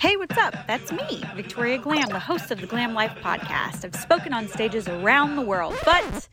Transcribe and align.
Hey, 0.00 0.16
what's 0.16 0.38
up? 0.38 0.54
That's 0.66 0.90
me, 0.92 1.22
Victoria 1.36 1.76
Glam, 1.76 2.08
the 2.08 2.18
host 2.18 2.50
of 2.50 2.58
the 2.60 2.66
Glam 2.66 2.94
Life 2.94 3.12
podcast. 3.22 3.84
I've 3.84 3.94
spoken 3.94 4.32
on 4.32 4.48
stages 4.48 4.88
around 4.88 5.36
the 5.36 5.42
world, 5.42 5.76
but 5.84 6.26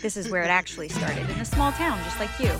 this 0.00 0.16
is 0.16 0.30
where 0.30 0.42
it 0.42 0.48
actually 0.48 0.88
started 0.88 1.28
in 1.28 1.38
a 1.38 1.44
small 1.44 1.70
town 1.72 1.98
just 2.04 2.18
like 2.18 2.30
you. 2.40 2.50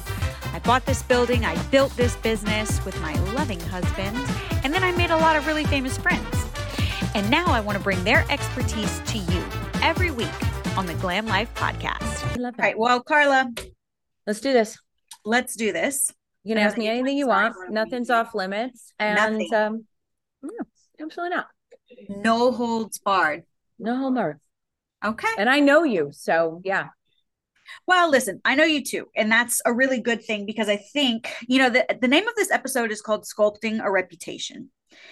I 0.52 0.58
bought 0.58 0.84
this 0.84 1.02
building, 1.02 1.46
I 1.46 1.56
built 1.68 1.96
this 1.96 2.14
business 2.16 2.84
with 2.84 3.00
my 3.00 3.14
loving 3.32 3.58
husband, 3.60 4.14
and 4.62 4.72
then 4.74 4.84
I 4.84 4.92
made 4.92 5.10
a 5.10 5.16
lot 5.16 5.34
of 5.34 5.46
really 5.46 5.64
famous 5.64 5.96
friends. 5.96 6.26
And 7.14 7.28
now 7.30 7.46
I 7.46 7.60
want 7.60 7.78
to 7.78 7.82
bring 7.84 8.02
their 8.04 8.26
expertise 8.28 9.00
to 9.06 9.18
you 9.18 9.42
every 9.82 10.10
week 10.10 10.28
on 10.76 10.84
the 10.84 10.94
Glam 10.94 11.24
Life 11.26 11.52
podcast. 11.54 12.02
I 12.02 12.34
love 12.34 12.44
All 12.44 12.52
that. 12.58 12.62
right, 12.62 12.78
well, 12.78 13.00
Carla, 13.02 13.50
Let's 14.26 14.40
do 14.40 14.52
this. 14.52 14.78
let's 15.24 15.56
do 15.56 15.72
this. 15.72 16.12
You 16.44 16.54
can 16.54 16.62
I 16.62 16.66
ask 16.66 16.76
me 16.76 16.86
anything 16.88 17.16
you 17.16 17.28
want. 17.28 17.54
Nothing's 17.70 18.10
off 18.10 18.34
limits. 18.34 18.92
And 18.98 19.16
Nothing. 19.16 19.54
um 19.54 19.84
no, 20.42 20.52
absolutely 21.00 21.36
not. 21.36 21.48
No 22.08 22.52
holds 22.52 22.98
barred. 22.98 23.44
No 23.78 23.96
holds 23.96 24.14
barred. 24.16 24.40
Okay. 25.04 25.28
And 25.38 25.48
I 25.48 25.60
know 25.60 25.82
you. 25.84 26.10
So 26.12 26.60
yeah. 26.64 26.88
Well, 27.86 28.10
listen, 28.10 28.40
I 28.44 28.56
know 28.56 28.64
you 28.64 28.82
too, 28.84 29.06
and 29.16 29.30
that's 29.30 29.62
a 29.64 29.72
really 29.72 30.00
good 30.00 30.24
thing 30.24 30.44
because 30.44 30.68
I 30.68 30.76
think, 30.76 31.32
you 31.46 31.58
know, 31.58 31.70
the, 31.70 31.86
the 32.00 32.08
name 32.08 32.26
of 32.26 32.34
this 32.34 32.50
episode 32.50 32.90
is 32.90 33.00
called 33.00 33.24
Sculpting 33.24 33.80
a 33.84 33.90
Reputation. 33.90 34.70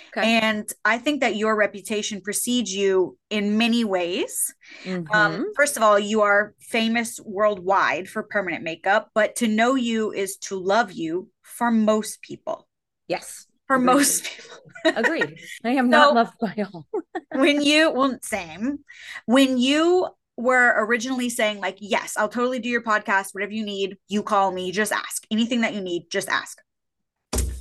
Okay. 0.08 0.38
And 0.40 0.68
I 0.84 0.98
think 0.98 1.20
that 1.20 1.36
your 1.36 1.54
reputation 1.54 2.20
precedes 2.20 2.74
you 2.74 3.16
in 3.30 3.58
many 3.58 3.84
ways. 3.84 4.52
Mhm. 4.84 5.06
Um, 5.14 5.52
first 5.54 5.76
of 5.76 5.84
all, 5.84 5.98
you 6.00 6.22
are 6.22 6.54
famous 6.60 7.20
worldwide 7.24 8.08
for 8.08 8.24
permanent 8.24 8.64
makeup, 8.64 9.10
but 9.14 9.36
to 9.36 9.46
know 9.46 9.76
you 9.76 10.12
is 10.12 10.36
to 10.48 10.56
love 10.58 10.90
you 10.92 11.30
for 11.42 11.70
most 11.70 12.22
people. 12.22 12.66
yes. 13.06 13.46
For 13.68 13.76
Agreed. 13.76 13.86
most 13.86 14.24
people. 14.24 14.58
Agreed. 14.96 15.40
I 15.64 15.70
am 15.70 15.90
not 15.90 16.14
loved 16.14 16.32
by 16.40 16.66
all. 16.72 16.86
when 17.34 17.62
you 17.62 17.90
well 17.90 18.18
same 18.22 18.78
when 19.26 19.58
you 19.58 20.08
were 20.36 20.74
originally 20.78 21.28
saying 21.28 21.58
like 21.58 21.76
yes 21.80 22.14
i'll 22.16 22.28
totally 22.28 22.58
do 22.58 22.68
your 22.68 22.82
podcast 22.82 23.34
whatever 23.34 23.52
you 23.52 23.64
need 23.64 23.96
you 24.08 24.22
call 24.22 24.50
me 24.50 24.72
just 24.72 24.92
ask 24.92 25.24
anything 25.30 25.60
that 25.60 25.74
you 25.74 25.80
need 25.80 26.04
just 26.10 26.28
ask 26.28 26.58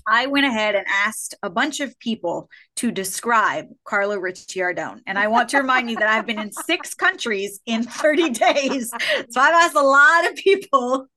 i 0.07 0.27
went 0.27 0.45
ahead 0.45 0.75
and 0.75 0.85
asked 0.87 1.35
a 1.43 1.49
bunch 1.49 1.79
of 1.79 1.97
people 1.99 2.49
to 2.75 2.91
describe 2.91 3.65
carla 3.83 4.17
ricciardone 4.17 5.01
and 5.05 5.17
i 5.17 5.27
want 5.27 5.49
to 5.49 5.57
remind 5.57 5.89
you 5.89 5.97
that 5.97 6.07
i've 6.07 6.25
been 6.25 6.39
in 6.39 6.51
six 6.65 6.93
countries 6.93 7.59
in 7.65 7.83
30 7.83 8.29
days 8.29 8.91
so 9.29 9.41
i've 9.41 9.55
asked 9.55 9.75
a 9.75 9.81
lot 9.81 10.29
of 10.29 10.35
people 10.35 11.07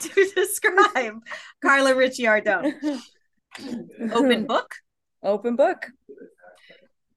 to 0.00 0.32
describe 0.34 1.14
carla 1.62 1.92
ricciardone 1.92 3.00
open 4.12 4.46
book 4.48 4.74
Open 5.22 5.54
book. 5.54 5.86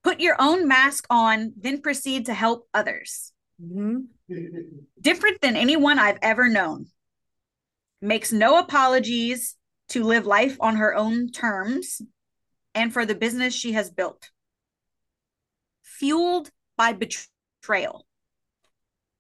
Put 0.03 0.20
your 0.20 0.36
own 0.38 0.67
mask 0.67 1.06
on, 1.09 1.53
then 1.56 1.81
proceed 1.81 2.25
to 2.25 2.34
help 2.34 2.67
others. 2.73 3.31
Mhm. 3.62 4.08
Different 5.00 5.40
than 5.42 5.56
anyone 5.56 6.00
I've 6.00 6.20
ever 6.22 6.50
known. 6.50 6.88
Makes 8.02 8.34
no 8.34 8.58
apologies 8.58 9.56
to 9.90 10.03
live 10.03 10.25
life 10.25 10.58
on 10.59 10.75
her 10.75 10.94
own 10.94 11.30
terms 11.31 12.02
and 12.75 12.92
for 12.92 13.06
the 13.06 13.16
business 13.16 13.53
she 13.53 13.72
has 13.73 13.90
built. 13.90 14.31
Fueled 15.84 16.50
by 16.75 16.92
betrayal. 16.92 18.06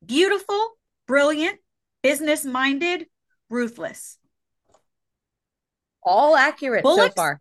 Beautiful, 0.05 0.77
brilliant, 1.07 1.59
business 2.01 2.43
minded, 2.43 3.07
ruthless. 3.49 4.17
All 6.05 6.35
accurate 6.35 6.83
so 6.85 6.95
Bullocks? 6.95 7.15
far. 7.15 7.39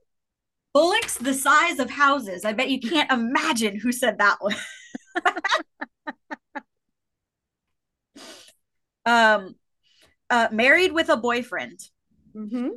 Bullocks 0.73 1.19
the 1.19 1.35
size 1.35 1.79
of 1.79 1.91
houses. 1.91 2.45
I 2.45 2.53
bet 2.53 2.71
you 2.71 2.81
can't 2.81 3.11
imagine 3.13 3.79
who 3.79 3.93
said 3.93 4.19
that 4.19 4.37
one. 4.41 4.55
um, 9.05 9.55
uh, 10.31 10.49
married 10.51 10.93
with 10.93 11.11
a 11.11 11.17
boyfriend. 11.17 11.79
Mm-hmm. 12.35 12.69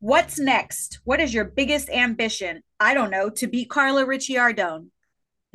What's 0.00 0.38
next? 0.38 1.00
What 1.04 1.20
is 1.20 1.32
your 1.32 1.44
biggest 1.44 1.88
ambition? 1.88 2.62
I 2.80 2.92
don't 2.92 3.10
know. 3.10 3.30
To 3.30 3.46
beat 3.46 3.70
Carla 3.70 4.04
Ricciardone. 4.04 4.88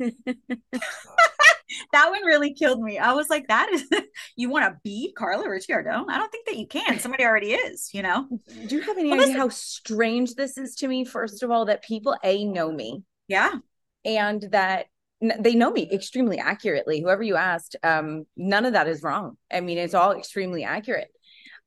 that 1.92 2.10
one 2.10 2.24
really 2.24 2.54
killed 2.54 2.80
me. 2.82 2.98
I 2.98 3.12
was 3.12 3.28
like, 3.30 3.48
that 3.48 3.70
is 3.72 3.84
you 4.36 4.50
want 4.50 4.64
to 4.66 4.78
be 4.82 5.12
Carla 5.16 5.46
Ricciardone? 5.46 6.06
I 6.08 6.18
don't 6.18 6.30
think 6.32 6.46
that 6.46 6.56
you 6.56 6.66
can. 6.66 6.98
Somebody 7.00 7.24
already 7.24 7.52
is, 7.52 7.90
you 7.92 8.02
know? 8.02 8.26
Do 8.66 8.76
you 8.76 8.82
have 8.82 8.98
any 8.98 9.10
Well, 9.10 9.20
idea 9.20 9.36
how 9.36 9.48
strange 9.48 10.34
this 10.34 10.56
is 10.58 10.74
to 10.76 10.88
me? 10.88 11.04
First 11.04 11.42
of 11.42 11.50
all, 11.50 11.66
that 11.66 11.82
people 11.82 12.16
A 12.24 12.44
know 12.44 12.70
me 12.72 13.02
Yeah. 13.28 13.52
and 14.04 14.42
that 14.52 14.86
they 15.20 15.54
know 15.54 15.70
me 15.70 15.88
extremely 15.92 16.38
accurately. 16.38 17.00
Whoever 17.02 17.22
you 17.22 17.36
asked, 17.36 17.76
um, 17.82 18.24
none 18.36 18.64
of 18.64 18.72
that 18.72 18.88
is 18.88 19.02
wrong. 19.02 19.36
I 19.52 19.60
mean, 19.60 19.76
it's 19.78 19.94
all 19.94 20.12
extremely 20.12 20.64
accurate. 20.64 21.08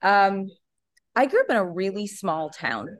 Um, 0.01 0.47
I 1.15 1.27
grew 1.27 1.41
up 1.41 1.49
in 1.49 1.55
a 1.57 1.65
really 1.65 2.07
small 2.07 2.49
town. 2.49 2.97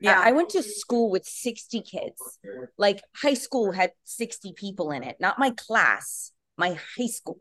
Yeah. 0.00 0.18
I 0.18 0.32
went 0.32 0.48
to 0.50 0.62
school 0.62 1.10
with 1.10 1.26
60 1.26 1.82
kids. 1.82 2.38
Like 2.78 3.02
high 3.14 3.34
school 3.34 3.72
had 3.72 3.92
60 4.04 4.54
people 4.54 4.90
in 4.92 5.02
it, 5.02 5.16
not 5.20 5.38
my 5.38 5.50
class, 5.50 6.32
my 6.60 6.78
high 6.96 7.06
school. 7.08 7.40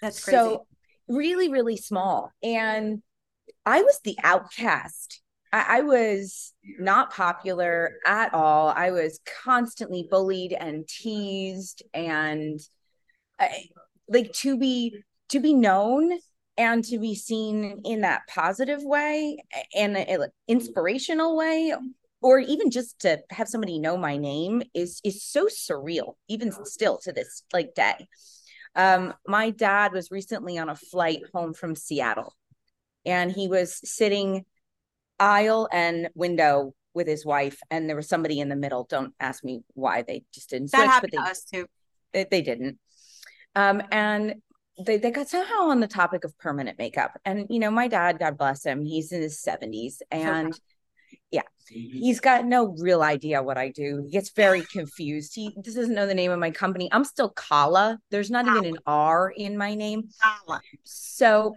That's 0.00 0.24
crazy. 0.24 0.38
So 0.38 0.66
really, 1.08 1.50
really 1.50 1.76
small. 1.76 2.30
And 2.42 3.02
I 3.66 3.82
was 3.82 4.00
the 4.02 4.16
outcast. 4.24 5.20
I, 5.52 5.78
I 5.78 5.80
was 5.82 6.54
not 6.78 7.12
popular 7.12 7.96
at 8.06 8.32
all. 8.32 8.68
I 8.68 8.90
was 8.90 9.20
constantly 9.44 10.08
bullied 10.10 10.52
and 10.52 10.88
teased 10.88 11.82
and 11.92 12.58
I, 13.38 13.66
like 14.08 14.32
to 14.32 14.58
be 14.58 15.02
to 15.30 15.40
be 15.40 15.54
known 15.54 16.18
and 16.58 16.84
to 16.84 16.98
be 16.98 17.14
seen 17.14 17.80
in 17.84 18.02
that 18.02 18.22
positive 18.28 18.82
way 18.82 19.38
and 19.74 19.96
inspirational 20.46 21.36
way 21.36 21.74
or 22.22 22.38
even 22.38 22.70
just 22.70 23.00
to 23.00 23.18
have 23.30 23.48
somebody 23.48 23.78
know 23.78 23.96
my 23.96 24.16
name 24.16 24.62
is 24.72 25.00
is 25.04 25.22
so 25.22 25.46
surreal 25.46 26.14
even 26.28 26.52
still 26.64 26.98
to 26.98 27.12
this 27.12 27.42
like 27.52 27.74
day. 27.74 28.06
Um 28.74 29.12
my 29.26 29.50
dad 29.50 29.92
was 29.92 30.10
recently 30.10 30.56
on 30.56 30.68
a 30.68 30.76
flight 30.76 31.22
home 31.34 31.52
from 31.52 31.74
seattle 31.74 32.34
and 33.04 33.30
he 33.30 33.48
was 33.48 33.80
sitting 33.84 34.44
aisle 35.18 35.68
and 35.70 36.08
window 36.14 36.74
with 36.94 37.06
his 37.06 37.26
wife 37.26 37.58
and 37.70 37.88
there 37.88 37.96
was 37.96 38.08
somebody 38.08 38.40
in 38.40 38.48
the 38.48 38.56
middle. 38.56 38.86
Don't 38.88 39.14
ask 39.20 39.44
me 39.44 39.62
why 39.74 40.02
they 40.02 40.24
just 40.32 40.50
didn't 40.50 40.70
that 40.72 40.78
switch 40.78 40.86
but 40.86 40.92
happened 40.92 41.12
they 41.12 41.16
to 41.16 41.30
us 41.30 41.44
too. 41.44 41.66
they, 42.12 42.26
they 42.30 42.42
didn't. 42.42 42.78
Um 43.54 43.82
and 43.90 44.36
they, 44.86 44.96
they 44.96 45.10
got 45.10 45.28
somehow 45.28 45.68
on 45.68 45.80
the 45.80 45.86
topic 45.86 46.24
of 46.24 46.36
permanent 46.38 46.78
makeup. 46.78 47.20
And 47.24 47.46
you 47.50 47.58
know 47.58 47.70
my 47.70 47.88
dad 47.88 48.18
god 48.18 48.38
bless 48.38 48.64
him 48.64 48.84
he's 48.84 49.12
in 49.12 49.20
his 49.20 49.42
70s 49.42 49.96
and 50.10 50.58
yeah. 51.30 51.42
Mm-hmm. 51.72 51.98
He's 51.98 52.20
got 52.20 52.44
no 52.44 52.74
real 52.78 53.02
idea 53.02 53.42
what 53.42 53.58
i 53.58 53.68
do. 53.68 54.02
He 54.04 54.10
gets 54.10 54.30
very 54.30 54.62
confused. 54.62 55.34
He 55.34 55.56
doesn't 55.62 55.94
know 55.94 56.06
the 56.06 56.14
name 56.14 56.30
of 56.30 56.38
my 56.38 56.50
company. 56.50 56.88
I'm 56.92 57.04
still 57.04 57.30
kala. 57.30 57.98
There's 58.10 58.30
not 58.30 58.46
even 58.46 58.64
an 58.64 58.78
r 58.86 59.32
in 59.34 59.56
my 59.56 59.74
name. 59.74 60.08
So 60.84 61.56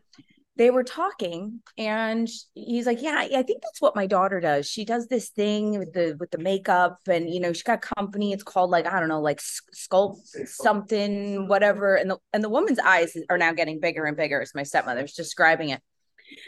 they 0.57 0.69
were 0.69 0.85
talking 0.85 1.59
and 1.77 2.29
he's 2.53 2.85
like 2.85 3.01
yeah 3.01 3.17
i 3.19 3.43
think 3.43 3.61
that's 3.61 3.81
what 3.81 3.95
my 3.95 4.07
daughter 4.07 4.39
does. 4.39 4.67
She 4.67 4.85
does 4.85 5.07
this 5.07 5.29
thing 5.29 5.77
with 5.77 5.91
the 5.91 6.15
with 6.17 6.31
the 6.31 6.37
makeup 6.37 6.99
and 7.09 7.29
you 7.29 7.41
know 7.41 7.51
she 7.51 7.63
got 7.63 7.83
a 7.83 7.95
company. 7.95 8.31
It's 8.31 8.43
called 8.43 8.69
like 8.69 8.85
i 8.85 8.99
don't 8.99 9.09
know 9.09 9.21
like 9.21 9.41
sculpt 9.41 10.47
something 10.47 11.47
whatever. 11.47 11.95
And 11.95 12.11
the 12.11 12.17
and 12.31 12.43
the 12.43 12.49
woman's 12.49 12.79
eyes 12.79 13.17
are 13.29 13.37
now 13.37 13.51
getting 13.51 13.79
bigger 13.79 14.05
and 14.05 14.15
bigger 14.15 14.41
as 14.41 14.55
my 14.55 14.63
stepmother's 14.63 15.13
describing 15.13 15.69
it 15.69 15.81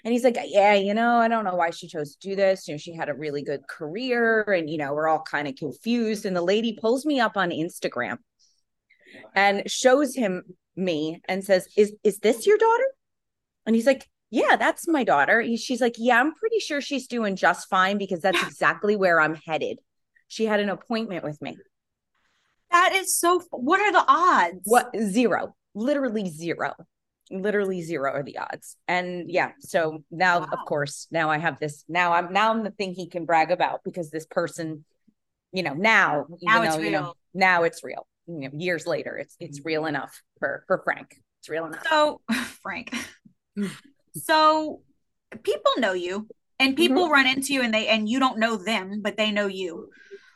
and 0.04 0.12
he's 0.14 0.24
like 0.24 0.38
yeah 0.46 0.74
you 0.74 0.94
know 0.94 1.18
i 1.18 1.28
don't 1.28 1.44
know 1.46 1.56
why 1.56 1.70
she 1.70 1.88
chose 1.88 2.16
to 2.16 2.30
do 2.30 2.36
this 2.36 2.68
you 2.68 2.74
know 2.74 2.78
she 2.78 2.94
had 2.94 3.10
a 3.10 3.14
really 3.14 3.44
good 3.44 3.62
career 3.68 4.42
and 4.44 4.70
you 4.70 4.78
know 4.78 4.94
we're 4.94 5.08
all 5.08 5.22
kind 5.22 5.48
of 5.48 5.56
confused 5.56 6.26
and 6.26 6.36
the 6.36 6.42
lady 6.42 6.78
pulls 6.82 7.06
me 7.06 7.20
up 7.20 7.38
on 7.38 7.50
instagram 7.52 8.18
and 9.36 9.70
shows 9.70 10.16
him 10.16 10.44
me 10.76 11.22
and 11.28 11.44
says 11.44 11.68
is 11.78 11.94
is 12.04 12.20
this 12.20 12.46
your 12.46 12.58
daughter 12.58 12.86
and 13.66 13.76
he's 13.76 13.86
like, 13.86 14.08
Yeah, 14.32 14.56
that's 14.56 14.88
my 14.88 15.04
daughter. 15.04 15.42
He- 15.42 15.58
She's 15.58 15.82
like, 15.82 15.96
Yeah, 15.98 16.20
I'm 16.22 16.34
pretty 16.36 16.60
sure 16.60 16.80
she's 16.82 17.06
doing 17.08 17.36
just 17.36 17.68
fine 17.70 17.98
because 17.98 18.22
that's 18.22 18.42
exactly 18.48 18.96
where 18.96 19.20
I'm 19.20 19.36
headed. 19.36 19.80
She 20.30 20.46
had 20.46 20.60
an 20.62 20.70
appointment 20.70 21.24
with 21.24 21.42
me. 21.42 21.58
That 22.72 22.94
is 22.96 23.18
so. 23.18 23.42
What 23.52 23.80
are 23.82 23.92
the 23.92 24.06
odds? 24.08 24.62
What? 24.64 24.92
Zero. 24.98 25.56
Literally 25.76 26.30
zero. 26.30 26.74
Literally 27.30 27.82
zero 27.82 28.12
are 28.14 28.24
the 28.24 28.38
odds. 28.38 28.78
And 28.88 29.30
yeah, 29.30 29.52
so 29.60 30.04
now, 30.12 30.40
Wow. 30.40 30.48
of 30.52 30.66
course, 30.66 31.08
now 31.12 31.30
I 31.30 31.38
have 31.38 31.60
this. 31.60 31.84
Now 31.88 32.14
I'm 32.14 32.32
now 32.34 32.52
I'm 32.52 32.64
the 32.64 32.72
thing 32.72 32.94
he 32.94 33.08
can 33.08 33.26
brag 33.26 33.52
about 33.52 33.82
because 33.84 34.10
this 34.12 34.26
person, 34.26 34.86
you 35.52 35.64
know, 35.64 35.74
now, 35.74 36.26
Now 36.42 36.64
it's 36.64 36.76
though, 36.76 36.82
you 36.82 36.92
know, 36.92 37.14
now 37.34 37.64
it's 37.64 37.84
real. 37.84 38.08
You 38.28 38.50
know, 38.50 38.58
years 38.58 38.86
later, 38.88 39.18
it's 39.18 39.36
it's 39.40 39.62
real 39.66 39.86
enough 39.86 40.22
for 40.40 40.64
for 40.68 40.82
Frank. 40.84 41.16
It's 41.40 41.50
real 41.50 41.66
enough. 41.66 41.86
So, 41.90 42.22
Frank. 42.62 42.94
so, 44.14 44.82
people 45.44 45.72
know 45.78 45.94
you, 45.94 46.28
and 46.60 46.72
Mm-hmm. 46.72 46.78
people 46.78 47.10
run 47.10 47.28
into 47.28 47.54
you, 47.54 47.62
and 47.62 47.74
they 47.74 47.88
and 47.88 48.08
you 48.10 48.20
don't 48.20 48.40
know 48.40 48.58
them, 48.58 49.02
but 49.02 49.18
they 49.18 49.32
know 49.32 49.48
you. 49.48 49.90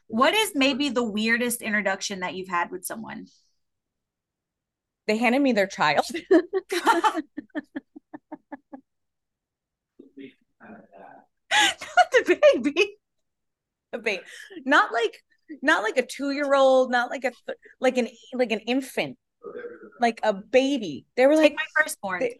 What 0.07 0.33
is 0.33 0.51
maybe 0.55 0.89
the 0.89 1.03
weirdest 1.03 1.61
introduction 1.61 2.19
that 2.19 2.35
you've 2.35 2.49
had 2.49 2.69
with 2.71 2.85
someone? 2.85 3.27
They 5.11 5.17
handed 5.17 5.41
me 5.41 5.51
their 5.51 5.67
child. 5.67 6.05
Not 6.31 7.21
the 12.13 12.39
baby. 12.53 12.95
a 13.91 13.97
baby. 13.97 14.23
Not 14.65 14.93
like 14.93 15.21
not 15.61 15.83
like 15.83 15.97
a 15.97 16.05
two 16.05 16.31
year 16.31 16.53
old, 16.55 16.91
not 16.91 17.09
like 17.09 17.25
a 17.25 17.33
like 17.81 17.97
an 17.97 18.07
like 18.33 18.53
an 18.53 18.59
infant, 18.59 19.17
like 19.99 20.21
a 20.23 20.31
baby. 20.31 21.05
They 21.17 21.27
were 21.27 21.35
like 21.35 21.51
Take 21.51 21.57
my 21.57 21.65
firstborn. 21.83 22.19
they- 22.21 22.39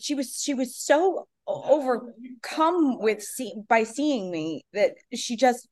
she 0.00 0.14
was 0.14 0.40
she 0.40 0.54
was 0.54 0.76
so 0.76 1.26
overcome 1.48 3.00
with 3.00 3.22
see 3.22 3.54
by 3.68 3.82
seeing 3.82 4.30
me 4.30 4.62
that 4.74 4.92
she 5.14 5.34
just 5.34 5.66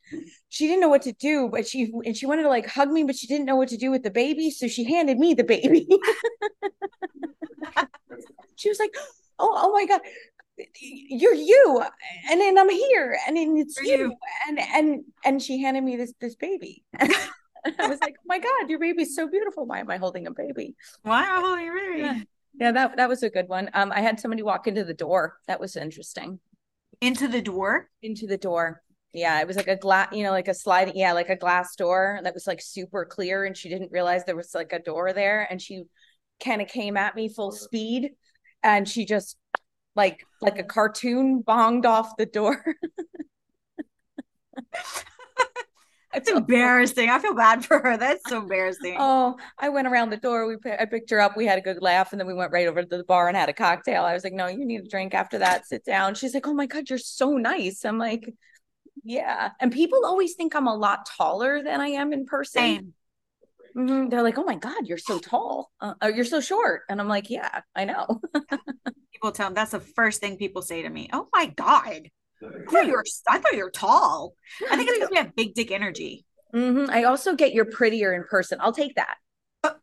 she 0.48 0.66
didn't 0.66 0.80
know 0.80 0.88
what 0.88 1.02
to 1.02 1.12
do 1.12 1.48
but 1.50 1.66
she 1.66 1.92
and 2.04 2.16
she 2.16 2.24
wanted 2.24 2.42
to 2.42 2.48
like 2.48 2.66
hug 2.66 2.90
me 2.90 3.04
but 3.04 3.14
she 3.14 3.26
didn't 3.26 3.44
know 3.44 3.56
what 3.56 3.68
to 3.68 3.76
do 3.76 3.90
with 3.90 4.02
the 4.02 4.10
baby 4.10 4.50
so 4.50 4.66
she 4.66 4.84
handed 4.84 5.18
me 5.18 5.34
the 5.34 5.44
baby 5.44 5.86
she 8.56 8.70
was 8.70 8.78
like 8.78 8.94
oh 9.38 9.52
oh 9.54 9.72
my 9.72 9.84
god 9.84 10.00
you're 10.80 11.34
you 11.34 11.82
and 12.30 12.40
then 12.40 12.58
i'm 12.58 12.70
here 12.70 13.18
and 13.26 13.36
then 13.36 13.54
it's 13.58 13.78
you. 13.82 13.96
you. 13.96 14.14
and 14.48 14.58
and 14.58 15.04
and 15.26 15.42
she 15.42 15.60
handed 15.60 15.84
me 15.84 15.96
this 15.96 16.14
this 16.20 16.36
baby 16.36 16.82
i 16.98 17.86
was 17.86 18.00
like 18.00 18.14
oh 18.18 18.26
my 18.26 18.38
god 18.38 18.70
your 18.70 18.78
baby's 18.78 19.14
so 19.14 19.28
beautiful 19.28 19.66
why 19.66 19.80
am 19.80 19.90
i 19.90 19.98
holding 19.98 20.26
a 20.26 20.30
baby 20.30 20.74
wow, 21.04 21.56
you're 21.56 21.74
really 21.74 22.00
yeah. 22.00 22.20
Yeah 22.58 22.72
that 22.72 22.96
that 22.96 23.08
was 23.08 23.22
a 23.22 23.30
good 23.30 23.48
one. 23.48 23.70
Um 23.74 23.92
i 23.92 24.00
had 24.00 24.20
somebody 24.20 24.42
walk 24.42 24.66
into 24.66 24.84
the 24.84 24.94
door. 24.94 25.38
That 25.46 25.60
was 25.60 25.76
interesting. 25.76 26.40
Into 27.00 27.28
the 27.28 27.42
door. 27.42 27.90
into 28.02 28.26
the 28.26 28.38
door. 28.38 28.82
Yeah 29.12 29.40
it 29.40 29.46
was 29.46 29.56
like 29.56 29.68
a 29.68 29.76
glass 29.76 30.08
you 30.12 30.22
know 30.22 30.30
like 30.30 30.48
a 30.48 30.54
slide 30.54 30.92
yeah 30.94 31.12
like 31.12 31.30
a 31.30 31.36
glass 31.36 31.74
door 31.76 32.20
that 32.22 32.34
was 32.34 32.46
like 32.46 32.60
super 32.60 33.04
clear 33.04 33.44
and 33.44 33.56
she 33.56 33.68
didn't 33.68 33.92
realize 33.92 34.24
there 34.24 34.36
was 34.36 34.54
like 34.54 34.72
a 34.72 34.78
door 34.78 35.12
there 35.12 35.46
and 35.50 35.60
she 35.60 35.84
kind 36.42 36.60
of 36.60 36.68
came 36.68 36.96
at 36.96 37.14
me 37.14 37.28
full 37.28 37.50
speed 37.50 38.10
and 38.62 38.88
she 38.88 39.06
just 39.06 39.38
like 39.94 40.26
like 40.42 40.58
a 40.58 40.64
cartoon 40.64 41.42
bonged 41.42 41.86
off 41.86 42.16
the 42.18 42.26
door 42.26 42.62
That's 46.16 46.30
embarrassing. 46.30 47.10
I 47.10 47.18
feel 47.18 47.34
bad 47.34 47.64
for 47.64 47.78
her. 47.78 47.98
That's 47.98 48.26
so 48.28 48.38
embarrassing. 48.38 48.96
Oh, 48.98 49.36
I 49.58 49.68
went 49.68 49.86
around 49.86 50.10
the 50.10 50.16
door. 50.16 50.48
We 50.48 50.56
I 50.70 50.86
picked 50.86 51.10
her 51.10 51.20
up. 51.20 51.36
We 51.36 51.44
had 51.44 51.58
a 51.58 51.62
good 51.62 51.82
laugh, 51.82 52.12
and 52.12 52.18
then 52.20 52.26
we 52.26 52.32
went 52.32 52.52
right 52.52 52.66
over 52.66 52.82
to 52.82 52.96
the 52.96 53.04
bar 53.04 53.28
and 53.28 53.36
had 53.36 53.50
a 53.50 53.52
cocktail. 53.52 54.02
I 54.02 54.14
was 54.14 54.24
like, 54.24 54.32
"No, 54.32 54.46
you 54.46 54.64
need 54.64 54.80
a 54.80 54.88
drink 54.88 55.12
after 55.12 55.38
that. 55.38 55.66
Sit 55.66 55.84
down." 55.84 56.14
She's 56.14 56.32
like, 56.32 56.46
"Oh 56.46 56.54
my 56.54 56.64
god, 56.64 56.88
you're 56.88 56.98
so 56.98 57.36
nice." 57.36 57.84
I'm 57.84 57.98
like, 57.98 58.32
"Yeah." 59.04 59.50
And 59.60 59.70
people 59.70 60.06
always 60.06 60.34
think 60.34 60.56
I'm 60.56 60.66
a 60.66 60.74
lot 60.74 61.06
taller 61.06 61.62
than 61.62 61.80
I 61.82 61.88
am 61.88 62.12
in 62.14 62.24
person. 62.24 62.62
Same. 62.62 62.94
Mhm. 63.76 64.10
They're 64.10 64.22
like, 64.22 64.38
"Oh 64.38 64.44
my 64.44 64.56
god, 64.56 64.86
you're 64.86 64.96
so 64.96 65.18
tall. 65.18 65.70
Uh, 65.82 65.94
oh, 66.00 66.08
you're 66.08 66.24
so 66.24 66.40
short." 66.40 66.82
And 66.88 66.98
I'm 67.00 67.08
like, 67.08 67.28
"Yeah, 67.28 67.60
I 67.74 67.84
know." 67.84 68.22
People 69.12 69.32
tell 69.32 69.46
them 69.48 69.54
that's 69.54 69.72
the 69.72 69.80
first 69.80 70.20
thing 70.20 70.36
people 70.36 70.62
say 70.62 70.82
to 70.82 70.88
me. 70.90 71.08
Oh 71.12 71.28
my 71.32 71.46
god. 71.46 72.10
I 72.42 72.70
thought 72.70 72.86
you 72.86 72.92
were 72.92 73.04
I 73.28 73.38
thought 73.38 73.54
you 73.54 73.64
were 73.64 73.70
tall. 73.70 74.34
I 74.70 74.76
think 74.76 74.88
it's 74.88 74.98
because 74.98 75.10
we 75.10 75.16
have 75.16 75.34
big 75.34 75.54
dick 75.54 75.70
energy. 75.70 76.24
Mhm. 76.54 76.88
I 76.88 77.04
also 77.04 77.34
get 77.34 77.52
you're 77.52 77.64
prettier 77.64 78.14
in 78.14 78.24
person. 78.24 78.58
I'll 78.60 78.72
take 78.72 78.94
that. 78.96 79.16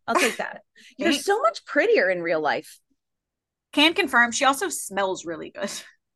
I'll 0.07 0.15
take 0.15 0.37
that. 0.37 0.61
You're 0.97 1.13
so 1.13 1.41
much 1.41 1.65
prettier 1.65 2.09
in 2.09 2.21
real 2.21 2.39
life. 2.39 2.79
Can 3.73 3.93
confirm 3.93 4.31
she 4.31 4.45
also 4.45 4.69
smells 4.69 5.25
really 5.25 5.49
good. 5.49 5.71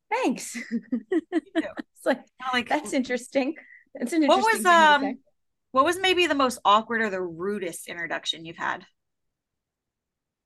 Thanks. 0.10 0.58
it's 1.32 2.06
like 2.06 2.22
like 2.54 2.70
that's 2.70 2.94
interesting. 2.94 3.56
That's 3.94 4.14
an 4.14 4.26
what 4.26 4.38
was 4.38 4.48
thing 4.48 4.64
to 4.64 4.70
say. 4.70 4.74
um 4.74 5.20
what 5.72 5.86
was 5.86 6.00
maybe 6.00 6.28
the 6.28 6.36
most 6.36 6.60
awkward 6.64 7.02
or 7.02 7.10
the 7.10 7.22
rudest 7.22 7.88
introduction 7.88 8.46
you've 8.46 8.58
had? 8.58 8.86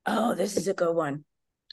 Oh, 0.06 0.34
this 0.34 0.58
is 0.58 0.68
a 0.68 0.74
good 0.74 0.96
one. 0.96 1.26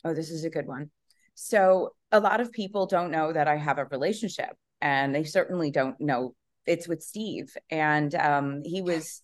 Oh, 0.05 0.13
this 0.15 0.31
is 0.31 0.45
a 0.45 0.51
good 0.51 0.67
one. 0.67 0.91
So, 1.41 1.95
a 2.11 2.19
lot 2.19 2.41
of 2.41 2.51
people 2.51 2.87
don't 2.87 3.13
know 3.13 3.33
that 3.33 3.47
I 3.47 3.57
have 3.57 3.79
a 3.79 3.85
relationship, 3.85 4.57
and 4.81 5.15
they 5.15 5.23
certainly 5.23 5.71
don't 5.71 5.99
know 6.01 6.35
it's 6.67 6.89
with 6.89 7.01
Steve. 7.01 7.57
And 7.71 8.13
um, 8.17 8.63
he 8.65 8.83
was 8.83 9.23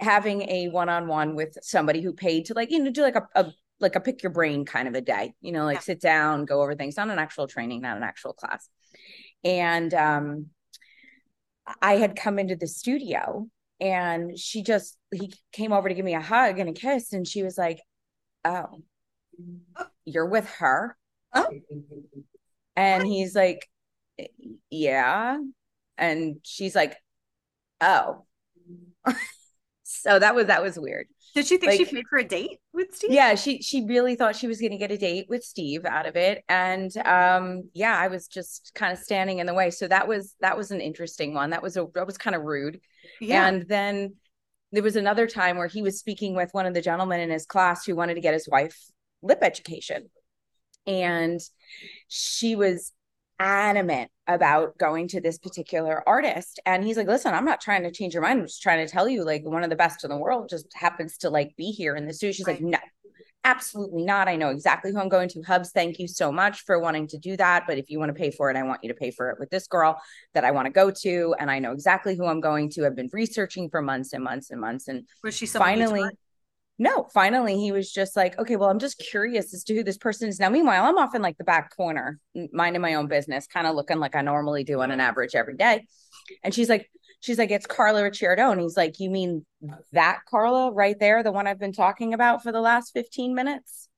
having 0.00 0.42
a 0.42 0.68
one-on-one 0.70 1.36
with 1.36 1.56
somebody 1.62 2.02
who 2.02 2.12
paid 2.12 2.46
to 2.46 2.54
like 2.54 2.72
you 2.72 2.82
know 2.82 2.90
do 2.90 3.02
like 3.02 3.14
a, 3.14 3.28
a 3.36 3.52
like 3.78 3.94
a 3.94 4.00
pick 4.00 4.24
your 4.24 4.32
brain 4.32 4.64
kind 4.64 4.88
of 4.88 4.94
a 4.94 5.00
day. 5.00 5.32
You 5.42 5.52
know, 5.52 5.64
like 5.64 5.76
Yeah. 5.76 5.82
sit 5.82 6.00
down, 6.00 6.44
go 6.44 6.60
over 6.60 6.74
things, 6.74 6.96
not 6.96 7.08
an 7.08 7.20
actual 7.20 7.46
training, 7.46 7.82
not 7.82 7.96
an 7.96 8.02
actual 8.02 8.32
class. 8.32 8.68
And 9.44 9.94
um, 9.94 10.46
I 11.80 11.98
had 11.98 12.16
come 12.16 12.40
into 12.40 12.56
the 12.56 12.66
studio, 12.66 13.46
and 13.78 14.36
she 14.36 14.64
just 14.64 14.98
he 15.12 15.32
came 15.52 15.72
over 15.72 15.88
to 15.88 15.94
give 15.94 16.04
me 16.04 16.14
a 16.14 16.20
hug 16.20 16.58
and 16.58 16.68
a 16.68 16.72
kiss, 16.72 17.12
and 17.12 17.28
she 17.28 17.44
was 17.44 17.56
like, 17.56 17.80
"Oh." 18.44 18.82
you're 20.04 20.28
with 20.28 20.48
her 20.58 20.96
Oh. 21.34 21.46
and 22.76 23.06
he's 23.06 23.34
like 23.34 23.68
yeah 24.70 25.38
and 25.98 26.36
she's 26.42 26.74
like 26.74 26.96
oh 27.80 28.24
so 29.82 30.18
that 30.18 30.34
was 30.34 30.46
that 30.46 30.62
was 30.62 30.78
weird 30.78 31.06
Did 31.34 31.46
she 31.46 31.56
think 31.58 31.72
she 31.72 31.84
paid 31.84 32.04
for 32.08 32.18
a 32.18 32.24
date 32.24 32.58
with 32.72 32.94
Steve? 32.94 33.10
yeah 33.10 33.34
she 33.34 33.60
she 33.62 33.84
really 33.84 34.14
thought 34.14 34.36
she 34.36 34.46
was 34.46 34.60
going 34.60 34.72
to 34.72 34.78
get 34.78 34.92
a 34.92 34.96
date 34.96 35.26
with 35.28 35.42
steve 35.44 35.84
out 35.84 36.06
of 36.06 36.16
it 36.16 36.44
and 36.48 36.96
um 36.98 37.68
yeah 37.74 37.96
i 37.98 38.08
was 38.08 38.28
just 38.28 38.72
kind 38.74 38.92
of 38.92 38.98
standing 38.98 39.40
in 39.40 39.46
the 39.46 39.54
way 39.54 39.70
so 39.70 39.88
that 39.88 40.06
was 40.08 40.34
that 40.40 40.56
was 40.56 40.70
an 40.70 40.80
interesting 40.80 41.34
one 41.34 41.50
that 41.50 41.62
was 41.62 41.76
a 41.76 41.86
that 41.94 42.06
was 42.06 42.16
kind 42.18 42.36
of 42.36 42.42
rude 42.42 42.80
Yeah. 43.20 43.46
and 43.46 43.66
then 43.68 44.14
there 44.72 44.82
was 44.82 44.96
another 44.96 45.28
time 45.28 45.56
where 45.56 45.68
he 45.68 45.82
was 45.82 45.98
speaking 46.00 46.34
with 46.34 46.50
one 46.52 46.66
of 46.66 46.74
the 46.74 46.82
gentlemen 46.82 47.20
in 47.20 47.30
his 47.30 47.46
class 47.46 47.84
who 47.84 47.94
wanted 47.94 48.14
to 48.14 48.20
get 48.20 48.34
his 48.34 48.48
wife 48.48 48.76
lip 49.22 49.38
education. 49.42 50.10
And 50.86 51.40
she 52.08 52.56
was 52.56 52.92
adamant 53.38 54.10
about 54.26 54.78
going 54.78 55.08
to 55.08 55.20
this 55.20 55.38
particular 55.38 56.06
artist. 56.08 56.60
And 56.64 56.84
he's 56.84 56.96
like, 56.96 57.08
listen, 57.08 57.34
I'm 57.34 57.44
not 57.44 57.60
trying 57.60 57.82
to 57.82 57.90
change 57.90 58.14
your 58.14 58.22
mind. 58.22 58.40
I'm 58.40 58.46
just 58.46 58.62
trying 58.62 58.86
to 58.86 58.90
tell 58.90 59.08
you, 59.08 59.24
like, 59.24 59.44
one 59.44 59.64
of 59.64 59.70
the 59.70 59.76
best 59.76 60.04
in 60.04 60.10
the 60.10 60.16
world 60.16 60.48
just 60.48 60.66
happens 60.74 61.18
to 61.18 61.30
like 61.30 61.54
be 61.56 61.70
here 61.70 61.96
in 61.96 62.06
the 62.06 62.12
studio. 62.12 62.32
She's 62.32 62.46
like, 62.46 62.60
no, 62.60 62.78
absolutely 63.44 64.04
not. 64.04 64.28
I 64.28 64.36
know 64.36 64.50
exactly 64.50 64.92
who 64.92 64.98
I'm 64.98 65.08
going 65.08 65.28
to. 65.30 65.42
Hubs, 65.42 65.70
thank 65.72 65.98
you 65.98 66.08
so 66.08 66.32
much 66.32 66.62
for 66.64 66.78
wanting 66.78 67.08
to 67.08 67.18
do 67.18 67.36
that. 67.36 67.64
But 67.66 67.76
if 67.76 67.90
you 67.90 67.98
want 67.98 68.10
to 68.10 68.18
pay 68.18 68.30
for 68.30 68.50
it, 68.50 68.56
I 68.56 68.62
want 68.62 68.80
you 68.82 68.88
to 68.88 68.94
pay 68.94 69.10
for 69.10 69.30
it 69.30 69.38
with 69.38 69.50
this 69.50 69.66
girl 69.66 70.00
that 70.32 70.44
I 70.44 70.52
want 70.52 70.66
to 70.66 70.72
go 70.72 70.90
to. 71.02 71.34
And 71.38 71.50
I 71.50 71.58
know 71.58 71.72
exactly 71.72 72.16
who 72.16 72.26
I'm 72.26 72.40
going 72.40 72.70
to. 72.70 72.86
I've 72.86 72.96
been 72.96 73.10
researching 73.12 73.68
for 73.68 73.82
months 73.82 74.12
and 74.12 74.24
months 74.24 74.50
and 74.50 74.60
months. 74.60 74.88
And 74.88 75.06
was 75.22 75.34
she 75.36 75.46
finally? 75.46 76.04
No, 76.78 77.04
finally, 77.14 77.56
he 77.56 77.70
was 77.70 77.92
just 77.92 78.16
like, 78.16 78.36
okay, 78.38 78.56
well, 78.56 78.68
I'm 78.68 78.80
just 78.80 78.98
curious 78.98 79.54
as 79.54 79.62
to 79.64 79.74
who 79.74 79.84
this 79.84 79.96
person 79.96 80.28
is. 80.28 80.40
Now, 80.40 80.48
meanwhile, 80.48 80.84
I'm 80.84 80.98
off 80.98 81.14
in 81.14 81.22
like 81.22 81.38
the 81.38 81.44
back 81.44 81.74
corner, 81.76 82.18
minding 82.52 82.82
my 82.82 82.94
own 82.94 83.06
business, 83.06 83.46
kind 83.46 83.66
of 83.66 83.76
looking 83.76 84.00
like 84.00 84.16
I 84.16 84.22
normally 84.22 84.64
do 84.64 84.80
on 84.80 84.90
an 84.90 84.98
average 84.98 85.36
every 85.36 85.56
day. 85.56 85.86
And 86.42 86.52
she's 86.52 86.68
like, 86.68 86.90
she's 87.20 87.38
like, 87.38 87.52
it's 87.52 87.66
Carla 87.66 88.02
Ricciardo. 88.02 88.50
And 88.50 88.60
he's 88.60 88.76
like, 88.76 88.98
you 88.98 89.08
mean 89.08 89.46
that 89.92 90.20
Carla 90.28 90.72
right 90.72 90.98
there, 90.98 91.22
the 91.22 91.30
one 91.30 91.46
I've 91.46 91.60
been 91.60 91.72
talking 91.72 92.12
about 92.12 92.42
for 92.42 92.50
the 92.50 92.60
last 92.60 92.92
15 92.92 93.36
minutes? 93.36 93.88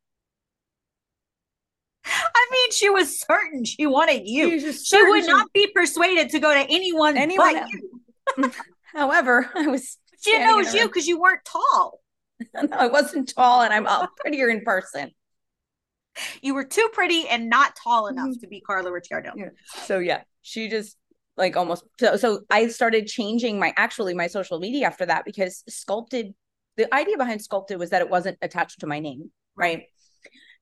I 2.05 2.49
mean, 2.53 2.71
she 2.73 2.91
was 2.91 3.21
certain 3.21 3.65
she 3.65 3.87
wanted 3.87 4.29
you. 4.29 4.61
She 4.73 5.03
would 5.03 5.27
not 5.27 5.51
be 5.53 5.67
persuaded 5.75 6.29
to 6.31 6.39
go 6.39 6.53
to 6.53 6.61
anyone, 6.71 7.17
Anyone 7.17 7.55
but 7.55 7.69
you. 7.71 8.53
However, 8.95 9.51
I 9.55 9.67
was, 9.67 9.97
She 10.21 10.31
didn't 10.31 10.47
know 10.47 10.57
was 10.59 10.75
you 10.75 10.87
because 10.87 11.09
you 11.09 11.19
weren't 11.19 11.45
tall. 11.45 12.01
no, 12.55 12.69
I 12.77 12.87
wasn't 12.89 13.33
tall 13.35 13.63
and 13.63 13.73
I'm 13.73 13.87
uh, 13.87 14.07
prettier 14.19 14.49
in 14.49 14.63
person. 14.63 15.11
You 16.43 16.55
were 16.55 16.65
too 16.65 16.89
pretty 16.93 17.29
and 17.29 17.49
not 17.51 17.77
tall 17.83 18.07
enough 18.07 18.29
Mhm. 18.29 18.41
to 18.41 18.47
be 18.47 18.61
Carla 18.61 18.91
Ricciardo. 18.91 19.33
Yeah. 19.37 19.51
So 19.85 19.99
yeah, 19.99 20.23
she 20.43 20.69
just 20.69 20.97
like 21.37 21.57
almost 21.57 21.85
so 22.01 22.17
so 22.17 22.41
I 22.49 22.69
started 22.69 23.07
changing 23.07 23.59
my 23.59 23.75
actually 23.77 24.15
my 24.15 24.27
social 24.27 24.59
media 24.59 24.87
after 24.87 25.05
that 25.07 25.25
because 25.27 25.63
sculpted 25.69 26.35
the 26.77 26.93
idea 26.95 27.17
behind 27.19 27.43
sculpted 27.43 27.79
was 27.79 27.91
that 27.91 28.01
it 28.03 28.09
wasn't 28.11 28.39
attached 28.43 28.81
to 28.81 28.87
my 28.87 28.99
name, 29.01 29.31
right? 29.57 29.85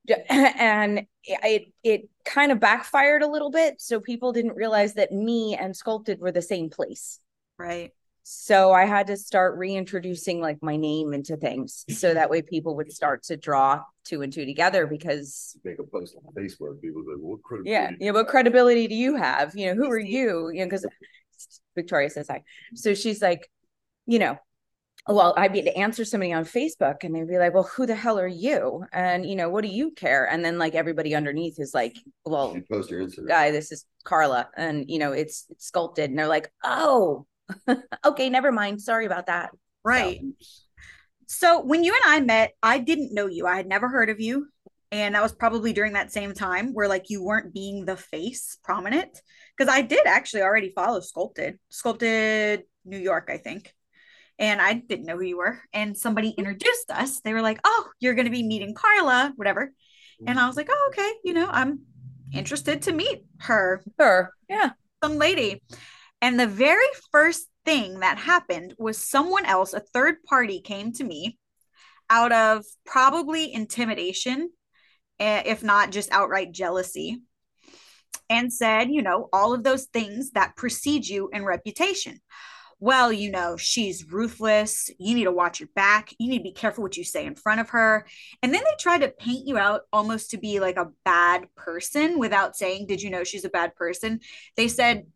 And 0.28 1.06
it 1.24 1.72
it 1.82 2.08
kind 2.24 2.52
of 2.52 2.60
backfired 2.60 3.22
a 3.22 3.28
little 3.28 3.50
bit. 3.50 3.80
So 3.80 4.00
people 4.00 4.32
didn't 4.32 4.56
realize 4.56 4.94
that 4.94 5.12
me 5.12 5.56
and 5.56 5.74
sculpted 5.76 6.20
were 6.20 6.32
the 6.32 6.42
same 6.42 6.68
place. 6.68 7.20
Right. 7.58 7.92
So 8.26 8.72
I 8.72 8.86
had 8.86 9.08
to 9.08 9.18
start 9.18 9.58
reintroducing 9.58 10.40
like 10.40 10.56
my 10.62 10.76
name 10.76 11.12
into 11.12 11.36
things 11.36 11.84
so 11.90 12.14
that 12.14 12.30
way 12.30 12.40
people 12.40 12.74
would 12.76 12.90
start 12.90 13.22
to 13.24 13.36
draw 13.36 13.82
two 14.06 14.22
and 14.22 14.32
two 14.32 14.46
together 14.46 14.86
because 14.86 15.54
make 15.62 15.78
a 15.78 15.84
post 15.84 16.16
on 16.16 16.32
Facebook, 16.32 16.80
people 16.80 17.02
say, 17.02 17.16
well, 17.18 17.32
what 17.32 17.42
credibility? 17.42 17.70
yeah 17.70 17.90
yeah 18.00 18.12
what 18.12 18.26
credibility 18.26 18.88
do 18.88 18.94
you 18.94 19.16
have? 19.16 19.54
You 19.54 19.66
know 19.66 19.74
who 19.74 19.90
are 19.90 19.98
you? 19.98 20.50
You 20.50 20.60
know 20.60 20.66
because 20.66 20.86
victoria 21.74 22.08
says 22.08 22.28
hi. 22.28 22.42
So 22.74 22.94
she's 22.94 23.20
like 23.20 23.46
you 24.06 24.18
know 24.18 24.38
well 25.06 25.34
i'd 25.36 25.52
be 25.52 25.60
to 25.60 25.76
answer 25.76 26.02
somebody 26.02 26.32
on 26.32 26.44
facebook 26.46 27.04
and 27.04 27.14
they'd 27.14 27.28
be 27.28 27.36
like 27.36 27.52
well 27.52 27.68
who 27.76 27.84
the 27.84 27.94
hell 27.94 28.18
are 28.18 28.26
you? 28.26 28.84
And 28.90 29.26
you 29.28 29.36
know 29.36 29.50
what 29.50 29.64
do 29.64 29.68
you 29.68 29.90
care 29.90 30.26
and 30.30 30.42
then 30.42 30.56
like 30.56 30.74
everybody 30.74 31.14
underneath 31.14 31.60
is 31.60 31.74
like 31.74 31.94
well 32.24 32.54
You 32.54 32.64
post 32.72 32.90
your 32.90 33.02
Instagram. 33.02 33.28
guy 33.28 33.50
this 33.50 33.70
is 33.70 33.84
carla. 34.04 34.48
And 34.56 34.88
you 34.88 34.98
know 34.98 35.12
it's, 35.12 35.44
it's 35.50 35.66
sculpted 35.66 36.08
and 36.08 36.18
they're 36.18 36.26
like 36.26 36.50
oh 36.62 37.26
okay, 38.04 38.30
never 38.30 38.52
mind. 38.52 38.80
Sorry 38.80 39.06
about 39.06 39.26
that. 39.26 39.50
Right. 39.84 40.20
So. 41.26 41.58
so 41.58 41.60
when 41.64 41.84
you 41.84 41.94
and 41.94 42.02
I 42.06 42.20
met, 42.20 42.52
I 42.62 42.78
didn't 42.78 43.14
know 43.14 43.26
you. 43.26 43.46
I 43.46 43.56
had 43.56 43.66
never 43.66 43.88
heard 43.88 44.10
of 44.10 44.20
you. 44.20 44.48
And 44.92 45.14
that 45.14 45.22
was 45.22 45.32
probably 45.32 45.72
during 45.72 45.94
that 45.94 46.12
same 46.12 46.34
time 46.34 46.72
where 46.72 46.88
like 46.88 47.10
you 47.10 47.22
weren't 47.22 47.52
being 47.52 47.84
the 47.84 47.96
face 47.96 48.58
prominent. 48.62 49.20
Because 49.56 49.72
I 49.72 49.82
did 49.82 50.06
actually 50.06 50.42
already 50.42 50.72
follow 50.74 51.00
Sculpted, 51.00 51.58
Sculpted 51.68 52.62
New 52.84 52.98
York, 52.98 53.28
I 53.32 53.38
think. 53.38 53.72
And 54.38 54.60
I 54.60 54.74
didn't 54.74 55.06
know 55.06 55.16
who 55.16 55.24
you 55.24 55.38
were. 55.38 55.60
And 55.72 55.96
somebody 55.96 56.30
introduced 56.30 56.90
us. 56.90 57.20
They 57.20 57.32
were 57.32 57.42
like, 57.42 57.60
oh, 57.64 57.88
you're 58.00 58.14
going 58.14 58.26
to 58.26 58.32
be 58.32 58.42
meeting 58.42 58.74
Carla, 58.74 59.32
whatever. 59.36 59.72
And 60.26 60.38
I 60.38 60.46
was 60.46 60.56
like, 60.56 60.68
oh, 60.70 60.90
okay. 60.92 61.12
You 61.24 61.34
know, 61.34 61.48
I'm 61.50 61.80
interested 62.32 62.82
to 62.82 62.92
meet 62.92 63.24
her. 63.40 63.82
Her. 63.98 64.32
Yeah. 64.48 64.70
Some 65.02 65.18
lady. 65.18 65.62
And 66.24 66.40
the 66.40 66.46
very 66.46 66.86
first 67.12 67.48
thing 67.66 68.00
that 68.00 68.16
happened 68.16 68.72
was 68.78 68.96
someone 68.96 69.44
else, 69.44 69.74
a 69.74 69.80
third 69.80 70.22
party, 70.22 70.58
came 70.58 70.90
to 70.94 71.04
me 71.04 71.38
out 72.08 72.32
of 72.32 72.64
probably 72.86 73.52
intimidation, 73.52 74.48
eh, 75.20 75.42
if 75.44 75.62
not 75.62 75.90
just 75.90 76.10
outright 76.10 76.50
jealousy, 76.50 77.20
and 78.30 78.50
said, 78.50 78.90
you 78.90 79.02
know, 79.02 79.28
all 79.34 79.52
of 79.52 79.64
those 79.64 79.84
things 79.84 80.30
that 80.30 80.56
precede 80.56 81.06
you 81.06 81.28
in 81.30 81.44
reputation 81.44 82.22
well, 82.80 83.10
you 83.10 83.30
know, 83.30 83.56
she's 83.56 84.12
ruthless. 84.12 84.90
You 84.98 85.14
need 85.14 85.24
to 85.24 85.32
watch 85.32 85.58
your 85.58 85.70
back. 85.74 86.12
You 86.18 86.28
need 86.28 86.38
to 86.38 86.44
be 86.44 86.52
careful 86.52 86.82
what 86.82 86.98
you 86.98 87.04
say 87.04 87.24
in 87.24 87.34
front 87.34 87.60
of 87.60 87.70
her. 87.70 88.06
And 88.42 88.52
then 88.52 88.62
they 88.62 88.74
try 88.78 88.98
to 88.98 89.08
paint 89.08 89.46
you 89.46 89.56
out 89.56 89.82
almost 89.90 90.30
to 90.30 90.36
be 90.36 90.60
like 90.60 90.76
a 90.76 90.90
bad 91.02 91.46
person 91.56 92.18
without 92.18 92.56
saying, 92.56 92.86
Did 92.86 93.00
you 93.00 93.08
know 93.08 93.24
she's 93.24 93.46
a 93.46 93.48
bad 93.48 93.74
person? 93.74 94.20
They 94.58 94.68
said, 94.68 95.06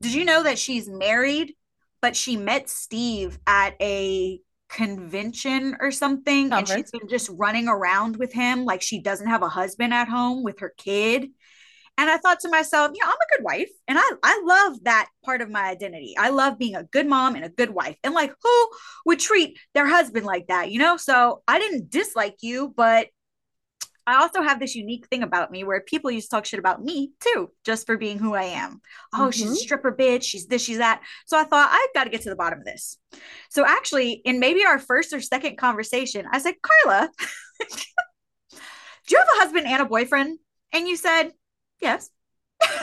Did 0.00 0.14
you 0.14 0.24
know 0.24 0.42
that 0.42 0.58
she's 0.58 0.88
married, 0.88 1.54
but 2.02 2.16
she 2.16 2.36
met 2.36 2.68
Steve 2.68 3.38
at 3.46 3.74
a 3.80 4.40
convention 4.68 5.76
or 5.80 5.92
something 5.92 6.52
and 6.52 6.66
she's 6.66 6.90
been 6.90 7.08
just 7.08 7.30
running 7.32 7.68
around 7.68 8.16
with 8.16 8.32
him 8.32 8.64
like 8.64 8.82
she 8.82 9.00
doesn't 9.00 9.28
have 9.28 9.42
a 9.42 9.48
husband 9.48 9.94
at 9.94 10.08
home 10.08 10.42
with 10.42 10.58
her 10.58 10.74
kid 10.76 11.30
and 11.98 12.10
I 12.10 12.18
thought 12.18 12.40
to 12.40 12.50
myself, 12.50 12.92
you 12.94 13.02
know, 13.02 13.10
I'm 13.10 13.14
a 13.14 13.36
good 13.36 13.44
wife. 13.44 13.70
And 13.88 13.98
I, 13.98 14.10
I 14.22 14.42
love 14.44 14.84
that 14.84 15.08
part 15.24 15.40
of 15.40 15.48
my 15.48 15.62
identity. 15.62 16.14
I 16.18 16.28
love 16.28 16.58
being 16.58 16.76
a 16.76 16.84
good 16.84 17.06
mom 17.06 17.36
and 17.36 17.44
a 17.44 17.48
good 17.48 17.70
wife. 17.70 17.96
And 18.04 18.12
like, 18.12 18.34
who 18.42 18.68
would 19.06 19.18
treat 19.18 19.58
their 19.72 19.86
husband 19.86 20.26
like 20.26 20.48
that, 20.48 20.70
you 20.70 20.78
know? 20.78 20.98
So 20.98 21.42
I 21.48 21.58
didn't 21.58 21.90
dislike 21.90 22.36
you, 22.42 22.72
but 22.76 23.08
I 24.06 24.16
also 24.16 24.42
have 24.42 24.60
this 24.60 24.74
unique 24.74 25.06
thing 25.08 25.22
about 25.22 25.50
me 25.50 25.64
where 25.64 25.80
people 25.80 26.10
used 26.10 26.30
to 26.30 26.36
talk 26.36 26.44
shit 26.44 26.60
about 26.60 26.82
me 26.82 27.12
too, 27.20 27.50
just 27.64 27.86
for 27.86 27.96
being 27.96 28.18
who 28.18 28.34
I 28.34 28.44
am. 28.44 28.80
Oh, 29.12 29.18
mm-hmm. 29.18 29.30
she's 29.30 29.50
a 29.50 29.56
stripper 29.56 29.92
bitch. 29.92 30.22
She's 30.22 30.46
this, 30.46 30.62
she's 30.62 30.78
that. 30.78 31.02
So 31.26 31.38
I 31.38 31.44
thought, 31.44 31.70
I've 31.72 31.94
got 31.94 32.04
to 32.04 32.10
get 32.10 32.22
to 32.22 32.30
the 32.30 32.36
bottom 32.36 32.60
of 32.60 32.64
this. 32.64 32.98
So 33.50 33.64
actually, 33.66 34.12
in 34.12 34.38
maybe 34.38 34.64
our 34.64 34.78
first 34.78 35.12
or 35.12 35.20
second 35.20 35.58
conversation, 35.58 36.26
I 36.30 36.38
said, 36.38 36.54
Carla, 36.62 37.10
do 37.60 38.56
you 39.08 39.18
have 39.18 39.28
a 39.36 39.40
husband 39.40 39.66
and 39.66 39.82
a 39.82 39.86
boyfriend? 39.86 40.38
And 40.72 40.86
you 40.86 40.96
said, 40.96 41.32
Yes. 41.80 42.10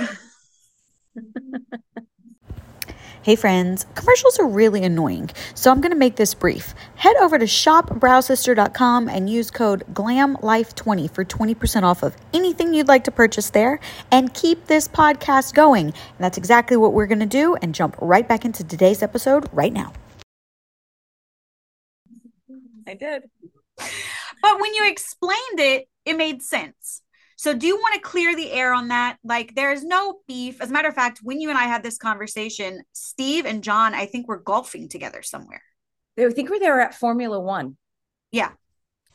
Hey 3.23 3.37
friends, 3.37 3.85
commercials 3.95 4.37
are 4.37 4.47
really 4.49 4.83
annoying, 4.83 5.29
so 5.55 5.71
I'm 5.71 5.79
going 5.79 5.93
to 5.93 5.97
make 5.97 6.17
this 6.17 6.33
brief. 6.33 6.75
Head 6.95 7.15
over 7.21 7.39
to 7.39 7.45
shopbrowsister.com 7.45 9.07
and 9.07 9.29
use 9.29 9.49
code 9.49 9.85
GLAMLIFE20 9.93 11.09
for 11.09 11.23
20% 11.23 11.83
off 11.83 12.03
of 12.03 12.17
anything 12.33 12.73
you'd 12.73 12.89
like 12.89 13.05
to 13.05 13.11
purchase 13.11 13.49
there 13.49 13.79
and 14.11 14.33
keep 14.33 14.67
this 14.67 14.89
podcast 14.89 15.53
going. 15.53 15.85
And 15.85 16.19
that's 16.19 16.37
exactly 16.37 16.75
what 16.75 16.91
we're 16.91 17.07
going 17.07 17.21
to 17.21 17.25
do 17.25 17.55
and 17.55 17.73
jump 17.73 17.95
right 18.01 18.27
back 18.27 18.43
into 18.43 18.61
today's 18.61 19.01
episode 19.01 19.47
right 19.53 19.71
now. 19.71 19.93
I 22.85 22.95
did. 22.95 23.23
But 24.41 24.59
when 24.59 24.73
you 24.73 24.85
explained 24.85 25.59
it, 25.59 25.87
it 26.03 26.17
made 26.17 26.41
sense. 26.41 27.01
So 27.43 27.53
do 27.53 27.67
you 27.67 27.75
want 27.75 27.95
to 27.95 27.99
clear 27.99 28.33
the 28.37 28.49
air 28.53 28.73
on 28.73 28.87
that? 28.87 29.17
Like 29.21 29.53
there 29.53 29.73
is 29.73 29.83
no 29.83 30.19
beef. 30.29 30.61
As 30.61 30.69
a 30.69 30.71
matter 30.71 30.87
of 30.87 30.95
fact, 30.95 31.19
when 31.23 31.41
you 31.41 31.49
and 31.49 31.57
I 31.57 31.63
had 31.63 31.83
this 31.83 31.97
conversation, 31.97 32.83
Steve 32.93 33.45
and 33.45 33.61
John, 33.61 33.93
I 33.93 34.05
think 34.05 34.29
were 34.29 34.39
golfing 34.39 34.87
together 34.87 35.21
somewhere. 35.21 35.61
I 36.17 36.29
think 36.29 36.49
we 36.49 36.59
they 36.59 36.69
were 36.69 36.79
at 36.79 36.95
Formula 36.95 37.37
One. 37.37 37.75
Yeah. 38.31 38.51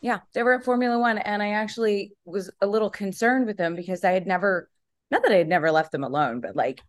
Yeah, 0.02 0.18
they 0.34 0.42
were 0.42 0.52
at 0.52 0.64
Formula 0.66 0.98
One. 0.98 1.16
And 1.16 1.42
I 1.42 1.52
actually 1.52 2.12
was 2.26 2.50
a 2.60 2.66
little 2.66 2.90
concerned 2.90 3.46
with 3.46 3.56
them 3.56 3.74
because 3.74 4.04
I 4.04 4.10
had 4.10 4.26
never, 4.26 4.68
not 5.10 5.22
that 5.22 5.32
I 5.32 5.36
had 5.36 5.48
never 5.48 5.70
left 5.70 5.90
them 5.90 6.04
alone, 6.04 6.42
but 6.42 6.54
like 6.54 6.82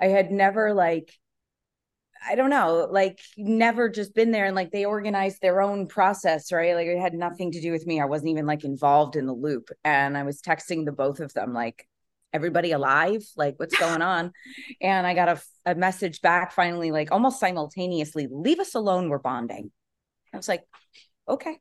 I 0.00 0.06
had 0.06 0.30
never 0.30 0.74
like 0.74 1.12
I 2.26 2.34
don't 2.34 2.50
know, 2.50 2.88
like 2.90 3.20
never 3.36 3.88
just 3.88 4.14
been 4.14 4.30
there 4.30 4.46
and 4.46 4.56
like 4.56 4.70
they 4.70 4.84
organized 4.84 5.40
their 5.40 5.60
own 5.60 5.86
process, 5.86 6.52
right? 6.52 6.74
Like 6.74 6.86
it 6.86 7.00
had 7.00 7.14
nothing 7.14 7.52
to 7.52 7.60
do 7.60 7.72
with 7.72 7.86
me. 7.86 8.00
I 8.00 8.06
wasn't 8.06 8.30
even 8.30 8.46
like 8.46 8.64
involved 8.64 9.16
in 9.16 9.26
the 9.26 9.32
loop. 9.32 9.70
And 9.84 10.16
I 10.16 10.22
was 10.22 10.40
texting 10.40 10.84
the 10.84 10.92
both 10.92 11.20
of 11.20 11.32
them, 11.34 11.52
like, 11.52 11.86
everybody 12.34 12.72
alive? 12.72 13.24
Like, 13.36 13.54
what's 13.58 13.78
going 13.78 14.02
on? 14.02 14.32
And 14.80 15.06
I 15.06 15.14
got 15.14 15.28
a, 15.28 15.40
a 15.64 15.74
message 15.74 16.20
back 16.20 16.52
finally, 16.52 16.90
like 16.90 17.12
almost 17.12 17.40
simultaneously, 17.40 18.28
leave 18.30 18.58
us 18.58 18.74
alone. 18.74 19.08
We're 19.08 19.18
bonding. 19.18 19.70
I 20.32 20.36
was 20.36 20.48
like, 20.48 20.64
okay. 21.28 21.58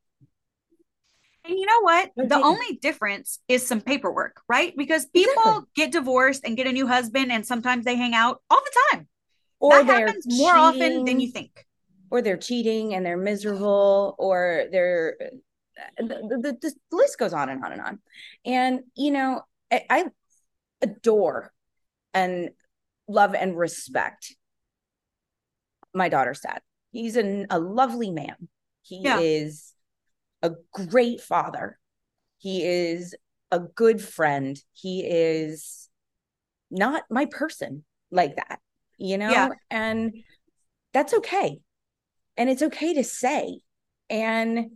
And 1.45 1.59
you 1.59 1.65
know 1.65 1.81
what? 1.81 2.11
The 2.15 2.41
only 2.41 2.77
difference 2.81 3.39
is 3.49 3.67
some 3.67 3.81
paperwork, 3.81 4.41
right? 4.47 4.73
Because 4.75 5.05
people 5.07 5.33
exactly. 5.35 5.65
get 5.75 5.91
divorced 5.91 6.43
and 6.45 6.55
get 6.55 6.67
a 6.67 6.71
new 6.71 6.87
husband, 6.87 7.33
and 7.33 7.45
sometimes 7.45 7.83
they 7.83 7.97
hang 7.97 8.15
out 8.15 8.41
all 8.49 8.61
the 8.63 8.97
time 8.97 9.07
or 9.63 9.81
that 9.81 10.07
happens 10.07 10.25
more 10.27 10.51
cheating, 10.51 10.61
often 10.61 11.05
than 11.05 11.19
you 11.21 11.31
think. 11.31 11.65
Or 12.11 12.21
they're 12.21 12.37
cheating 12.37 12.93
and 12.93 13.05
they're 13.05 13.17
miserable 13.17 14.13
or 14.19 14.65
they're 14.71 15.15
the, 15.97 16.03
the, 16.05 16.57
the, 16.61 16.73
list 16.91 17.17
goes 17.17 17.33
on 17.33 17.49
and 17.49 17.63
on 17.63 17.71
and 17.71 17.81
on. 17.81 17.99
And 18.45 18.81
you 18.95 19.11
know 19.11 19.41
I, 19.71 19.85
I 19.89 20.05
adore 20.81 21.53
and 22.13 22.49
love 23.07 23.33
and 23.35 23.57
respect 23.57 24.35
my 25.93 26.09
daughter's 26.09 26.41
dad. 26.41 26.61
He's 26.91 27.15
an, 27.15 27.47
a 27.49 27.57
lovely 27.57 28.11
man. 28.11 28.49
He 28.81 28.99
yeah. 28.99 29.19
is 29.19 29.73
a 30.41 30.51
great 30.73 31.21
father. 31.21 31.79
He 32.37 32.63
is 32.65 33.15
a 33.49 33.59
good 33.59 34.01
friend. 34.01 34.61
He 34.73 35.05
is 35.07 35.89
not 36.69 37.03
my 37.09 37.25
person 37.25 37.85
like 38.11 38.35
that 38.35 38.59
you 39.03 39.17
know? 39.17 39.29
Yeah. 39.29 39.49
And 39.69 40.13
that's 40.93 41.13
okay. 41.13 41.59
And 42.37 42.49
it's 42.49 42.61
okay 42.61 42.93
to 42.95 43.03
say. 43.03 43.59
And 44.09 44.71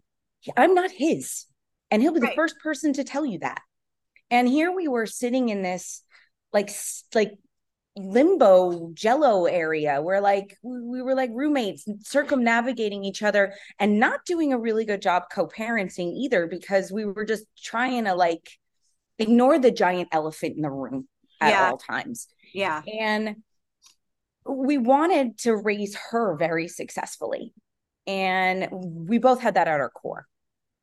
I'm 0.55 0.74
not 0.74 0.91
his. 0.91 1.46
And 1.89 2.01
he'll 2.01 2.13
be 2.13 2.19
right. 2.19 2.31
the 2.31 2.36
first 2.36 2.60
person 2.62 2.93
to 2.93 3.03
tell 3.03 3.25
you 3.25 3.39
that. 3.39 3.62
And 4.29 4.48
here 4.48 4.72
we 4.72 4.88
were 4.88 5.05
sitting 5.05 5.50
in 5.50 5.62
this 5.62 6.03
like 6.51 6.69
like 7.15 7.31
limbo 7.96 8.91
jello 8.93 9.46
area 9.46 10.01
where 10.01 10.22
like 10.22 10.55
we 10.62 11.01
were 11.01 11.15
like 11.15 11.31
roommates 11.34 11.88
circumnavigating 12.01 13.03
each 13.03 13.24
other 13.24 13.53
and 13.79 14.00
not 14.00 14.24
doing 14.25 14.53
a 14.53 14.60
really 14.60 14.86
good 14.86 15.01
job 15.01 15.24
co-parenting 15.34 16.13
either 16.15 16.46
because 16.46 16.91
we 16.91 17.05
were 17.05 17.25
just 17.25 17.46
trying 17.62 18.05
to 18.05 18.13
like 18.13 18.51
ignore 19.17 19.57
the 19.57 19.72
giant 19.72 20.07
elephant 20.12 20.55
in 20.55 20.62
the 20.62 20.69
room 20.69 21.07
at 21.41 21.50
yeah. 21.50 21.69
all 21.72 21.77
times 21.77 22.27
yeah 22.53 22.84
and 23.00 23.38
we 24.47 24.77
wanted 24.77 25.37
to 25.39 25.55
raise 25.55 25.95
her 26.11 26.35
very 26.35 26.67
successfully. 26.67 27.53
And 28.05 28.69
we 28.71 29.17
both 29.17 29.41
had 29.41 29.55
that 29.55 29.67
at 29.67 29.79
our 29.79 29.89
core. 29.89 30.27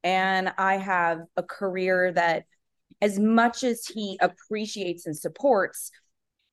And 0.03 0.53
I 0.59 0.77
have 0.77 1.21
a 1.37 1.43
career 1.43 2.13
that, 2.13 2.45
as 3.01 3.19
much 3.19 3.65
as 3.65 3.87
he 3.87 4.19
appreciates 4.21 5.07
and 5.07 5.17
supports, 5.17 5.91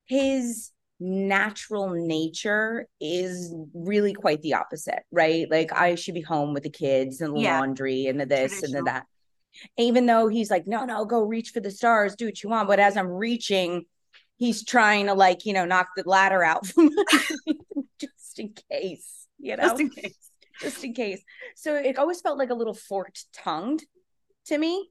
his 0.06 0.72
natural 1.00 1.90
nature 1.90 2.88
is 3.00 3.54
really 3.74 4.14
quite 4.14 4.42
the 4.42 4.54
opposite, 4.54 5.04
right? 5.12 5.50
Like 5.50 5.74
I 5.74 5.96
should 5.96 6.14
be 6.14 6.22
home 6.22 6.54
with 6.54 6.64
the 6.64 6.70
kids 6.70 7.22
and 7.22 7.36
the 7.36 7.42
yeah. 7.42 7.60
laundry 7.60 8.06
and 8.06 8.20
the 8.20 8.26
this 8.26 8.64
and 8.64 8.74
the 8.74 8.84
that. 8.84 9.06
Even 9.78 10.06
though 10.06 10.28
he's 10.28 10.50
like, 10.50 10.68
no, 10.68 10.86
no, 10.86 11.04
go 11.04 11.24
reach 11.24 11.50
for 11.50 11.60
the 11.60 11.72
stars, 11.72 12.16
do 12.16 12.26
what 12.26 12.42
you 12.42 12.50
want. 12.50 12.68
But 12.68 12.80
as 12.80 12.96
I'm 12.96 13.10
reaching, 13.10 13.86
he's 14.42 14.66
trying 14.66 15.06
to 15.06 15.14
like 15.14 15.46
you 15.46 15.54
know 15.54 15.66
knock 15.66 15.90
the 15.96 16.04
ladder 16.06 16.44
out 16.44 16.64
just 18.00 18.40
in 18.40 18.54
case 18.70 19.22
you 19.42 19.58
know? 19.58 19.64
just 19.64 19.80
in 19.80 19.90
case. 19.90 20.30
Just 20.60 20.84
in 20.84 20.94
case. 20.94 21.24
So 21.56 21.76
it 21.76 21.98
always 21.98 22.22
felt 22.22 22.38
like 22.38 22.52
a 22.52 22.56
little 22.56 22.74
forked 22.74 23.26
tongued 23.34 23.84
to 24.46 24.58
me. 24.58 24.90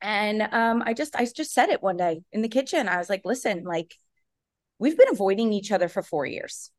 And 0.00 0.42
um 0.42 0.82
i 0.84 0.92
just 0.92 1.14
i 1.16 1.24
just 1.24 1.52
said 1.52 1.68
it 1.68 1.82
one 1.82 1.96
day 1.96 2.22
in 2.32 2.42
the 2.42 2.48
kitchen. 2.48 2.88
I 2.88 2.98
was 2.98 3.08
like 3.08 3.22
listen 3.24 3.64
like 3.64 3.94
we've 4.78 4.96
been 4.96 5.10
avoiding 5.10 5.52
each 5.52 5.70
other 5.70 5.88
for 5.88 6.02
four 6.02 6.26
years. 6.26 6.70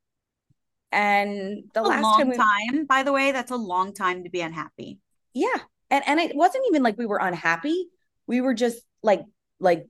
And 0.92 1.64
the 1.74 1.82
last 1.82 2.04
long 2.04 2.18
time, 2.18 2.30
we... 2.30 2.38
time 2.38 2.86
by 2.86 3.04
the 3.04 3.14
way. 3.14 3.32
That's 3.32 3.52
a 3.52 3.58
long 3.58 3.94
time 3.94 4.24
to 4.24 4.30
be 4.30 4.42
unhappy. 4.42 5.00
Yeah. 5.34 5.58
And 5.90 6.04
and 6.08 6.20
it 6.20 6.36
wasn't 6.36 6.66
even 6.68 6.84
like 6.84 6.98
we 6.98 7.06
were 7.06 7.20
unhappy. 7.20 7.88
We 8.28 8.42
were 8.42 8.54
just 8.54 8.82
like 9.04 9.22
like 9.60 9.86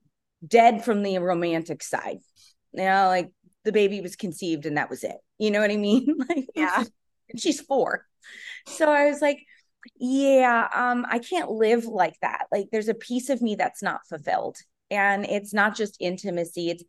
dead 0.47 0.83
from 0.83 1.03
the 1.03 1.17
romantic 1.19 1.83
side. 1.83 2.19
You 2.73 2.83
know, 2.83 3.07
like 3.07 3.31
the 3.63 3.71
baby 3.71 4.01
was 4.01 4.15
conceived 4.15 4.65
and 4.65 4.77
that 4.77 4.89
was 4.89 5.03
it. 5.03 5.17
You 5.37 5.51
know 5.51 5.59
what 5.61 5.71
I 5.71 5.77
mean? 5.77 6.07
like 6.29 6.47
Yeah. 6.55 6.83
she's 7.37 7.61
four. 7.61 8.05
So 8.67 8.89
I 8.89 9.05
was 9.09 9.21
like, 9.21 9.39
yeah, 9.99 10.67
um, 10.73 11.05
I 11.09 11.19
can't 11.19 11.51
live 11.51 11.85
like 11.85 12.15
that. 12.21 12.47
Like 12.51 12.67
there's 12.71 12.89
a 12.89 12.93
piece 12.95 13.29
of 13.29 13.41
me 13.41 13.55
that's 13.55 13.83
not 13.83 14.01
fulfilled. 14.09 14.57
And 14.91 15.25
it's 15.25 15.53
not 15.53 15.75
just 15.75 15.97
intimacy, 15.99 16.69
it's 16.69 16.83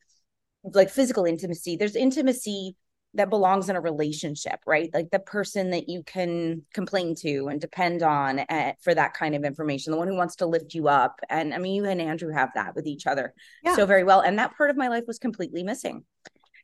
like 0.64 0.90
physical 0.90 1.24
intimacy. 1.24 1.76
There's 1.76 1.96
intimacy 1.96 2.76
that 3.16 3.30
belongs 3.30 3.68
in 3.68 3.76
a 3.76 3.80
relationship, 3.80 4.60
right? 4.66 4.90
Like 4.94 5.10
the 5.10 5.18
person 5.18 5.70
that 5.70 5.88
you 5.88 6.02
can 6.02 6.62
complain 6.72 7.14
to 7.16 7.48
and 7.48 7.60
depend 7.60 8.02
on 8.02 8.40
at, 8.40 8.80
for 8.82 8.94
that 8.94 9.14
kind 9.14 9.34
of 9.34 9.44
information, 9.44 9.90
the 9.90 9.98
one 9.98 10.08
who 10.08 10.16
wants 10.16 10.36
to 10.36 10.46
lift 10.46 10.74
you 10.74 10.88
up. 10.88 11.20
And 11.28 11.52
I 11.52 11.58
mean, 11.58 11.74
you 11.74 11.84
and 11.84 12.00
Andrew 12.00 12.32
have 12.32 12.50
that 12.54 12.74
with 12.74 12.86
each 12.86 13.06
other 13.06 13.34
Yeah. 13.62 13.74
so 13.74 13.86
very 13.86 14.04
well. 14.04 14.20
And 14.20 14.38
that 14.38 14.56
part 14.56 14.70
of 14.70 14.76
my 14.76 14.88
life 14.88 15.04
was 15.06 15.18
completely 15.18 15.62
missing. 15.62 16.04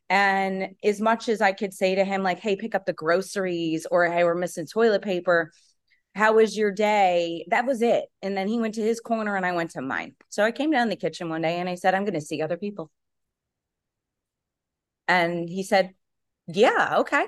And 0.09 0.75
as 0.83 1.01
much 1.01 1.29
as 1.29 1.41
I 1.41 1.53
could 1.53 1.73
say 1.73 1.95
to 1.95 2.05
him, 2.05 2.23
like, 2.23 2.39
hey, 2.39 2.55
pick 2.55 2.75
up 2.75 2.85
the 2.85 2.93
groceries, 2.93 3.87
or 3.89 4.05
hey, 4.05 4.23
we're 4.23 4.35
missing 4.35 4.67
toilet 4.67 5.01
paper. 5.01 5.51
How 6.15 6.33
was 6.33 6.55
your 6.55 6.71
day? 6.71 7.45
That 7.49 7.65
was 7.65 7.81
it. 7.81 8.05
And 8.21 8.37
then 8.37 8.47
he 8.47 8.59
went 8.59 8.75
to 8.75 8.83
his 8.83 8.99
corner 8.99 9.35
and 9.35 9.45
I 9.45 9.53
went 9.53 9.71
to 9.71 9.81
mine. 9.81 10.13
So 10.29 10.43
I 10.43 10.51
came 10.51 10.69
down 10.69 10.89
the 10.89 10.95
kitchen 10.95 11.29
one 11.29 11.41
day 11.41 11.59
and 11.59 11.67
I 11.67 11.75
said, 11.75 11.95
I'm 11.95 12.03
going 12.03 12.13
to 12.13 12.21
see 12.21 12.41
other 12.41 12.57
people. 12.57 12.91
And 15.07 15.49
he 15.49 15.63
said, 15.63 15.93
Yeah, 16.47 16.95
okay. 16.99 17.25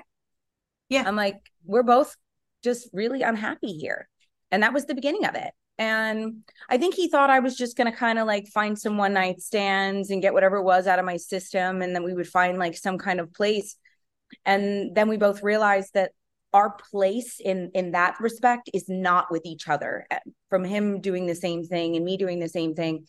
Yeah. 0.88 1.04
I'm 1.06 1.16
like, 1.16 1.36
We're 1.64 1.82
both 1.82 2.16
just 2.62 2.88
really 2.92 3.22
unhappy 3.22 3.72
here. 3.72 4.08
And 4.50 4.62
that 4.62 4.72
was 4.72 4.86
the 4.86 4.94
beginning 4.94 5.26
of 5.26 5.34
it. 5.34 5.52
And 5.78 6.42
I 6.70 6.78
think 6.78 6.94
he 6.94 7.08
thought 7.08 7.28
I 7.30 7.40
was 7.40 7.56
just 7.56 7.76
going 7.76 7.90
to 7.90 7.96
kind 7.96 8.18
of 8.18 8.26
like 8.26 8.48
find 8.48 8.78
some 8.78 8.96
one 8.96 9.12
night 9.12 9.40
stands 9.42 10.10
and 10.10 10.22
get 10.22 10.32
whatever 10.32 10.56
it 10.56 10.62
was 10.64 10.86
out 10.86 10.98
of 10.98 11.04
my 11.04 11.18
system. 11.18 11.82
And 11.82 11.94
then 11.94 12.02
we 12.02 12.14
would 12.14 12.28
find 12.28 12.58
like 12.58 12.76
some 12.76 12.96
kind 12.98 13.20
of 13.20 13.32
place. 13.34 13.76
And 14.44 14.94
then 14.94 15.08
we 15.08 15.16
both 15.18 15.42
realized 15.42 15.94
that 15.94 16.12
our 16.52 16.70
place 16.70 17.40
in 17.44 17.70
in 17.74 17.92
that 17.92 18.16
respect 18.20 18.70
is 18.72 18.88
not 18.88 19.30
with 19.30 19.44
each 19.44 19.68
other 19.68 20.06
Uh, 20.10 20.18
from 20.48 20.64
him 20.64 21.00
doing 21.00 21.26
the 21.26 21.34
same 21.34 21.64
thing 21.64 21.96
and 21.96 22.04
me 22.04 22.16
doing 22.16 22.38
the 22.38 22.48
same 22.48 22.74
thing 22.74 23.04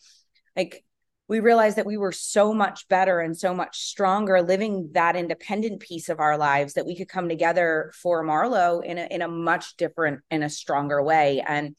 like 0.56 0.84
we 1.28 1.40
realized 1.40 1.76
that 1.76 1.86
we 1.86 1.98
were 1.98 2.12
so 2.12 2.54
much 2.54 2.88
better 2.88 3.20
and 3.20 3.36
so 3.36 3.52
much 3.54 3.78
stronger 3.78 4.40
living 4.40 4.90
that 4.94 5.14
independent 5.14 5.80
piece 5.80 6.08
of 6.08 6.20
our 6.20 6.38
lives 6.38 6.74
that 6.74 6.86
we 6.86 6.96
could 6.96 7.08
come 7.08 7.28
together 7.28 7.92
for 8.02 8.24
Marlo 8.24 8.82
in 8.82 8.98
a 8.98 9.06
in 9.10 9.22
a 9.22 9.28
much 9.28 9.76
different 9.76 10.20
in 10.30 10.42
a 10.42 10.50
stronger 10.50 11.02
way. 11.02 11.42
And 11.46 11.76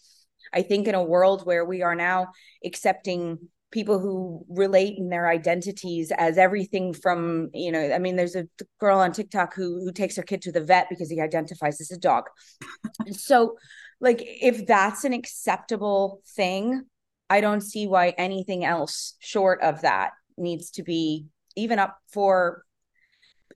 I 0.54 0.62
think 0.62 0.88
in 0.88 0.96
a 0.96 1.04
world 1.04 1.46
where 1.46 1.66
we 1.66 1.82
are 1.82 1.96
now 1.96 2.28
accepting 2.64 3.40
people 3.72 4.00
who 4.00 4.46
relate 4.50 4.98
in 4.98 5.10
their 5.10 5.28
identities 5.28 6.12
as 6.18 6.40
everything 6.40 6.92
from 6.92 7.52
you 7.54 7.72
know 7.72 7.94
i 7.94 8.00
mean 8.00 8.16
there's 8.16 8.36
a 8.36 8.48
girl 8.80 8.98
on 8.98 9.12
tiktok 9.12 9.54
who 9.54 9.80
who 9.84 9.92
takes 9.92 10.16
her 10.16 10.24
kid 10.24 10.42
to 10.42 10.52
the 10.52 10.64
vet 10.64 10.88
because 10.90 11.08
he 11.08 11.22
identifies 11.22 11.80
as 11.80 11.92
a 11.92 11.98
dog. 11.98 12.24
So 13.12 13.58
like 14.02 14.22
if 14.24 14.66
that's 14.66 15.04
an 15.04 15.14
acceptable 15.14 16.22
thing 16.36 16.86
i 17.30 17.42
don't 17.42 17.62
see 17.62 17.88
why 17.88 18.10
anything 18.18 18.66
else 18.66 19.16
short 19.20 19.62
of 19.62 19.82
that 19.82 20.12
needs 20.38 20.72
to 20.72 20.84
be 20.84 21.26
even 21.56 21.80
up 21.80 21.98
for 22.12 22.64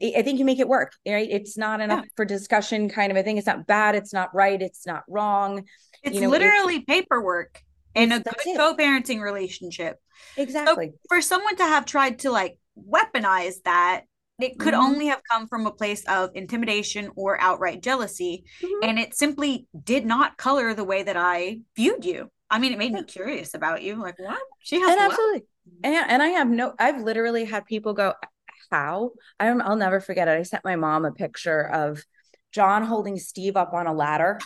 I 0.02 0.14
I 0.18 0.22
think 0.24 0.40
you 0.40 0.46
make 0.46 0.60
it 0.60 0.68
work, 0.68 0.94
right? 1.08 1.30
It's 1.30 1.56
not 1.58 1.80
enough 1.80 2.06
for 2.16 2.26
discussion 2.26 2.90
kind 2.90 3.12
of 3.12 3.18
a 3.18 3.24
thing. 3.24 3.38
It's 3.38 3.48
not 3.48 3.68
bad. 3.68 3.96
It's 3.96 4.12
not 4.12 4.34
right. 4.34 4.60
It's 4.62 4.86
not 4.88 5.04
wrong. 5.08 5.64
It's 6.04 6.16
You 6.16 6.22
know, 6.22 6.30
literally 6.30 6.82
paperwork 6.82 7.62
in 7.96 8.12
a 8.12 8.20
good 8.20 8.36
it. 8.46 8.58
co-parenting 8.58 9.22
relationship. 9.22 10.00
Exactly. 10.36 10.92
For 11.08 11.22
someone 11.22 11.56
to 11.58 11.64
have 11.64 11.86
tried 11.86 12.20
to 12.20 12.32
like 12.32 12.58
weaponize 12.76 13.62
that, 13.66 14.06
it 14.40 14.60
could 14.60 14.74
Mhm. 14.74 14.84
only 14.84 15.06
have 15.08 15.22
come 15.30 15.48
from 15.48 15.68
a 15.68 15.72
place 15.72 16.04
of 16.06 16.32
intimidation 16.34 17.12
or 17.16 17.40
outright 17.40 17.82
jealousy. 17.84 18.46
Mhm. 18.62 18.84
And 18.84 19.00
it 19.00 19.16
simply 19.16 19.68
did 19.84 20.06
not 20.08 20.38
color 20.38 20.74
the 20.74 20.84
way 20.84 21.04
that 21.04 21.16
I 21.16 21.60
viewed 21.76 22.04
you. 22.04 22.32
I 22.54 22.60
mean, 22.60 22.72
it 22.72 22.78
made 22.78 22.94
me 22.94 23.04
curious 23.04 23.56
about 23.56 23.82
you. 23.82 23.96
Like, 23.96 24.20
what? 24.20 24.40
She 24.60 24.80
has 24.80 24.92
and 24.92 25.00
absolutely. 25.00 25.44
And, 25.84 25.96
and 25.96 26.22
i 26.22 26.28
have 26.28 26.50
no 26.50 26.74
i've 26.78 27.02
literally 27.02 27.46
had 27.46 27.66
people 27.66 27.94
go 27.94 28.14
how? 28.70 29.12
I'm, 29.40 29.62
i'll 29.62 29.76
never 29.76 30.00
forget 30.00 30.28
it. 30.28 30.32
I 30.32 30.44
sent 30.44 30.66
my 30.66 30.76
mom 30.76 31.06
a 31.06 31.12
picture 31.12 31.68
of 31.68 32.04
john 32.52 32.84
holding 32.84 33.18
steve 33.18 33.56
up 33.56 33.74
on 33.74 33.88
a 33.88 33.94
ladder 33.94 34.40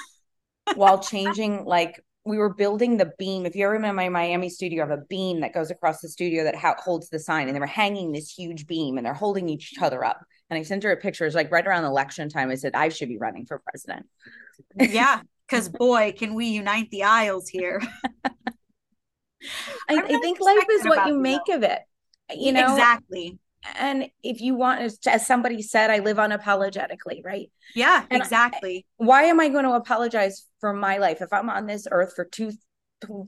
while 0.75 0.99
changing 0.99 1.65
like 1.65 1.99
we 2.25 2.37
were 2.37 2.53
building 2.53 2.97
the 2.97 3.13
beam. 3.17 3.45
If 3.45 3.55
you 3.55 3.63
ever 3.63 3.73
remember 3.73 4.01
my 4.01 4.09
miami 4.09 4.49
studio 4.49 4.83
I 4.83 4.89
have 4.89 4.99
a 4.99 5.03
beam 5.03 5.39
that 5.41 5.53
goes 5.53 5.71
across 5.71 6.01
the 6.01 6.09
studio 6.09 6.43
that 6.43 6.55
ha- 6.55 6.75
holds 6.77 7.09
the 7.09 7.19
sign 7.19 7.47
and 7.47 7.55
they 7.55 7.59
were 7.59 7.65
hanging 7.65 8.11
this 8.11 8.29
huge 8.29 8.67
beam 8.67 8.97
and 8.97 9.05
they're 9.05 9.13
holding 9.13 9.49
each 9.49 9.73
other 9.81 10.03
up. 10.03 10.19
And 10.49 10.59
i 10.59 10.63
sent 10.63 10.83
her 10.83 10.91
a 10.91 10.97
picture 10.97 11.23
it 11.23 11.27
was 11.27 11.35
like 11.35 11.51
right 11.51 11.65
around 11.65 11.85
election 11.85 12.29
time. 12.29 12.51
I 12.51 12.55
said 12.55 12.75
i 12.75 12.89
should 12.89 13.09
be 13.09 13.17
running 13.17 13.45
for 13.45 13.59
president. 13.59 14.05
Yeah. 14.77 15.21
Because 15.47 15.69
boy, 15.85 16.13
can 16.17 16.33
we 16.33 16.47
unite 16.47 16.89
the 16.91 17.03
aisles 17.03 17.47
here. 17.47 17.81
i, 19.89 19.95
I'm 19.95 20.05
I 20.05 20.07
think 20.19 20.39
life 20.39 20.65
is 20.69 20.83
what 20.85 21.07
you 21.07 21.17
make 21.17 21.47
of 21.49 21.63
it 21.63 21.79
you 22.35 22.51
know 22.51 22.73
exactly. 22.73 23.37
and 23.77 24.09
if 24.23 24.41
you 24.41 24.55
want 24.55 24.81
as, 24.81 25.25
somebody 25.25 25.61
said 25.61 25.89
i 25.89 25.99
live 25.99 26.17
unapologetically 26.17 27.23
right 27.23 27.49
Yeah, 27.75 28.03
And 28.09 28.21
I- 28.21 28.25
exactly. 28.25 28.85
why 28.97 29.23
am 29.23 29.39
i 29.39 29.47
going 29.49 29.63
to 29.63 29.73
apologize 29.73 30.45
for 30.59 30.73
my 30.73 30.97
life 30.97 31.21
if 31.21 31.31
i'm 31.31 31.49
on 31.49 31.67
this 31.67 31.87
earth 31.89 32.13
for 32.15 32.25
two 32.25 32.51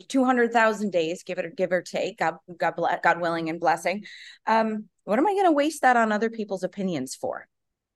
200,000 0.08 0.92
days 0.92 1.22
give 1.24 1.38
it 1.38 1.46
or 1.46 1.50
give 1.52 1.72
or 1.72 1.84
take 1.84 2.18
god 2.18 2.38
god, 2.58 2.74
god 3.04 3.22
willing 3.22 3.50
and 3.50 3.60
blessing 3.60 4.04
um 4.48 4.86
what 5.04 5.20
am 5.20 5.28
i 5.28 5.34
going 5.34 5.46
to 5.46 5.52
waste 5.52 5.84
that 5.84 5.96
on 5.96 6.12
other 6.12 6.32
people's 6.32 6.64
opinions 6.64 7.14
for 7.16 7.48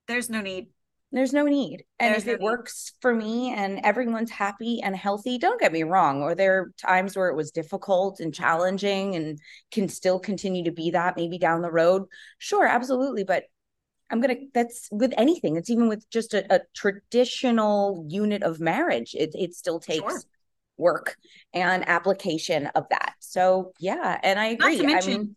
There's 0.07 0.29
no 0.29 0.41
need. 0.41 0.67
There's 1.13 1.31
no 1.33 1.45
need. 1.45 1.85
And 1.99 2.13
There's 2.13 2.23
if 2.23 2.27
it 2.27 2.39
need. 2.39 2.43
works 2.43 2.93
for 2.99 3.13
me 3.13 3.53
and 3.53 3.79
everyone's 3.83 4.31
happy 4.31 4.81
and 4.81 4.95
healthy 4.95 5.37
don't 5.37 5.59
get 5.61 5.71
me 5.71 5.83
wrong. 5.83 6.21
Or 6.23 6.35
there 6.35 6.59
are 6.59 6.71
times 6.77 7.15
where 7.15 7.29
it 7.29 7.35
was 7.35 7.51
difficult 7.51 8.19
and 8.19 8.33
challenging 8.33 9.15
and 9.15 9.39
can 9.71 9.87
still 9.87 10.19
continue 10.19 10.63
to 10.65 10.71
be 10.71 10.91
that 10.91 11.15
maybe 11.15 11.37
down 11.37 11.61
the 11.61 11.71
road. 11.71 12.03
Sure 12.39 12.65
absolutely. 12.65 13.23
But 13.23 13.45
i'm 14.11 14.21
gonna 14.21 14.35
that's 14.53 14.89
with 14.91 15.13
anything. 15.17 15.55
It's 15.55 15.69
even 15.69 15.87
with 15.87 16.09
just 16.09 16.33
a, 16.33 16.45
a 16.53 16.61
traditional 16.75 18.05
unit 18.09 18.43
of 18.43 18.59
marriage 18.59 19.15
it, 19.15 19.31
it 19.33 19.53
still 19.55 19.79
takes 19.79 19.99
Sure. 20.01 20.21
work 20.77 21.15
and 21.53 21.87
application 21.87 22.67
of 22.75 22.85
that. 22.89 23.13
So 23.19 23.73
yeah 23.79 24.19
and 24.23 24.39
i 24.39 24.53
Not 24.53 24.73
agree. 24.73 24.77
To 24.77 24.83
i 24.83 24.85
mention, 24.87 25.11
mean 25.11 25.35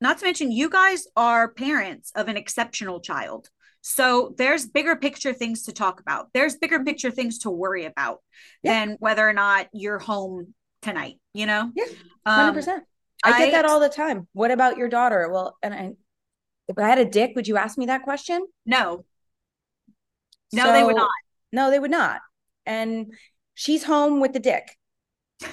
not 0.00 0.18
to 0.18 0.24
mention, 0.24 0.50
you 0.52 0.68
guys 0.70 1.06
are 1.16 1.48
parents 1.52 2.12
of 2.14 2.28
an 2.28 2.36
exceptional 2.36 3.00
child. 3.00 3.48
So 3.88 4.34
there's 4.36 4.66
bigger 4.66 4.96
picture 4.96 5.32
things 5.32 5.62
to 5.62 5.72
talk 5.72 6.00
about. 6.00 6.30
There's 6.34 6.56
bigger 6.56 6.82
picture 6.82 7.12
things 7.12 7.38
to 7.40 7.50
worry 7.50 7.84
about 7.84 8.18
Yeah. 8.64 8.72
than 8.72 8.96
whether 8.98 9.26
or 9.26 9.32
not 9.32 9.68
you're 9.72 10.00
home 10.00 10.54
tonight, 10.82 11.20
you 11.32 11.46
know? 11.46 11.70
Yeah, 11.72 11.84
Um, 12.26 12.52
100% 12.52 12.82
i 13.22 13.38
get 13.38 13.48
I- 13.48 13.50
that 13.52 13.64
all 13.64 13.78
the 13.78 13.88
time 13.88 14.26
what 14.32 14.50
about 14.50 14.76
your 14.76 14.88
daughter 14.88 15.30
well 15.32 15.56
and 15.62 15.72
i 15.72 15.92
if 16.68 16.76
i 16.78 16.82
had 16.82 16.98
a 16.98 17.04
dick 17.04 17.32
would 17.36 17.46
you 17.46 17.56
ask 17.56 17.78
me 17.78 17.86
that 17.86 18.02
question 18.02 18.44
no. 18.66 19.04
No, 20.52 20.72
they 20.72 20.82
would 20.82 20.96
not. 20.96 21.10
No, 21.52 21.70
they 21.70 21.78
would 21.78 21.90
not. 21.90 22.20
And 22.66 23.14
she's 23.54 23.84
home 23.84 24.20
with 24.20 24.32
the 24.32 24.40
dick 24.40 24.76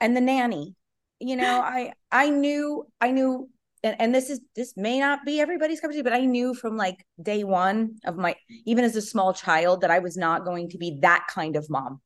and 0.00 0.16
the 0.16 0.20
nanny. 0.20 0.74
You 1.20 1.36
know, 1.36 1.60
I 1.60 1.92
I 2.10 2.30
knew 2.30 2.86
I 3.00 3.10
knew 3.10 3.50
and, 3.86 3.96
and 4.00 4.14
this 4.14 4.30
is 4.30 4.40
this 4.54 4.76
may 4.76 4.98
not 4.98 5.24
be 5.24 5.40
everybody's 5.40 5.80
cup 5.80 5.90
of 5.90 5.96
tea, 5.96 6.02
but 6.02 6.12
I 6.12 6.24
knew 6.24 6.54
from 6.54 6.76
like 6.76 7.04
day 7.22 7.44
one 7.44 7.96
of 8.04 8.16
my 8.16 8.34
even 8.64 8.84
as 8.84 8.96
a 8.96 9.02
small 9.02 9.32
child 9.32 9.80
that 9.82 9.90
I 9.90 10.00
was 10.00 10.16
not 10.16 10.44
going 10.44 10.70
to 10.70 10.78
be 10.78 10.98
that 11.02 11.26
kind 11.30 11.56
of 11.56 11.70
mom. 11.70 12.00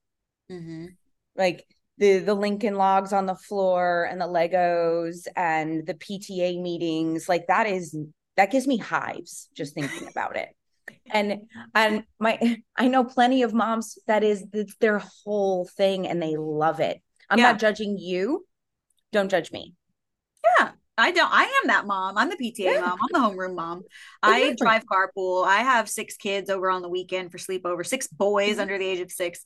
Mm-hmm. 0.51 0.87
Like 1.37 1.65
the 1.99 2.19
the 2.19 2.35
Lincoln 2.35 2.75
logs 2.75 3.13
on 3.13 3.27
the 3.27 3.35
floor 3.35 4.05
and 4.11 4.21
the 4.21 4.27
Legos 4.27 5.27
and 5.37 5.87
the 5.87 5.95
PTA 5.95 6.61
meetings, 6.61 7.29
like 7.29 7.47
that 7.49 7.67
is 7.67 7.97
that 8.37 8.51
gives 8.51 8.67
me 8.67 8.77
hives 8.79 9.49
just 9.55 9.75
thinking 9.75 10.09
about 10.11 10.37
it 10.37 10.49
and 11.13 11.43
and 11.75 12.05
my 12.19 12.57
i 12.77 12.89
know 12.89 13.05
plenty 13.05 13.43
of 13.43 13.53
moms 13.55 13.99
that 14.07 14.25
is 14.25 14.45
their 14.81 15.01
whole 15.25 15.69
thing 15.77 16.07
and 16.09 16.23
they 16.23 16.37
love 16.37 16.81
it 16.81 17.01
i'm 17.29 17.39
Yeah. 17.39 17.53
not 17.53 17.61
judging 17.61 17.97
you 17.99 18.47
don't 19.13 19.31
judge 19.31 19.53
me 19.53 19.75
I 21.01 21.11
don't. 21.11 21.31
I 21.33 21.43
am 21.45 21.69
that 21.69 21.87
mom. 21.87 22.17
I'm 22.19 22.29
the 22.31 22.37
PTA 22.37 22.65
Yeah. 22.75 22.81
mom. 22.81 22.99
I'm 23.03 23.09
the 23.13 23.19
homeroom 23.19 23.55
mom. 23.55 23.83
I 24.23 24.55
drive 24.59 24.85
carpool. 24.87 25.47
I 25.47 25.59
have 25.59 25.89
six 25.89 26.17
kids 26.17 26.51
over 26.51 26.71
on 26.71 26.83
the 26.83 26.89
weekend 26.89 27.33
for 27.33 27.39
sleepover. 27.39 27.87
Six 27.87 28.07
boys 28.09 28.57
Mhm. 28.57 28.61
under 28.61 28.79
the 28.79 28.87
age 28.87 29.01
of 29.01 29.11
six. 29.11 29.45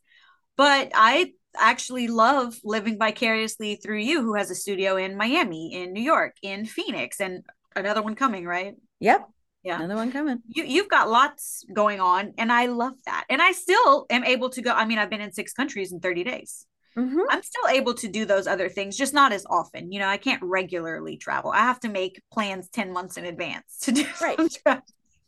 But 0.57 0.93
I 0.95 1.33
actually 1.57 2.09
love 2.09 2.57
living 2.65 2.99
vicariously 2.99 3.77
through 3.77 3.99
you, 3.99 4.23
who 4.23 4.35
has 4.35 4.51
a 4.51 4.55
studio 4.55 4.97
in 4.97 5.17
Miami, 5.17 5.75
in 5.75 5.93
New 5.93 6.03
York, 6.03 6.37
in 6.43 6.67
Phoenix, 6.67 7.21
and 7.21 7.45
another 7.77 8.03
one 8.03 8.15
coming. 8.15 8.45
Right? 8.47 8.75
yep 9.01 9.29
Yeah. 9.63 9.79
another 9.79 9.97
one 9.97 10.13
coming 10.13 10.43
You 10.49 10.65
you've 10.65 10.89
got 10.89 11.11
lots 11.11 11.65
going 11.73 12.01
on, 12.01 12.35
and 12.39 12.53
I 12.53 12.67
love 12.67 12.95
that. 13.07 13.25
And 13.29 13.41
I 13.43 13.53
still 13.53 14.07
am 14.11 14.25
able 14.25 14.51
to 14.51 14.63
go. 14.63 14.73
I 14.73 14.85
mean, 14.85 14.99
I've 14.99 15.11
been 15.11 15.21
in 15.21 15.33
six 15.33 15.53
countries 15.53 15.93
in 15.93 16.01
30 16.01 16.25
days. 16.25 16.67
Mhm. 16.97 17.25
I'm 17.29 17.43
still 17.43 17.69
able 17.69 17.95
to 17.95 18.09
do 18.09 18.25
those 18.25 18.47
other 18.47 18.69
things, 18.69 18.97
just 18.97 19.13
not 19.15 19.33
as 19.33 19.45
often. 19.51 19.91
You 19.93 19.99
know, 20.01 20.07
I 20.09 20.17
can't 20.17 20.43
regularly 20.43 21.17
travel. 21.17 21.51
I 21.51 21.59
have 21.59 21.81
to 21.81 21.89
make 21.89 22.21
plans 22.33 22.69
10 22.69 22.93
months 22.93 23.17
in 23.17 23.25
advance 23.25 23.79
to 23.83 23.93
do 23.93 24.05
Right. 24.21 24.39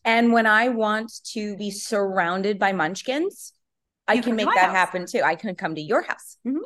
And 0.05 0.33
when 0.33 0.47
I 0.47 0.69
want 0.69 1.13
to 1.33 1.57
be 1.57 1.71
surrounded 1.73 2.59
by 2.61 2.73
munchkins, 2.73 3.53
I 4.07 4.19
can 4.19 4.37
make 4.37 4.47
that 4.47 4.67
house. 4.67 4.73
happen 4.75 5.07
too. 5.07 5.23
I 5.25 5.35
can 5.35 5.57
come 5.57 5.75
to 5.75 5.81
your 5.81 6.03
house. 6.03 6.37
Mhm. 6.47 6.61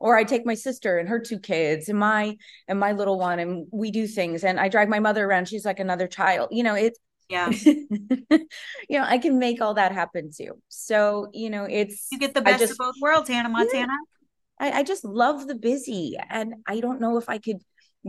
Or 0.00 0.16
I 0.16 0.24
take 0.24 0.44
my 0.44 0.54
sister 0.54 0.98
and 0.98 1.08
her 1.08 1.20
two 1.20 1.38
kids 1.38 1.88
and 1.88 1.98
my 1.98 2.36
and 2.66 2.80
my 2.80 2.90
little 2.92 3.18
one 3.18 3.38
and 3.38 3.66
we 3.70 3.92
do 3.92 4.08
things 4.08 4.42
and 4.42 4.58
I 4.58 4.68
drag 4.68 4.88
my 4.88 4.98
mother 4.98 5.24
around. 5.24 5.46
She's 5.48 5.64
like 5.64 5.78
another 5.78 6.08
child. 6.08 6.48
You 6.50 6.64
know, 6.64 6.74
it's 6.74 6.98
Yeah. 7.28 7.50
you 8.88 8.98
know, 8.98 9.04
I 9.04 9.18
can 9.18 9.38
make 9.38 9.60
all 9.60 9.74
that 9.74 9.92
happen 9.92 10.30
too. 10.36 10.60
So, 10.68 11.28
you 11.32 11.48
know, 11.50 11.64
it's 11.70 12.08
You 12.10 12.18
get 12.18 12.34
the 12.34 12.42
best 12.42 12.58
just- 12.58 12.72
of 12.72 12.78
both 12.78 12.96
worlds, 13.00 13.28
Hannah 13.28 13.48
Montana. 13.48 13.92
I, 14.60 14.70
I 14.70 14.82
just 14.82 15.04
love 15.04 15.48
the 15.48 15.54
busy 15.54 16.16
and 16.28 16.54
I 16.68 16.80
don't 16.80 17.00
know 17.00 17.16
if 17.16 17.28
I 17.28 17.38
could 17.38 17.62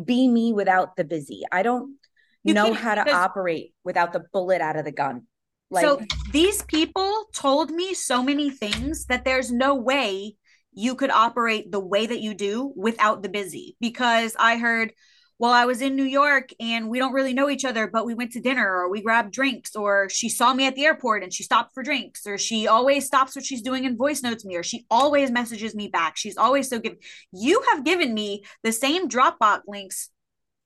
be 0.06 0.28
me 0.28 0.54
without 0.54 0.96
the 0.96 1.06
busy. 1.06 1.44
I 1.52 1.64
don't 1.64 1.96
You 2.44 2.54
know 2.54 2.74
how 2.74 2.96
to 2.96 3.10
operate 3.10 3.74
without 3.84 4.14
the 4.14 4.26
bullet 4.32 4.62
out 4.62 4.76
of 4.76 4.86
the 4.86 4.92
gun. 4.92 5.24
Like 5.72 5.86
so 5.86 6.02
these 6.34 6.62
people 6.64 7.26
told 7.34 7.72
me 7.72 7.94
so 7.94 8.22
many 8.22 8.50
things 8.50 9.06
that 9.06 9.24
there's 9.24 9.52
no 9.52 9.76
way 9.76 10.36
you 10.74 10.96
could 10.96 11.12
operate 11.12 11.72
the 11.72 11.80
way 11.80 12.06
that 12.06 12.20
you 12.20 12.34
do 12.34 12.74
without 12.76 13.24
the 13.24 13.30
busy 13.30 13.78
because 13.80 14.36
I 14.38 14.58
heard 14.58 14.94
well 15.42 15.52
I 15.52 15.66
was 15.66 15.82
in 15.82 15.96
New 15.96 16.06
York 16.06 16.52
and 16.60 16.88
we 16.88 17.00
don't 17.00 17.14
really 17.14 17.34
know 17.34 17.50
each 17.50 17.66
other 17.66 17.88
but 17.88 18.06
we 18.06 18.14
went 18.14 18.32
to 18.34 18.40
dinner 18.40 18.66
or 18.66 18.90
we 18.90 19.02
grabbed 19.02 19.34
drinks 19.34 19.76
or 19.76 20.08
she 20.08 20.30
saw 20.30 20.54
me 20.54 20.68
at 20.68 20.76
the 20.76 20.86
airport 20.86 21.24
and 21.24 21.34
she 21.34 21.44
stopped 21.44 21.74
for 21.74 21.84
drinks 21.84 22.28
or 22.28 22.38
she 22.38 22.68
always 22.68 23.06
stops 23.06 23.36
what 23.36 23.44
she's 23.44 23.64
doing 23.64 23.86
and 23.86 23.98
voice 23.98 24.22
notes 24.22 24.46
me 24.46 24.56
or 24.56 24.64
she 24.64 24.86
always 24.90 25.32
messages 25.32 25.74
me 25.76 25.88
back 25.88 26.16
she's 26.16 26.38
always 26.38 26.70
so 26.70 26.80
good 26.80 26.98
you 27.34 27.62
have 27.74 27.84
given 27.84 28.14
me 28.14 28.44
the 28.64 28.72
same 28.72 29.10
Dropbox 29.10 29.62
links 29.68 30.10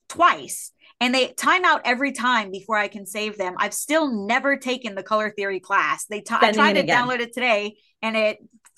twice 0.09 0.71
and 0.99 1.13
they 1.13 1.27
time 1.33 1.65
out 1.65 1.81
every 1.85 2.11
time 2.11 2.51
before 2.51 2.77
I 2.77 2.87
can 2.87 3.05
save 3.05 3.37
them. 3.37 3.55
I've 3.57 3.73
still 3.73 4.25
never 4.25 4.55
taken 4.57 4.95
the 4.95 5.03
color 5.03 5.29
theory 5.29 5.59
class. 5.59 6.05
They 6.05 6.21
t- 6.21 6.35
I 6.39 6.51
tried 6.51 6.73
to 6.73 6.81
again. 6.81 7.07
download 7.07 7.19
it 7.19 7.33
today 7.33 7.75
and 8.01 8.15
it 8.15 8.37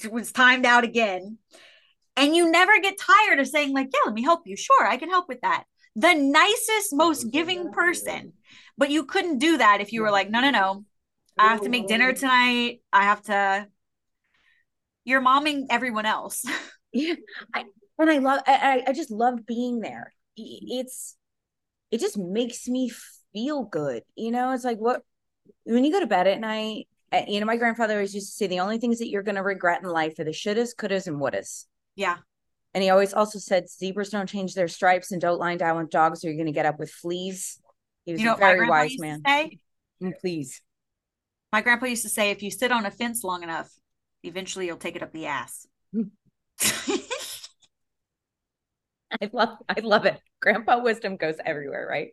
was 0.10 0.32
timed 0.32 0.66
out 0.66 0.84
again. 0.84 1.38
And 2.16 2.36
you 2.36 2.50
never 2.50 2.80
get 2.80 2.98
tired 3.00 3.40
of 3.40 3.48
saying 3.48 3.74
like, 3.74 3.90
"Yeah, 3.94 4.00
let 4.06 4.16
me 4.16 4.24
help 4.24 4.48
you." 4.48 4.56
Sure, 4.58 4.88
I 4.88 4.98
can 4.98 5.10
help 5.10 5.28
with 5.28 5.42
that. 5.42 5.66
The 5.98 6.14
nicest, 6.14 6.94
most 6.94 7.32
giving 7.32 7.72
person. 7.72 8.34
But 8.78 8.92
you 8.92 9.04
couldn't 9.04 9.40
do 9.40 9.58
that 9.58 9.82
if 9.82 9.92
you 9.92 10.02
were 10.02 10.12
like, 10.12 10.30
"No, 10.30 10.40
no, 10.40 10.52
no. 10.52 10.86
I 11.38 11.50
have 11.50 11.62
to 11.62 11.70
make 11.70 11.88
dinner 11.88 12.14
tonight. 12.14 12.82
I 12.94 13.04
have 13.04 13.22
to 13.24 13.68
You're 15.04 15.22
momming 15.22 15.66
everyone 15.70 16.06
else. 16.06 16.46
yeah 16.94 17.16
I, 17.54 17.66
and 18.00 18.10
i 18.10 18.18
love 18.20 18.40
I, 18.48 18.84
I 18.88 18.94
just 18.94 19.12
love 19.12 19.46
being 19.46 19.82
there 19.82 20.14
it's 20.38 21.18
it 21.92 22.00
just 22.00 22.18
makes 22.18 22.68
me 22.68 22.90
feel 23.34 23.64
good 23.64 24.04
you 24.16 24.32
know 24.32 24.52
it's 24.52 24.64
like 24.64 24.78
what 24.78 25.02
when 25.66 25.84
you 25.84 25.92
go 25.92 26.00
to 26.00 26.08
bed 26.08 26.28
at 26.28 26.40
night 26.40 26.88
uh, 27.12 27.24
you 27.28 27.42
know 27.42 27.46
my 27.46 27.58
grandfather 27.58 27.96
always 27.96 28.16
used 28.16 28.30
to 28.30 28.38
say 28.38 28.48
the 28.48 28.62
only 28.62 28.78
things 28.78 29.00
that 29.00 29.10
you're 29.10 29.22
going 29.22 29.36
to 29.36 29.44
regret 29.44 29.84
in 29.84 29.90
life 29.90 30.18
are 30.18 30.24
the 30.24 30.32
shouldas 30.32 30.74
couldas 30.74 31.08
and 31.08 31.18
wouldas 31.18 31.66
yeah. 31.98 32.18
And 32.78 32.84
he 32.84 32.92
always 32.92 33.12
also 33.12 33.40
said 33.40 33.68
zebras 33.68 34.12
don't 34.12 34.30
change 34.30 34.54
their 34.54 34.68
stripes 34.68 35.12
and 35.12 35.20
don't 35.20 35.40
lie 35.40 35.56
down 35.56 35.78
with 35.78 35.90
dogs 35.90 36.24
or 36.24 36.28
you're 36.28 36.36
going 36.38 36.46
to 36.46 36.52
get 36.52 36.68
up 36.68 36.78
with 36.78 36.92
fleas 36.92 37.60
he 38.06 38.12
was 38.12 38.22
You 38.22 38.28
know 38.28 38.36
a 38.36 38.38
very 38.38 38.70
wise 38.70 38.94
man 39.00 39.24
say? 39.26 39.58
Mm, 40.00 40.14
please 40.22 40.62
My 41.52 41.62
grandpa 41.62 41.88
used 41.88 42.04
to 42.04 42.10
say, 42.10 42.30
if 42.30 42.44
you 42.44 42.52
sit 42.52 42.72
on 42.72 42.86
a 42.86 42.92
fence 42.92 43.24
long 43.24 43.42
enough, 43.42 43.68
eventually 44.22 44.68
you'll 44.68 44.78
take 44.78 44.96
it 44.96 45.02
up 45.02 45.12
the 45.12 45.26
ass. 45.26 45.66
i 46.62 47.00
love 49.34 49.58
i 49.70 49.80
love 49.80 50.06
it 50.06 50.20
grandpa 50.40 50.80
wisdom 50.80 51.18
goes 51.18 51.38
everywhere 51.44 51.88
right 51.90 52.10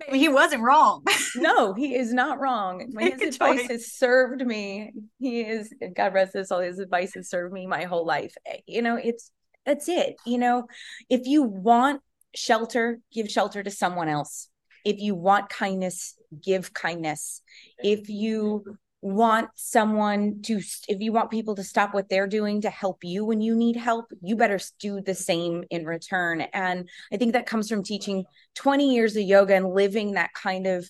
Maybe 0.00 0.18
he 0.18 0.28
wasn't 0.28 0.62
wrong. 0.62 1.04
no, 1.36 1.72
he 1.72 1.94
is 1.94 2.12
not 2.12 2.40
wrong. 2.40 2.88
My- 2.92 3.10
His 3.10 3.22
advice 3.22 3.60
choice. 3.60 3.70
has 3.70 3.92
served 3.92 4.44
me. 4.44 4.92
He 5.20 5.42
is 5.42 5.72
God 5.96 6.12
rest 6.14 6.34
his 6.34 6.48
soul. 6.48 6.58
His 6.60 6.80
advice 6.80 7.14
has 7.14 7.30
served 7.30 7.52
me 7.52 7.68
my 7.68 7.84
whole 7.84 8.04
life. 8.04 8.34
Eh, 8.44 8.58
You 8.66 8.82
know, 8.82 8.96
it's 8.96 9.30
that's 9.66 9.88
it. 9.88 10.16
You 10.26 10.38
know, 10.38 10.66
if 11.08 11.26
you 11.26 11.42
want 11.42 12.00
shelter, 12.34 13.00
give 13.12 13.30
shelter 13.30 13.62
to 13.62 13.70
someone 13.70 14.08
else. 14.08 14.48
If 14.84 14.98
you 15.00 15.14
want 15.14 15.48
kindness, 15.48 16.14
give 16.42 16.74
kindness. 16.74 17.40
If 17.82 18.08
you 18.08 18.78
want 19.04 19.50
someone 19.54 20.40
to 20.40 20.56
if 20.88 20.98
you 21.00 21.12
want 21.12 21.30
people 21.30 21.54
to 21.54 21.62
stop 21.62 21.92
what 21.92 22.08
they're 22.08 22.26
doing 22.26 22.62
to 22.62 22.70
help 22.70 23.04
you 23.04 23.22
when 23.22 23.38
you 23.42 23.54
need 23.54 23.76
help 23.76 24.06
you 24.22 24.34
better 24.34 24.58
do 24.78 25.02
the 25.02 25.14
same 25.14 25.62
in 25.68 25.84
return 25.84 26.40
and 26.54 26.88
i 27.12 27.18
think 27.18 27.34
that 27.34 27.44
comes 27.44 27.68
from 27.68 27.82
teaching 27.82 28.24
20 28.54 28.94
years 28.94 29.14
of 29.14 29.22
yoga 29.22 29.54
and 29.54 29.74
living 29.74 30.12
that 30.12 30.32
kind 30.32 30.66
of 30.66 30.88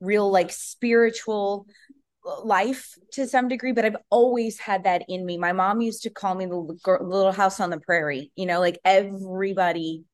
real 0.00 0.28
like 0.28 0.50
spiritual 0.50 1.64
life 2.44 2.94
to 3.10 3.26
some 3.26 3.48
degree 3.48 3.72
but 3.72 3.84
i've 3.84 3.96
always 4.08 4.58
had 4.58 4.84
that 4.84 5.02
in 5.08 5.26
me. 5.26 5.36
My 5.36 5.52
mom 5.52 5.80
used 5.80 6.02
to 6.04 6.10
call 6.10 6.34
me 6.34 6.46
the 6.46 6.56
little 6.56 7.32
house 7.32 7.58
on 7.58 7.70
the 7.70 7.80
prairie 7.80 8.30
you 8.36 8.46
know 8.46 8.60
like 8.60 8.78
everybody 8.84 10.04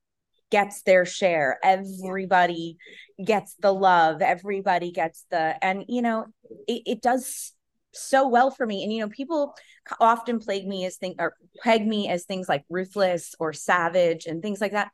gets 0.50 0.82
their 0.82 1.04
share. 1.04 1.58
Everybody 1.62 2.76
gets 3.22 3.54
the 3.60 3.72
love. 3.72 4.22
Everybody 4.22 4.90
gets 4.92 5.24
the 5.30 5.62
and 5.64 5.84
you 5.88 6.02
know 6.02 6.26
it, 6.66 6.82
it 6.86 7.02
does 7.02 7.52
so 7.92 8.28
well 8.28 8.50
for 8.50 8.66
me. 8.66 8.82
And 8.82 8.92
you 8.92 9.00
know 9.00 9.08
people 9.08 9.54
often 10.00 10.38
plague 10.38 10.66
me 10.66 10.84
as 10.84 10.96
thing 10.96 11.14
or 11.18 11.34
peg 11.62 11.86
me 11.86 12.08
as 12.08 12.24
things 12.24 12.48
like 12.48 12.64
ruthless 12.68 13.34
or 13.38 13.52
savage 13.52 14.26
and 14.26 14.42
things 14.42 14.60
like 14.60 14.72
that. 14.72 14.90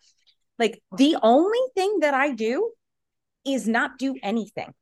Like 0.59 0.83
the 0.97 1.17
only 1.23 1.59
thing 1.75 1.99
that 2.01 2.15
i 2.15 2.31
do 2.31 2.71
is 3.45 3.67
not 3.67 3.99
do 3.99 4.15
anything 4.23 4.73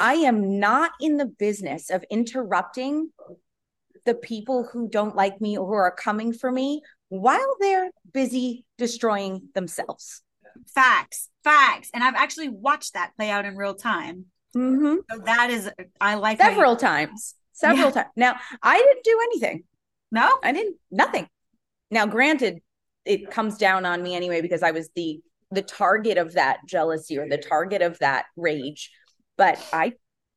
i 0.00 0.14
am 0.14 0.58
not 0.58 0.90
in 1.00 1.16
the 1.16 1.26
business 1.26 1.90
of 1.90 2.04
interrupting 2.10 3.10
the 4.06 4.14
people 4.14 4.68
who 4.72 4.88
don't 4.88 5.14
like 5.14 5.40
me 5.40 5.56
or 5.58 5.66
who 5.66 5.74
are 5.74 5.94
coming 5.94 6.32
for 6.32 6.50
me 6.50 6.80
while 7.08 7.56
they're 7.60 7.90
busy 8.12 8.64
destroying 8.78 9.42
themselves 9.54 10.22
facts, 10.74 11.28
facts. 11.44 11.90
And 11.94 12.02
I've 12.02 12.16
actually 12.16 12.48
watched 12.48 12.94
that 12.94 13.12
play 13.16 13.30
out 13.30 13.44
in 13.44 13.56
real 13.56 13.74
time. 13.74 14.26
mm-hmm. 14.54 14.96
So 15.10 15.18
that 15.24 15.48
is, 15.50 15.70
I 16.00 16.14
like 16.16 16.38
several 16.40 16.74
times 16.76 17.34
several 17.52 17.86
Yeah. 17.88 17.90
times 17.90 18.08
now 18.16 18.36
i 18.62 18.76
didn't 18.78 19.04
do 19.04 19.18
anything 19.28 19.64
No, 20.10 20.28
I 20.42 20.52
didn't 20.52 20.76
nothing. 20.90 21.28
Now, 21.90 22.06
granted, 22.06 22.60
it 23.04 23.30
comes 23.30 23.58
down 23.58 23.84
on 23.86 24.02
me 24.02 24.14
anyway 24.16 24.40
because 24.40 24.62
I 24.62 24.72
was 24.72 24.88
the 24.96 25.20
the 25.52 25.62
target 25.62 26.18
of 26.18 26.32
that 26.34 26.58
jealousy 26.66 27.18
or 27.18 27.28
the 27.28 27.38
target 27.38 27.82
of 27.82 27.98
that 28.00 28.24
rage. 28.36 28.90
But 29.36 29.64
I 29.72 29.94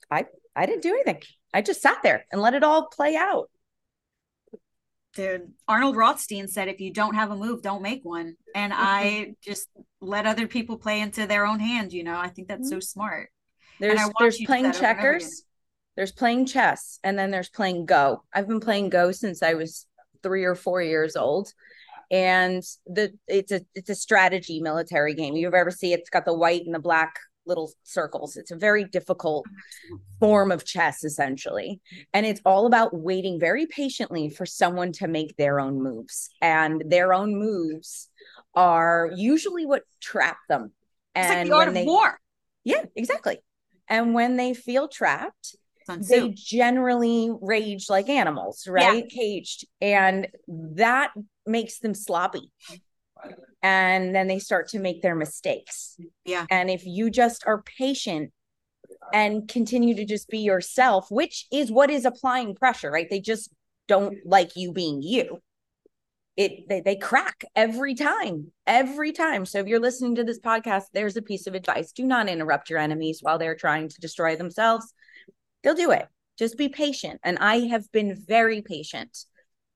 I 0.09 0.25
I 0.55 0.65
didn't 0.65 0.83
do 0.83 0.93
anything. 0.93 1.21
I 1.53 1.61
just 1.61 1.81
sat 1.81 1.97
there 2.03 2.25
and 2.31 2.41
let 2.41 2.53
it 2.53 2.63
all 2.63 2.87
play 2.87 3.15
out. 3.15 3.49
dude. 5.13 5.51
Arnold 5.67 5.95
Rothstein 5.95 6.47
said, 6.47 6.67
if 6.67 6.79
you 6.79 6.91
don't 6.91 7.15
have 7.15 7.31
a 7.31 7.35
move, 7.35 7.61
don't 7.61 7.81
make 7.81 8.01
one. 8.03 8.35
And 8.55 8.73
mm-hmm. 8.73 8.81
I 8.83 9.35
just 9.41 9.69
let 10.01 10.25
other 10.25 10.47
people 10.47 10.77
play 10.77 10.99
into 10.99 11.27
their 11.27 11.45
own 11.45 11.59
hand. 11.59 11.93
You 11.93 12.03
know, 12.03 12.17
I 12.17 12.29
think 12.29 12.47
that's 12.47 12.69
so 12.69 12.77
mm-hmm. 12.77 12.81
smart. 12.81 13.29
There's 13.79 13.99
there's 14.19 14.37
playing 14.45 14.63
that 14.63 14.75
over 14.75 14.85
and 14.85 14.97
over 14.97 15.09
again. 15.09 15.19
checkers, 15.19 15.43
there's 15.95 16.11
playing 16.11 16.45
chess, 16.45 16.99
and 17.03 17.17
then 17.17 17.31
there's 17.31 17.49
playing 17.49 17.85
Go. 17.85 18.23
I've 18.33 18.47
been 18.47 18.59
playing 18.59 18.89
Go 18.89 19.11
since 19.11 19.41
I 19.43 19.55
was 19.55 19.87
three 20.21 20.43
or 20.43 20.55
four 20.55 20.81
years 20.81 21.15
old. 21.15 21.51
And 22.11 22.61
the 22.85 23.13
it's 23.27 23.51
a 23.51 23.61
it's 23.73 23.89
a 23.89 23.95
strategy 23.95 24.61
military 24.61 25.15
game. 25.15 25.35
You've 25.35 25.53
ever 25.53 25.71
see 25.71 25.93
it's 25.93 26.09
got 26.09 26.25
the 26.25 26.33
white 26.33 26.63
and 26.65 26.75
the 26.75 26.79
black 26.79 27.15
little 27.45 27.71
circles. 27.83 28.37
It's 28.37 28.51
a 28.51 28.55
very 28.55 28.85
difficult 28.85 29.45
form 30.19 30.51
of 30.51 30.65
chess 30.65 31.03
essentially. 31.03 31.81
And 32.13 32.25
it's 32.25 32.41
all 32.45 32.65
about 32.65 32.95
waiting 32.95 33.39
very 33.39 33.65
patiently 33.65 34.29
for 34.29 34.45
someone 34.45 34.91
to 34.93 35.07
make 35.07 35.35
their 35.37 35.59
own 35.59 35.81
moves. 35.81 36.29
And 36.41 36.83
their 36.87 37.13
own 37.13 37.35
moves 37.35 38.09
are 38.55 39.11
usually 39.15 39.65
what 39.65 39.83
trap 40.01 40.37
them. 40.49 40.71
It's 41.15 41.29
like 41.29 41.47
the 41.47 41.53
art 41.53 41.59
when 41.59 41.67
of 41.69 41.73
they 41.73 41.85
war. 41.85 42.19
yeah, 42.63 42.85
exactly. 42.95 43.39
And 43.87 44.13
when 44.13 44.37
they 44.37 44.53
feel 44.53 44.87
trapped, 44.87 45.55
they 45.87 46.29
generally 46.29 47.29
rage 47.41 47.89
like 47.89 48.07
animals, 48.09 48.67
right? 48.67 49.07
Caged. 49.09 49.67
And 49.81 50.29
that 50.47 51.11
makes 51.45 51.79
them 51.79 51.93
sloppy. 51.93 52.51
And 53.61 54.13
then 54.13 54.27
they 54.27 54.39
start 54.39 54.69
to 54.69 54.79
make 54.79 55.01
their 55.01 55.15
mistakes. 55.15 55.97
Yeah. 56.25 56.45
And 56.49 56.69
if 56.69 56.85
you 56.85 57.09
just 57.09 57.43
are 57.47 57.63
patient 57.63 58.31
and 59.13 59.47
continue 59.47 59.95
to 59.95 60.05
just 60.05 60.27
be 60.27 60.39
yourself, 60.39 61.07
which 61.09 61.45
is 61.51 61.71
what 61.71 61.89
is 61.89 62.05
applying 62.05 62.55
pressure, 62.55 62.91
right? 62.91 63.07
They 63.09 63.21
just 63.21 63.51
don't 63.87 64.17
like 64.25 64.55
you 64.55 64.71
being 64.71 65.01
you. 65.01 65.39
It 66.35 66.67
they, 66.67 66.81
they 66.81 66.95
crack 66.95 67.45
every 67.55 67.93
time, 67.93 68.51
every 68.65 69.11
time. 69.11 69.45
So 69.45 69.59
if 69.59 69.67
you're 69.67 69.79
listening 69.79 70.15
to 70.15 70.23
this 70.23 70.39
podcast, 70.39 70.85
there's 70.91 71.15
a 71.15 71.21
piece 71.21 71.45
of 71.45 71.53
advice. 71.53 71.91
Do 71.91 72.05
not 72.05 72.27
interrupt 72.27 72.69
your 72.69 72.79
enemies 72.79 73.19
while 73.21 73.37
they're 73.37 73.55
trying 73.55 73.89
to 73.89 74.01
destroy 74.01 74.35
themselves. 74.35 74.93
They'll 75.63 75.75
do 75.75 75.91
it. 75.91 76.07
Just 76.39 76.57
be 76.57 76.69
patient. 76.69 77.19
And 77.23 77.37
I 77.37 77.67
have 77.67 77.91
been 77.91 78.15
very 78.27 78.63
patient 78.63 79.25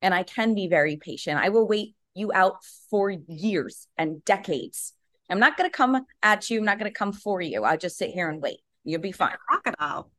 and 0.02 0.14
I 0.14 0.24
can 0.24 0.56
be 0.56 0.68
very 0.68 0.98
patient. 0.98 1.40
I 1.40 1.50
will 1.50 1.68
wait 1.68 1.96
you 2.18 2.32
out 2.34 2.58
for 2.90 3.10
years 3.12 3.88
and 3.98 4.24
decades. 4.26 4.94
I'm 5.30 5.40
not 5.40 5.58
going 5.58 5.70
to 5.70 5.76
come 5.76 6.06
at 6.24 6.50
you. 6.50 6.60
I'm 6.60 6.66
not 6.66 6.80
going 6.80 6.92
to 6.92 6.98
come 6.98 7.14
for 7.14 7.42
you. 7.42 7.64
I'll 7.64 7.78
just 7.78 7.98
sit 7.98 8.12
here 8.12 8.30
and 8.30 8.42
wait. 8.42 8.60
You'll 8.84 9.02
be 9.02 9.12
fine. 9.12 9.36
Crocodile. 9.48 10.10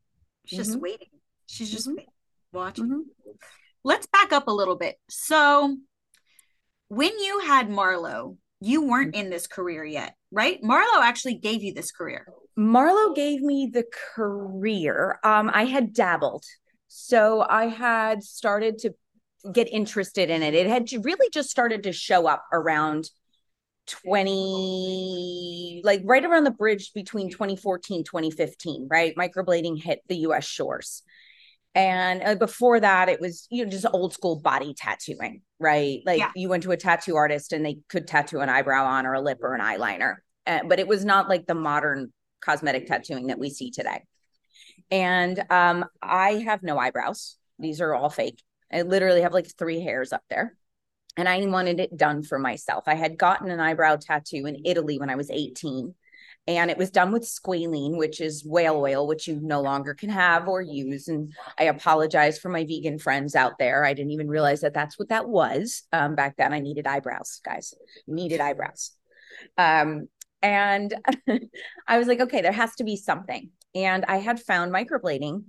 She's 0.44 0.58
just 0.58 0.78
Mhm. 0.78 0.80
waiting. 0.82 1.08
She's 1.46 1.70
just 1.70 1.88
Mhm. 1.88 1.96
waiting, 1.96 2.12
watching. 2.52 2.84
Mhm. 2.88 3.02
Let's 3.84 4.06
back 4.06 4.32
up 4.32 4.48
a 4.48 4.52
little 4.52 4.76
bit. 4.76 4.96
So, 5.08 5.76
when 6.88 7.18
you 7.18 7.40
had 7.40 7.68
Marlo, 7.68 8.36
you 8.60 8.82
weren't 8.82 9.14
Mm-hmm. 9.14 9.24
in 9.26 9.30
this 9.30 9.46
career 9.46 9.84
yet, 9.84 10.14
right? 10.30 10.60
Marlo 10.62 11.00
actually 11.00 11.34
gave 11.34 11.62
you 11.62 11.72
this 11.72 11.90
career. 11.92 12.26
Marlo 12.58 13.14
gave 13.14 13.40
me 13.40 13.70
the 13.72 13.84
career. 14.14 15.18
Um, 15.24 15.50
I 15.52 15.64
had 15.64 15.92
dabbled. 15.92 16.44
So 16.88 17.46
I 17.48 17.66
had 17.68 18.22
started 18.22 18.78
to 18.78 18.94
get 19.52 19.68
interested 19.72 20.30
in 20.30 20.42
it. 20.42 20.54
It 20.54 20.66
had 20.66 20.88
really 21.04 21.28
just 21.32 21.50
started 21.50 21.84
to 21.84 21.92
show 21.92 22.26
up 22.26 22.44
around 22.52 23.08
20 23.86 25.80
like 25.84 26.02
right 26.04 26.24
around 26.24 26.44
the 26.44 26.50
bridge 26.50 26.92
between 26.94 27.30
2014 27.30 28.04
2015 28.04 28.86
right? 28.90 29.14
Microblading 29.16 29.82
hit 29.82 30.00
the 30.08 30.16
us 30.16 30.44
shores. 30.44 31.02
And 31.74 32.22
uh, 32.22 32.34
before 32.34 32.80
that 32.80 33.08
it 33.08 33.20
was 33.20 33.46
you 33.50 33.64
know 33.64 33.70
just 33.70 33.86
old 33.92 34.12
school 34.12 34.40
body 34.40 34.74
tattooing 34.76 35.40
right? 35.58 36.00
Like 36.04 36.18
Yeah. 36.18 36.30
you 36.36 36.48
went 36.48 36.64
to 36.64 36.72
a 36.72 36.76
tattoo 36.76 37.16
artist 37.16 37.52
and 37.52 37.64
they 37.64 37.78
could 37.88 38.06
tattoo 38.06 38.40
an 38.40 38.48
eyebrow 38.48 38.84
on 38.84 39.06
or 39.06 39.14
a 39.14 39.20
lip 39.20 39.38
or 39.42 39.54
an 39.54 39.60
eyeliner. 39.60 40.16
Uh, 40.46 40.60
but 40.68 40.78
it 40.78 40.86
was 40.86 41.04
not 41.04 41.28
like 41.28 41.46
the 41.46 41.54
modern 41.54 42.12
cosmetic 42.40 42.86
tattooing 42.86 43.28
that 43.28 43.38
we 43.38 43.50
see 43.50 43.70
today. 43.70 44.02
And 44.90 45.42
um 45.50 45.84
i 46.02 46.32
have 46.44 46.62
no 46.62 46.78
eyebrows. 46.78 47.36
These 47.58 47.80
are 47.80 47.94
all 47.94 48.10
fake 48.10 48.42
i 48.72 48.82
literally 48.82 49.22
have 49.22 49.32
like 49.32 49.46
three 49.56 49.80
hairs 49.80 50.12
up 50.12 50.22
there 50.28 50.54
and 51.18 51.28
I 51.28 51.44
wanted 51.46 51.80
it 51.80 51.96
done 51.96 52.22
for 52.22 52.38
myself. 52.38 52.84
I 52.86 52.94
had 52.94 53.18
gotten 53.18 53.50
an 53.50 53.58
eyebrow 53.58 53.96
tattoo 53.96 54.46
in 54.46 54.62
Italy 54.64 55.00
when 55.00 55.10
I 55.10 55.16
was 55.16 55.32
18, 55.32 55.92
and 56.46 56.70
it 56.70 56.78
was 56.78 56.92
done 56.92 57.10
with 57.10 57.24
squalene, 57.24 57.98
which 57.98 58.20
is 58.20 58.44
whale 58.44 58.76
oil, 58.76 59.04
which 59.04 59.26
you 59.26 59.40
no 59.42 59.60
longer 59.60 59.94
can 59.94 60.10
have 60.10 60.46
or 60.46 60.62
use. 60.62 61.08
And 61.08 61.34
I 61.58 61.64
apologize 61.64 62.38
for 62.38 62.50
my 62.50 62.64
vegan 62.64 63.00
friends 63.00 63.34
out 63.34 63.58
there. 63.58 63.84
I 63.84 63.94
didn't 63.94 64.12
even 64.12 64.28
realize 64.28 64.60
that 64.60 64.74
that's 64.74 64.96
what 64.96 65.08
that 65.08 65.28
was. 65.28 65.82
Um, 65.92 66.14
back 66.14 66.36
then, 66.36 66.52
I 66.52 66.60
needed 66.60 66.86
eyebrows, 66.86 67.40
guys, 67.44 67.74
needed 68.06 68.40
eyebrows. 68.40 68.92
Um, 69.58 70.08
and 70.40 70.94
I 71.88 71.98
was 71.98 72.06
like, 72.06 72.20
okay, 72.20 72.42
there 72.42 72.52
has 72.52 72.76
to 72.76 72.84
be 72.84 72.94
something. 72.94 73.50
And 73.74 74.04
I 74.06 74.18
had 74.18 74.40
found 74.40 74.72
microblading 74.72 75.42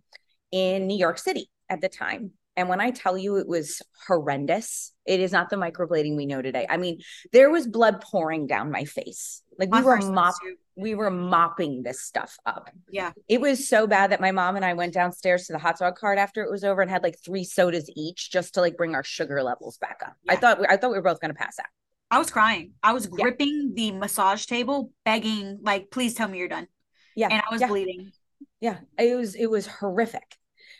in 0.51 0.87
New 0.87 0.97
York 0.97 1.19
City 1.19 1.51
at 1.69 1.79
the 1.79 1.89
time. 1.89 2.31
And 2.59 2.67
when 2.67 2.81
I 2.81 2.91
tell 2.91 3.17
you 3.17 3.37
it 3.37 3.47
was 3.47 3.81
horrendous, 4.05 4.91
it 5.05 5.21
is 5.21 5.31
not 5.31 5.49
the 5.49 5.55
microblading 5.55 6.17
we 6.17 6.25
know 6.25 6.41
today. 6.41 6.65
I 6.69 6.75
mean, 6.75 6.99
there 7.31 7.49
was 7.49 7.65
blood 7.65 8.01
pouring 8.01 8.47
down 8.47 8.69
my 8.69 8.83
face. 8.83 9.41
Like 9.57 9.71
we 9.73 9.81
were 9.81 9.95
first 9.95 10.11
mop, 10.11 10.35
tattoo. 10.41 10.55
we 10.75 10.93
were 10.93 11.09
mopping 11.09 11.83
this 11.83 12.01
stuff 12.01 12.35
up. 12.45 12.69
Yeah. 12.91 13.13
It 13.29 13.39
was 13.39 13.69
so 13.69 13.87
bad 13.87 14.11
that 14.11 14.19
my 14.19 14.31
mom 14.31 14.57
and 14.57 14.65
I 14.65 14.73
went 14.73 14.93
downstairs 14.93 15.47
to 15.47 15.53
the 15.53 15.59
hot 15.59 15.79
dog 15.79 15.95
cart 15.95 16.17
after 16.17 16.43
it 16.43 16.51
was 16.51 16.65
over 16.65 16.81
and 16.81 16.91
had 16.91 17.01
like 17.01 17.15
three 17.23 17.45
sodas 17.45 17.89
each 17.95 18.29
just 18.29 18.55
to 18.55 18.59
like 18.59 18.75
bring 18.75 18.93
our 18.93 19.05
sugar 19.05 19.41
levels 19.41 19.77
back 19.77 20.01
up. 20.05 20.17
I 20.27 20.35
thought 20.35 20.59
we, 20.59 20.67
I 20.67 20.75
thought 20.75 20.91
we 20.91 20.97
were 20.97 21.01
both 21.01 21.21
going 21.21 21.33
to 21.33 21.39
pass 21.39 21.57
out. 21.59 21.67
I 22.11 22.19
was 22.19 22.29
crying. 22.29 22.73
I 22.83 22.91
was 22.91 23.05
Yeah. 23.05 23.23
gripping 23.23 23.71
the 23.73 23.93
massage 23.93 24.45
table, 24.47 24.91
begging, 25.05 25.59
like, 25.61 25.91
please 25.91 26.13
tell 26.13 26.27
me 26.27 26.39
you're 26.39 26.49
done. 26.49 26.67
Yeah. 27.15 27.29
And 27.31 27.41
I 27.41 27.53
was 27.53 27.61
yeah. 27.61 27.67
bleeding. 27.67 28.11
yeah 28.59 28.79
it 28.97 29.15
was 29.15 29.35
it 29.35 29.47
was 29.49 29.65
horrific 29.65 30.35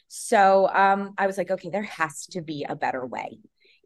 so 0.09 0.67
um 0.73 1.13
i 1.17 1.27
was 1.27 1.37
like 1.37 1.51
okay 1.51 1.69
there 1.69 1.83
has 1.83 2.25
to 2.25 2.41
be 2.41 2.65
a 2.67 2.75
better 2.75 3.05
way. 3.05 3.39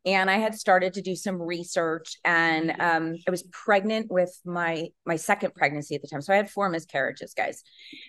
And 0.05 0.29
i 0.29 0.37
had 0.37 0.55
started 0.55 0.93
to 0.93 1.01
do 1.01 1.15
some 1.15 1.41
research 1.41 2.17
and 2.23 2.71
um 2.79 3.15
i 3.27 3.31
was 3.31 3.43
pregnant 3.51 4.09
with 4.09 4.33
my 4.45 4.87
my 5.05 5.17
second 5.17 5.53
pregnancy 5.53 5.95
at 5.95 6.01
the 6.01 6.07
time. 6.07 6.21
So 6.21 6.33
i 6.33 6.37
had 6.37 6.49
four 6.49 6.69
miscarriages 6.69 7.33
guys. 7.33 7.61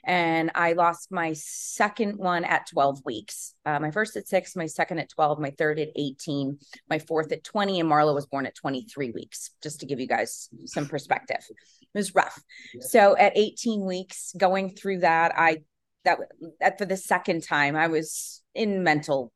And 0.05 0.53
i 0.55 0.75
lost 0.75 1.11
my 1.11 1.33
second 1.35 2.17
one 2.17 2.45
at 2.45 2.69
12 2.69 3.03
weeks. 3.05 3.55
Uh, 3.67 3.81
my 3.81 3.91
first 3.91 4.17
at 4.17 4.29
six 4.29 4.55
my 4.55 4.67
second 4.67 5.01
at 5.01 5.11
12 5.11 5.41
my 5.41 5.51
third 5.51 5.81
at 5.81 5.89
18 5.97 6.59
my 6.89 7.01
fourth 7.01 7.33
at 7.33 7.43
20 7.43 7.81
and 7.81 7.91
marla 7.91 8.15
was 8.15 8.27
born 8.27 8.47
at 8.47 8.55
23 8.55 9.11
weeks. 9.11 9.51
Just 9.61 9.81
to 9.81 9.87
give 9.87 9.99
you 9.99 10.07
guys 10.07 10.49
some 10.67 10.87
perspective. 10.87 11.45
It 11.51 11.99
was 11.99 12.15
rough. 12.15 12.41
So 12.81 13.17
at 13.17 13.37
18 13.37 13.85
weeks 13.85 14.35
going 14.37 14.71
through 14.71 15.01
that 15.01 15.33
i 15.37 15.63
that 16.05 16.19
that 16.61 16.79
for 16.79 16.85
the 16.85 16.97
second 16.97 17.43
time 17.43 17.77
i 17.77 17.87
was 17.87 18.43
in 18.55 18.83
mental 18.83 19.33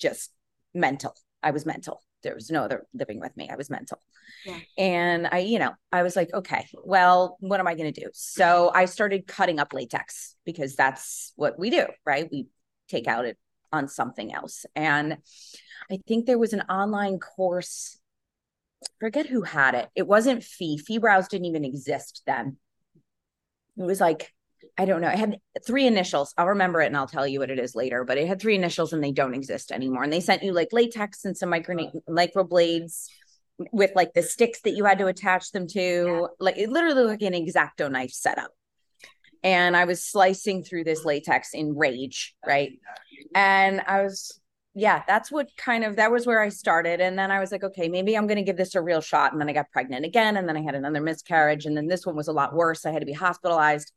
just 0.00 0.30
mental. 0.74 1.14
I 1.42 1.52
was 1.52 1.64
mental. 1.64 2.02
There 2.22 2.34
was 2.34 2.50
no 2.50 2.64
other 2.64 2.86
living 2.92 3.20
with 3.20 3.36
me. 3.36 3.48
I 3.50 3.56
was 3.56 3.70
mental. 3.70 4.00
Yeah. 4.46 4.58
and 4.78 5.26
i 5.26 5.38
you 5.38 5.58
know 5.58 5.72
i 5.90 6.02
was 6.04 6.14
like 6.14 6.32
okay 6.32 6.64
well 6.84 7.36
what 7.40 7.58
am 7.58 7.66
i 7.66 7.74
going 7.74 7.92
to 7.92 8.00
do? 8.00 8.08
So 8.12 8.70
i 8.74 8.84
started 8.84 9.26
cutting 9.26 9.58
up 9.58 9.72
latex 9.72 10.36
because 10.44 10.76
that's 10.76 11.32
what 11.36 11.58
we 11.58 11.68
do 11.70 11.86
right? 12.06 12.28
We 12.30 12.46
take 12.88 13.06
out 13.06 13.24
it 13.26 13.36
on 13.72 13.88
something 13.88 14.32
else. 14.32 14.66
And 14.74 15.18
i 15.90 15.98
think 16.06 16.26
there 16.26 16.38
was 16.38 16.52
an 16.52 16.62
online 16.62 17.18
course 17.18 17.98
forget 18.98 19.26
who 19.26 19.42
had 19.42 19.74
it. 19.74 19.88
It 19.94 20.06
wasn't 20.06 20.44
Phi. 20.44 20.78
Fee 20.78 20.98
brows 20.98 21.28
didn't 21.28 21.46
even 21.46 21.64
exist 21.64 22.22
then. 22.26 22.56
It 23.76 23.82
was 23.82 24.00
like 24.00 24.32
I 24.80 24.86
don't 24.86 25.02
know. 25.02 25.10
It 25.10 25.18
had 25.18 25.36
three 25.66 25.86
initials. 25.86 26.32
I'll 26.38 26.46
remember 26.46 26.80
it 26.80 26.86
and 26.86 26.96
I'll 26.96 27.06
tell 27.06 27.26
you 27.26 27.40
what 27.40 27.50
it 27.50 27.58
is 27.58 27.74
later, 27.74 28.02
but 28.02 28.16
it 28.16 28.26
had 28.26 28.40
three 28.40 28.54
initials 28.54 28.94
and 28.94 29.04
they 29.04 29.12
don't 29.12 29.34
exist 29.34 29.72
anymore. 29.72 30.04
And 30.04 30.10
they 30.10 30.20
sent 30.20 30.42
you 30.42 30.54
like 30.54 30.68
latex 30.72 31.26
and 31.26 31.36
some 31.36 31.50
micro 31.50 31.76
microblades 32.08 33.04
with 33.72 33.90
like 33.94 34.14
the 34.14 34.22
sticks 34.22 34.62
that 34.62 34.70
you 34.70 34.86
had 34.86 34.98
to 35.00 35.06
attach 35.06 35.52
them 35.52 35.66
to. 35.68 36.28
Like 36.38 36.56
it 36.56 36.70
literally 36.70 37.02
like 37.02 37.20
an 37.20 37.34
exacto 37.34 37.90
knife 37.90 38.12
setup. 38.12 38.52
And 39.42 39.76
I 39.76 39.84
was 39.84 40.02
slicing 40.02 40.64
through 40.64 40.84
this 40.84 41.04
latex 41.04 41.52
in 41.52 41.76
rage, 41.76 42.34
right? 42.46 42.72
And 43.34 43.82
I 43.86 44.02
was 44.02 44.40
yeah, 44.74 45.02
that's 45.06 45.30
what 45.30 45.48
kind 45.58 45.84
of 45.84 45.96
that 45.96 46.10
was 46.10 46.26
where 46.26 46.40
I 46.40 46.48
started. 46.48 47.02
And 47.02 47.18
then 47.18 47.30
I 47.30 47.38
was 47.38 47.52
like, 47.52 47.64
okay, 47.64 47.88
maybe 47.88 48.16
I'm 48.16 48.26
going 48.26 48.38
to 48.38 48.42
give 48.42 48.56
this 48.56 48.74
a 48.76 48.80
real 48.80 49.02
shot. 49.02 49.32
And 49.32 49.40
then 49.40 49.50
I 49.50 49.52
got 49.52 49.70
pregnant 49.72 50.06
again. 50.06 50.38
And 50.38 50.48
then 50.48 50.56
I 50.56 50.62
had 50.62 50.74
another 50.74 51.02
miscarriage. 51.02 51.66
And 51.66 51.76
then 51.76 51.88
this 51.88 52.06
one 52.06 52.16
was 52.16 52.28
a 52.28 52.32
lot 52.32 52.54
worse. 52.54 52.86
I 52.86 52.92
had 52.92 53.00
to 53.00 53.06
be 53.06 53.12
hospitalized. 53.12 53.92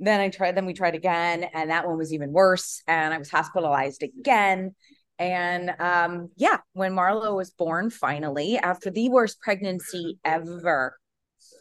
Then 0.00 0.20
I 0.20 0.28
tried, 0.28 0.56
then 0.56 0.66
we 0.66 0.74
tried 0.74 0.94
again. 0.94 1.44
And 1.54 1.70
that 1.70 1.86
one 1.86 1.98
was 1.98 2.12
even 2.12 2.32
worse. 2.32 2.82
And 2.86 3.12
I 3.12 3.18
was 3.18 3.30
hospitalized 3.30 4.02
again. 4.02 4.74
And 5.18 5.74
um, 5.80 6.30
yeah, 6.36 6.58
when 6.74 6.92
Marlo 6.92 7.34
was 7.34 7.50
born, 7.50 7.90
finally, 7.90 8.56
after 8.56 8.90
the 8.90 9.08
worst 9.08 9.40
pregnancy 9.40 10.18
ever. 10.24 10.96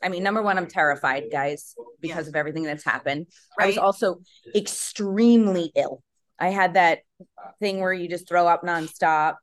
I 0.04 0.10
mean, 0.10 0.22
number 0.22 0.44
one, 0.44 0.58
I'm 0.58 0.68
terrified, 0.68 1.26
guys, 1.32 1.74
because 2.02 2.28
of 2.28 2.36
everything 2.36 2.64
that's 2.64 2.84
happened. 2.84 3.28
I 3.60 3.68
was 3.68 3.78
also 3.78 4.20
extremely 4.56 5.72
ill. 5.76 6.04
I 6.40 6.50
had 6.50 6.76
that 6.76 7.00
thing 7.60 7.80
where 7.80 7.94
you 7.94 8.08
just 8.08 8.28
throw 8.28 8.48
up 8.48 8.64
nonstop 8.64 9.36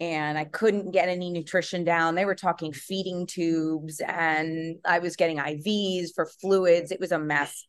and 0.00 0.36
I 0.36 0.44
couldn't 0.44 0.90
get 0.90 1.08
any 1.08 1.30
nutrition 1.30 1.84
down. 1.84 2.14
They 2.14 2.24
were 2.24 2.34
talking 2.34 2.72
feeding 2.72 3.26
tubes 3.26 4.00
and 4.00 4.76
I 4.84 4.98
was 4.98 5.16
getting 5.16 5.38
IVs 5.38 6.08
for 6.14 6.26
fluids. 6.26 6.90
It 6.90 7.00
was 7.00 7.12
a 7.12 7.18
mess. 7.18 7.66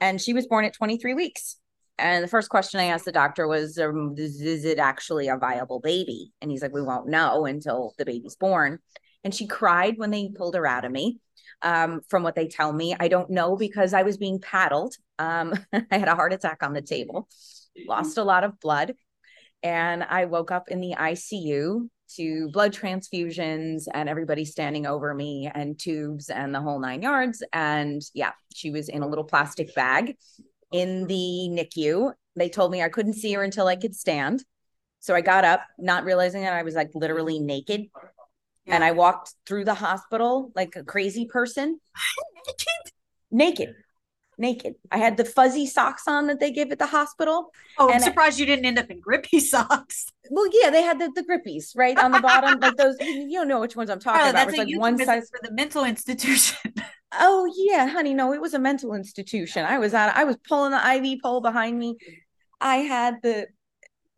And 0.00 0.20
she 0.20 0.32
was 0.32 0.46
born 0.46 0.64
at 0.64 0.74
23 0.74 1.14
weeks. 1.14 1.56
And 1.98 2.24
the 2.24 2.28
first 2.28 2.48
question 2.48 2.80
I 2.80 2.84
asked 2.84 3.04
the 3.04 3.12
doctor 3.12 3.46
was, 3.46 3.78
um, 3.78 4.14
is, 4.16 4.64
it 4.64 4.78
actually 4.78 5.28
a 5.28 5.36
viable 5.36 5.80
baby? 5.80 6.32
And 6.40 6.50
he's 6.50 6.62
like, 6.62 6.72
we 6.72 6.82
won't 6.82 7.08
know 7.08 7.44
until 7.44 7.92
the 7.98 8.06
baby's 8.06 8.36
born. 8.36 8.78
And 9.22 9.34
she 9.34 9.46
cried 9.46 9.98
when 9.98 10.10
they 10.10 10.30
pulled 10.34 10.54
her 10.54 10.66
out 10.66 10.84
of 10.84 10.92
me. 10.92 11.18
Um, 11.62 12.00
from 12.08 12.22
what 12.22 12.34
they 12.34 12.48
tell 12.48 12.72
me, 12.72 12.96
I 12.98 13.08
don't 13.08 13.28
know 13.28 13.54
because 13.54 13.92
I 13.92 14.02
was 14.02 14.16
being 14.16 14.40
paddled. 14.40 14.94
Um, 15.18 15.52
I 15.74 15.98
had 15.98 16.08
a 16.08 16.14
heart 16.14 16.32
attack 16.32 16.62
on 16.62 16.72
the 16.72 16.80
table, 16.80 17.28
lost 17.86 18.16
a 18.16 18.24
lot 18.24 18.44
of 18.44 18.58
blood, 18.60 18.94
and 19.62 20.02
I 20.02 20.24
woke 20.24 20.50
up 20.50 20.70
in 20.70 20.80
the 20.80 20.94
ICU 20.98 21.90
to 22.16 22.48
blood 22.52 22.72
transfusions 22.72 23.84
and 23.92 24.08
everybody 24.08 24.44
standing 24.44 24.86
over 24.86 25.14
me 25.14 25.50
and 25.54 25.78
tubes 25.78 26.28
and 26.28 26.54
the 26.54 26.60
whole 26.60 26.80
nine 26.80 27.02
yards. 27.02 27.42
And 27.52 28.02
yeah, 28.14 28.32
she 28.54 28.70
was 28.70 28.88
in 28.88 29.02
a 29.02 29.08
little 29.08 29.24
plastic 29.24 29.74
bag 29.74 30.16
in 30.72 31.06
the 31.06 31.48
NICU. 31.50 32.12
They 32.36 32.48
told 32.48 32.72
me 32.72 32.82
I 32.82 32.88
couldn't 32.88 33.14
see 33.14 33.32
her 33.34 33.42
until 33.42 33.66
I 33.66 33.76
could 33.76 33.94
stand. 33.94 34.44
So 35.00 35.14
I 35.14 35.20
got 35.20 35.44
up, 35.44 35.62
not 35.78 36.04
realizing 36.04 36.42
that 36.42 36.52
I 36.52 36.62
was 36.62 36.74
like 36.74 36.90
literally 36.94 37.38
naked. 37.38 37.86
And 38.66 38.84
I 38.84 38.92
walked 38.92 39.34
through 39.46 39.64
the 39.64 39.74
hospital 39.74 40.52
like 40.54 40.76
a 40.76 40.84
crazy 40.84 41.26
person, 41.26 41.80
naked, 42.46 42.92
naked. 43.30 43.74
I 44.90 44.98
had 44.98 45.16
the 45.16 45.24
fuzzy 45.24 45.66
socks 45.66 46.04
on 46.06 46.26
that 46.28 46.40
they 46.40 46.50
give 46.50 46.70
at 46.72 46.78
the 46.78 46.86
hospital. 46.86 47.52
Oh, 47.78 47.88
I'm 47.88 47.94
And 47.96 48.02
I- 48.02 48.06
surprised 48.06 48.38
you 48.38 48.46
didn't 48.46 48.64
end 48.64 48.78
up 48.78 48.90
in 48.90 49.00
grippy 49.00 49.40
socks. 49.54 50.06
Well, 50.30 50.46
yeah, 50.52 50.70
they 50.70 50.82
had 50.82 50.98
the, 50.98 51.10
the 51.14 51.22
grippies 51.22 51.76
right 51.76 51.98
on 51.98 52.12
the 52.12 52.20
bottom, 52.20 52.58
like 52.60 52.76
those. 52.76 52.96
You 53.00 53.38
don't 53.38 53.48
know 53.48 53.60
which 53.60 53.76
ones 53.76 53.90
I'm 53.90 53.98
oh, 53.98 54.00
talking 54.00 54.20
Carla, 54.20 54.30
about. 54.30 54.46
that's 54.46 54.58
like 54.58 54.78
one 54.78 54.98
size. 54.98 55.28
for 55.30 55.40
the 55.42 55.52
mental 55.52 55.84
institution. 55.84 56.74
Oh 57.12 57.52
yeah, 57.56 57.88
honey, 57.88 58.14
no, 58.14 58.32
it 58.32 58.40
was 58.40 58.54
a 58.54 58.58
mental 58.60 58.94
institution. 58.94 59.64
I 59.64 59.78
was 59.80 59.94
at. 59.94 60.16
I 60.16 60.22
was 60.22 60.36
pulling 60.48 60.70
the 60.70 60.94
IV 61.12 61.18
pole 61.20 61.40
behind 61.40 61.76
me. 61.76 61.96
I 62.60 62.76
had 62.76 63.16
the 63.24 63.48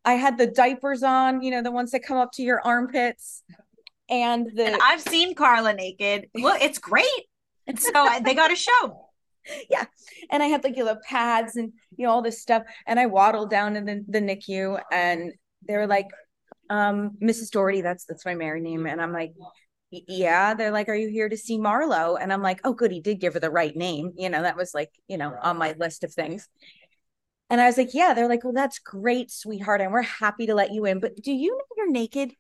I 0.05 0.15
had 0.15 0.37
the 0.37 0.47
diapers 0.47 1.03
on, 1.03 1.43
you 1.43 1.51
know, 1.51 1.63
the 1.63 1.71
ones 1.71 1.93
that 1.93 2.03
come 2.03 2.19
up 2.19 2.33
to 2.33 2.43
your 2.43 2.61
armpits. 2.61 3.43
And 4.11 4.47
the 4.55 4.67
And 4.67 4.83
I've 4.83 5.01
seen 5.01 5.35
Carla 5.35 5.73
naked. 5.73 6.29
Well, 6.35 6.59
it's 6.61 6.79
great. 6.79 7.07
And 7.67 7.81
so 7.81 8.09
they 8.23 8.35
got 8.35 8.53
a 8.53 8.57
show. 8.57 9.09
yeah. 9.71 9.85
And 10.31 10.43
I 10.43 10.47
had 10.47 10.65
like, 10.65 10.77
you 10.77 10.85
know, 10.85 10.97
pads 11.09 11.57
and, 11.57 11.73
you 11.97 12.07
know, 12.07 12.13
all 12.13 12.23
this 12.23 12.41
stuff. 12.41 12.63
And 12.87 12.99
I 12.99 13.07
waddled 13.07 13.51
down 13.51 13.77
in 13.77 13.85
the, 13.85 14.05
the 14.09 14.21
NICU 14.21 14.81
and 14.91 15.33
they 15.67 15.77
were 15.77 15.87
like, 15.87 16.09
um, 16.71 17.13
Mrs. 17.23 17.51
Doherty, 17.51 17.83
that's, 17.83 18.05
that's 18.05 18.25
my 18.25 18.35
married 18.35 18.63
name. 18.63 18.87
And 18.87 19.01
I'm 19.01 19.13
like, 19.13 19.35
yeah. 19.91 20.55
They're 20.55 20.71
like, 20.71 20.89
are 20.89 20.95
you 20.95 21.09
here 21.09 21.29
to 21.29 21.37
see 21.37 21.59
Marlo? 21.59 22.17
And 22.21 22.33
I'm 22.33 22.43
like, 22.43 22.61
oh, 22.65 22.73
good. 22.73 22.91
He 22.91 23.01
did 23.01 23.21
give 23.21 23.35
her 23.35 23.41
the 23.41 23.51
right 23.51 23.77
name. 23.77 24.13
You 24.17 24.31
know, 24.31 24.43
that 24.43 24.57
was 24.57 24.75
like, 24.75 24.91
you 25.07 25.19
know, 25.19 25.35
on 25.43 25.59
my 25.59 25.75
list 25.79 26.03
of 26.05 26.13
things. 26.13 26.49
And 27.51 27.61
I 27.61 27.67
was 27.67 27.77
like, 27.77 27.93
yeah. 27.93 28.15
They're 28.15 28.29
like, 28.29 28.45
well, 28.45 28.55
that's 28.55 28.79
great, 28.79 29.31
sweetheart. 29.31 29.83
And 29.83 29.93
we're 29.93 30.03
happy 30.03 30.47
to 30.47 30.55
let 30.55 30.73
you 30.73 30.87
in. 30.87 31.01
But 31.01 31.17
do 31.17 31.33
you 31.33 31.51
know 31.51 31.65
you're 31.77 31.91
naked? 31.91 32.35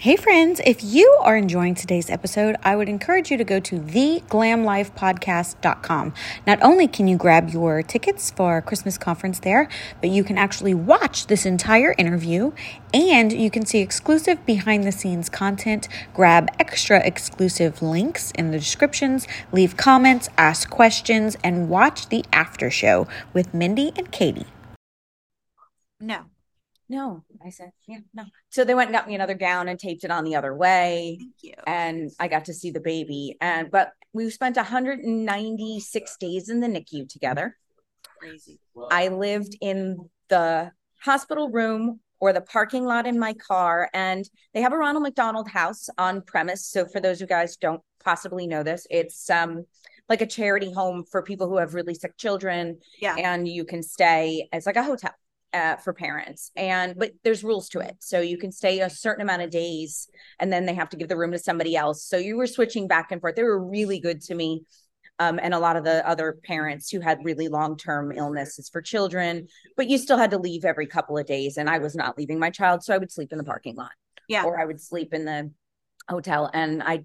Hey, 0.00 0.16
friends, 0.16 0.60
if 0.64 0.82
you 0.82 1.18
are 1.20 1.36
enjoying 1.36 1.74
today's 1.74 2.08
episode, 2.08 2.56
I 2.62 2.74
would 2.74 2.88
encourage 2.88 3.30
you 3.30 3.36
to 3.36 3.44
go 3.44 3.60
to 3.60 3.78
theglamlifepodcast.com. 3.78 6.14
Not 6.46 6.62
only 6.62 6.88
can 6.88 7.06
you 7.06 7.18
grab 7.18 7.50
your 7.50 7.82
tickets 7.82 8.30
for 8.30 8.52
our 8.52 8.62
Christmas 8.62 8.96
conference 8.96 9.40
there, 9.40 9.68
but 10.00 10.08
you 10.08 10.24
can 10.24 10.38
actually 10.38 10.72
watch 10.72 11.26
this 11.26 11.44
entire 11.44 11.94
interview 11.98 12.52
and 12.94 13.30
you 13.30 13.50
can 13.50 13.66
see 13.66 13.80
exclusive 13.80 14.46
behind 14.46 14.84
the 14.84 14.92
scenes 14.92 15.28
content, 15.28 15.86
grab 16.14 16.48
extra 16.58 17.06
exclusive 17.06 17.82
links 17.82 18.30
in 18.30 18.52
the 18.52 18.58
descriptions, 18.58 19.28
leave 19.52 19.76
comments, 19.76 20.30
ask 20.38 20.70
questions, 20.70 21.36
and 21.44 21.68
watch 21.68 22.08
the 22.08 22.24
after 22.32 22.70
show 22.70 23.06
with 23.34 23.52
Mindy 23.52 23.92
and 23.96 24.10
Katie. 24.10 24.46
No. 26.00 26.29
No. 26.90 27.22
I 27.44 27.50
said, 27.50 27.70
yeah, 27.86 27.98
no. 28.12 28.24
So 28.50 28.64
they 28.64 28.74
went 28.74 28.88
and 28.88 28.94
got 28.96 29.06
me 29.06 29.14
another 29.14 29.34
gown 29.34 29.68
and 29.68 29.78
taped 29.78 30.02
it 30.02 30.10
on 30.10 30.24
the 30.24 30.34
other 30.34 30.52
way. 30.54 31.16
Thank 31.20 31.34
you. 31.42 31.54
and 31.64 32.10
I 32.18 32.26
got 32.26 32.46
to 32.46 32.52
see 32.52 32.72
the 32.72 32.80
baby. 32.80 33.36
And 33.40 33.70
but 33.70 33.92
we 34.12 34.28
spent 34.28 34.56
196 34.56 36.16
days 36.18 36.48
in 36.48 36.58
the 36.60 36.66
NICU 36.66 37.08
together. 37.08 37.56
Crazy. 38.18 38.58
I 38.90 39.06
lived 39.08 39.56
in 39.60 40.10
the 40.28 40.72
hospital 41.00 41.48
room 41.48 42.00
or 42.18 42.32
the 42.32 42.40
parking 42.40 42.84
lot 42.84 43.06
in 43.06 43.18
my 43.18 43.34
car, 43.34 43.88
and 43.94 44.28
they 44.52 44.60
have 44.60 44.72
a 44.72 44.76
Ronald 44.76 45.04
McDonald 45.04 45.48
House 45.48 45.88
on 45.96 46.22
premise. 46.22 46.66
So 46.66 46.86
for 46.86 47.00
those 47.00 47.18
of 47.18 47.20
you 47.22 47.26
guys 47.28 47.56
don't 47.56 47.80
possibly 48.04 48.46
know 48.48 48.62
this, 48.62 48.86
it's 48.90 49.30
um 49.30 49.64
like 50.08 50.22
a 50.22 50.26
charity 50.26 50.72
home 50.72 51.04
for 51.08 51.22
people 51.22 51.48
who 51.48 51.56
have 51.58 51.74
really 51.74 51.94
sick 51.94 52.16
children, 52.16 52.78
Yeah. 53.00 53.14
and 53.16 53.46
you 53.46 53.64
can 53.64 53.80
stay 53.82 54.48
as 54.52 54.66
like 54.66 54.74
a 54.76 54.82
hotel 54.82 55.12
uh, 55.52 55.76
for 55.76 55.92
parents. 55.92 56.50
And 56.56 56.94
but 56.96 57.12
there's 57.24 57.44
rules 57.44 57.68
to 57.70 57.80
it. 57.80 57.96
So 58.00 58.20
you 58.20 58.38
can 58.38 58.52
stay 58.52 58.80
a 58.80 58.90
certain 58.90 59.22
amount 59.22 59.42
of 59.42 59.50
days 59.50 60.08
and 60.38 60.52
then 60.52 60.66
they 60.66 60.74
have 60.74 60.90
to 60.90 60.96
give 60.96 61.08
the 61.08 61.16
room 61.16 61.32
to 61.32 61.38
somebody 61.38 61.76
else. 61.76 62.04
So 62.04 62.16
you 62.16 62.36
were 62.36 62.46
switching 62.46 62.86
back 62.86 63.10
and 63.10 63.20
forth. 63.20 63.34
They 63.34 63.42
were 63.42 63.62
really 63.62 64.00
good 64.00 64.20
to 64.22 64.34
me 64.34 64.62
um, 65.20 65.38
and 65.40 65.52
a 65.52 65.58
lot 65.58 65.76
of 65.76 65.84
the 65.84 66.06
other 66.08 66.38
parents 66.44 66.90
who 66.90 66.98
had 66.98 67.18
really 67.22 67.48
long-term 67.48 68.10
illnesses 68.10 68.68
for 68.68 68.80
children 68.82 69.46
but 69.76 69.88
you 69.88 69.98
still 69.98 70.16
had 70.16 70.30
to 70.30 70.38
leave 70.38 70.64
every 70.64 70.86
couple 70.86 71.16
of 71.16 71.26
days 71.26 71.58
and 71.58 71.68
i 71.68 71.78
was 71.78 71.94
not 71.94 72.18
leaving 72.18 72.40
my 72.40 72.50
child 72.50 72.82
so 72.82 72.92
i 72.92 72.98
would 72.98 73.12
sleep 73.12 73.30
in 73.30 73.38
the 73.38 73.44
parking 73.44 73.76
lot. 73.76 73.92
Yeah. 74.28 74.44
or 74.44 74.58
i 74.58 74.64
would 74.64 74.80
sleep 74.80 75.14
in 75.14 75.24
the 75.24 75.52
hotel 76.08 76.50
and 76.52 76.82
i 76.82 77.04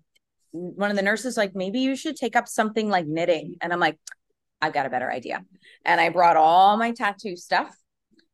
one 0.51 0.89
of 0.89 0.95
the 0.95 1.03
nurses 1.03 1.35
like 1.35 1.53
maybe 1.53 1.79
you 1.79 1.95
should 1.97 2.15
take 2.15 2.37
up 2.37 2.47
something 2.47 2.89
like 2.89 3.05
knitting. 3.05 3.57
And 3.61 3.73
i'm 3.73 3.79
like 3.79 3.99
i've 4.61 4.73
got 4.73 4.85
a 4.85 4.89
better 4.89 5.11
idea. 5.11 5.43
And 5.83 5.99
i 5.99 6.09
brought 6.09 6.37
all 6.37 6.77
my 6.77 6.91
tattoo 6.91 7.35
stuff 7.35 7.75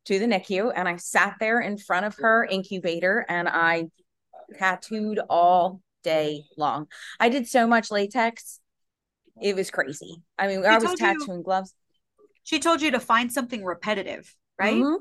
to 0.06 0.20
the 0.20 0.26
NICU 0.26 0.72
and 0.76 0.88
I 0.88 0.96
sat 0.98 1.36
there 1.40 1.60
in 1.60 1.78
front 1.78 2.06
of 2.06 2.16
her 2.18 2.46
incubator 2.46 3.26
and 3.30 3.48
I 3.48 3.86
tattooed 4.58 5.20
all 5.30 5.82
day 6.04 6.44
long. 6.58 6.88
I 7.20 7.30
did 7.30 7.48
so 7.48 7.68
much 7.68 7.92
latex. 7.92 8.60
It 9.42 9.56
was 9.56 9.72
crazy. 9.72 10.22
I 10.38 10.48
mean, 10.48 10.66
I 10.66 10.76
was 10.78 10.86
told 10.86 11.00
you- 11.00 11.06
tattooing 11.06 11.44
gloves. 11.44 11.74
She 12.44 12.60
told 12.60 12.82
you 12.82 12.92
to 12.92 13.00
find 13.00 13.32
something 13.32 13.64
repetitive, 13.64 14.36
right? 14.58 14.84
Mhm, 14.84 14.98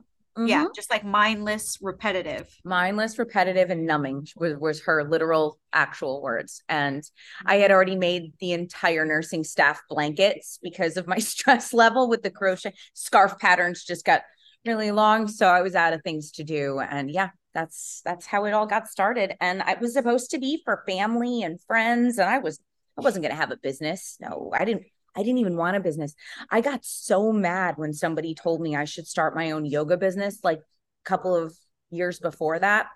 Yeah, 0.46 0.66
mhm. 0.66 0.74
just 0.74 0.90
like 0.90 1.04
mindless, 1.04 1.78
repetitive. 1.80 2.54
Mindless, 2.64 3.18
repetitive, 3.18 3.70
and 3.70 3.86
numbing 3.86 4.28
was, 4.36 4.56
was 4.58 4.82
her 4.82 5.04
literal 5.04 5.58
actual 5.72 6.20
words. 6.22 6.62
And 6.68 7.02
I 7.44 7.56
had 7.56 7.70
already 7.70 7.96
made 7.96 8.34
the 8.40 8.52
entire 8.52 9.06
nursing 9.06 9.44
staff 9.44 9.82
blankets 9.88 10.58
because 10.62 10.96
of 10.98 11.06
my 11.06 11.18
stress 11.32 11.72
level 11.72 12.08
with 12.08 12.22
the 12.22 12.30
crochet 12.30 12.74
scarf 12.92 13.38
patterns 13.38 13.82
just 13.84 14.04
got 14.04 14.22
really 14.66 14.90
long. 14.90 15.28
So 15.28 15.46
I 15.46 15.62
was 15.62 15.74
out 15.74 15.92
of 15.92 16.02
things 16.02 16.32
to 16.32 16.44
do. 16.44 16.80
And 16.80 17.10
yeah, 17.10 17.30
that's 17.54 18.02
that's 18.04 18.26
how 18.26 18.44
it 18.44 18.52
all 18.52 18.66
got 18.66 18.88
started. 18.88 19.34
And 19.40 19.62
it 19.66 19.80
was 19.80 19.94
supposed 19.94 20.30
to 20.30 20.38
be 20.38 20.62
for 20.64 20.82
family 20.86 21.42
and 21.42 21.60
friends. 21.60 22.18
And 22.18 22.28
I 22.28 22.38
was 22.38 22.60
I 22.98 23.02
wasn't 23.02 23.22
gonna 23.22 23.34
have 23.34 23.50
a 23.50 23.56
business. 23.56 24.16
No, 24.20 24.52
I 24.54 24.64
didn't 24.64 24.84
I 25.16 25.22
didn't 25.22 25.38
even 25.38 25.56
want 25.56 25.76
a 25.76 25.80
business. 25.80 26.14
I 26.50 26.60
got 26.60 26.84
so 26.84 27.32
mad 27.32 27.74
when 27.76 27.92
somebody 27.92 28.34
told 28.34 28.60
me 28.60 28.76
I 28.76 28.84
should 28.84 29.06
start 29.06 29.34
my 29.34 29.50
own 29.50 29.64
yoga 29.64 29.96
business 29.96 30.38
like 30.44 30.58
a 30.58 31.04
couple 31.04 31.34
of 31.34 31.56
years 31.90 32.20
before 32.20 32.58
that, 32.60 32.86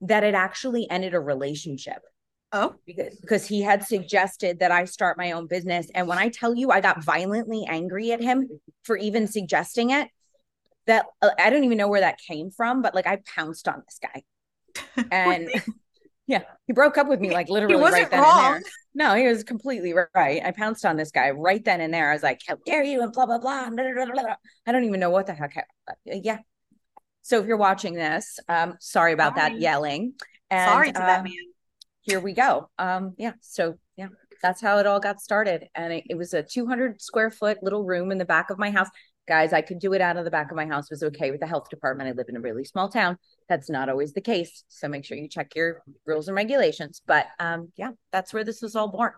that 0.00 0.24
it 0.24 0.34
actually 0.34 0.88
ended 0.90 1.14
a 1.14 1.20
relationship 1.20 2.02
Oh, 2.50 2.76
because 2.86 3.14
because 3.20 3.46
he 3.46 3.60
had 3.60 3.84
suggested 3.84 4.60
that 4.60 4.70
I 4.70 4.86
start 4.86 5.18
my 5.18 5.32
own 5.32 5.46
business. 5.46 5.90
And 5.94 6.08
when 6.08 6.16
I 6.16 6.30
tell 6.30 6.54
you 6.54 6.70
I 6.70 6.80
got 6.80 7.04
violently 7.04 7.66
angry 7.68 8.12
at 8.12 8.22
him 8.22 8.48
for 8.84 8.96
even 8.96 9.26
suggesting 9.26 9.90
it, 9.90 10.08
that 10.88 11.06
uh, 11.22 11.30
I 11.38 11.50
don't 11.50 11.64
even 11.64 11.78
know 11.78 11.88
where 11.88 12.00
that 12.00 12.18
came 12.18 12.50
from, 12.50 12.82
but 12.82 12.94
like 12.94 13.06
I 13.06 13.20
pounced 13.34 13.68
on 13.68 13.82
this 13.86 14.00
guy. 14.02 14.22
And 15.10 15.48
yeah, 16.26 16.42
he 16.66 16.72
broke 16.72 16.98
up 16.98 17.08
with 17.08 17.20
me 17.20 17.32
like 17.32 17.48
literally 17.48 17.76
wasn't 17.76 18.02
right 18.02 18.10
then 18.10 18.22
wrong. 18.22 18.54
and 18.56 18.64
there. 18.64 18.70
No, 18.94 19.14
he 19.14 19.26
was 19.26 19.44
completely 19.44 19.94
right. 20.14 20.42
I 20.44 20.50
pounced 20.50 20.84
on 20.84 20.96
this 20.96 21.10
guy 21.10 21.30
right 21.30 21.64
then 21.64 21.80
and 21.80 21.94
there. 21.94 22.10
I 22.10 22.14
was 22.14 22.22
like, 22.22 22.40
"How 22.46 22.56
dare 22.66 22.82
you?" 22.82 23.02
and 23.02 23.12
blah 23.12 23.26
blah 23.26 23.38
blah. 23.38 23.70
blah, 23.70 23.92
blah, 23.94 24.06
blah. 24.06 24.34
I 24.66 24.72
don't 24.72 24.84
even 24.84 25.00
know 25.00 25.10
what 25.10 25.26
the 25.26 25.34
heck. 25.34 25.56
I, 25.88 25.92
yeah. 26.04 26.38
So 27.22 27.40
if 27.40 27.46
you're 27.46 27.56
watching 27.56 27.94
this, 27.94 28.38
um, 28.48 28.74
sorry 28.80 29.12
about 29.12 29.36
that 29.36 29.60
yelling. 29.60 30.14
And, 30.50 30.70
sorry 30.70 30.86
to 30.88 30.98
that 30.98 31.20
uh, 31.20 31.22
man. 31.24 31.32
here 32.00 32.20
we 32.20 32.32
go. 32.32 32.70
Um, 32.78 33.14
yeah. 33.18 33.32
So 33.40 33.78
yeah, 33.96 34.08
that's 34.42 34.60
how 34.60 34.78
it 34.78 34.86
all 34.86 35.00
got 35.00 35.20
started. 35.20 35.66
And 35.74 35.92
it, 35.92 36.04
it 36.10 36.14
was 36.16 36.34
a 36.34 36.42
200 36.42 37.02
square 37.02 37.30
foot 37.30 37.62
little 37.62 37.84
room 37.84 38.10
in 38.10 38.18
the 38.18 38.24
back 38.24 38.50
of 38.50 38.58
my 38.58 38.70
house. 38.70 38.88
Guys, 39.28 39.52
I 39.52 39.60
could 39.60 39.78
do 39.78 39.92
it 39.92 40.00
out 40.00 40.16
of 40.16 40.24
the 40.24 40.30
back 40.30 40.50
of 40.50 40.56
my 40.56 40.66
house. 40.66 40.90
Was 40.90 41.02
okay 41.02 41.30
with 41.30 41.40
the 41.40 41.46
health 41.46 41.68
department. 41.68 42.08
I 42.08 42.12
live 42.12 42.30
in 42.30 42.36
a 42.36 42.40
really 42.40 42.64
small 42.64 42.88
town. 42.88 43.18
That's 43.46 43.68
not 43.68 43.90
always 43.90 44.14
the 44.14 44.22
case. 44.22 44.64
So 44.68 44.88
make 44.88 45.04
sure 45.04 45.18
you 45.18 45.28
check 45.28 45.54
your 45.54 45.82
rules 46.06 46.28
and 46.28 46.36
regulations. 46.36 47.02
But 47.06 47.26
um, 47.38 47.70
yeah, 47.76 47.90
that's 48.10 48.32
where 48.32 48.42
this 48.42 48.62
was 48.62 48.74
all 48.74 48.88
born. 48.88 49.12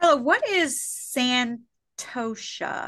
Carla, 0.00 0.22
what 0.22 0.48
is 0.48 0.80
Santosha? 0.80 1.60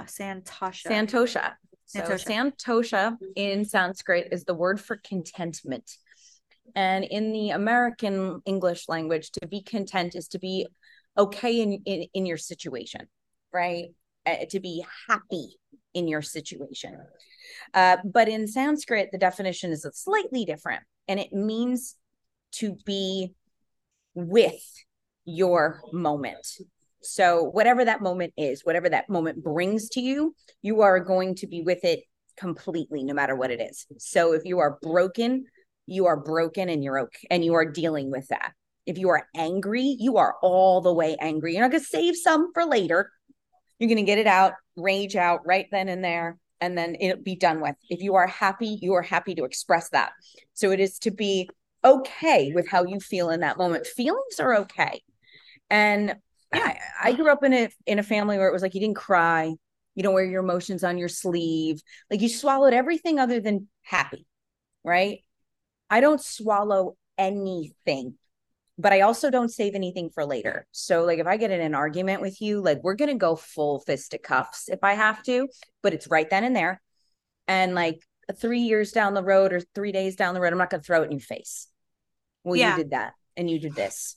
Santosha. 0.08 0.86
Santosha. 0.86 1.52
So 1.84 2.00
Santosha. 2.00 2.56
Santosha 2.56 3.16
in 3.36 3.66
Sanskrit 3.66 4.28
is 4.32 4.44
the 4.44 4.54
word 4.54 4.80
for 4.80 4.96
contentment. 5.04 5.90
And 6.74 7.04
in 7.04 7.32
the 7.32 7.50
American 7.50 8.40
English 8.46 8.88
language, 8.88 9.30
to 9.32 9.46
be 9.46 9.60
content 9.62 10.14
is 10.14 10.28
to 10.28 10.38
be 10.38 10.66
okay 11.18 11.60
in 11.60 11.82
in, 11.84 12.06
in 12.14 12.24
your 12.24 12.38
situation, 12.38 13.06
right? 13.52 13.88
Uh, 14.24 14.44
to 14.50 14.61
be 14.61 14.85
happy 15.08 15.56
in 15.94 16.06
your 16.06 16.22
situation. 16.22 16.96
Uh, 17.74 17.96
but 18.04 18.28
in 18.28 18.46
Sanskrit, 18.46 19.08
the 19.11 19.18
definition 19.18 19.72
is 19.72 19.85
slightly 19.94 20.44
different, 20.44 20.82
and 21.08 21.18
it 21.18 21.32
means 21.32 21.96
to 22.52 22.76
be 22.87 23.35
with 24.14 24.62
your 25.24 25.80
moment. 25.92 26.46
So, 27.02 27.42
whatever 27.42 27.85
that 27.85 28.00
moment 28.00 28.32
is, 28.37 28.64
whatever 28.64 28.88
that 28.90 29.08
moment 29.08 29.42
brings 29.42 29.88
to 29.90 30.00
you, 30.00 30.37
you 30.62 30.82
are 30.82 31.00
going 31.00 31.35
to 31.37 31.48
be 31.48 31.62
with 31.62 31.85
it 31.85 32.04
completely, 32.37 33.02
no 33.02 33.14
matter 33.14 33.35
what 33.35 33.50
it 33.50 33.61
is. 33.61 33.87
So, 33.98 34.35
if 34.35 34.44
you 34.44 34.61
are 34.61 34.78
broken, 34.82 35.46
you 35.87 36.06
are 36.06 36.16
broken 36.16 36.68
and 36.68 36.85
you're 36.85 37.00
okay, 37.00 37.26
and 37.28 37.44
you 37.44 37.54
are 37.54 37.70
dealing 37.70 38.11
with 38.11 38.28
that. 38.28 38.52
If 38.87 38.98
you 38.98 39.08
are 39.11 39.27
angry, 39.35 39.96
you 39.98 40.16
are 40.18 40.37
all 40.42 40.81
the 40.81 40.92
way 40.94 41.16
angry. 41.20 41.54
You're 41.54 41.62
not 41.62 41.73
going 41.73 41.83
to 41.83 41.88
save 41.88 42.16
some 42.16 42.52
for 42.52 42.64
later. 42.64 43.10
You're 43.79 43.88
going 43.88 43.96
to 43.96 44.02
get 44.02 44.18
it 44.18 44.27
out, 44.27 44.54
rage 44.77 45.16
out 45.16 45.46
right 45.46 45.66
then 45.70 45.88
and 45.88 46.04
there, 46.04 46.38
and 46.60 46.77
then 46.77 46.96
it'll 47.00 47.23
be 47.23 47.37
done 47.37 47.60
with. 47.60 47.75
If 47.90 48.02
you 48.02 48.14
are 48.14 48.27
happy, 48.27 48.79
you 48.81 48.94
are 48.94 49.02
happy 49.02 49.35
to 49.35 49.44
express 49.44 49.88
that. 49.90 50.12
So, 50.54 50.70
it 50.70 50.81
is 50.81 50.98
to 51.00 51.10
be 51.10 51.48
okay 51.85 52.52
with 52.54 52.68
how 52.68 52.85
you 52.85 53.00
feel 53.00 53.31
in 53.31 53.40
that 53.40 53.58
moment. 53.58 53.87
Feelings 53.87 54.38
are 54.38 54.54
okay. 54.58 55.02
And 55.70 56.16
I, 56.52 56.79
I 57.02 57.12
grew 57.12 57.31
up 57.31 57.42
in 57.42 57.52
a 57.52 57.68
in 57.87 57.98
a 57.98 58.02
family 58.02 58.38
where 58.38 58.48
it 58.48 58.52
was 58.52 58.62
like 58.62 58.75
you 58.75 58.81
didn't 58.81 58.96
cry, 58.96 59.52
you 59.94 60.02
don't 60.02 60.14
wear 60.14 60.25
your 60.25 60.42
emotions 60.42 60.85
on 60.85 60.98
your 60.98 61.08
sleeve, 61.08 61.83
like 62.10 62.20
you 62.20 62.29
swallowed 62.29 62.75
everything 62.75 63.18
other 63.18 63.40
than 63.40 63.68
happy, 63.83 64.27
right? 64.85 65.20
I 65.90 66.00
don't 66.00 66.20
swallow 66.20 66.96
anything, 67.18 68.14
but 68.79 68.92
I 68.92 69.02
also 69.02 69.31
don't 69.31 69.50
save 69.50 69.75
anything 69.75 70.10
for 70.10 70.25
later. 70.25 70.66
So 70.73 71.04
like 71.04 71.18
if 71.18 71.27
I 71.27 71.37
get 71.37 71.50
in 71.50 71.60
an 71.60 71.75
argument 71.75 72.20
with 72.23 72.40
you, 72.40 72.60
like 72.60 72.83
we're 72.83 72.94
gonna 72.94 73.14
go 73.14 73.37
full 73.37 73.81
fisticuffs 73.81 74.68
if 74.68 74.81
I 74.83 74.94
have 74.94 75.23
to, 75.25 75.48
but 75.83 75.92
it's 75.94 76.08
right 76.08 76.29
then 76.29 76.44
and 76.44 76.56
there. 76.56 76.81
And 77.48 77.75
like 77.75 78.00
three 78.37 78.60
years 78.60 78.92
down 78.92 79.14
the 79.14 79.23
road 79.23 79.52
or 79.52 79.60
three 79.75 79.92
days 79.92 80.16
down 80.16 80.35
the 80.35 80.40
road, 80.40 80.52
I'm 80.52 80.58
not 80.58 80.70
going 80.70 80.81
to 80.81 80.87
throw 80.87 81.02
it 81.02 81.06
in 81.06 81.12
your 81.12 81.20
face. 81.20 81.66
Well, 82.44 82.56
Yeah. 82.56 82.70
you 82.77 82.83
did 82.85 82.90
that 82.92 83.14
and 83.37 83.50
you 83.50 83.58
did 83.58 83.75
this. 83.75 84.16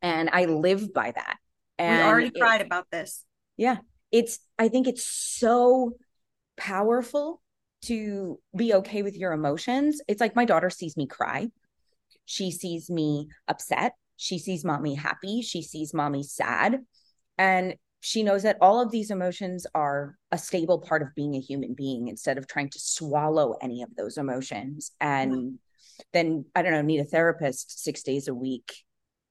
And 0.00 0.30
I 0.32 0.44
live 0.46 0.94
by 0.94 1.10
that. 1.10 1.38
And 1.76 1.98
we 1.98 2.08
already 2.08 2.26
it- 2.28 2.40
cried 2.40 2.60
about 2.62 2.86
this. 2.90 3.24
yeah. 3.56 3.78
It's, 4.12 4.38
I 4.58 4.68
think 4.68 4.86
it's 4.86 5.04
so 5.04 5.96
powerful 6.56 7.42
to 7.82 8.38
be 8.56 8.74
okay 8.74 9.02
with 9.02 9.16
your 9.16 9.32
emotions. 9.32 10.00
It's 10.06 10.20
like 10.20 10.36
my 10.36 10.44
daughter 10.44 10.70
sees 10.70 10.96
me 10.96 11.06
cry. 11.06 11.48
She 12.32 12.50
sees 12.50 12.88
me 12.88 13.28
upset. 13.46 13.92
She 14.16 14.38
sees 14.38 14.64
mommy 14.64 14.94
happy. 14.94 15.42
She 15.42 15.60
sees 15.60 15.92
mommy 15.92 16.22
sad. 16.22 16.78
And 17.36 17.74
she 18.00 18.22
knows 18.22 18.44
that 18.44 18.56
all 18.62 18.80
of 18.80 18.90
these 18.90 19.10
emotions 19.10 19.66
are 19.74 20.16
a 20.30 20.38
stable 20.38 20.78
part 20.78 21.02
of 21.02 21.14
being 21.14 21.34
a 21.34 21.40
human 21.40 21.74
being 21.74 22.08
instead 22.08 22.38
of 22.38 22.46
trying 22.46 22.70
to 22.70 22.78
swallow 22.78 23.56
any 23.60 23.82
of 23.82 23.94
those 23.96 24.16
emotions. 24.16 24.92
And 24.98 25.58
then, 26.14 26.46
I 26.54 26.62
don't 26.62 26.72
know, 26.72 26.80
need 26.80 27.00
a 27.00 27.04
therapist 27.04 27.84
six 27.84 28.02
days 28.02 28.28
a 28.28 28.34
week 28.34 28.72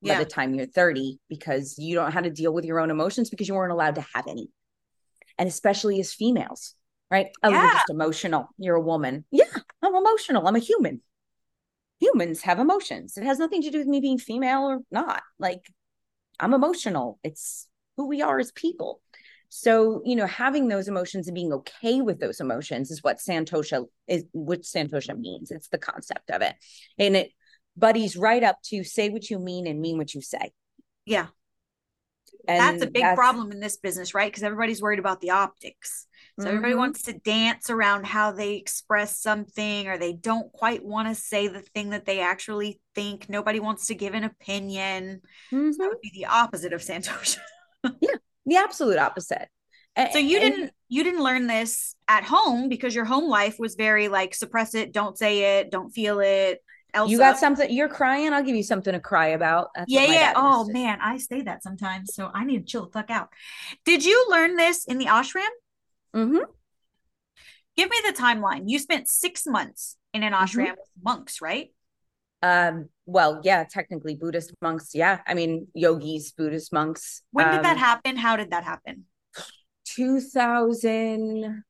by 0.03 0.19
the 0.19 0.25
time 0.25 0.53
you're 0.53 0.67
30 0.67 1.17
because 1.27 1.79
you 1.79 1.95
don't 1.95 2.05
know 2.05 2.11
how 2.11 2.21
to 2.21 2.29
deal 2.29 2.53
with 2.53 2.65
your 2.65 2.79
own 2.79 2.91
emotions 2.91 3.31
because 3.31 3.47
you 3.47 3.55
weren't 3.55 3.73
allowed 3.73 3.95
to 3.95 4.05
have 4.13 4.27
any. 4.27 4.51
And 5.39 5.49
especially 5.49 5.99
as 5.99 6.13
females, 6.13 6.75
right? 7.09 7.29
Oh, 7.41 7.49
you're 7.49 7.71
just 7.71 7.89
emotional. 7.89 8.49
You're 8.59 8.75
a 8.75 8.81
woman. 8.81 9.25
Yeah, 9.31 9.45
I'm 9.81 9.95
emotional. 9.95 10.47
I'm 10.47 10.55
a 10.55 10.59
human. 10.59 11.01
Humans 12.01 12.41
have 12.41 12.59
emotions. 12.59 13.15
It 13.15 13.23
has 13.23 13.39
nothing 13.39 13.61
to 13.61 13.69
do 13.69 13.77
with 13.77 13.87
me 13.87 14.01
being 14.01 14.17
female 14.17 14.63
or 14.63 14.79
not. 14.91 15.21
Like, 15.39 15.71
I'm 16.39 16.53
emotional. 16.53 17.19
It's 17.23 17.67
who 17.95 18.07
we 18.07 18.21
are 18.21 18.39
as 18.39 18.51
people. 18.51 19.01
So, 19.49 20.01
you 20.05 20.15
know, 20.15 20.27
having 20.27 20.67
those 20.67 20.87
emotions 20.87 21.27
and 21.27 21.35
being 21.35 21.53
okay 21.53 22.01
with 22.01 22.19
those 22.19 22.39
emotions 22.39 22.89
is 22.89 23.03
what 23.03 23.19
Santosha 23.19 23.85
is, 24.07 24.23
which 24.33 24.61
Santosha 24.61 25.17
means. 25.17 25.51
It's 25.51 25.67
the 25.67 25.77
concept 25.77 26.31
of 26.31 26.41
it. 26.41 26.55
And 26.97 27.15
it 27.15 27.31
buddies 27.77 28.17
right 28.17 28.43
up 28.43 28.57
to 28.65 28.83
say 28.83 29.09
what 29.09 29.29
you 29.29 29.39
mean 29.39 29.67
and 29.67 29.81
mean 29.81 29.97
what 29.97 30.13
you 30.13 30.21
say. 30.21 30.51
Yeah. 31.05 31.27
And 32.47 32.59
that's 32.59 32.83
a 32.83 32.87
big 32.91 33.01
that's- 33.03 33.15
problem 33.17 33.51
in 33.51 33.59
this 33.59 33.77
business, 33.77 34.13
right? 34.13 34.31
Because 34.31 34.43
everybody's 34.43 34.81
worried 34.81 34.99
about 34.99 35.21
the 35.21 35.31
optics. 35.31 36.07
So 36.39 36.47
everybody 36.47 36.73
Mhm. 36.73 36.77
wants 36.77 37.03
to 37.03 37.13
dance 37.13 37.69
around 37.69 38.05
how 38.07 38.31
they 38.31 38.55
express 38.55 39.19
something, 39.19 39.87
or 39.87 39.97
they 39.97 40.13
don't 40.13 40.51
quite 40.53 40.83
want 40.83 41.07
to 41.09 41.13
say 41.13 41.47
the 41.47 41.61
thing 41.61 41.89
that 41.91 42.05
they 42.05 42.19
actually 42.21 42.79
think. 42.95 43.29
Nobody 43.29 43.59
wants 43.59 43.87
to 43.87 43.95
give 43.95 44.13
an 44.15 44.23
opinion. 44.23 45.21
Mhm. 45.51 45.77
That 45.77 45.87
would 45.89 46.01
be 46.01 46.11
the 46.13 46.25
opposite 46.25 46.73
of 46.73 46.81
Santosha. 46.81 47.37
Yeah, 48.01 48.15
the 48.45 48.55
absolute 48.57 48.97
opposite. 48.97 49.49
So 50.13 50.17
you 50.19 50.37
and- 50.39 50.55
didn't 50.55 50.73
you 50.87 51.03
didn't 51.03 51.23
learn 51.23 51.47
this 51.47 51.95
at 52.07 52.23
home 52.23 52.69
because 52.69 52.93
your 52.95 53.05
home 53.05 53.29
life 53.29 53.57
was 53.59 53.75
very 53.75 54.07
like 54.07 54.33
suppress 54.35 54.73
it, 54.75 54.91
don't 54.93 55.17
say 55.17 55.59
it, 55.59 55.71
don't 55.71 55.89
feel 55.89 56.19
it. 56.19 56.59
Elsa. 56.93 57.11
you 57.11 57.17
got 57.17 57.37
something 57.39 57.71
you're 57.71 57.87
crying 57.89 58.33
i'll 58.33 58.43
give 58.43 58.55
you 58.55 58.63
something 58.63 58.93
to 58.93 58.99
cry 58.99 59.27
about 59.29 59.69
That's 59.75 59.91
Yeah, 59.91 60.05
yeah. 60.05 60.33
Oh 60.35 60.65
to- 60.67 60.73
man, 60.73 60.99
I 61.01 61.17
say 61.17 61.41
that 61.43 61.63
sometimes, 61.63 62.13
so 62.13 62.29
I 62.33 62.43
need 62.45 62.59
to 62.59 62.65
chill 62.71 62.85
the 62.85 62.91
fuck 62.91 63.09
out. 63.09 63.29
Did 63.85 64.03
you 64.05 64.27
learn 64.29 64.55
this 64.55 64.85
in 64.85 64.97
the 64.97 65.05
ashram? 65.05 65.53
Mm 66.15 66.29
Mhm. 66.31 66.45
Give 67.77 67.89
me 67.89 67.97
the 68.05 68.13
timeline. 68.13 68.63
You 68.69 68.77
spent 68.79 69.07
six 69.09 69.45
months 69.47 69.97
in 70.13 70.23
an 70.23 70.33
Mhm. 70.33 70.41
ashram 70.43 70.71
with 70.71 70.89
monks, 71.01 71.41
right? 71.41 71.69
um 72.43 72.89
well 73.05 73.39
yeah 73.43 73.63
technically 73.63 74.15
buddhist 74.15 74.51
monks 74.63 74.95
yeah 74.95 75.19
i 75.27 75.33
mean 75.35 75.67
yogis 75.75 76.31
buddhist 76.31 76.73
monks 76.73 77.21
When 77.29 77.45
did 77.51 77.63
that 77.63 77.73
Um, 77.73 77.77
happen? 77.77 78.15
How 78.17 78.35
did 78.35 78.49
that 78.49 78.63
happen? 78.63 79.05
2000 79.85 81.63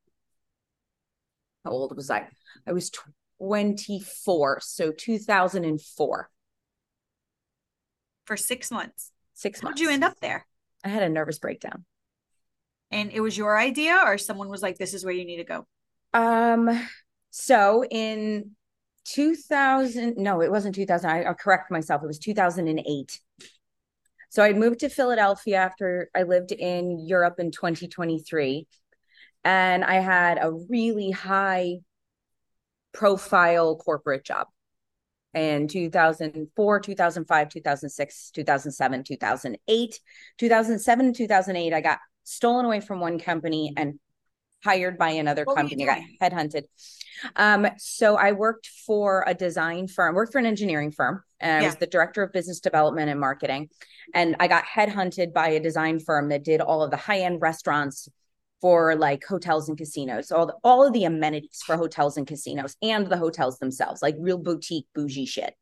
how 1.64 1.70
old 1.70 1.94
was 1.94 2.08
i 2.10 2.26
i 2.66 2.72
was 2.72 2.90
24 3.42 4.60
so 4.62 4.92
2004 4.92 6.30
For 8.24 8.36
six 8.36 8.70
months. 8.72 9.12
six 9.34 9.60
How 9.60 9.68
months 9.68 9.78
did 9.78 9.80
you 9.80 9.90
end 9.90 10.04
up 10.04 10.18
there? 10.20 10.46
i 10.84 10.88
had 10.88 11.02
a 11.02 11.08
nervous 11.08 11.38
breakdown 11.38 11.84
And 12.92 13.10
it 13.10 13.20
was 13.20 13.36
your 13.36 13.58
idea, 13.58 14.00
or 14.04 14.18
someone 14.18 14.48
was 14.48 14.62
like, 14.62 14.78
"This 14.78 14.94
is 14.94 15.04
where 15.04 15.14
you 15.14 15.24
need 15.24 15.38
to 15.38 15.44
go." 15.44 15.66
Um, 16.14 16.68
so 17.30 17.84
in 17.90 18.52
2000, 19.04 20.16
no, 20.16 20.42
it 20.42 20.50
wasn't 20.50 20.74
2000. 20.74 21.10
I, 21.10 21.22
I'll 21.22 21.34
correct 21.34 21.70
myself. 21.70 22.02
It 22.02 22.06
was 22.06 22.18
2008. 22.18 23.20
So 24.30 24.42
I 24.42 24.52
moved 24.54 24.80
to 24.80 24.88
Philadelphia 24.88 25.56
after 25.56 26.10
I 26.14 26.22
lived 26.22 26.52
in 26.52 27.06
Europe 27.06 27.38
in 27.38 27.50
2023. 27.50 28.66
And 29.44 29.84
I 29.84 29.94
had 29.96 30.38
a 30.40 30.52
really 30.52 31.10
high 31.10 31.78
profile 32.92 33.76
corporate 33.76 34.24
job 34.24 34.46
in 35.34 35.68
2004, 35.68 36.80
2005, 36.80 37.48
2006, 37.48 38.30
2007, 38.30 39.04
2008. 39.04 40.00
2007 40.38 41.06
and 41.06 41.14
2008, 41.14 41.72
I 41.72 41.80
got 41.80 41.98
stolen 42.24 42.64
away 42.64 42.80
from 42.80 43.00
one 43.00 43.18
company 43.18 43.72
and 43.76 43.98
hired 44.64 44.96
by 44.96 45.10
another 45.10 45.44
What 45.44 45.56
company. 45.56 45.88
I 45.88 46.06
got 46.20 46.32
headhunted. 46.32 46.64
Um, 47.36 47.66
so 47.78 48.16
I 48.16 48.32
worked 48.32 48.68
for 48.86 49.24
a 49.26 49.34
design 49.34 49.88
firm, 49.88 50.14
worked 50.14 50.32
for 50.32 50.38
an 50.38 50.46
engineering 50.46 50.92
firm, 50.92 51.22
and 51.40 51.64
I 51.64 51.68
was 51.68 51.76
the 51.76 51.86
director 51.86 52.22
of 52.22 52.32
business 52.32 52.60
development 52.60 53.10
and 53.10 53.18
marketing. 53.18 53.70
And 54.14 54.36
I 54.38 54.48
got 54.48 54.64
headhunted 54.64 55.32
by 55.32 55.48
a 55.48 55.60
design 55.60 55.98
firm 55.98 56.28
that 56.28 56.44
did 56.44 56.60
all 56.60 56.82
of 56.82 56.90
the 56.90 56.96
high-end 56.96 57.40
restaurants 57.40 58.08
for 58.62 58.94
like 58.94 59.24
hotels 59.26 59.68
and 59.68 59.76
casinos, 59.76 60.30
all 60.30 60.46
the, 60.46 60.54
all 60.62 60.86
of 60.86 60.92
the 60.92 61.04
amenities 61.04 61.60
for 61.66 61.76
hotels 61.76 62.16
and 62.16 62.28
casinos 62.28 62.76
and 62.80 63.08
the 63.08 63.18
hotels 63.18 63.58
themselves, 63.58 64.00
like 64.00 64.14
real 64.18 64.38
boutique 64.38 64.86
bougie 64.94 65.26
shit. 65.26 65.54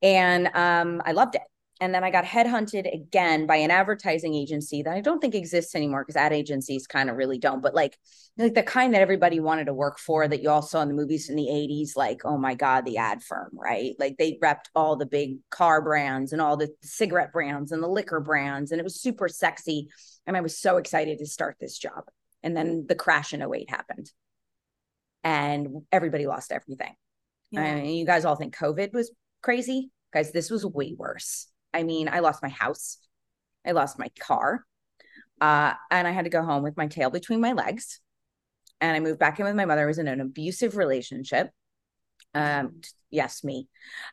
And 0.00 0.46
um, 0.54 1.02
I 1.04 1.12
loved 1.12 1.34
it. 1.34 1.42
And 1.80 1.92
then 1.92 2.04
I 2.04 2.10
got 2.10 2.24
headhunted 2.24 2.92
again 2.92 3.46
by 3.46 3.56
an 3.56 3.70
advertising 3.70 4.34
agency 4.34 4.82
that 4.82 4.94
I 4.94 5.00
don't 5.00 5.20
think 5.20 5.34
exists 5.34 5.74
anymore 5.74 6.04
because 6.04 6.16
ad 6.16 6.32
agencies 6.32 6.86
kind 6.86 7.10
of 7.10 7.16
really 7.16 7.38
don't, 7.38 7.62
but 7.62 7.74
like 7.74 7.98
like 8.36 8.54
the 8.54 8.62
kind 8.62 8.94
that 8.94 9.02
everybody 9.02 9.38
wanted 9.38 9.66
to 9.66 9.74
work 9.74 9.98
for 9.98 10.26
that 10.26 10.42
you 10.42 10.50
all 10.50 10.62
saw 10.62 10.82
in 10.82 10.88
the 10.88 10.94
movies 10.94 11.28
in 11.28 11.36
the 11.36 11.46
80s, 11.46 11.96
like, 11.96 12.22
oh 12.24 12.36
my 12.36 12.54
God, 12.54 12.84
the 12.84 12.98
ad 12.98 13.22
firm, 13.22 13.50
right? 13.52 13.94
Like 13.98 14.16
they 14.18 14.38
repped 14.42 14.66
all 14.74 14.96
the 14.96 15.06
big 15.06 15.38
car 15.50 15.80
brands 15.80 16.32
and 16.32 16.42
all 16.42 16.56
the 16.56 16.74
cigarette 16.82 17.32
brands 17.32 17.70
and 17.70 17.80
the 17.80 17.88
liquor 17.88 18.18
brands. 18.18 18.72
And 18.72 18.80
it 18.80 18.84
was 18.84 19.00
super 19.00 19.28
sexy. 19.28 19.88
And 20.26 20.36
I 20.36 20.40
was 20.40 20.58
so 20.58 20.78
excited 20.78 21.18
to 21.18 21.26
start 21.26 21.56
this 21.60 21.78
job. 21.78 22.04
And 22.42 22.56
then 22.56 22.86
the 22.88 22.96
crash 22.96 23.32
in 23.32 23.42
08 23.42 23.70
happened. 23.70 24.10
And 25.22 25.82
everybody 25.92 26.26
lost 26.26 26.50
everything. 26.50 26.94
I 27.56 27.74
mean, 27.76 27.94
you 27.94 28.04
guys 28.04 28.24
all 28.24 28.34
think 28.34 28.56
COVID 28.56 28.92
was 28.92 29.12
crazy. 29.40 29.90
Guys, 30.12 30.32
this 30.32 30.50
was 30.50 30.66
way 30.66 30.94
worse. 30.96 31.46
I 31.74 31.82
mean, 31.82 32.08
I 32.08 32.20
lost 32.20 32.42
my 32.42 32.48
house, 32.48 32.98
I 33.66 33.72
lost 33.72 33.98
my 33.98 34.08
car, 34.20 34.64
uh, 35.40 35.74
and 35.90 36.06
I 36.08 36.12
had 36.12 36.24
to 36.24 36.30
go 36.30 36.42
home 36.42 36.62
with 36.62 36.76
my 36.76 36.86
tail 36.86 37.10
between 37.10 37.40
my 37.40 37.52
legs. 37.52 38.00
And 38.80 38.96
I 38.96 39.00
moved 39.00 39.18
back 39.18 39.38
in 39.38 39.46
with 39.46 39.54
my 39.56 39.64
mother. 39.64 39.82
I 39.82 39.86
was 39.86 39.98
in 39.98 40.08
an 40.08 40.20
abusive 40.20 40.76
relationship. 40.76 41.50
Um, 42.34 42.80
yes, 43.10 43.44
me. 43.44 43.68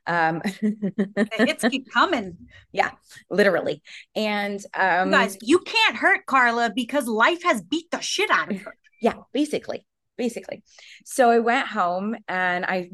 Um, 0.06 0.42
The 0.62 1.28
hits 1.38 1.64
keep 1.70 1.92
coming. 1.94 2.38
Yeah, 2.72 2.92
literally. 3.30 3.82
And 4.16 4.64
um, 4.74 5.08
you 5.10 5.12
guys, 5.14 5.38
you 5.42 5.60
can't 5.60 5.96
hurt 5.96 6.26
Carla 6.26 6.72
because 6.76 7.08
life 7.08 7.44
has 7.44 7.62
beat 7.62 7.90
the 7.92 8.00
shit 8.00 8.30
out 8.30 8.52
of 8.52 8.62
her. 8.62 8.76
yeah 9.02 9.16
basically 9.34 9.86
basically 10.18 10.62
so 11.04 11.32
i 11.32 11.40
went 11.40 11.68
home 11.68 12.16
and 12.28 12.64
i 12.66 12.90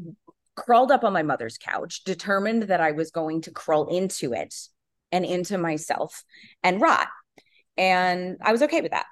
crawled 0.64 0.90
up 0.90 1.04
on 1.04 1.12
my 1.12 1.22
mother's 1.22 1.58
couch 1.58 2.04
determined 2.04 2.64
that 2.64 2.80
i 2.80 2.92
was 2.92 3.10
going 3.10 3.40
to 3.40 3.50
crawl 3.50 3.86
into 3.86 4.32
it 4.32 4.54
and 5.12 5.24
into 5.24 5.58
myself 5.58 6.24
and 6.62 6.80
rot 6.80 7.08
and 7.76 8.36
i 8.42 8.52
was 8.52 8.62
okay 8.62 8.80
with 8.80 8.92
that 8.92 9.06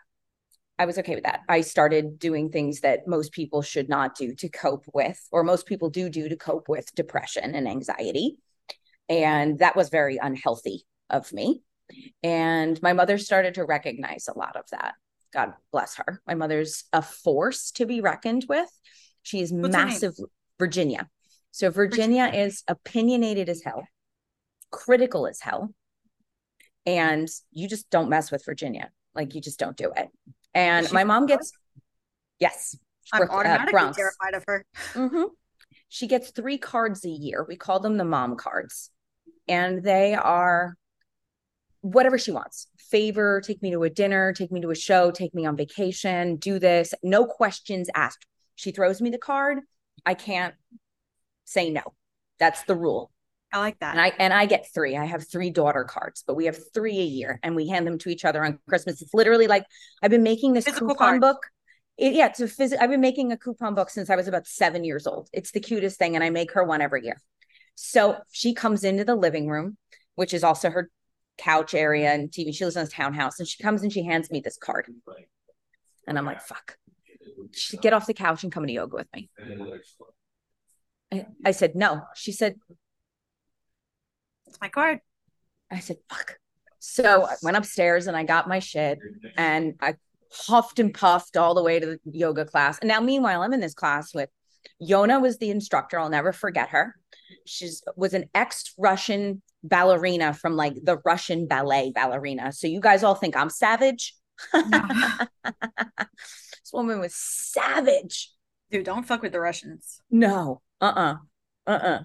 i 0.78 0.84
was 0.84 0.98
okay 0.98 1.14
with 1.14 1.24
that 1.24 1.40
i 1.48 1.60
started 1.60 2.18
doing 2.18 2.50
things 2.50 2.80
that 2.80 3.06
most 3.06 3.32
people 3.32 3.62
should 3.62 3.88
not 3.88 4.16
do 4.16 4.34
to 4.34 4.48
cope 4.48 4.84
with 4.92 5.20
or 5.30 5.44
most 5.44 5.66
people 5.66 5.90
do 5.90 6.08
do 6.08 6.28
to 6.28 6.36
cope 6.36 6.68
with 6.68 6.94
depression 6.94 7.54
and 7.54 7.68
anxiety 7.68 8.36
and 9.08 9.60
that 9.60 9.76
was 9.76 9.88
very 9.88 10.18
unhealthy 10.20 10.84
of 11.10 11.32
me 11.32 11.62
and 12.22 12.82
my 12.82 12.92
mother 12.92 13.16
started 13.16 13.54
to 13.54 13.64
recognize 13.64 14.28
a 14.28 14.36
lot 14.36 14.56
of 14.56 14.64
that 14.70 14.94
God 15.36 15.52
bless 15.70 15.96
her. 15.96 16.22
My 16.26 16.34
mother's 16.34 16.84
a 16.92 17.02
force 17.02 17.70
to 17.72 17.84
be 17.84 18.00
reckoned 18.00 18.46
with. 18.48 18.68
She 19.22 19.40
is 19.40 19.52
What's 19.52 19.72
massive. 19.72 20.14
Virginia. 20.58 21.08
So 21.56 21.70
Virginia 21.70 22.30
is 22.34 22.62
opinionated 22.68 23.48
as 23.48 23.62
hell, 23.62 23.88
critical 24.70 25.26
as 25.26 25.40
hell. 25.40 25.72
And 26.84 27.30
you 27.50 27.66
just 27.66 27.88
don't 27.88 28.10
mess 28.10 28.30
with 28.30 28.44
Virginia. 28.44 28.90
Like 29.14 29.34
you 29.34 29.40
just 29.40 29.58
don't 29.58 29.74
do 29.74 29.90
it. 29.96 30.10
And 30.52 30.92
my 30.92 31.04
mom 31.04 31.24
gets, 31.24 31.52
yes, 32.38 32.76
I'm 33.10 33.22
uh, 33.22 33.32
automatically 33.32 33.72
Bronx. 33.72 33.96
terrified 33.96 34.34
of 34.34 34.44
her. 34.46 34.66
hmm 34.92 35.22
She 35.88 36.06
gets 36.06 36.30
three 36.30 36.58
cards 36.58 37.06
a 37.06 37.08
year. 37.08 37.46
We 37.48 37.56
call 37.56 37.80
them 37.80 37.96
the 37.96 38.04
mom 38.04 38.36
cards. 38.36 38.90
And 39.48 39.82
they 39.82 40.14
are 40.14 40.76
whatever 41.80 42.18
she 42.18 42.32
wants 42.32 42.68
favor, 42.76 43.40
take 43.40 43.62
me 43.62 43.70
to 43.70 43.82
a 43.84 43.88
dinner, 43.88 44.34
take 44.34 44.52
me 44.52 44.60
to 44.60 44.70
a 44.70 44.74
show, 44.74 45.10
take 45.10 45.34
me 45.34 45.46
on 45.46 45.56
vacation, 45.56 46.36
do 46.36 46.58
this. 46.58 46.92
No 47.02 47.24
questions 47.24 47.88
asked. 47.94 48.26
She 48.56 48.72
throws 48.72 49.00
me 49.00 49.08
the 49.08 49.16
card. 49.16 49.60
I 50.04 50.12
can't 50.12 50.54
say 51.46 51.70
no. 51.70 51.82
That's 52.38 52.62
the 52.64 52.74
rule. 52.76 53.10
I 53.52 53.58
like 53.60 53.78
that. 53.78 53.92
And 53.92 54.00
I 54.00 54.12
and 54.18 54.34
I 54.34 54.44
get 54.44 54.66
three. 54.74 54.96
I 54.96 55.06
have 55.06 55.26
three 55.26 55.50
daughter 55.50 55.84
cards, 55.84 56.22
but 56.26 56.34
we 56.34 56.44
have 56.46 56.58
three 56.74 56.98
a 56.98 57.04
year 57.04 57.40
and 57.42 57.56
we 57.56 57.68
hand 57.68 57.86
them 57.86 57.96
to 57.98 58.10
each 58.10 58.24
other 58.24 58.44
on 58.44 58.58
Christmas. 58.68 59.00
It's 59.00 59.14
literally 59.14 59.46
like 59.46 59.64
I've 60.02 60.10
been 60.10 60.24
making 60.24 60.52
this 60.52 60.64
Physical 60.66 60.88
coupon 60.88 61.06
card. 61.06 61.20
book. 61.22 61.38
It, 61.96 62.12
yeah, 62.12 62.26
it's 62.26 62.40
a 62.40 62.44
phys- 62.44 62.76
I've 62.78 62.90
been 62.90 63.00
making 63.00 63.32
a 63.32 63.38
coupon 63.38 63.74
book 63.74 63.88
since 63.88 64.10
I 64.10 64.16
was 64.16 64.28
about 64.28 64.46
seven 64.46 64.84
years 64.84 65.06
old. 65.06 65.30
It's 65.32 65.52
the 65.52 65.60
cutest 65.60 65.98
thing, 65.98 66.14
and 66.14 66.22
I 66.22 66.28
make 66.28 66.52
her 66.52 66.62
one 66.62 66.82
every 66.82 67.04
year. 67.04 67.18
So 67.74 68.18
she 68.32 68.52
comes 68.52 68.84
into 68.84 69.04
the 69.04 69.14
living 69.14 69.48
room, 69.48 69.78
which 70.16 70.34
is 70.34 70.44
also 70.44 70.68
her 70.68 70.90
couch 71.38 71.72
area 71.72 72.12
and 72.12 72.30
TV. 72.30 72.54
She 72.54 72.64
lives 72.64 72.76
in 72.76 72.82
a 72.84 72.86
townhouse, 72.86 73.38
and 73.38 73.48
she 73.48 73.62
comes 73.62 73.82
and 73.82 73.90
she 73.92 74.04
hands 74.04 74.30
me 74.30 74.40
this 74.40 74.58
card, 74.58 74.88
and 76.06 76.18
I'm 76.18 76.26
like, 76.26 76.42
"Fuck!" 76.42 76.76
She 77.52 77.78
"Get 77.78 77.94
off 77.94 78.06
the 78.06 78.14
couch 78.14 78.42
and 78.42 78.52
come 78.52 78.66
to 78.66 78.72
yoga 78.72 78.96
with 78.96 79.08
me." 79.14 79.30
I, 81.12 81.26
I 81.44 81.50
said, 81.52 81.74
"No." 81.74 82.02
She 82.14 82.32
said, 82.32 82.56
It's 84.46 84.60
my 84.60 84.68
card. 84.68 85.00
I 85.70 85.80
said, 85.80 85.96
fuck. 86.08 86.38
So 86.78 87.24
I 87.24 87.34
went 87.42 87.56
upstairs 87.56 88.06
and 88.06 88.16
I 88.16 88.22
got 88.24 88.48
my 88.48 88.58
shit 88.60 88.98
and 89.36 89.74
I 89.80 89.94
huffed 90.32 90.78
and 90.78 90.94
puffed 90.94 91.36
all 91.36 91.54
the 91.54 91.62
way 91.62 91.80
to 91.80 91.86
the 91.86 91.98
yoga 92.04 92.44
class. 92.44 92.78
And 92.78 92.88
now, 92.88 93.00
meanwhile, 93.00 93.42
I'm 93.42 93.52
in 93.52 93.60
this 93.60 93.74
class 93.74 94.14
with 94.14 94.30
Yona 94.82 95.20
was 95.20 95.38
the 95.38 95.50
instructor. 95.50 95.98
I'll 95.98 96.08
never 96.08 96.32
forget 96.32 96.68
her. 96.70 96.94
She's 97.44 97.82
was 97.96 98.14
an 98.14 98.28
ex-Russian 98.34 99.42
ballerina 99.62 100.34
from 100.34 100.54
like 100.54 100.74
the 100.82 100.98
Russian 101.04 101.46
ballet 101.46 101.92
ballerina. 101.94 102.52
So 102.52 102.66
you 102.66 102.80
guys 102.80 103.02
all 103.02 103.14
think 103.14 103.36
I'm 103.36 103.50
savage. 103.50 104.14
this 104.52 104.68
woman 106.72 107.00
was 107.00 107.14
savage. 107.14 108.32
Dude, 108.70 108.84
don't 108.84 109.06
fuck 109.06 109.22
with 109.22 109.32
the 109.32 109.40
Russians. 109.40 110.00
No, 110.10 110.60
uh-uh, 110.80 111.16
uh-uh. 111.66 112.00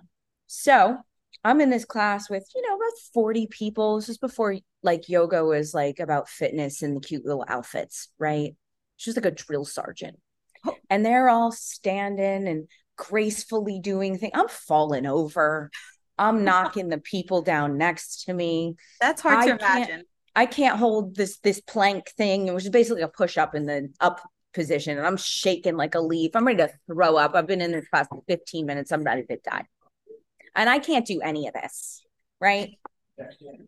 So 0.47 0.97
I'm 1.43 1.61
in 1.61 1.69
this 1.69 1.85
class 1.85 2.29
with, 2.29 2.47
you 2.55 2.61
know, 2.61 2.75
about 2.75 2.91
40 3.13 3.47
people. 3.47 3.97
This 3.97 4.09
is 4.09 4.17
before 4.17 4.57
like 4.83 5.09
yoga 5.09 5.43
was 5.43 5.73
like 5.73 5.99
about 5.99 6.29
fitness 6.29 6.81
and 6.81 6.95
the 6.95 7.01
cute 7.01 7.25
little 7.25 7.45
outfits, 7.47 8.09
right? 8.19 8.55
She 8.97 9.09
was 9.09 9.17
like 9.17 9.25
a 9.25 9.31
drill 9.31 9.65
sergeant. 9.65 10.17
Oh. 10.65 10.75
And 10.89 11.05
they're 11.05 11.29
all 11.29 11.51
standing 11.51 12.47
and 12.47 12.67
gracefully 12.95 13.79
doing 13.79 14.17
things. 14.17 14.33
I'm 14.35 14.47
falling 14.47 15.05
over. 15.05 15.71
I'm 16.17 16.43
knocking 16.45 16.89
the 16.89 16.99
people 16.99 17.41
down 17.41 17.77
next 17.77 18.25
to 18.25 18.33
me. 18.33 18.75
That's 18.99 19.21
hard 19.21 19.39
I 19.39 19.47
to 19.47 19.55
imagine. 19.55 20.03
I 20.35 20.45
can't 20.45 20.77
hold 20.77 21.15
this 21.15 21.39
this 21.39 21.59
plank 21.59 22.09
thing, 22.11 22.53
which 22.53 22.63
is 22.63 22.69
basically 22.69 23.01
a 23.01 23.07
push 23.07 23.37
up 23.37 23.53
in 23.53 23.65
the 23.65 23.89
up 23.99 24.21
position, 24.53 24.97
and 24.97 25.05
I'm 25.05 25.17
shaking 25.17 25.77
like 25.77 25.95
a 25.95 25.99
leaf. 25.99 26.31
I'm 26.35 26.45
ready 26.45 26.57
to 26.57 26.71
throw 26.87 27.17
up. 27.17 27.35
I've 27.35 27.47
been 27.47 27.61
in 27.61 27.71
this 27.71 27.87
class 27.87 28.07
for 28.07 28.23
15 28.27 28.65
minutes. 28.65 28.91
I'm 28.91 29.03
ready 29.03 29.23
to 29.23 29.37
die, 29.37 29.65
and 30.55 30.69
I 30.69 30.79
can't 30.79 31.05
do 31.05 31.21
any 31.21 31.47
of 31.47 31.53
this. 31.53 32.03
Right? 32.39 32.77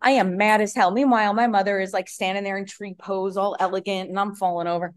I 0.01 0.11
am 0.11 0.37
mad 0.37 0.61
as 0.61 0.73
hell. 0.73 0.91
Meanwhile, 0.91 1.33
my 1.33 1.47
mother 1.47 1.79
is 1.79 1.93
like 1.93 2.09
standing 2.09 2.43
there 2.43 2.57
in 2.57 2.65
tree 2.65 2.95
pose, 2.97 3.37
all 3.37 3.55
elegant, 3.59 4.09
and 4.09 4.19
I'm 4.19 4.35
falling 4.35 4.67
over. 4.67 4.93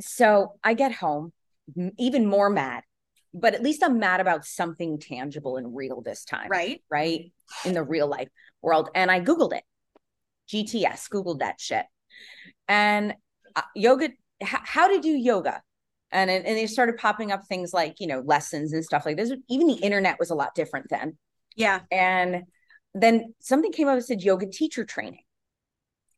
So 0.00 0.54
I 0.62 0.74
get 0.74 0.92
home, 0.92 1.32
even 1.98 2.26
more 2.26 2.50
mad, 2.50 2.82
but 3.34 3.54
at 3.54 3.62
least 3.62 3.82
I'm 3.82 3.98
mad 3.98 4.20
about 4.20 4.44
something 4.44 4.98
tangible 4.98 5.56
and 5.56 5.74
real 5.76 6.00
this 6.00 6.24
time 6.24 6.48
Right? 6.48 6.82
right? 6.90 7.32
In 7.64 7.74
the 7.74 7.82
real 7.82 8.06
life 8.06 8.28
world. 8.62 8.90
And 8.94 9.10
I 9.10 9.20
Googled 9.20 9.54
it. 9.54 9.64
GTS, 10.50 11.08
Googled 11.10 11.40
that 11.40 11.60
shit. 11.60 11.84
And 12.66 13.14
uh, 13.54 13.62
yoga, 13.74 14.10
how 14.42 14.88
to 14.88 15.00
do 15.00 15.10
yoga. 15.10 15.62
And, 16.10 16.30
and 16.30 16.44
they 16.46 16.66
started 16.66 16.96
popping 16.96 17.32
up 17.32 17.46
things 17.46 17.74
like, 17.74 17.96
you 18.00 18.06
know, 18.06 18.20
lessons 18.20 18.72
and 18.72 18.82
stuff 18.84 19.04
like 19.04 19.16
this. 19.18 19.30
Even 19.48 19.66
the 19.66 19.74
internet 19.74 20.18
was 20.18 20.30
a 20.30 20.34
lot 20.34 20.54
different 20.54 20.86
then. 20.88 21.18
Yeah. 21.54 21.80
And 21.90 22.44
then 22.94 23.34
something 23.40 23.72
came 23.72 23.88
up 23.88 23.94
and 23.94 24.04
said 24.04 24.22
yoga 24.22 24.46
teacher 24.46 24.84
training. 24.84 25.20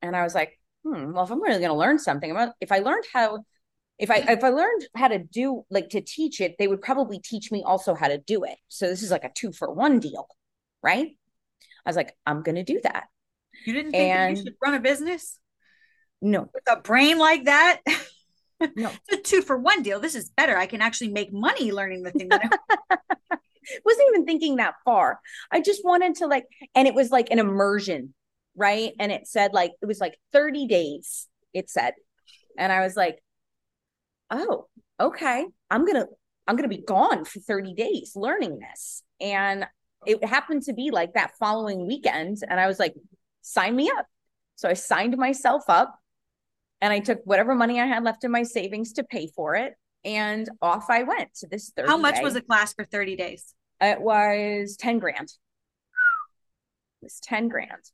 And 0.00 0.14
I 0.14 0.22
was 0.22 0.34
like, 0.34 0.60
hmm, 0.84 1.12
well, 1.12 1.24
if 1.24 1.30
I'm 1.30 1.42
really 1.42 1.58
going 1.58 1.70
to 1.70 1.74
learn 1.74 1.98
something, 1.98 2.32
gonna- 2.32 2.54
if 2.60 2.70
I 2.70 2.78
learned 2.78 3.04
how, 3.12 3.40
if 3.98 4.10
I 4.12 4.18
if 4.28 4.44
I 4.44 4.48
learned 4.50 4.86
how 4.94 5.08
to 5.08 5.18
do 5.18 5.64
like 5.70 5.88
to 5.90 6.00
teach 6.00 6.40
it, 6.40 6.54
they 6.58 6.68
would 6.68 6.80
probably 6.80 7.18
teach 7.18 7.50
me 7.50 7.64
also 7.66 7.94
how 7.94 8.08
to 8.08 8.18
do 8.18 8.44
it. 8.44 8.56
So 8.68 8.86
this 8.86 9.02
is 9.02 9.10
like 9.10 9.24
a 9.24 9.30
two 9.34 9.52
for 9.52 9.70
one 9.72 9.98
deal, 9.98 10.28
right? 10.82 11.08
I 11.84 11.88
was 11.88 11.96
like, 11.96 12.14
I'm 12.24 12.42
going 12.42 12.54
to 12.54 12.62
do 12.62 12.80
that. 12.84 13.04
You 13.66 13.72
didn't 13.74 13.90
think 13.90 14.14
And- 14.14 14.36
you 14.38 14.44
should 14.44 14.54
run 14.64 14.74
a 14.74 14.80
business 14.80 15.39
No, 16.22 16.48
with 16.52 16.64
a 16.68 16.80
brain 16.80 17.18
like 17.18 17.44
that? 17.44 17.80
No. 18.76 18.90
it's 19.08 19.12
a 19.12 19.22
two 19.22 19.42
for 19.42 19.56
one 19.56 19.82
deal. 19.82 20.00
This 20.00 20.14
is 20.14 20.30
better. 20.36 20.56
I 20.56 20.66
can 20.66 20.82
actually 20.82 21.08
make 21.08 21.32
money 21.32 21.72
learning 21.72 22.02
the 22.02 22.10
thing 22.10 22.28
that 22.28 22.42
I 22.90 22.96
wasn't 23.84 24.08
even 24.08 24.26
thinking 24.26 24.56
that 24.56 24.74
far. 24.84 25.20
I 25.50 25.60
just 25.60 25.84
wanted 25.84 26.16
to 26.16 26.26
like, 26.26 26.44
and 26.74 26.86
it 26.86 26.94
was 26.94 27.10
like 27.10 27.30
an 27.30 27.38
immersion, 27.38 28.14
right? 28.54 28.92
And 28.98 29.10
it 29.10 29.26
said 29.26 29.52
like 29.52 29.72
it 29.80 29.86
was 29.86 30.00
like 30.00 30.18
30 30.32 30.66
days. 30.66 31.26
It 31.54 31.70
said, 31.70 31.94
and 32.58 32.72
I 32.72 32.80
was 32.80 32.96
like, 32.96 33.18
oh, 34.30 34.66
okay. 35.00 35.46
I'm 35.70 35.86
gonna 35.86 36.06
I'm 36.46 36.56
gonna 36.56 36.68
be 36.68 36.82
gone 36.82 37.24
for 37.24 37.40
30 37.40 37.74
days 37.74 38.12
learning 38.14 38.58
this, 38.58 39.02
and 39.20 39.66
it 40.06 40.24
happened 40.24 40.62
to 40.64 40.72
be 40.72 40.90
like 40.90 41.14
that 41.14 41.32
following 41.38 41.86
weekend, 41.86 42.38
and 42.48 42.58
I 42.58 42.66
was 42.66 42.78
like, 42.78 42.94
sign 43.40 43.74
me 43.76 43.90
up. 43.96 44.06
So 44.56 44.68
I 44.68 44.74
signed 44.74 45.16
myself 45.16 45.64
up, 45.68 45.98
and 46.80 46.92
I 46.92 47.00
took 47.00 47.20
whatever 47.24 47.54
money 47.54 47.80
I 47.80 47.86
had 47.86 48.02
left 48.04 48.24
in 48.24 48.30
my 48.30 48.42
savings 48.42 48.92
to 48.94 49.04
pay 49.04 49.28
for 49.34 49.54
it, 49.56 49.74
and 50.04 50.48
off 50.62 50.86
I 50.88 51.02
went 51.02 51.34
to 51.36 51.46
this 51.46 51.70
30 51.76 51.88
How 51.88 51.96
much 51.96 52.16
day- 52.16 52.22
was 52.22 52.36
a 52.36 52.40
class 52.42 52.72
for 52.74 52.84
30 52.84 53.16
days? 53.16 53.54
it 53.82 54.00
was 54.00 54.76
10 54.76 54.98
grand. 54.98 55.28
It 57.00 57.04
was 57.06 57.18
10 57.22 57.48
grand. 57.48 57.90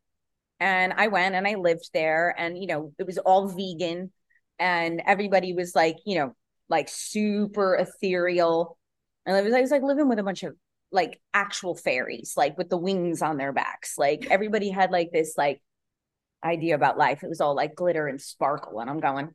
And 0.58 0.92
I 0.96 1.08
went 1.08 1.34
and 1.34 1.46
I 1.46 1.54
lived 1.54 1.90
there 1.92 2.34
and 2.36 2.58
you 2.58 2.66
know, 2.66 2.92
it 2.98 3.06
was 3.06 3.18
all 3.18 3.46
vegan 3.48 4.10
and 4.58 5.02
everybody 5.06 5.52
was 5.52 5.74
like, 5.76 5.96
you 6.04 6.18
know, 6.18 6.34
like 6.68 6.88
super 6.88 7.76
ethereal. 7.76 8.78
And 9.26 9.36
it 9.36 9.44
was, 9.44 9.52
I 9.54 9.60
was 9.60 9.70
like 9.70 9.82
living 9.82 10.08
with 10.08 10.18
a 10.18 10.22
bunch 10.24 10.42
of 10.42 10.56
like 10.90 11.20
actual 11.34 11.76
fairies, 11.76 12.34
like 12.36 12.56
with 12.58 12.68
the 12.70 12.76
wings 12.78 13.22
on 13.22 13.36
their 13.36 13.52
backs. 13.52 13.96
Like 13.98 14.26
everybody 14.30 14.70
had 14.70 14.90
like 14.90 15.10
this 15.12 15.34
like 15.36 15.60
idea 16.44 16.74
about 16.74 16.98
life. 16.98 17.22
It 17.22 17.28
was 17.28 17.40
all 17.40 17.54
like 17.54 17.74
glitter 17.74 18.06
and 18.06 18.20
sparkle. 18.20 18.80
And 18.80 18.90
I'm 18.90 19.00
going, 19.00 19.30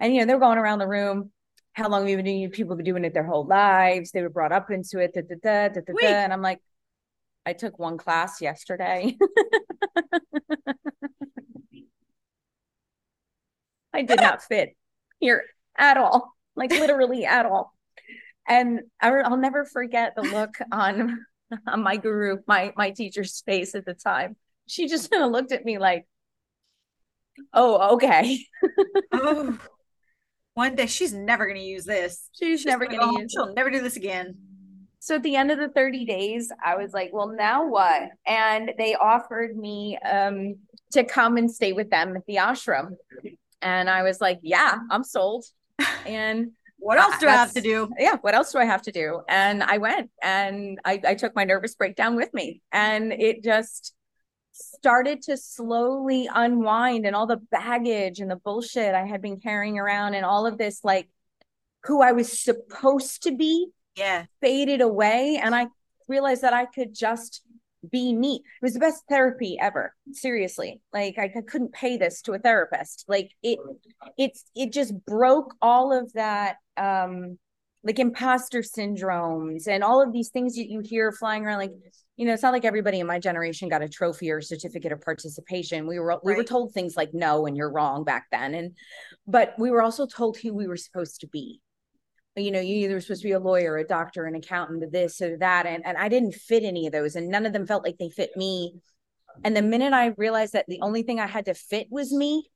and 0.00 0.14
you 0.14 0.20
know, 0.20 0.26
they're 0.26 0.38
going 0.38 0.58
around 0.58 0.78
the 0.78 0.88
room. 0.88 1.30
How 1.72 1.88
long 1.88 2.02
have 2.02 2.10
you 2.10 2.16
been 2.16 2.24
doing? 2.24 2.50
People 2.50 2.72
have 2.72 2.78
been 2.78 2.86
doing 2.92 3.04
it 3.04 3.14
their 3.14 3.26
whole 3.26 3.46
lives. 3.46 4.10
They 4.10 4.22
were 4.22 4.30
brought 4.30 4.52
up 4.52 4.70
into 4.70 4.98
it. 4.98 5.14
Da, 5.14 5.22
da, 5.22 5.36
da. 5.42 5.70
And 6.06 6.32
I'm 6.32 6.42
like, 6.42 6.60
I 7.46 7.52
took 7.52 7.78
one 7.78 7.98
class 7.98 8.40
yesterday. 8.40 9.16
I 13.92 14.02
did 14.02 14.20
not 14.20 14.42
fit 14.42 14.76
here 15.18 15.44
at 15.76 15.96
all, 15.96 16.34
like 16.54 16.70
literally 16.70 17.24
at 17.24 17.46
all. 17.46 17.72
And 18.46 18.80
I, 19.00 19.10
I'll 19.10 19.36
never 19.36 19.64
forget 19.64 20.14
the 20.14 20.22
look 20.22 20.58
on 20.72 21.24
on 21.66 21.82
my 21.82 21.96
guru, 21.96 22.38
my 22.46 22.72
my 22.76 22.90
teacher's 22.90 23.42
face 23.42 23.74
at 23.74 23.84
the 23.84 23.94
time. 23.94 24.36
She 24.66 24.88
just 24.88 25.10
kind 25.10 25.22
of 25.24 25.30
looked 25.30 25.52
at 25.52 25.64
me 25.64 25.78
like, 25.78 26.06
"Oh, 27.52 27.94
okay." 27.94 28.38
Oh, 29.12 29.58
one 30.54 30.74
day 30.74 30.86
she's 30.86 31.12
never 31.12 31.46
going 31.46 31.56
to 31.56 31.62
use 31.62 31.84
this. 31.84 32.28
She's 32.32 32.64
never 32.66 32.84
gonna 32.86 32.98
going 32.98 33.10
go 33.10 33.16
to 33.16 33.22
use. 33.22 33.32
She'll 33.32 33.54
never 33.54 33.70
do 33.70 33.80
this 33.80 33.96
again. 33.96 34.36
So 35.00 35.14
at 35.16 35.22
the 35.22 35.36
end 35.36 35.50
of 35.50 35.58
the 35.58 35.68
30 35.68 36.04
days, 36.04 36.50
I 36.64 36.76
was 36.76 36.92
like, 36.92 37.10
well, 37.12 37.28
now 37.28 37.66
what? 37.68 38.10
And 38.26 38.72
they 38.78 38.94
offered 38.96 39.56
me 39.56 39.96
um 40.04 40.56
to 40.92 41.04
come 41.04 41.36
and 41.36 41.50
stay 41.50 41.72
with 41.72 41.90
them 41.90 42.16
at 42.16 42.26
the 42.26 42.36
ashram. 42.36 42.96
And 43.62 43.88
I 43.90 44.02
was 44.02 44.20
like, 44.20 44.40
yeah, 44.42 44.76
I'm 44.90 45.04
sold. 45.04 45.44
And 46.06 46.52
What 46.78 46.98
else 46.98 47.18
do 47.18 47.28
I 47.28 47.32
have 47.32 47.52
to 47.54 47.60
do? 47.60 47.90
yeah, 47.98 48.16
what 48.20 48.34
else 48.34 48.52
do 48.52 48.58
I 48.58 48.64
have 48.64 48.82
to 48.82 48.92
do? 48.92 49.20
And 49.28 49.62
I 49.62 49.78
went 49.78 50.10
and 50.22 50.78
I, 50.84 51.00
I 51.06 51.14
took 51.14 51.34
my 51.34 51.44
nervous 51.44 51.74
breakdown 51.74 52.16
with 52.16 52.32
me. 52.34 52.62
And 52.72 53.12
it 53.12 53.42
just 53.44 53.94
started 54.58 55.22
to 55.22 55.36
slowly 55.36 56.28
unwind 56.32 57.06
and 57.06 57.14
all 57.14 57.26
the 57.26 57.40
baggage 57.50 58.20
and 58.20 58.30
the 58.30 58.36
bullshit 58.36 58.94
I 58.94 59.06
had 59.06 59.22
been 59.22 59.38
carrying 59.40 59.78
around 59.78 60.14
and 60.14 60.24
all 60.24 60.46
of 60.46 60.58
this 60.58 60.82
like 60.84 61.08
who 61.84 62.02
I 62.02 62.12
was 62.12 62.40
supposed 62.40 63.22
to 63.24 63.32
be 63.36 63.68
Yeah. 63.96 64.24
faded 64.40 64.80
away 64.80 65.38
and 65.42 65.54
I 65.54 65.68
realized 66.08 66.42
that 66.42 66.52
I 66.52 66.66
could 66.66 66.94
just 66.94 67.42
be 67.92 68.12
me. 68.12 68.42
It 68.60 68.64
was 68.64 68.74
the 68.74 68.80
best 68.80 69.04
therapy 69.08 69.56
ever. 69.60 69.94
Seriously. 70.12 70.80
Like 70.92 71.16
I, 71.18 71.32
I 71.36 71.40
couldn't 71.42 71.72
pay 71.72 71.96
this 71.96 72.22
to 72.22 72.32
a 72.32 72.38
therapist. 72.38 73.04
Like 73.06 73.30
it 73.42 73.58
it's 74.16 74.44
it 74.56 74.72
just 74.72 74.92
broke 75.06 75.54
all 75.62 75.92
of 75.96 76.12
that 76.14 76.56
um 76.76 77.38
like 77.84 78.00
imposter 78.00 78.60
syndromes 78.62 79.68
and 79.68 79.84
all 79.84 80.02
of 80.02 80.12
these 80.12 80.30
things 80.30 80.56
that 80.56 80.68
you 80.68 80.80
hear 80.80 81.12
flying 81.12 81.44
around 81.46 81.58
like 81.58 81.72
you 82.18 82.26
know 82.26 82.34
it's 82.34 82.42
not 82.42 82.52
like 82.52 82.66
everybody 82.66 83.00
in 83.00 83.06
my 83.06 83.18
generation 83.18 83.70
got 83.70 83.80
a 83.80 83.88
trophy 83.88 84.30
or 84.30 84.38
a 84.38 84.42
certificate 84.42 84.92
of 84.92 85.00
participation 85.00 85.86
we 85.86 85.98
were 85.98 86.20
we 86.22 86.34
were 86.34 86.44
told 86.44 86.72
things 86.72 86.96
like 86.96 87.14
no 87.14 87.46
and 87.46 87.56
you're 87.56 87.72
wrong 87.72 88.04
back 88.04 88.26
then 88.30 88.54
and 88.54 88.76
but 89.26 89.54
we 89.58 89.70
were 89.70 89.82
also 89.82 90.06
told 90.06 90.36
who 90.36 90.52
we 90.52 90.66
were 90.66 90.76
supposed 90.76 91.20
to 91.20 91.26
be 91.28 91.60
you 92.38 92.50
know, 92.50 92.60
you 92.60 92.76
either 92.76 93.00
supposed 93.00 93.22
to 93.22 93.28
be 93.28 93.32
a 93.32 93.40
lawyer, 93.40 93.76
a 93.76 93.84
doctor, 93.84 94.24
an 94.24 94.34
accountant, 94.34 94.92
this 94.92 95.20
or 95.20 95.36
that. 95.38 95.66
And, 95.66 95.84
and 95.84 95.96
I 95.96 96.08
didn't 96.08 96.34
fit 96.34 96.62
any 96.62 96.86
of 96.86 96.92
those. 96.92 97.16
And 97.16 97.28
none 97.28 97.46
of 97.46 97.52
them 97.52 97.66
felt 97.66 97.84
like 97.84 97.98
they 97.98 98.10
fit 98.10 98.36
me. 98.36 98.74
And 99.44 99.56
the 99.56 99.62
minute 99.62 99.92
I 99.92 100.14
realized 100.16 100.52
that 100.54 100.66
the 100.68 100.80
only 100.82 101.02
thing 101.02 101.20
I 101.20 101.26
had 101.26 101.46
to 101.46 101.54
fit 101.54 101.88
was 101.90 102.12
me, 102.12 102.48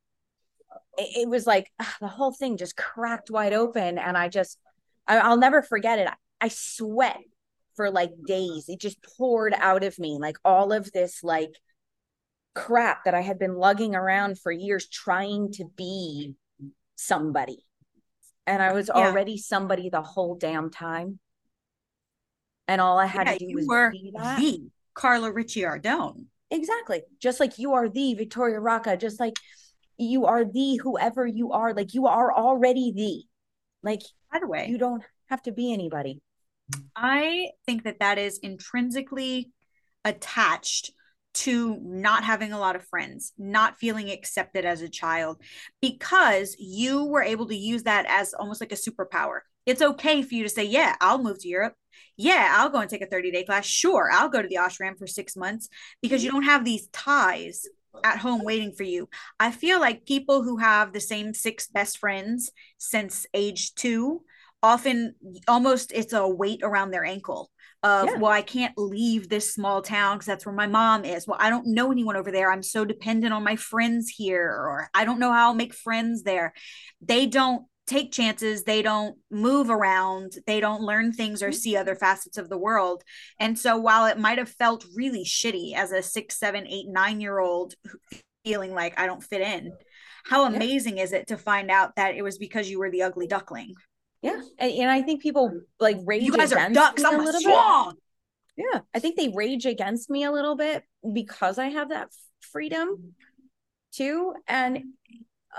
it, 0.98 1.22
it 1.22 1.28
was 1.28 1.46
like 1.46 1.70
ugh, 1.78 1.86
the 2.00 2.08
whole 2.08 2.32
thing 2.32 2.56
just 2.56 2.76
cracked 2.76 3.30
wide 3.30 3.52
open. 3.52 3.98
And 3.98 4.16
I 4.16 4.28
just, 4.28 4.58
I, 5.06 5.28
will 5.28 5.36
never 5.36 5.62
forget 5.62 5.98
it. 5.98 6.08
I, 6.08 6.14
I 6.40 6.48
sweat 6.48 7.20
for 7.76 7.90
like 7.90 8.10
days. 8.26 8.66
It 8.68 8.80
just 8.80 8.98
poured 9.16 9.54
out 9.56 9.84
of 9.84 9.98
me, 9.98 10.18
like 10.20 10.36
all 10.44 10.72
of 10.72 10.90
this, 10.92 11.22
like, 11.22 11.54
crap 12.54 13.04
that 13.04 13.14
I 13.14 13.22
had 13.22 13.38
been 13.38 13.54
lugging 13.54 13.94
around 13.94 14.38
for 14.38 14.52
years 14.52 14.86
trying 14.86 15.52
to 15.52 15.64
be 15.74 16.34
somebody. 16.96 17.64
And 18.46 18.62
I 18.62 18.72
was 18.72 18.88
yeah. 18.88 19.06
already 19.06 19.38
somebody 19.38 19.88
the 19.88 20.02
whole 20.02 20.34
damn 20.34 20.70
time. 20.70 21.18
And 22.68 22.80
all 22.80 22.98
I 22.98 23.06
had 23.06 23.26
yeah, 23.26 23.32
to 23.32 23.38
do 23.38 23.54
was 23.54 23.66
were 23.66 23.90
be 23.90 24.12
that. 24.14 24.38
the 24.38 24.68
Carla 24.94 25.32
Ricciardone. 25.32 26.26
Exactly. 26.50 27.02
Just 27.20 27.40
like 27.40 27.58
you 27.58 27.72
are 27.72 27.88
the 27.88 28.14
Victoria 28.14 28.60
Rocca, 28.60 28.98
just 28.98 29.18
like 29.18 29.34
you 29.96 30.26
are 30.26 30.44
the 30.44 30.76
whoever 30.76 31.26
you 31.26 31.52
are, 31.52 31.72
like 31.72 31.94
you 31.94 32.06
are 32.06 32.34
already 32.34 32.92
the. 32.94 33.22
Like, 33.82 34.02
by 34.30 34.40
the 34.40 34.46
way, 34.46 34.68
you 34.68 34.78
don't 34.78 35.02
have 35.30 35.42
to 35.44 35.52
be 35.52 35.72
anybody. 35.72 36.20
I 36.96 37.50
think 37.66 37.84
that 37.84 38.00
that 38.00 38.18
is 38.18 38.38
intrinsically 38.38 39.50
attached 40.04 40.92
to 41.34 41.78
not 41.80 42.24
having 42.24 42.52
a 42.52 42.58
lot 42.58 42.76
of 42.76 42.86
friends, 42.86 43.32
not 43.38 43.78
feeling 43.78 44.10
accepted 44.10 44.64
as 44.64 44.82
a 44.82 44.88
child, 44.88 45.40
because 45.80 46.56
you 46.58 47.04
were 47.04 47.22
able 47.22 47.46
to 47.46 47.56
use 47.56 47.84
that 47.84 48.04
as 48.08 48.34
almost 48.34 48.60
like 48.60 48.72
a 48.72 48.76
superpower. 48.76 49.40
It's 49.64 49.80
okay 49.80 50.22
for 50.22 50.34
you 50.34 50.42
to 50.42 50.48
say, 50.48 50.64
Yeah, 50.64 50.96
I'll 51.00 51.22
move 51.22 51.38
to 51.40 51.48
Europe. 51.48 51.74
Yeah, 52.16 52.54
I'll 52.56 52.68
go 52.68 52.80
and 52.80 52.90
take 52.90 53.02
a 53.02 53.06
30 53.06 53.30
day 53.30 53.44
class. 53.44 53.64
Sure, 53.64 54.10
I'll 54.12 54.28
go 54.28 54.42
to 54.42 54.48
the 54.48 54.56
ashram 54.56 54.98
for 54.98 55.06
six 55.06 55.36
months 55.36 55.68
because 56.02 56.22
you 56.22 56.30
don't 56.30 56.42
have 56.42 56.64
these 56.64 56.88
ties 56.88 57.66
at 58.04 58.18
home 58.18 58.44
waiting 58.44 58.72
for 58.72 58.82
you. 58.82 59.08
I 59.38 59.50
feel 59.50 59.80
like 59.80 60.04
people 60.04 60.42
who 60.42 60.58
have 60.58 60.92
the 60.92 61.00
same 61.00 61.32
six 61.32 61.68
best 61.68 61.98
friends 61.98 62.50
since 62.78 63.26
age 63.32 63.74
two 63.74 64.22
often 64.62 65.14
almost 65.48 65.92
it's 65.92 66.12
a 66.12 66.26
weight 66.26 66.60
around 66.62 66.90
their 66.90 67.04
ankle 67.04 67.50
of 67.82 68.06
yeah. 68.06 68.16
well 68.16 68.30
i 68.30 68.42
can't 68.42 68.76
leave 68.76 69.28
this 69.28 69.52
small 69.52 69.82
town 69.82 70.16
because 70.16 70.26
that's 70.26 70.46
where 70.46 70.54
my 70.54 70.66
mom 70.66 71.04
is. 71.04 71.26
Well 71.26 71.38
i 71.40 71.50
don't 71.50 71.66
know 71.66 71.90
anyone 71.90 72.16
over 72.16 72.30
there. 72.30 72.50
I'm 72.50 72.62
so 72.62 72.84
dependent 72.84 73.32
on 73.32 73.44
my 73.44 73.56
friends 73.56 74.08
here 74.08 74.46
or 74.46 74.88
i 74.94 75.04
don't 75.04 75.18
know 75.18 75.32
how 75.32 75.48
i'll 75.48 75.54
make 75.54 75.74
friends 75.74 76.22
there. 76.22 76.52
They 77.00 77.26
don't 77.26 77.66
take 77.88 78.12
chances. 78.12 78.62
They 78.62 78.80
don't 78.80 79.18
move 79.30 79.68
around. 79.68 80.34
They 80.46 80.60
don't 80.60 80.82
learn 80.82 81.12
things 81.12 81.42
or 81.42 81.48
mm-hmm. 81.48 81.54
see 81.54 81.76
other 81.76 81.96
facets 81.96 82.38
of 82.38 82.48
the 82.48 82.56
world. 82.56 83.02
And 83.40 83.58
so 83.58 83.76
while 83.76 84.06
it 84.06 84.18
might 84.18 84.38
have 84.38 84.48
felt 84.48 84.86
really 84.94 85.24
shitty 85.24 85.74
as 85.74 85.90
a 85.90 86.00
six 86.00 86.38
seven 86.38 86.66
eight 86.68 86.86
nine 86.88 87.20
year 87.20 87.40
old 87.40 87.74
feeling 88.44 88.74
like 88.74 88.98
i 88.98 89.06
don't 89.06 89.22
fit 89.22 89.40
in 89.40 89.72
how 90.24 90.46
amazing 90.46 90.98
yeah. 90.98 91.04
is 91.04 91.12
it 91.12 91.28
to 91.28 91.36
find 91.36 91.70
out 91.70 91.96
that 91.96 92.14
it 92.14 92.22
was 92.22 92.38
because 92.38 92.68
you 92.68 92.78
were 92.78 92.90
the 92.90 93.02
ugly 93.02 93.26
duckling 93.26 93.74
yeah, 94.22 94.40
and, 94.58 94.72
and 94.72 94.90
I 94.90 95.02
think 95.02 95.20
people 95.22 95.50
like 95.80 95.98
rage. 96.04 96.22
You 96.22 96.36
guys 96.36 96.52
are 96.52 96.70
ducks. 96.70 97.02
I'm 97.04 97.20
a 97.20 97.22
little 97.22 97.40
bit. 97.40 97.96
Yeah, 98.56 98.80
I 98.94 98.98
think 98.98 99.16
they 99.16 99.28
rage 99.34 99.66
against 99.66 100.10
me 100.10 100.24
a 100.24 100.32
little 100.32 100.56
bit 100.56 100.84
because 101.12 101.58
I 101.58 101.68
have 101.68 101.88
that 101.88 102.08
freedom 102.40 103.14
too. 103.92 104.34
And 104.46 104.84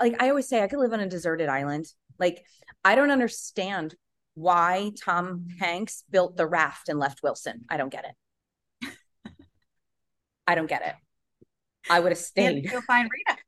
like 0.00 0.20
I 0.22 0.30
always 0.30 0.48
say, 0.48 0.62
I 0.62 0.66
could 0.66 0.78
live 0.78 0.92
on 0.92 1.00
a 1.00 1.08
deserted 1.08 1.48
island. 1.48 1.86
Like 2.18 2.44
I 2.84 2.94
don't 2.94 3.10
understand 3.10 3.94
why 4.34 4.92
Tom 5.02 5.46
Hanks 5.60 6.04
built 6.10 6.36
the 6.36 6.46
raft 6.46 6.88
and 6.88 6.98
left 6.98 7.22
Wilson. 7.22 7.64
I 7.68 7.76
don't 7.76 7.92
get 7.92 8.06
it. 8.82 8.92
I 10.46 10.54
don't 10.54 10.68
get 10.68 10.82
it. 10.82 10.94
I 11.90 12.00
would 12.00 12.12
have 12.12 12.18
stayed. 12.18 12.64
You'll 12.64 12.82
find 12.82 13.08
Rita. 13.12 13.40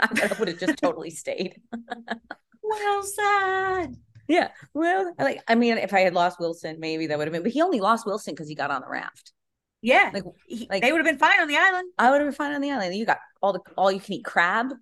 I 0.00 0.38
would 0.38 0.48
have 0.48 0.58
just 0.58 0.78
totally 0.78 1.10
stayed. 1.10 1.60
Wilson. 2.62 3.96
Yeah. 4.28 4.48
Well, 4.74 5.14
like 5.18 5.42
I 5.48 5.54
mean, 5.54 5.78
if 5.78 5.94
I 5.94 6.00
had 6.00 6.14
lost 6.14 6.38
Wilson, 6.38 6.76
maybe 6.78 7.06
that 7.06 7.18
would 7.18 7.26
have 7.26 7.32
been. 7.32 7.42
But 7.42 7.52
he 7.52 7.62
only 7.62 7.80
lost 7.80 8.06
Wilson 8.06 8.34
because 8.34 8.48
he 8.48 8.54
got 8.54 8.70
on 8.70 8.82
the 8.82 8.88
raft. 8.88 9.32
Yeah. 9.80 10.10
Like, 10.12 10.24
like 10.68 10.82
they 10.82 10.92
would 10.92 10.98
have 10.98 11.06
been 11.06 11.18
fine 11.18 11.40
on 11.40 11.48
the 11.48 11.56
island. 11.56 11.90
I 11.98 12.10
would 12.10 12.20
have 12.20 12.26
been 12.26 12.34
fine 12.34 12.54
on 12.54 12.60
the 12.60 12.70
island. 12.70 12.94
You 12.94 13.06
got 13.06 13.18
all 13.40 13.54
the 13.54 13.60
all 13.76 13.90
you 13.90 14.00
can 14.00 14.14
eat 14.14 14.24
crab. 14.24 14.74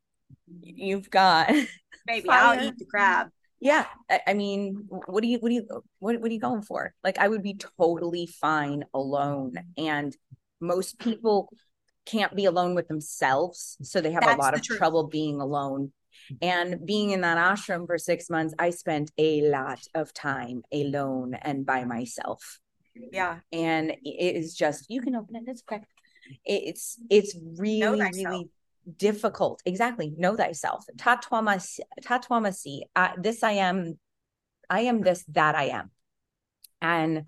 You've 0.61 1.11
got 1.11 1.51
maybe 2.07 2.29
I'll 2.29 2.63
eat 2.63 2.77
the 2.77 2.87
crab. 2.87 3.29
Yeah. 3.61 3.87
I, 4.11 4.21
I, 4.29 4.35
mean, 4.35 4.87
what 4.89 5.23
do 5.23 5.29
you 5.29 5.39
what 5.39 5.49
do 5.49 5.55
you 5.55 5.67
what, 5.99 6.21
what 6.21 6.31
are 6.31 6.35
you 6.35 6.41
going 6.41 6.63
for? 6.63 6.93
Like 7.05 7.19
I 7.19 7.29
would 7.29 7.43
be 7.43 7.59
totally 7.79 8.27
fine 8.27 8.85
alone. 8.93 9.55
And 9.77 10.15
most 10.61 10.99
people 10.99 11.51
can't 12.05 12.35
be 12.35 12.45
alone 12.45 12.75
with 12.75 12.89
themselves. 12.89 13.77
So 13.83 14.01
they 14.01 14.13
have 14.13 14.23
That's 14.23 14.39
a 14.39 14.41
lot 14.41 14.55
of 14.55 14.63
truth. 14.63 14.79
trouble 14.79 15.05
being 15.09 15.41
alone 15.41 15.93
and 16.41 16.85
being 16.85 17.11
in 17.11 17.21
that 17.23 17.39
ashram 17.39 17.87
for 17.87 17.99
six 17.99 18.31
months, 18.31 18.55
I 18.59 18.71
spent 18.71 19.13
a 19.19 19.43
lot 19.49 19.81
of 19.95 20.13
time 20.13 20.63
alone 20.73 21.35
and 21.35 21.65
by 21.65 21.85
myself. 21.85 22.61
Yeah. 22.95 23.39
And 23.53 23.91
it 23.91 24.37
is 24.37 24.55
just, 24.55 24.91
you 24.91 25.01
can 25.01 25.15
open 25.15 25.37
it, 25.37 25.45
it's 25.47 25.63
okay. 25.71 25.83
It's, 26.45 26.99
it's 27.11 27.37
really, 27.59 28.01
really 28.01 28.51
difficult. 28.97 29.63
Exactly. 29.65 30.13
Know 30.17 30.37
thyself. 30.37 30.85
Tatwamasi, 30.97 31.81
tatwamasi. 32.03 32.81
Uh, 32.95 33.11
this 33.19 33.43
I 33.43 33.53
am, 33.53 33.99
I 34.69 34.81
am 34.83 35.03
this, 35.03 35.25
that 35.29 35.55
I 35.55 35.65
am. 35.65 35.91
And 36.81 37.23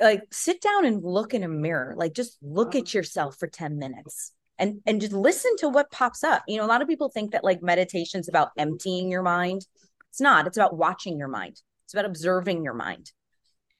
like 0.00 0.22
sit 0.30 0.60
down 0.60 0.84
and 0.84 1.02
look 1.04 1.34
in 1.34 1.42
a 1.42 1.48
mirror, 1.48 1.94
like 1.96 2.14
just 2.14 2.38
look 2.42 2.74
at 2.74 2.92
yourself 2.92 3.36
for 3.38 3.46
10 3.46 3.78
minutes 3.78 4.32
and 4.58 4.80
and 4.86 5.00
just 5.00 5.12
listen 5.12 5.56
to 5.58 5.68
what 5.68 5.90
pops 5.90 6.22
up. 6.24 6.42
You 6.46 6.58
know 6.58 6.64
a 6.64 6.66
lot 6.66 6.82
of 6.82 6.88
people 6.88 7.08
think 7.08 7.32
that 7.32 7.44
like 7.44 7.62
meditation's 7.62 8.28
about 8.28 8.50
emptying 8.58 9.10
your 9.10 9.22
mind. 9.22 9.66
It's 10.10 10.20
not. 10.20 10.46
It's 10.46 10.56
about 10.56 10.76
watching 10.76 11.18
your 11.18 11.28
mind. 11.28 11.60
It's 11.84 11.94
about 11.94 12.04
observing 12.04 12.64
your 12.64 12.74
mind 12.74 13.12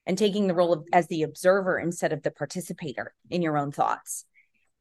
and 0.07 0.19
taking 0.19 0.47
the 0.47 0.55
role 0.55 0.73
of 0.73 0.85
as 0.93 1.07
the 1.09 1.23
observer 1.23 1.79
instead 1.79 2.13
of 2.13 2.23
the 2.23 2.31
participator 2.31 3.15
in 3.31 3.43
your 3.43 3.57
own 3.57 3.73
thoughts. 3.73 4.25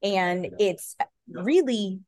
And 0.02 0.48
it's 0.60 0.96
really 1.28 2.00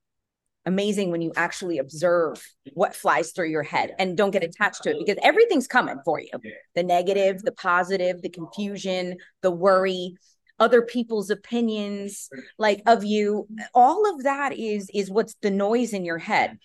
amazing 0.66 1.12
when 1.12 1.22
you 1.22 1.32
actually 1.36 1.78
observe 1.78 2.42
what 2.74 2.96
flies 2.96 3.32
through 3.32 3.50
your 3.50 3.64
head 3.64 3.94
and 4.00 4.16
don't 4.16 4.32
get 4.32 4.44
attached 4.44 4.84
to 4.84 4.92
it 4.92 4.98
because 4.98 5.22
everything's 5.22 5.68
coming 5.68 5.98
for 6.06 6.20
you. 6.20 6.30
The 6.76 6.84
negative 6.84 7.42
the 7.44 7.52
positive 7.52 8.22
the 8.22 8.30
confusion 8.30 9.18
the 9.42 9.52
worry 9.52 10.16
other 10.60 10.82
people's 10.82 11.30
opinions 11.30 12.30
like 12.58 12.82
of 12.86 13.04
you. 13.04 13.48
All 13.74 14.14
of 14.14 14.24
that 14.24 14.54
is 14.54 14.90
is 14.94 15.10
what's 15.10 15.36
the 15.42 15.52
noise 15.52 15.94
in 15.94 16.06
your 16.06 16.20
head. 16.20 16.58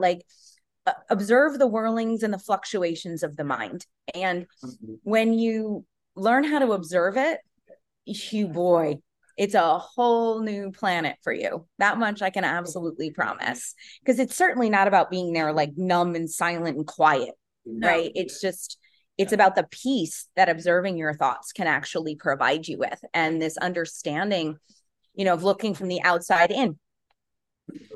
Like 0.00 0.24
uh, 0.86 0.92
observe 1.08 1.58
the 1.58 1.66
whirlings 1.66 2.22
and 2.22 2.34
the 2.34 2.38
fluctuations 2.38 3.22
of 3.22 3.36
the 3.36 3.44
mind. 3.44 3.86
And 4.14 4.46
when 5.02 5.32
you 5.32 5.84
learn 6.14 6.44
how 6.44 6.58
to 6.58 6.72
observe 6.72 7.16
it 7.16 7.40
you 8.04 8.48
boy 8.48 8.98
it's 9.38 9.54
a 9.54 9.78
whole 9.78 10.42
new 10.42 10.72
planet 10.72 11.16
for 11.22 11.32
you. 11.32 11.66
That 11.78 11.98
much 11.98 12.20
i 12.20 12.30
can 12.30 12.44
absolutely 12.44 13.10
promise. 13.12 13.74
Because 14.00 14.18
it's 14.18 14.36
certainly 14.36 14.68
not 14.68 14.88
about 14.88 15.10
being 15.10 15.32
there 15.32 15.52
like 15.52 15.72
numb 15.76 16.14
and 16.14 16.30
silent 16.30 16.76
and 16.76 16.86
quiet 16.86 17.34
no. 17.64 17.88
right? 17.88 18.12
It's 18.14 18.40
just 18.40 18.78
it's 19.22 19.32
about 19.32 19.54
the 19.54 19.66
peace 19.70 20.28
that 20.36 20.48
observing 20.48 20.98
your 20.98 21.14
thoughts 21.14 21.52
can 21.52 21.66
actually 21.66 22.16
provide 22.16 22.66
you 22.66 22.78
with 22.78 23.00
and 23.14 23.40
this 23.40 23.56
understanding 23.56 24.56
you 25.14 25.24
know 25.24 25.34
of 25.34 25.44
looking 25.44 25.74
from 25.74 25.88
the 25.88 26.02
outside 26.02 26.50
in. 26.50 26.78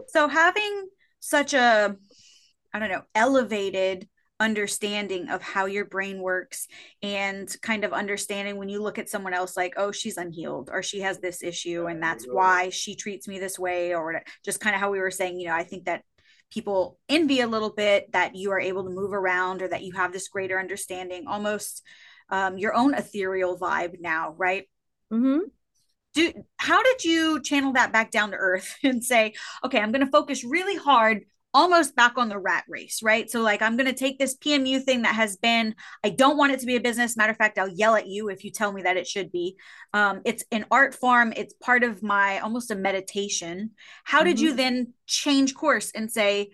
So 0.09 0.29
having 0.29 0.89
such 1.21 1.55
a 1.55 1.97
i 2.73 2.79
don't 2.79 2.91
know 2.91 3.03
elevated 3.15 4.09
understanding 4.39 5.31
of 5.31 5.41
how 5.41 5.65
your 5.65 5.87
brain 5.87 6.21
works 6.21 6.69
and 7.03 7.57
kind 7.63 7.85
of 7.85 7.93
understanding 7.93 8.59
when 8.59 8.69
you 8.69 8.83
look 8.83 8.99
at 8.99 9.09
someone 9.09 9.33
else 9.33 9.57
like 9.57 9.75
oh 9.79 9.91
she's 9.91 10.19
unhealed 10.19 10.69
or 10.71 10.83
she 10.83 11.01
has 11.01 11.19
this 11.19 11.43
issue 11.43 11.87
and 11.87 12.03
that's 12.03 12.27
why 12.27 12.69
she 12.69 12.95
treats 12.95 13.27
me 13.27 13.39
this 13.39 13.59
way 13.59 13.95
or 13.95 14.23
just 14.45 14.61
kind 14.61 14.75
of 14.75 14.81
how 14.81 14.91
we 14.91 14.99
were 14.99 15.11
saying 15.11 15.41
you 15.41 15.49
know 15.49 15.55
i 15.55 15.65
think 15.65 15.87
that 15.87 16.03
people 16.51 16.99
envy 17.09 17.41
a 17.41 17.47
little 17.47 17.71
bit 17.71 18.13
that 18.13 18.37
you 18.37 18.51
are 18.53 18.61
able 18.61 18.85
to 18.85 18.91
move 18.91 19.13
around 19.13 19.63
or 19.63 19.69
that 19.69 19.83
you 19.83 19.93
have 19.93 20.13
this 20.13 20.29
greater 20.29 20.59
understanding, 20.59 21.27
almost 21.27 21.83
um, 22.31 22.59
your 22.59 22.75
own 22.75 22.95
ethereal 22.95 23.59
vibe 23.59 24.01
now, 24.01 24.35
right? 24.37 24.65
Mm-hmm. 25.13 25.49
Do, 26.15 26.33
how 26.57 26.83
did 26.83 27.05
you 27.05 27.43
channel 27.43 27.75
that 27.75 27.93
back 27.93 28.11
down 28.11 28.31
to 28.31 28.37
earth 28.37 28.77
and 28.83 29.05
say, 29.05 29.35
okay, 29.65 29.81
I'm 29.81 29.93
going 29.93 30.05
to 30.05 30.11
focus 30.11 30.45
really 30.45 30.77
hard 30.77 31.25
almost 31.57 31.97
back 31.97 32.19
on 32.19 32.29
the 32.29 32.39
rat 32.39 32.65
race, 32.69 33.03
right? 33.03 33.31
So, 33.31 33.41
like, 33.41 33.63
I'm 33.63 33.79
going 33.79 33.87
to 33.87 33.95
take 33.95 34.19
this 34.19 34.37
PMU 34.37 34.83
thing 34.83 35.03
that 35.03 35.15
has 35.15 35.37
been, 35.39 35.75
I 36.05 36.11
don't 36.11 36.37
want 36.37 36.53
it 36.53 36.61
to 36.61 36.67
be 36.67 36.77
a 36.77 36.81
business. 36.81 37.17
Matter 37.17 37.31
of 37.33 37.39
fact, 37.39 37.59
I'll 37.59 37.67
yell 37.67 37.97
at 37.97 38.07
you 38.07 38.29
if 38.29 38.45
you 38.45 38.51
tell 38.51 38.71
me 38.71 38.83
that 38.83 38.99
it 38.99 39.07
should 39.07 39.33
be. 39.33 39.57
Um, 39.95 40.21
it's 40.27 40.45
an 40.53 40.67
art 40.71 40.95
form, 40.95 41.33
it's 41.35 41.55
part 41.55 41.83
of 41.83 42.03
my 42.03 42.41
almost 42.41 42.71
a 42.71 42.75
meditation. 42.75 43.71
How 44.05 44.19
mm-hmm. 44.19 44.27
did 44.29 44.41
you 44.41 44.49
mm-hmm. 44.51 44.57
then 44.59 44.93
change 45.07 45.55
course 45.55 45.93
and 45.95 46.13
say, 46.13 46.51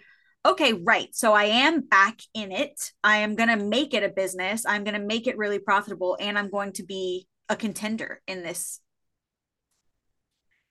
okay, 0.46 0.72
right. 0.72 1.09
So 1.12 1.32
I 1.32 1.44
am 1.44 1.80
back 1.80 2.20
in 2.32 2.53
it. 2.53 2.92
I 3.03 3.18
am 3.18 3.34
going 3.34 3.48
to 3.48 3.64
make 3.64 3.94
it 3.94 4.05
a 4.05 4.09
business. 4.09 4.64
I'm 4.64 4.84
going 4.84 4.94
to 4.94 5.05
make 5.05 5.26
it 5.26 5.36
really 5.36 5.59
profitable 5.59 6.16
and 6.20 6.38
I'm 6.38 6.48
going 6.48 6.72
to 6.74 6.84
be 6.84 7.26
a 7.48 7.57
contender 7.57 8.20
in 8.28 8.44
this. 8.44 8.78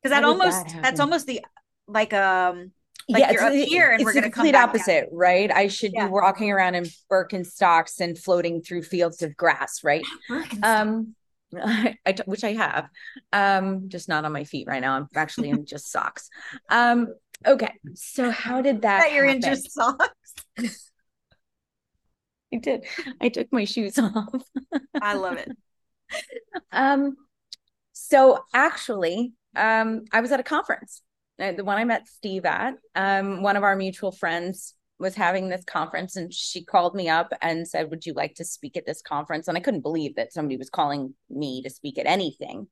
Cuz 0.03 0.09
that 0.09 0.23
almost 0.23 0.67
that 0.67 0.81
that's 0.81 0.99
almost 0.99 1.27
the 1.27 1.45
like 1.87 2.13
um 2.13 2.71
like 3.09 3.21
yeah, 3.21 3.31
you're 3.31 3.43
up 3.43 3.53
it's, 3.53 3.71
here 3.71 3.91
and 3.91 4.03
we're 4.03 4.13
the 4.13 4.21
going 4.21 4.31
to 4.31 4.35
come 4.35 4.51
back 4.51 4.69
opposite, 4.69 5.09
right? 5.11 5.51
I 5.51 5.67
should 5.67 5.91
Yeah. 5.93 6.07
be 6.07 6.11
walking 6.11 6.51
around 6.51 6.75
in 6.75 6.85
Birkenstocks 7.11 7.99
and 7.99 8.17
floating 8.17 8.61
through 8.61 8.83
fields 8.83 9.21
of 9.21 9.35
grass, 9.35 9.83
right? 9.83 10.05
Um, 10.63 11.15
I, 11.61 12.13
t- 12.13 12.23
which 12.25 12.43
I 12.45 12.53
have, 12.53 12.87
um, 13.33 13.89
just 13.89 14.07
not 14.07 14.23
on 14.23 14.31
my 14.31 14.45
feet 14.45 14.67
right 14.67 14.79
now. 14.79 14.95
I'm 14.95 15.07
actually 15.15 15.49
in 15.49 15.65
just 15.65 15.91
socks. 15.91 16.29
Um, 16.69 17.13
okay, 17.45 17.73
so 17.93 18.31
how 18.31 18.61
did 18.61 18.81
that? 18.83 18.99
that 18.99 19.13
you're 19.13 19.25
in 19.25 19.41
just 19.41 19.71
socks. 19.73 20.33
I 22.53 22.57
did. 22.57 22.85
I 23.19 23.29
took 23.29 23.51
my 23.51 23.65
shoes 23.65 23.97
off. 23.97 24.43
I 25.01 25.15
love 25.15 25.37
it. 25.37 25.49
Um, 26.71 27.15
so 27.93 28.43
actually, 28.53 29.33
um, 29.55 30.05
I 30.11 30.21
was 30.21 30.31
at 30.31 30.39
a 30.39 30.43
conference, 30.43 31.01
the 31.41 31.63
one 31.63 31.77
I 31.77 31.85
met 31.85 32.07
Steve 32.07 32.45
at. 32.45 32.75
Um, 32.95 33.41
one 33.41 33.57
of 33.57 33.63
our 33.63 33.75
mutual 33.75 34.11
friends 34.11 34.75
was 34.99 35.15
having 35.15 35.49
this 35.49 35.65
conference, 35.65 36.15
and 36.15 36.31
she 36.31 36.63
called 36.63 36.93
me 36.93 37.09
up 37.09 37.33
and 37.41 37.67
said, 37.67 37.89
"Would 37.89 38.05
you 38.05 38.13
like 38.13 38.35
to 38.35 38.45
speak 38.45 38.77
at 38.77 38.85
this 38.85 39.01
conference?" 39.01 39.47
And 39.47 39.57
I 39.57 39.61
couldn't 39.61 39.81
believe 39.81 40.15
that 40.15 40.31
somebody 40.33 40.57
was 40.57 40.69
calling 40.69 41.15
me 41.29 41.61
to 41.63 41.69
speak 41.69 41.97
at 41.97 42.05
anything. 42.05 42.67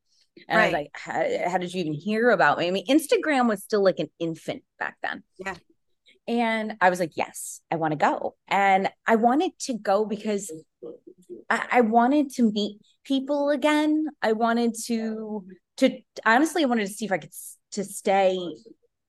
And 0.48 0.62
I 0.62 0.66
was 0.66 0.74
Right. 0.74 0.84
like, 0.84 0.92
how, 0.94 1.50
how 1.50 1.58
did 1.58 1.74
you 1.74 1.82
even 1.82 1.94
hear 1.94 2.30
about 2.30 2.60
me? 2.60 2.68
I 2.68 2.72
mean, 2.72 2.86
Instagram 2.86 3.50
was 3.50 3.64
still 3.64 3.84
like 3.84 4.00
an 4.00 4.10
infant 4.20 4.64
back 4.78 4.96
then. 5.02 5.24
Yeah. 5.38 5.56
And 6.28 6.76
I 6.80 6.92
was 6.92 7.00
like, 7.00 7.18
yes, 7.18 7.60
I 7.72 7.76
want 7.76 7.92
to 7.92 7.98
go. 7.98 8.36
And 8.48 8.90
I 9.08 9.16
wanted 9.16 9.52
to 9.62 9.74
go 9.74 10.06
because 10.06 10.52
I, 11.50 11.68
I 11.72 11.82
wanted 11.82 12.32
to 12.36 12.52
meet 12.52 12.80
people 13.04 13.50
again. 13.50 14.06
I 14.22 14.34
wanted 14.34 14.76
to 14.86 15.46
to 15.78 15.98
honestly, 16.26 16.64
I 16.64 16.68
wanted 16.68 16.88
to 16.88 16.94
see 16.94 17.06
if 17.06 17.12
I 17.12 17.18
could 17.18 17.34
to 17.72 17.84
stay 17.84 18.38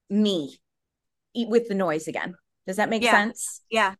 me 0.08 0.58
eat 1.34 1.48
with 1.48 1.68
the 1.68 1.74
noise 1.74 2.08
again. 2.08 2.34
Does 2.66 2.76
that 2.76 2.90
make 2.90 3.02
Yeah. 3.02 3.12
sense? 3.12 3.62
Yeah. 3.70 3.94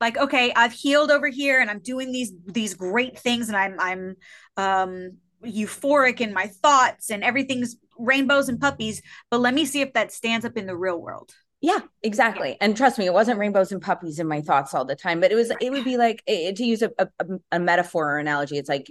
Like 0.00 0.16
okay, 0.16 0.52
I've 0.54 0.72
healed 0.72 1.10
over 1.10 1.28
here 1.28 1.60
and 1.60 1.68
I'm 1.70 1.80
doing 1.80 2.12
these 2.12 2.32
these 2.46 2.74
great 2.74 3.18
things 3.18 3.48
and 3.48 3.56
I'm 3.56 3.76
I'm 3.80 4.16
um 4.56 5.12
euphoric 5.44 6.20
in 6.20 6.32
my 6.32 6.46
thoughts 6.46 7.10
and 7.10 7.22
everything's 7.22 7.76
rainbows 7.98 8.48
and 8.48 8.60
puppies, 8.60 9.02
but 9.30 9.40
let 9.40 9.54
me 9.54 9.64
see 9.64 9.80
if 9.80 9.92
that 9.94 10.12
stands 10.12 10.44
up 10.44 10.56
in 10.56 10.66
the 10.66 10.76
real 10.76 11.00
world. 11.00 11.32
Yeah, 11.60 11.78
exactly. 12.02 12.56
And 12.60 12.76
trust 12.76 12.98
me, 12.98 13.06
it 13.06 13.12
wasn't 13.12 13.38
rainbows 13.38 13.72
and 13.72 13.80
puppies 13.80 14.18
in 14.18 14.28
my 14.28 14.40
thoughts 14.42 14.74
all 14.74 14.84
the 14.84 14.94
time, 14.94 15.20
but 15.20 15.32
it 15.32 15.34
was 15.34 15.50
it 15.60 15.70
would 15.72 15.84
be 15.84 15.96
like 15.96 16.22
to 16.26 16.64
use 16.64 16.82
a, 16.82 16.90
a, 16.98 17.08
a 17.52 17.58
metaphor 17.58 18.12
or 18.12 18.18
analogy. 18.18 18.56
It's 18.58 18.68
like 18.68 18.86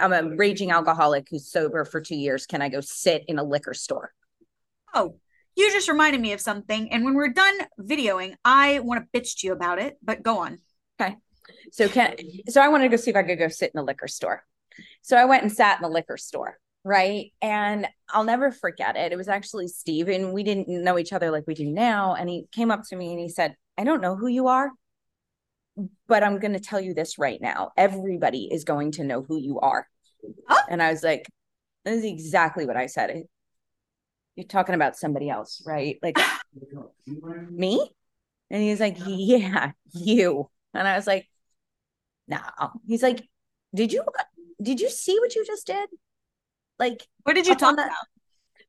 I'm 0.00 0.12
a 0.12 0.34
raging 0.36 0.70
alcoholic 0.70 1.28
who's 1.30 1.50
sober 1.50 1.84
for 1.84 2.00
two 2.00 2.16
years. 2.16 2.46
Can 2.46 2.62
I 2.62 2.68
go 2.68 2.80
sit 2.80 3.24
in 3.28 3.38
a 3.38 3.44
liquor 3.44 3.74
store? 3.74 4.12
Oh, 4.96 5.16
you 5.56 5.70
just 5.72 5.88
reminded 5.88 6.22
me 6.22 6.32
of 6.32 6.40
something. 6.40 6.90
And 6.90 7.04
when 7.04 7.14
we're 7.14 7.32
done 7.32 7.54
videoing, 7.78 8.34
I 8.44 8.80
want 8.80 9.04
to 9.04 9.20
bitch 9.20 9.40
to 9.40 9.46
you 9.46 9.52
about 9.52 9.78
it, 9.78 9.98
but 10.02 10.22
go 10.22 10.38
on. 10.38 10.58
Okay. 10.98 11.16
So 11.70 11.88
can 11.88 12.16
so 12.48 12.62
I 12.62 12.68
wanted 12.68 12.84
to 12.84 12.96
go 12.96 12.96
see 12.96 13.10
if 13.10 13.16
I 13.16 13.22
could 13.22 13.38
go 13.38 13.48
sit 13.48 13.72
in 13.74 13.78
a 13.78 13.84
liquor 13.84 14.08
store. 14.08 14.42
So 15.02 15.16
I 15.16 15.26
went 15.26 15.42
and 15.42 15.52
sat 15.52 15.78
in 15.78 15.82
the 15.82 15.90
liquor 15.90 16.16
store, 16.16 16.58
right? 16.82 17.32
And 17.42 17.86
I'll 18.08 18.24
never 18.24 18.50
forget 18.50 18.96
it. 18.96 19.12
It 19.12 19.16
was 19.16 19.28
actually 19.28 19.68
Steve, 19.68 20.08
and 20.08 20.32
we 20.32 20.42
didn't 20.42 20.68
know 20.68 20.98
each 20.98 21.12
other 21.12 21.30
like 21.30 21.44
we 21.46 21.54
do 21.54 21.66
now. 21.66 22.14
And 22.14 22.28
he 22.28 22.46
came 22.52 22.70
up 22.70 22.82
to 22.88 22.96
me 22.96 23.10
and 23.10 23.20
he 23.20 23.28
said, 23.28 23.54
I 23.76 23.84
don't 23.84 24.00
know 24.00 24.16
who 24.16 24.28
you 24.28 24.48
are, 24.48 24.70
but 26.08 26.24
I'm 26.24 26.38
going 26.38 26.54
to 26.54 26.60
tell 26.60 26.80
you 26.80 26.94
this 26.94 27.18
right 27.18 27.40
now. 27.40 27.72
Everybody 27.76 28.48
is 28.50 28.64
going 28.64 28.92
to 28.92 29.04
know 29.04 29.22
who 29.22 29.38
you 29.38 29.60
are. 29.60 29.86
Huh? 30.48 30.62
And 30.70 30.82
I 30.82 30.90
was 30.90 31.02
like, 31.02 31.26
this 31.84 31.98
is 31.98 32.04
exactly 32.04 32.66
what 32.66 32.76
I 32.76 32.86
said. 32.86 33.24
You're 34.36 34.46
talking 34.46 34.74
about 34.74 34.96
somebody 34.96 35.28
else, 35.28 35.62
right? 35.66 35.98
Like 36.02 36.18
me? 37.50 37.90
And 38.50 38.62
he's 38.62 38.80
like, 38.80 38.96
Yeah, 39.04 39.72
you. 39.92 40.50
And 40.74 40.86
I 40.86 40.96
was 40.96 41.06
like, 41.06 41.28
No. 42.28 42.38
He's 42.86 43.02
like, 43.02 43.26
Did 43.74 43.92
you 43.92 44.04
did 44.62 44.80
you 44.80 44.88
see 44.88 45.18
what 45.18 45.34
you 45.34 45.44
just 45.44 45.66
did? 45.66 45.88
Like, 46.78 47.06
What 47.24 47.34
did 47.34 47.46
you 47.46 47.54
talk 47.54 47.74
about? 47.74 47.90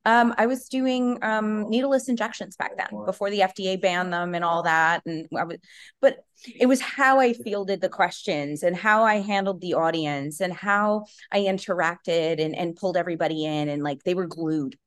um, 0.08 0.34
I 0.38 0.46
was 0.46 0.70
doing 0.70 1.20
um 1.22 1.70
needleless 1.70 2.08
injections 2.08 2.56
back 2.56 2.78
then 2.78 3.06
before 3.06 3.30
the 3.30 3.42
FDA 3.42 3.80
banned 3.80 4.14
them 4.14 4.36
and 4.36 4.44
all 4.44 4.64
that. 4.64 5.02
And 5.06 5.28
I 5.38 5.44
was, 5.44 5.58
but 6.00 6.20
it 6.60 6.66
was 6.66 6.80
how 6.80 7.20
I 7.20 7.34
fielded 7.34 7.82
the 7.82 7.90
questions 7.90 8.64
and 8.64 8.76
how 8.76 9.04
I 9.04 9.16
handled 9.16 9.60
the 9.60 9.74
audience 9.74 10.40
and 10.40 10.54
how 10.54 11.06
I 11.30 11.40
interacted 11.42 12.40
and, 12.40 12.56
and 12.56 12.76
pulled 12.76 12.96
everybody 12.96 13.44
in 13.44 13.68
and 13.68 13.84
like 13.84 14.04
they 14.04 14.14
were 14.14 14.28
glued. 14.28 14.78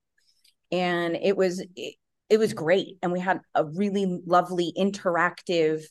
And 0.72 1.16
it 1.16 1.36
was 1.36 1.64
it, 1.76 1.94
it 2.28 2.38
was 2.38 2.54
great. 2.54 2.98
And 3.02 3.12
we 3.12 3.20
had 3.20 3.40
a 3.54 3.64
really 3.64 4.20
lovely 4.26 4.72
interactive 4.76 5.82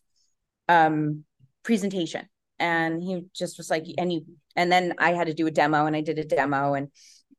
um 0.67 1.23
presentation. 1.63 2.27
And 2.59 3.01
he 3.01 3.25
just 3.33 3.57
was 3.57 3.69
like, 3.69 3.85
and 3.97 4.11
you 4.11 4.25
and 4.55 4.71
then 4.71 4.95
I 4.97 5.13
had 5.13 5.27
to 5.27 5.33
do 5.33 5.47
a 5.47 5.51
demo 5.51 5.85
and 5.85 5.95
I 5.95 6.01
did 6.01 6.19
a 6.19 6.25
demo 6.25 6.73
and 6.73 6.89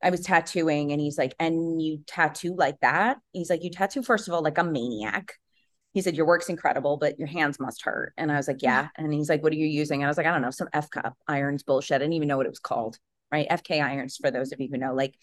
I 0.03 0.11
was 0.11 0.21
tattooing 0.21 0.93
and 0.93 1.01
he's 1.01 1.19
like, 1.19 1.35
and 1.39 1.81
you 1.81 2.01
tattoo 2.07 2.55
like 2.57 2.81
that? 2.81 3.19
He's 3.33 3.51
like, 3.51 3.63
you 3.63 3.71
tattoo, 3.71 4.03
first 4.03 4.29
of 4.29 4.35
all, 4.35 4.43
like 4.43 4.59
a 4.59 4.65
maniac. 4.65 5.35
He 5.93 6.01
said, 6.01 6.17
your 6.17 6.27
work's 6.27 6.49
incredible, 6.49 6.97
but 6.97 7.19
your 7.19 7.27
hands 7.27 7.59
must 7.59 7.83
hurt. 7.83 8.15
And 8.17 8.31
I 8.31 8.37
was 8.37 8.47
like, 8.47 8.63
yeah. 8.63 8.89
And 8.97 9.13
he's 9.13 9.29
like, 9.29 9.43
what 9.43 9.53
are 9.53 9.57
you 9.57 9.67
using? 9.67 10.01
And 10.01 10.07
I 10.07 10.11
was 10.11 10.17
like, 10.17 10.27
I 10.27 10.31
don't 10.31 10.43
know, 10.43 10.53
some 10.53 10.69
F 10.73 10.89
cup 10.89 11.17
irons 11.27 11.65
bullshit. 11.65 11.97
I 11.97 11.99
didn't 11.99 12.15
even 12.15 12.29
know 12.29 12.37
what 12.37 12.47
it 12.47 12.51
was 12.51 12.61
called, 12.61 12.99
right? 13.33 13.49
FK 13.51 13.83
irons, 13.83 14.17
for 14.17 14.31
those 14.31 14.53
of 14.53 14.61
you 14.61 14.69
who 14.71 14.79
know, 14.79 14.95
like 14.95 15.17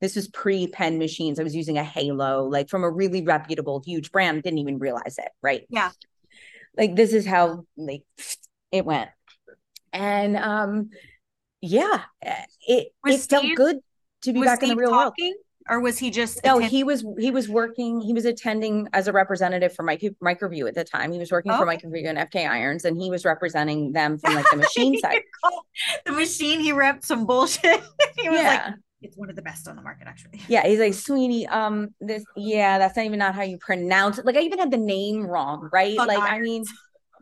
this 0.00 0.16
was 0.16 0.28
pre 0.28 0.66
pen 0.66 0.98
machines. 0.98 1.38
I 1.38 1.42
was 1.42 1.54
using 1.54 1.78
a 1.78 1.84
Halo, 1.84 2.44
like 2.48 2.68
from 2.68 2.84
a 2.84 2.90
really 2.90 3.22
reputable, 3.22 3.82
huge 3.84 4.10
brand. 4.12 4.42
Didn't 4.42 4.58
even 4.58 4.78
realize 4.78 5.16
it, 5.18 5.30
right? 5.42 5.66
Yeah. 5.70 5.90
Like 6.76 6.96
this 6.96 7.12
is 7.12 7.26
how 7.26 7.66
like 7.76 8.02
it 8.72 8.84
went. 8.84 9.10
And 9.92 10.36
um, 10.36 10.90
yeah, 11.60 12.02
it 12.66 12.88
Was 13.04 13.24
it 13.24 13.28
felt 13.28 13.44
good 13.56 13.78
to 14.22 14.32
be 14.32 14.42
back 14.42 14.62
in 14.62 14.68
the 14.68 14.74
Steve 14.74 14.78
real 14.78 14.90
world. 14.92 15.14
or 15.68 15.80
was 15.80 15.98
he 15.98 16.10
just 16.10 16.40
No, 16.44 16.58
attend- 16.58 16.70
he 16.70 16.84
was 16.84 17.04
he 17.18 17.30
was 17.30 17.48
working. 17.48 18.00
He 18.00 18.12
was 18.14 18.24
attending 18.24 18.88
as 18.92 19.08
a 19.08 19.12
representative 19.12 19.74
for 19.74 19.82
Micro, 19.82 20.10
Microview 20.22 20.68
at 20.68 20.74
the 20.74 20.84
time. 20.84 21.12
He 21.12 21.18
was 21.18 21.32
working 21.32 21.52
for 21.52 21.68
Okay. 21.68 21.76
Microview 21.76 22.08
and 22.08 22.18
FK 22.18 22.48
Irons, 22.48 22.84
and 22.84 22.96
he 23.00 23.10
was 23.10 23.24
representing 23.24 23.92
them 23.92 24.16
from 24.18 24.34
like 24.34 24.46
the 24.50 24.56
machine 24.64 24.98
side. 25.00 25.22
the 26.06 26.12
machine 26.12 26.60
he 26.60 26.72
repped 26.72 27.04
some 27.04 27.26
bullshit. 27.26 27.80
he 28.18 28.28
was 28.28 28.38
like, 28.38 28.46
Yeah, 28.46 28.72
it's 29.02 29.16
one 29.16 29.30
of 29.30 29.36
the 29.36 29.42
best 29.42 29.66
on 29.68 29.76
the 29.76 29.82
market, 29.82 30.06
actually. 30.06 30.40
yeah. 30.48 30.66
He's 30.66 30.78
like, 30.78 30.94
Sweeney, 30.94 31.46
um, 31.46 31.94
this, 32.00 32.24
yeah, 32.36 32.78
that's 32.78 32.96
not 32.96 33.06
even 33.06 33.18
not 33.18 33.34
how 33.34 33.42
you 33.42 33.58
pronounce 33.58 34.18
it. 34.18 34.26
Like, 34.26 34.36
I 34.36 34.40
even 34.40 34.58
had 34.58 34.70
the 34.70 34.76
name 34.76 35.26
wrong, 35.26 35.68
right? 35.72 35.96
Fuck 35.96 36.08
like, 36.08 36.18
I 36.22 36.38
mean, 36.38 36.64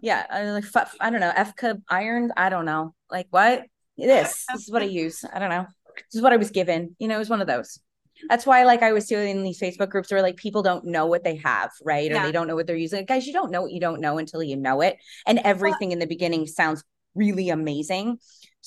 yeah, 0.03 0.27
I 0.29 0.51
like, 0.51 0.65
fu- 0.65 0.81
I 1.01 1.11
don't 1.11 1.21
know, 1.21 1.33
FK 1.33 1.81
Irons. 1.89 2.33
I 2.37 2.49
don't 2.49 2.65
know, 2.65 2.95
like 3.11 3.27
what 3.31 3.65
this. 3.97 4.45
This 4.53 4.63
is 4.65 4.71
what 4.73 4.83
I 4.83 4.87
use. 4.87 5.25
I 5.33 5.39
don't 5.39 5.51
know. 5.51 5.67
This 5.97 6.17
is 6.17 6.23
what 6.23 6.33
I 6.33 6.37
was 6.37 6.51
given. 6.51 6.97
You 6.99 7.09
know, 7.09 7.17
it 7.17 7.21
was 7.21 7.31
one 7.31 7.41
of 7.41 7.47
those. 7.47 7.81
That's 8.29 8.45
why, 8.47 8.65
like, 8.65 8.83
I 8.83 8.93
was 8.93 9.07
doing 9.07 9.29
in 9.29 9.43
these 9.45 9.61
Facebook 9.61 9.91
groups 9.91 10.11
where 10.11 10.23
like 10.23 10.37
people 10.37 10.63
don't 10.63 10.85
know 10.87 11.07
what 11.07 11.23
they 11.23 11.37
have, 11.37 11.71
right? 11.85 12.11
Or 12.11 12.15
Yeah. 12.15 12.27
they 12.27 12.33
don't 12.33 12.49
know 12.49 12.57
what 12.57 12.67
they're 12.67 12.77
using. 12.77 13.05
Guys, 13.05 13.27
you 13.27 13.33
don't 13.33 13.53
know 13.53 13.63
what 13.63 13.73
you 13.73 13.81
don't 13.81 14.01
know 14.01 14.19
until 14.19 14.43
you 14.43 14.57
know 14.57 14.81
it. 14.81 14.97
And 15.27 15.39
everything 15.39 15.93
in 15.93 16.01
the 16.01 16.07
beginning 16.07 16.47
sounds 16.49 16.83
really 17.15 17.51
amazing. 17.51 18.19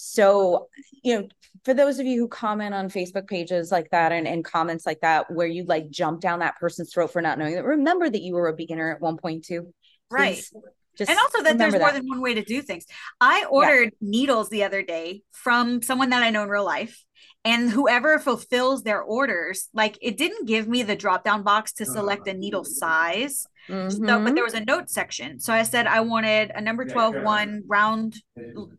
So, 0.03 0.67
you 1.03 1.15
know, 1.15 1.27
for 1.63 1.75
those 1.75 1.99
of 1.99 2.07
you 2.07 2.21
who 2.21 2.27
comment 2.27 2.73
on 2.73 2.89
Facebook 2.89 3.27
pages 3.27 3.71
like 3.71 3.91
that 3.91 4.11
and, 4.11 4.27
and 4.27 4.43
comments 4.43 4.83
like 4.83 4.99
that, 5.01 5.29
where 5.29 5.45
you 5.45 5.63
like 5.65 5.91
jump 5.91 6.21
down 6.21 6.39
that 6.39 6.57
person's 6.59 6.91
throat 6.91 7.13
for 7.13 7.21
not 7.21 7.37
knowing 7.37 7.53
that, 7.53 7.63
remember 7.63 8.09
that 8.09 8.23
you 8.23 8.33
were 8.33 8.47
a 8.47 8.53
beginner 8.53 8.95
at 8.95 8.99
1.2. 8.99 9.71
Right. 10.09 10.33
Please. 10.33 10.53
Just 10.97 11.11
and 11.11 11.19
also 11.19 11.43
that 11.43 11.59
there's 11.59 11.73
remember 11.73 11.93
more 11.93 11.93
than 11.93 12.09
one 12.09 12.19
way 12.19 12.33
to 12.33 12.43
do 12.43 12.63
things. 12.63 12.85
I 13.21 13.45
ordered 13.45 13.93
needles 14.01 14.49
the 14.49 14.63
other 14.63 14.81
day 14.81 15.21
from 15.31 15.83
someone 15.83 16.09
that 16.09 16.23
I 16.23 16.31
know 16.31 16.43
in 16.43 16.49
real 16.49 16.65
life. 16.65 17.05
And 17.45 17.69
whoever 17.69 18.17
fulfills 18.17 18.81
their 18.81 19.01
orders, 19.01 19.69
like 19.71 19.99
it 20.01 20.17
didn't 20.17 20.47
give 20.47 20.67
me 20.67 20.81
the 20.81 20.95
drop 20.95 21.23
down 21.23 21.43
box 21.43 21.73
to 21.73 21.85
select 21.85 22.27
a 22.27 22.33
needle 22.33 22.63
size. 22.63 23.45
So, 23.87 24.19
Mhm. 24.19 24.23
but 24.23 24.35
there 24.35 24.43
was 24.43 24.53
a 24.53 24.65
note 24.65 24.89
section. 24.89 25.39
So 25.39 25.53
I 25.53 25.63
said 25.63 25.87
I 25.87 26.01
wanted 26.01 26.51
a 26.55 26.61
number 26.61 26.85
12 26.85 27.17
one 27.17 27.63
round 27.67 28.17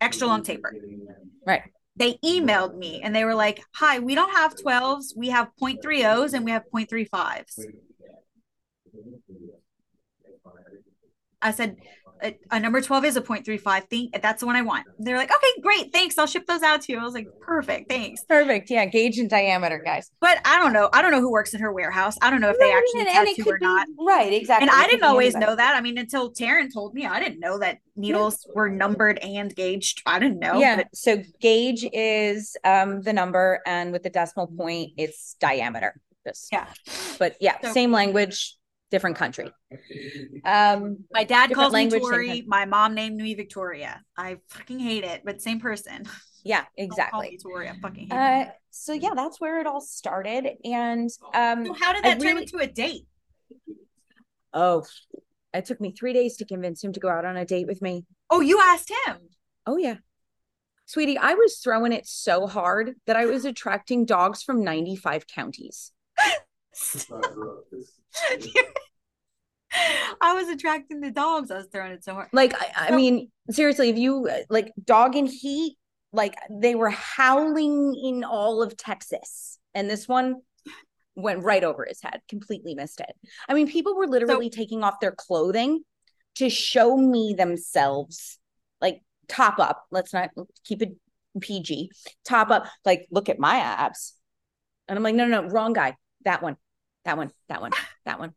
extra 0.00 0.26
long 0.26 0.42
taper. 0.42 0.76
Right. 1.46 1.62
They 1.96 2.18
emailed 2.24 2.74
me 2.74 3.00
and 3.02 3.14
they 3.14 3.24
were 3.24 3.34
like, 3.34 3.64
Hi, 3.76 3.98
we 4.00 4.14
don't 4.14 4.32
have 4.32 4.56
12s. 4.56 5.14
We 5.16 5.28
have 5.30 5.50
0.30s 5.58 6.34
and 6.34 6.44
we 6.44 6.50
have 6.52 6.64
0.35s. 6.70 7.68
I 11.40 11.50
said, 11.52 11.76
a, 12.22 12.38
a 12.50 12.60
number 12.60 12.80
12 12.80 13.04
is 13.04 13.16
a 13.16 13.20
0.35 13.20 13.88
thing. 13.88 14.10
That's 14.20 14.40
the 14.40 14.46
one 14.46 14.56
I 14.56 14.62
want. 14.62 14.86
They're 14.98 15.16
like, 15.16 15.30
okay, 15.30 15.60
great. 15.60 15.92
Thanks. 15.92 16.16
I'll 16.18 16.26
ship 16.26 16.46
those 16.46 16.62
out 16.62 16.82
to 16.82 16.92
you. 16.92 16.98
I 16.98 17.04
was 17.04 17.14
like, 17.14 17.28
perfect. 17.40 17.88
Thanks. 17.90 18.22
Perfect. 18.24 18.70
Yeah. 18.70 18.86
Gauge 18.86 19.18
and 19.18 19.28
diameter, 19.28 19.82
guys. 19.84 20.10
But 20.20 20.38
I 20.44 20.58
don't 20.58 20.72
know. 20.72 20.88
I 20.92 21.02
don't 21.02 21.10
know 21.10 21.20
who 21.20 21.30
works 21.30 21.54
in 21.54 21.60
her 21.60 21.72
warehouse. 21.72 22.16
I 22.22 22.30
don't 22.30 22.40
know 22.40 22.50
if 22.50 22.58
they 22.58 22.72
actually 22.72 23.00
and, 23.00 23.08
tattoo 23.36 23.50
or 23.50 23.58
be- 23.58 23.64
not. 23.66 23.86
Right. 23.98 24.32
Exactly. 24.32 24.68
And 24.68 24.76
It 24.76 24.84
I 24.84 24.88
didn't 24.88 25.04
always 25.04 25.34
anybody. 25.34 25.50
know 25.52 25.56
that. 25.56 25.74
I 25.76 25.80
mean, 25.80 25.98
until 25.98 26.32
Taryn 26.32 26.72
told 26.72 26.94
me, 26.94 27.06
I 27.06 27.18
didn't 27.20 27.40
know 27.40 27.58
that 27.58 27.78
needles 27.96 28.46
were 28.54 28.68
numbered 28.70 29.18
and 29.18 29.54
gauged. 29.54 30.02
I 30.06 30.18
didn't 30.18 30.38
know. 30.38 30.58
yeah. 30.58 30.76
but 30.76 30.88
So 30.94 31.22
gauge 31.40 31.84
is 31.92 32.56
um 32.64 33.02
the 33.02 33.12
number, 33.12 33.60
and 33.66 33.92
with 33.92 34.02
the 34.02 34.10
decimal 34.10 34.46
point, 34.46 34.92
it's 34.96 35.34
diameter. 35.40 36.00
Just 36.26 36.48
yeah. 36.52 36.66
but 37.18 37.36
yeah, 37.40 37.56
So- 37.62 37.72
same 37.72 37.90
language, 37.92 38.56
different 38.92 39.16
country. 39.16 39.50
Um, 40.44 40.98
My 41.12 41.24
dad 41.24 41.48
Different 41.48 41.54
calls 41.54 41.72
me 41.72 41.78
language, 41.80 42.02
same 42.02 42.10
Tori. 42.10 42.44
My 42.46 42.64
mom 42.64 42.94
named 42.94 43.16
me 43.16 43.34
Victoria. 43.34 44.02
I 44.16 44.38
fucking 44.48 44.78
hate 44.80 45.04
it, 45.04 45.22
but 45.24 45.40
same 45.40 45.60
person. 45.60 46.04
yeah, 46.44 46.64
Don't 46.78 46.90
call 46.90 47.22
me 47.22 47.28
exactly. 47.28 47.38
Tori. 47.42 47.68
I 47.68 47.76
fucking 47.80 48.08
hate 48.10 48.12
Uh, 48.16 48.42
it. 48.48 48.54
so 48.70 48.92
yeah, 48.92 49.14
that's 49.14 49.40
where 49.40 49.60
it 49.60 49.66
all 49.66 49.80
started, 49.80 50.46
and 50.64 51.08
um, 51.34 51.66
So 51.66 51.72
how 51.74 51.92
did 51.92 52.04
I 52.04 52.10
that 52.10 52.20
turn 52.20 52.36
really- 52.36 52.42
into 52.42 52.58
a 52.58 52.66
date? 52.66 53.06
oh, 54.52 54.84
it 55.54 55.64
took 55.64 55.80
me 55.80 55.92
three 55.92 56.12
days 56.12 56.36
to 56.38 56.44
convince 56.44 56.82
him 56.84 56.92
to 56.92 57.00
go 57.00 57.08
out 57.08 57.24
on 57.24 57.36
a 57.36 57.44
date 57.44 57.66
with 57.66 57.80
me. 57.82 58.04
Oh, 58.30 58.40
you 58.40 58.60
asked 58.60 58.90
him. 59.06 59.16
Oh 59.66 59.76
yeah. 59.76 59.96
Sweetie, 60.86 61.16
I 61.18 61.34
was 61.34 61.58
throwing 61.58 61.92
it 61.92 62.06
so 62.06 62.46
hard 62.46 62.94
that 63.06 63.16
I 63.16 63.24
was 63.26 63.44
attracting 63.44 64.04
dogs 64.04 64.42
from 64.42 64.62
95 64.64 65.26
counties. 65.26 65.92
I 70.20 70.34
was 70.34 70.48
attracting 70.48 71.00
the 71.00 71.10
dogs. 71.10 71.50
I 71.50 71.56
was 71.56 71.66
throwing 71.72 71.92
it 71.92 72.04
so 72.04 72.14
hard. 72.14 72.28
Like, 72.32 72.54
I, 72.54 72.70
I 72.76 72.88
So- 72.90 72.96
mean, 72.96 73.30
seriously, 73.50 73.88
if 73.88 73.96
you 73.96 74.28
like 74.50 74.72
dog 74.84 75.16
in 75.16 75.26
heat, 75.26 75.76
like 76.12 76.34
they 76.50 76.74
were 76.74 76.90
howling 76.90 77.94
in 77.94 78.22
all 78.24 78.62
of 78.62 78.76
Texas. 78.76 79.58
And 79.74 79.88
this 79.88 80.06
one 80.06 80.42
went 81.14 81.42
right 81.42 81.64
over 81.64 81.86
his 81.88 82.02
head, 82.02 82.20
completely 82.28 82.74
missed 82.74 83.00
it. 83.00 83.12
I 83.48 83.54
mean, 83.54 83.66
people 83.66 83.96
were 83.96 84.06
literally 84.06 84.50
taking 84.50 84.84
off 84.84 85.00
their 85.00 85.12
clothing 85.12 85.82
to 86.36 86.50
show 86.50 86.96
me 86.96 87.34
themselves, 87.36 88.38
like 88.80 89.00
top 89.28 89.58
up. 89.58 89.84
Let's 89.90 90.12
not 90.12 90.30
keep 90.64 90.82
it 90.82 90.92
PG. 91.40 91.90
Top 92.26 92.50
up, 92.50 92.66
like, 92.84 93.06
look 93.10 93.30
at 93.30 93.38
my 93.38 93.56
abs. 93.56 94.14
And 94.88 94.98
I'm 94.98 95.02
like, 95.02 95.14
no, 95.14 95.26
no, 95.26 95.40
no, 95.42 95.48
wrong 95.48 95.72
guy. 95.72 95.96
That 96.26 96.42
one, 96.42 96.56
that 97.04 97.16
one, 97.16 97.30
that 97.48 97.60
one, 97.60 97.72
that 98.04 98.18
one. 98.18 98.32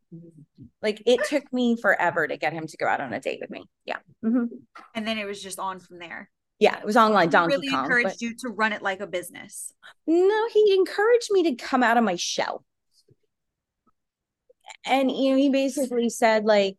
Like, 0.82 1.02
it 1.06 1.20
took 1.28 1.52
me 1.52 1.76
forever 1.80 2.26
to 2.26 2.36
get 2.36 2.52
him 2.52 2.66
to 2.66 2.76
go 2.76 2.86
out 2.86 3.00
on 3.00 3.12
a 3.12 3.20
date 3.20 3.38
with 3.40 3.50
me. 3.50 3.64
Yeah. 3.84 3.98
Mhm. 4.24 4.48
And 4.94 5.06
then 5.06 5.18
it 5.18 5.24
was 5.24 5.42
just 5.42 5.58
on 5.58 5.78
from 5.80 5.98
there. 5.98 6.30
Yeah. 6.58 6.78
It 6.78 6.84
was 6.86 6.96
online 6.96 7.28
He 7.28 7.32
Donkey 7.32 7.56
really 7.56 7.68
Kong. 7.68 7.84
encouraged 7.84 8.08
but- 8.08 8.22
you 8.22 8.34
to 8.36 8.48
run 8.48 8.72
it 8.72 8.82
like 8.82 9.00
a 9.00 9.06
business. 9.06 9.72
No, 10.06 10.48
he 10.52 10.74
encouraged 10.74 11.28
me 11.30 11.42
to 11.44 11.54
come 11.54 11.82
out 11.82 11.96
of 11.96 12.04
my 12.04 12.16
shell. 12.16 12.64
And 14.84 15.10
you 15.10 15.30
know, 15.32 15.36
he 15.36 15.50
basically 15.50 16.08
said, 16.08 16.44
like, 16.44 16.78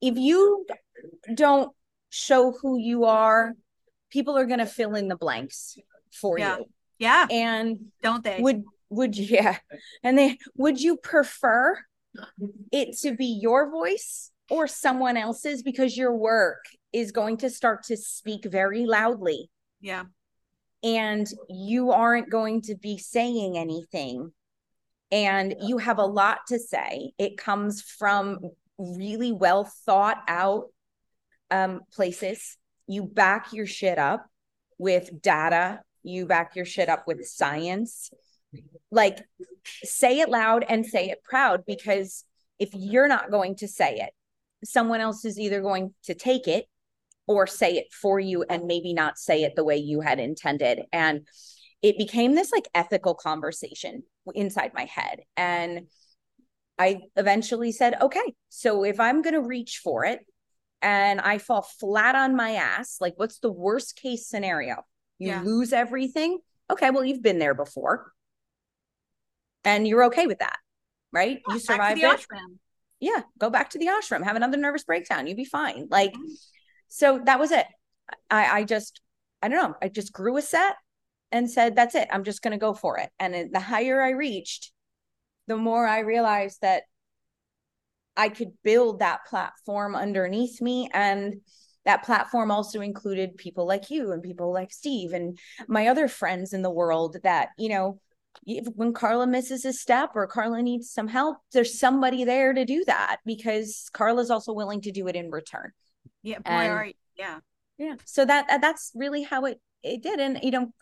if 0.00 0.16
you 0.16 0.66
don't 1.34 1.74
show 2.08 2.52
who 2.52 2.78
you 2.78 3.04
are, 3.04 3.54
people 4.10 4.36
are 4.36 4.46
gonna 4.46 4.66
fill 4.66 4.94
in 4.94 5.08
the 5.08 5.16
blanks 5.16 5.78
for 6.12 6.38
Yeah. 6.38 6.58
you. 6.58 6.64
Yeah, 6.98 7.26
And 7.30 7.92
don't 8.02 8.22
they? 8.24 8.40
would 8.40 8.64
would 8.90 9.16
you 9.16 9.24
yeah. 9.30 9.58
And 10.02 10.18
they 10.18 10.38
would 10.56 10.80
you 10.80 10.96
prefer 10.96 11.78
it 12.72 12.98
to 12.98 13.14
be 13.14 13.38
your 13.40 13.70
voice 13.70 14.30
or 14.50 14.66
someone 14.66 15.16
else's? 15.16 15.62
Because 15.62 15.96
your 15.96 16.14
work 16.14 16.64
is 16.92 17.12
going 17.12 17.38
to 17.38 17.50
start 17.50 17.84
to 17.84 17.96
speak 17.96 18.44
very 18.44 18.84
loudly. 18.84 19.50
Yeah. 19.80 20.04
and 20.82 21.26
you 21.48 21.90
aren't 21.90 22.30
going 22.30 22.62
to 22.62 22.74
be 22.74 22.98
saying 22.98 23.56
anything. 23.56 24.32
And 25.12 25.54
you 25.60 25.78
have 25.78 25.98
a 25.98 26.04
lot 26.06 26.40
to 26.48 26.58
say. 26.58 27.12
It 27.18 27.36
comes 27.36 27.82
from 27.82 28.40
really 28.78 29.32
well 29.32 29.64
thought 29.86 30.22
out 30.28 30.66
um, 31.50 31.80
places. 31.92 32.56
You 32.86 33.04
back 33.04 33.52
your 33.52 33.66
shit 33.66 33.98
up 33.98 34.26
with 34.78 35.20
data. 35.20 35.80
You 36.02 36.26
back 36.26 36.56
your 36.56 36.64
shit 36.64 36.88
up 36.88 37.06
with 37.06 37.26
science 37.26 38.10
like 38.90 39.18
say 39.84 40.20
it 40.20 40.28
loud 40.28 40.64
and 40.68 40.84
say 40.86 41.10
it 41.10 41.22
proud 41.22 41.64
because 41.66 42.24
if 42.58 42.70
you're 42.74 43.08
not 43.08 43.30
going 43.30 43.54
to 43.56 43.68
say 43.68 43.96
it 43.96 44.10
someone 44.64 45.00
else 45.00 45.24
is 45.24 45.38
either 45.38 45.60
going 45.60 45.94
to 46.04 46.14
take 46.14 46.46
it 46.48 46.66
or 47.26 47.46
say 47.46 47.74
it 47.76 47.92
for 47.92 48.18
you 48.18 48.42
and 48.42 48.66
maybe 48.66 48.92
not 48.92 49.16
say 49.18 49.44
it 49.44 49.54
the 49.54 49.64
way 49.64 49.76
you 49.76 50.00
had 50.00 50.18
intended. 50.18 50.80
And 50.92 51.26
it 51.80 51.96
became 51.96 52.34
this 52.34 52.50
like 52.50 52.68
ethical 52.74 53.14
conversation 53.14 54.02
inside 54.34 54.72
my 54.74 54.84
head. 54.84 55.20
And 55.36 55.86
i 56.78 56.98
eventually 57.16 57.72
said 57.72 57.94
okay 58.00 58.34
so 58.48 58.84
if 58.84 58.98
i'm 58.98 59.20
going 59.22 59.34
to 59.34 59.42
reach 59.42 59.80
for 59.84 60.04
it 60.04 60.20
and 60.80 61.20
i 61.20 61.36
fall 61.36 61.60
flat 61.60 62.14
on 62.14 62.34
my 62.34 62.52
ass 62.52 62.96
like 63.00 63.12
what's 63.16 63.38
the 63.40 63.52
worst 63.52 63.96
case 63.96 64.26
scenario? 64.26 64.76
You 65.18 65.28
Yeah. 65.28 65.42
lose 65.42 65.72
everything? 65.72 66.38
Okay 66.70 66.90
well 66.90 67.04
you've 67.04 67.22
been 67.22 67.38
there 67.38 67.54
before 67.54 68.12
and 69.64 69.86
you're 69.86 70.04
okay 70.04 70.26
with 70.26 70.38
that 70.38 70.56
right 71.12 71.40
you 71.48 71.58
survived 71.58 72.00
it 72.00 72.04
ashram. 72.04 72.58
yeah, 73.00 73.22
go 73.38 73.50
back 73.50 73.70
to 73.70 73.78
the 73.78 73.86
ashram, 73.86 74.22
have 74.22 74.36
another 74.36 74.58
nervous 74.58 74.84
breakdown. 74.84 75.26
You'd 75.26 75.36
be 75.36 75.44
fine. 75.44 75.88
Like, 75.90 76.12
so 76.88 77.20
that 77.24 77.38
was 77.40 77.50
it. 77.50 77.66
I, 78.28 78.60
I 78.60 78.64
just, 78.64 79.00
I 79.42 79.48
don't 79.48 79.62
know. 79.62 79.74
I 79.80 79.88
just 79.88 80.12
grew 80.12 80.36
a 80.36 80.42
set 80.42 80.76
and 81.32 81.50
said, 81.50 81.74
that's 81.74 81.94
it. 81.94 82.08
I'm 82.12 82.24
just 82.24 82.42
going 82.42 82.52
to 82.52 82.58
go 82.58 82.74
for 82.74 82.98
it. 82.98 83.08
And 83.18 83.52
the 83.52 83.60
higher 83.60 84.02
I 84.02 84.10
reached, 84.10 84.72
the 85.46 85.56
more 85.56 85.86
I 85.86 86.00
realized 86.00 86.58
that 86.60 86.82
I 88.16 88.28
could 88.28 88.52
build 88.62 88.98
that 88.98 89.24
platform 89.26 89.94
underneath 89.94 90.60
me. 90.60 90.90
And 90.92 91.40
that 91.86 92.04
platform 92.04 92.50
also 92.50 92.82
included 92.82 93.38
people 93.38 93.66
like 93.66 93.90
you 93.90 94.12
and 94.12 94.22
people 94.22 94.52
like 94.52 94.72
Steve 94.72 95.12
and 95.12 95.38
my 95.68 95.86
other 95.86 96.06
friends 96.06 96.52
in 96.52 96.60
the 96.60 96.70
world 96.70 97.16
that, 97.22 97.48
you 97.56 97.70
know, 97.70 97.98
when 98.46 98.92
Carla 98.92 99.26
misses 99.26 99.64
a 99.64 99.72
step 99.72 100.10
or 100.14 100.26
Carla 100.26 100.62
needs 100.62 100.90
some 100.90 101.08
help, 101.08 101.38
there's 101.52 101.78
somebody 101.78 102.24
there 102.24 102.52
to 102.52 102.64
do 102.64 102.84
that 102.86 103.18
because 103.26 103.88
Carla's 103.92 104.30
also 104.30 104.52
willing 104.52 104.80
to 104.82 104.92
do 104.92 105.08
it 105.08 105.16
in 105.16 105.30
return. 105.30 105.72
Yeah, 106.22 106.38
boy, 106.38 106.50
And-. 106.50 106.94
Yeah. 107.16 107.38
Yeah. 107.78 107.94
So 108.04 108.24
that 108.24 108.48
that- 108.48 108.60
that's 108.60 108.92
really 108.94 109.22
how 109.22 109.44
it 109.46 109.60
it 109.82 110.02
did. 110.02 110.20
And 110.20 110.38
you 110.42 110.50
know, 110.50 110.72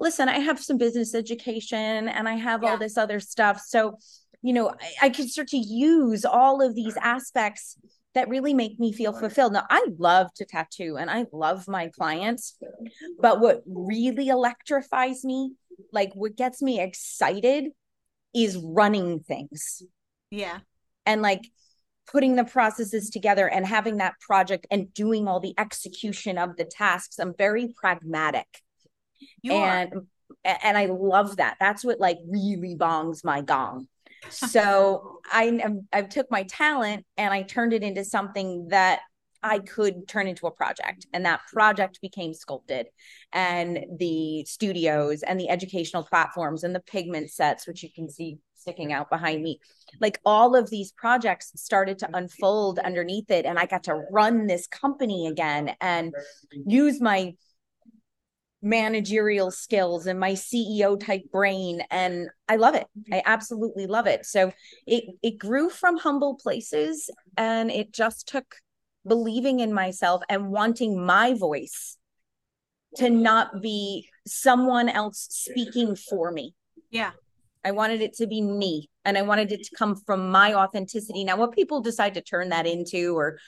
listen, 0.00 0.28
I 0.28 0.38
have 0.38 0.58
some 0.60 0.78
business 0.78 1.14
education 1.14 2.08
and 2.08 2.28
I 2.28 2.34
have 2.34 2.62
Yeah. 2.62 2.70
all 2.70 2.78
this 2.78 2.96
other 2.96 3.20
stuff. 3.20 3.60
So, 3.66 3.98
you 4.42 4.52
know, 4.52 4.70
I, 4.70 5.06
I 5.06 5.08
could 5.10 5.28
start 5.30 5.48
to 5.48 5.58
use 5.58 6.24
all 6.24 6.62
of 6.62 6.74
these 6.74 6.96
aspects 6.98 7.76
that 8.16 8.28
really 8.30 8.54
make 8.54 8.80
me 8.80 8.92
feel 8.92 9.12
fulfilled. 9.12 9.52
Now, 9.52 9.66
I 9.70 9.86
love 9.98 10.32
to 10.36 10.44
tattoo 10.46 10.96
and 10.98 11.10
I 11.10 11.26
love 11.32 11.68
my 11.68 11.88
clients, 11.88 12.56
but 13.20 13.40
what 13.40 13.62
really 13.66 14.28
electrifies 14.28 15.22
me, 15.22 15.52
like 15.92 16.12
what 16.14 16.34
gets 16.34 16.62
me 16.62 16.80
excited, 16.80 17.66
is 18.34 18.56
running 18.56 19.20
things 19.20 19.82
Yeah. 20.30 20.58
and 21.04 21.20
like 21.22 21.42
putting 22.10 22.36
the 22.36 22.44
processes 22.44 23.10
together 23.10 23.48
and 23.48 23.66
having 23.66 23.98
that 23.98 24.14
project 24.20 24.66
and 24.70 24.92
doing 24.94 25.28
all 25.28 25.40
the 25.40 25.54
execution 25.58 26.38
of 26.38 26.56
the 26.56 26.64
tasks 26.64 27.18
i'm 27.18 27.34
very 27.36 27.74
pragmatic 27.80 28.46
You 29.42 29.54
are. 29.54 29.70
and 29.78 29.92
and 30.44 30.76
i 30.78 30.86
love 30.86 31.38
that 31.38 31.56
that's 31.58 31.84
what 31.84 31.98
like 31.98 32.18
really 32.28 32.76
bongs 32.78 33.24
my 33.24 33.40
gong 33.40 33.88
so 34.30 35.20
i 35.32 35.48
um, 35.64 35.86
i 35.92 36.02
took 36.02 36.30
my 36.30 36.42
talent 36.44 37.04
and 37.16 37.32
i 37.32 37.42
turned 37.42 37.72
it 37.72 37.82
into 37.82 38.04
something 38.04 38.68
that 38.68 39.00
i 39.42 39.58
could 39.60 40.08
turn 40.08 40.26
into 40.26 40.46
a 40.46 40.50
project. 40.50 41.06
And 41.12 41.24
that 41.24 41.40
project 41.52 42.00
became 42.02 42.34
sculpted 42.34 42.88
and 43.32 43.84
the 43.98 44.44
studios 44.44 45.22
and 45.22 45.38
the 45.38 45.48
educational 45.48 46.04
platforms 46.04 46.64
and 46.64 46.74
the 46.74 46.80
pigment 46.80 47.30
sets 47.30 47.66
which 47.66 47.82
you 47.82 47.90
can 47.94 48.08
see 48.08 48.38
sticking 48.54 48.92
out 48.92 49.08
behind 49.10 49.42
me. 49.42 49.60
Like 50.00 50.18
all 50.24 50.56
of 50.56 50.68
these 50.70 50.90
projects 50.90 51.52
started 51.54 51.98
to 52.00 52.08
unfold 52.14 52.80
underneath 52.80 53.30
it 53.30 53.46
and 53.46 53.58
i 53.58 53.66
got 53.66 53.84
to 53.84 53.94
run 54.10 54.46
this 54.46 54.66
company 54.66 55.28
again 55.28 55.76
and 55.80 56.12
use 56.66 57.00
my 57.00 57.34
managerial 58.66 59.52
skills 59.52 60.06
and 60.06 60.18
my 60.18 60.32
ceo 60.32 60.98
type 60.98 61.22
brain 61.30 61.80
and 61.90 62.28
i 62.48 62.56
love 62.56 62.74
it. 62.74 62.86
Mm-hmm. 62.98 63.14
I 63.14 63.22
absolutely 63.24 63.86
love 63.86 64.06
it. 64.06 64.26
So 64.26 64.52
it 64.86 65.04
it 65.22 65.38
grew 65.38 65.70
from 65.70 65.96
humble 65.96 66.34
places 66.34 67.08
and 67.36 67.70
it 67.70 67.92
just 67.92 68.26
took 68.26 68.56
believing 69.06 69.60
in 69.60 69.72
myself 69.72 70.22
and 70.28 70.50
wanting 70.50 71.00
my 71.00 71.34
voice 71.34 71.96
to 72.96 73.08
not 73.08 73.62
be 73.62 74.08
someone 74.26 74.88
else 74.88 75.28
speaking 75.30 75.94
for 75.94 76.32
me. 76.32 76.54
Yeah. 76.90 77.12
I 77.66 77.72
wanted 77.72 78.00
it 78.00 78.14
to 78.18 78.28
be 78.28 78.40
me 78.40 78.88
and 79.04 79.18
I 79.18 79.22
wanted 79.22 79.50
it 79.50 79.64
to 79.64 79.76
come 79.76 79.96
from 79.96 80.30
my 80.30 80.54
authenticity. 80.54 81.24
Now, 81.24 81.36
what 81.36 81.50
people 81.50 81.80
decide 81.80 82.14
to 82.14 82.20
turn 82.20 82.50
that 82.50 82.64
into 82.64 83.16
or 83.18 83.40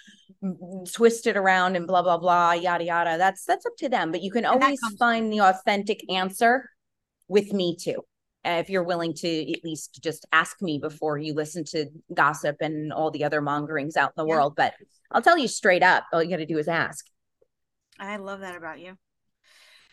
twist 0.92 1.28
it 1.28 1.36
around 1.36 1.76
and 1.76 1.86
blah, 1.86 2.02
blah, 2.02 2.18
blah, 2.18 2.50
yada, 2.52 2.82
yada, 2.82 3.16
that's 3.16 3.44
that's 3.44 3.64
up 3.64 3.76
to 3.78 3.88
them. 3.88 4.10
But 4.10 4.22
you 4.22 4.32
can 4.32 4.44
always 4.44 4.80
find 4.98 5.32
the 5.32 5.42
authentic 5.42 6.00
answer 6.12 6.68
with 7.28 7.52
me 7.52 7.76
too. 7.80 8.02
if 8.44 8.68
you're 8.68 8.82
willing 8.82 9.14
to 9.14 9.52
at 9.52 9.62
least 9.62 10.00
just 10.02 10.26
ask 10.32 10.60
me 10.60 10.80
before 10.80 11.16
you 11.16 11.32
listen 11.32 11.62
to 11.66 11.86
gossip 12.12 12.56
and 12.60 12.92
all 12.92 13.12
the 13.12 13.22
other 13.22 13.40
mongerings 13.40 13.96
out 13.96 14.12
in 14.16 14.24
the 14.24 14.26
yeah. 14.26 14.34
world. 14.34 14.56
But 14.56 14.74
I'll 15.12 15.22
tell 15.22 15.38
you 15.38 15.46
straight 15.46 15.84
up, 15.84 16.06
all 16.12 16.24
you 16.24 16.30
got 16.30 16.38
to 16.38 16.46
do 16.46 16.58
is 16.58 16.66
ask. 16.66 17.06
I 18.00 18.16
love 18.16 18.40
that 18.40 18.56
about 18.56 18.80
you. 18.80 18.96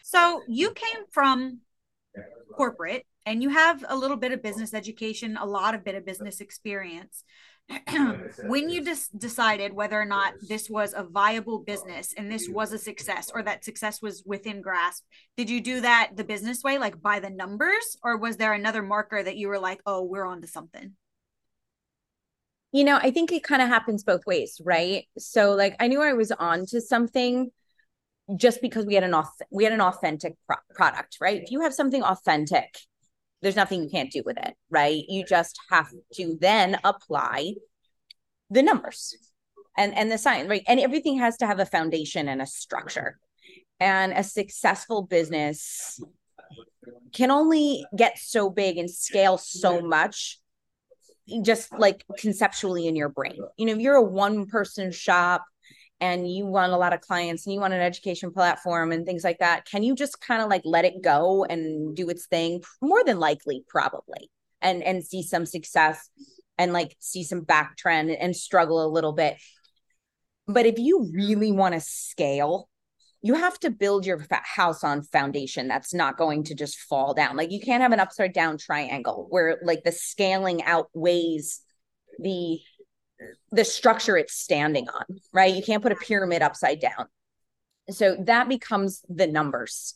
So 0.03 0.41
you 0.47 0.71
came 0.71 1.03
from 1.11 1.59
corporate 2.55 3.05
and 3.26 3.41
you 3.41 3.49
have 3.49 3.84
a 3.88 3.95
little 3.95 4.17
bit 4.17 4.32
of 4.32 4.43
business 4.43 4.73
education, 4.73 5.38
a 5.38 5.45
lot 5.45 5.73
of 5.73 5.84
bit 5.84 5.95
of 5.95 6.05
business 6.05 6.41
experience. 6.41 7.23
when 8.43 8.69
you 8.69 8.84
just 8.86 9.17
decided 9.17 9.73
whether 9.73 9.99
or 9.99 10.05
not 10.05 10.34
this 10.47 10.69
was 10.69 10.93
a 10.95 11.03
viable 11.03 11.59
business 11.59 12.13
and 12.15 12.32
this 12.32 12.47
was 12.47 12.71
a 12.71 12.78
success 12.78 13.32
or 13.34 13.41
that 13.41 13.65
success 13.65 14.03
was 14.03 14.21
within 14.23 14.61
grasp, 14.61 15.03
did 15.36 15.49
you 15.49 15.61
do 15.61 15.82
that 15.82 16.11
the 16.15 16.23
business 16.23 16.63
way, 16.63 16.78
like 16.78 17.01
by 17.01 17.19
the 17.19 17.30
numbers, 17.30 17.97
or 18.03 18.17
was 18.17 18.38
there 18.38 18.53
another 18.53 18.84
marker 18.84 19.23
that 19.23 19.38
you 19.38 19.47
were 19.47 19.57
like, 19.57 19.82
oh, 19.88 20.03
we're 20.03 20.28
on 20.28 20.41
to 20.41 20.47
something? 20.47 20.91
You 22.71 22.84
know, 22.84 22.99
I 23.01 23.09
think 23.09 23.32
it 23.32 23.43
kind 23.43 23.61
of 23.61 23.69
happens 23.69 24.03
both 24.03 24.26
ways, 24.28 24.61
right? 24.63 25.07
So, 25.17 25.53
like, 25.53 25.76
I 25.80 25.88
knew 25.88 26.01
I 26.01 26.13
was 26.13 26.32
on 26.32 26.65
to 26.67 26.82
something 26.82 27.49
just 28.36 28.61
because 28.61 28.86
we 28.86 28.95
had 28.95 29.03
an 29.03 29.11
auth- 29.11 29.41
we 29.49 29.63
had 29.63 29.73
an 29.73 29.82
authentic 29.82 30.36
pro- 30.45 30.57
product, 30.73 31.17
right? 31.21 31.41
If 31.41 31.51
you 31.51 31.61
have 31.61 31.73
something 31.73 32.03
authentic 32.03 32.76
there's 33.46 33.56
nothing 33.56 33.84
you 33.84 33.89
can't 33.89 34.12
do 34.12 34.24
with 34.26 34.38
it, 34.38 34.56
right? 34.72 35.04
You 35.08 35.24
just 35.24 35.60
have 35.70 35.88
to 36.16 36.36
then 36.41 36.80
apply 36.84 37.54
the 38.50 38.64
numbers 38.64 39.16
and 39.78 39.96
and 39.96 40.12
the 40.12 40.18
science, 40.18 40.50
right? 40.50 40.64
And 40.68 40.80
everything 40.80 41.20
has 41.20 41.38
to 41.38 41.46
have 41.46 41.60
a 41.60 41.66
foundation 41.68 42.28
and 42.28 42.41
a 42.41 42.48
structure. 42.48 43.20
And 43.80 44.14
a 44.14 44.24
successful 44.24 45.04
business 45.04 46.02
can 47.14 47.30
only 47.30 47.86
get 47.96 48.18
so 48.18 48.50
big 48.50 48.80
and 48.80 48.89
scale 48.89 49.38
so 49.38 49.80
much 49.80 50.39
just 51.43 51.72
like 51.72 52.04
conceptually 52.18 52.88
in 52.88 52.96
your 52.96 53.10
brain. 53.10 53.38
You 53.58 53.68
know, 53.68 53.74
if 53.74 53.80
you're 53.80 53.93
a 53.93 54.02
one 54.02 54.48
person 54.48 54.91
shop 54.91 55.46
and 56.02 56.30
you 56.30 56.46
want 56.46 56.74
a 56.74 56.78
lot 56.78 56.93
of 56.93 57.02
clients 57.02 57.46
and 57.46 57.54
you 57.54 57.60
want 57.60 57.74
an 57.74 57.82
education 57.82 58.32
platform 58.32 58.91
and 58.91 59.06
things 59.06 59.24
like 59.24 59.39
that, 59.39 59.66
can 59.66 59.84
you 59.84 59.96
just 59.96 60.20
kind 60.22 60.41
of 60.41 60.50
like 60.50 60.62
let 60.66 60.86
it 60.86 61.02
go 61.02 61.46
and 61.46 61.96
do 61.96 62.10
its 62.10 62.28
thing? 62.28 62.64
More 62.82 63.04
than 63.04 63.20
likely, 63.20 63.64
probably, 63.68 64.30
and 64.62 64.84
and 64.84 65.06
see 65.06 65.24
some 65.24 65.46
success 65.46 66.10
and 66.58 66.74
like 66.74 66.96
see 67.00 67.24
some 67.24 67.41
back 67.41 67.78
trend 67.78 68.12
and 68.12 68.36
struggle 68.36 68.86
a 68.86 68.91
little 68.91 69.14
bit. 69.14 69.38
But 70.48 70.66
if 70.66 70.78
you 70.78 71.10
really 71.14 71.52
want 71.52 71.74
to 71.74 71.80
scale, 71.80 72.70
you 73.22 73.34
have 73.34 73.60
to 73.62 73.72
build 73.72 74.06
your 74.06 74.24
house 74.43 74.84
on 74.84 75.02
foundation 75.02 75.68
that's 75.68 75.93
not 75.93 76.18
going 76.18 76.43
to 76.43 76.56
just 76.56 76.78
fall 76.78 77.14
down. 77.14 77.36
Like 77.36 77.52
you 77.52 77.60
can't 77.60 77.82
have 77.82 77.91
an 77.91 78.00
upside 78.00 78.34
down 78.34 78.58
triangle 78.58 79.26
where 79.30 79.58
like 79.64 79.84
the 79.84 79.91
scaling 79.91 80.62
outweighs 80.64 81.62
the 82.20 82.60
the 83.51 83.66
structure 83.66 84.18
it's 84.18 84.34
standing 84.34 84.88
on, 84.89 85.05
right? 85.34 85.53
You 85.53 85.63
can't 85.63 85.84
put 85.84 85.91
a 85.91 85.95
pyramid 85.95 86.41
upside 86.41 86.80
down. 86.80 87.07
So 87.89 88.18
that 88.26 88.49
becomes 88.49 89.03
the 89.09 89.28
numbers 89.28 89.95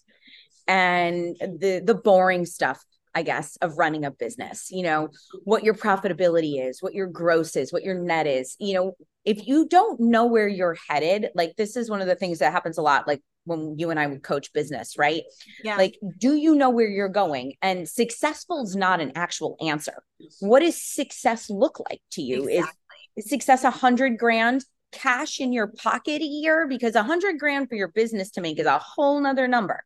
and 0.68 1.36
the 1.40 1.82
the 1.84 1.96
boring 1.96 2.46
stuff 2.46 2.84
I 3.16 3.24
guess, 3.24 3.58
of 3.58 3.78
running 3.78 4.06
a 4.06 4.12
business, 4.12 4.70
you 4.72 4.84
know, 4.84 5.10
what 5.44 5.64
your 5.64 5.74
profitability 5.74 6.66
is, 6.66 6.82
what 6.82 6.94
your 6.94 7.08
gross 7.08 7.56
is, 7.56 7.74
what 7.74 7.84
your 7.84 7.96
net 7.96 8.28
is. 8.28 8.56
You 8.60 8.74
know, 8.76 8.94
if 9.26 9.48
you 9.48 9.68
don't 9.68 10.00
know 10.00 10.26
where 10.26 10.48
you're 10.48 10.78
headed, 10.88 11.30
like 11.34 11.56
this 11.56 11.76
is 11.76 11.90
one 11.90 12.02
of 12.02 12.08
the 12.08 12.16
things 12.16 12.40
that 12.40 12.54
happens 12.54 12.78
a 12.78 12.82
lot, 12.82 13.08
like 13.08 13.22
when 13.46 13.78
you 13.80 13.90
and 13.90 14.00
I 14.00 14.06
would 14.06 14.22
coach 14.22 14.54
business, 14.54 14.98
right? 14.98 15.24
Yeah. 15.64 15.76
Like, 15.76 15.98
do 16.20 16.36
you 16.36 16.56
know 16.56 16.70
where 16.70 16.88
you're 16.88 17.10
going? 17.10 17.54
And 17.62 17.90
successful 17.90 18.64
is 18.64 18.76
not 18.76 19.02
an 19.02 19.14
actual 19.16 19.58
answer. 19.60 20.04
What 20.40 20.60
does 20.60 20.82
success 20.82 21.50
look 21.50 21.80
like 21.90 22.02
to 22.12 22.22
you? 22.22 22.48
Exactly. 22.48 22.58
Is 22.58 22.68
success 23.20 23.64
a 23.64 23.72
hundred 23.72 24.18
grand 24.18 24.66
cash 24.92 25.40
in 25.40 25.54
your 25.54 25.68
pocket 25.68 26.22
a 26.22 26.26
year 26.26 26.68
because 26.68 26.96
a 26.96 27.04
hundred 27.04 27.40
grand 27.40 27.70
for 27.70 27.76
your 27.76 27.90
business 27.90 28.32
to 28.32 28.42
make 28.42 28.60
is 28.60 28.66
a 28.66 28.80
whole 28.80 29.20
nother 29.20 29.48
number. 29.48 29.84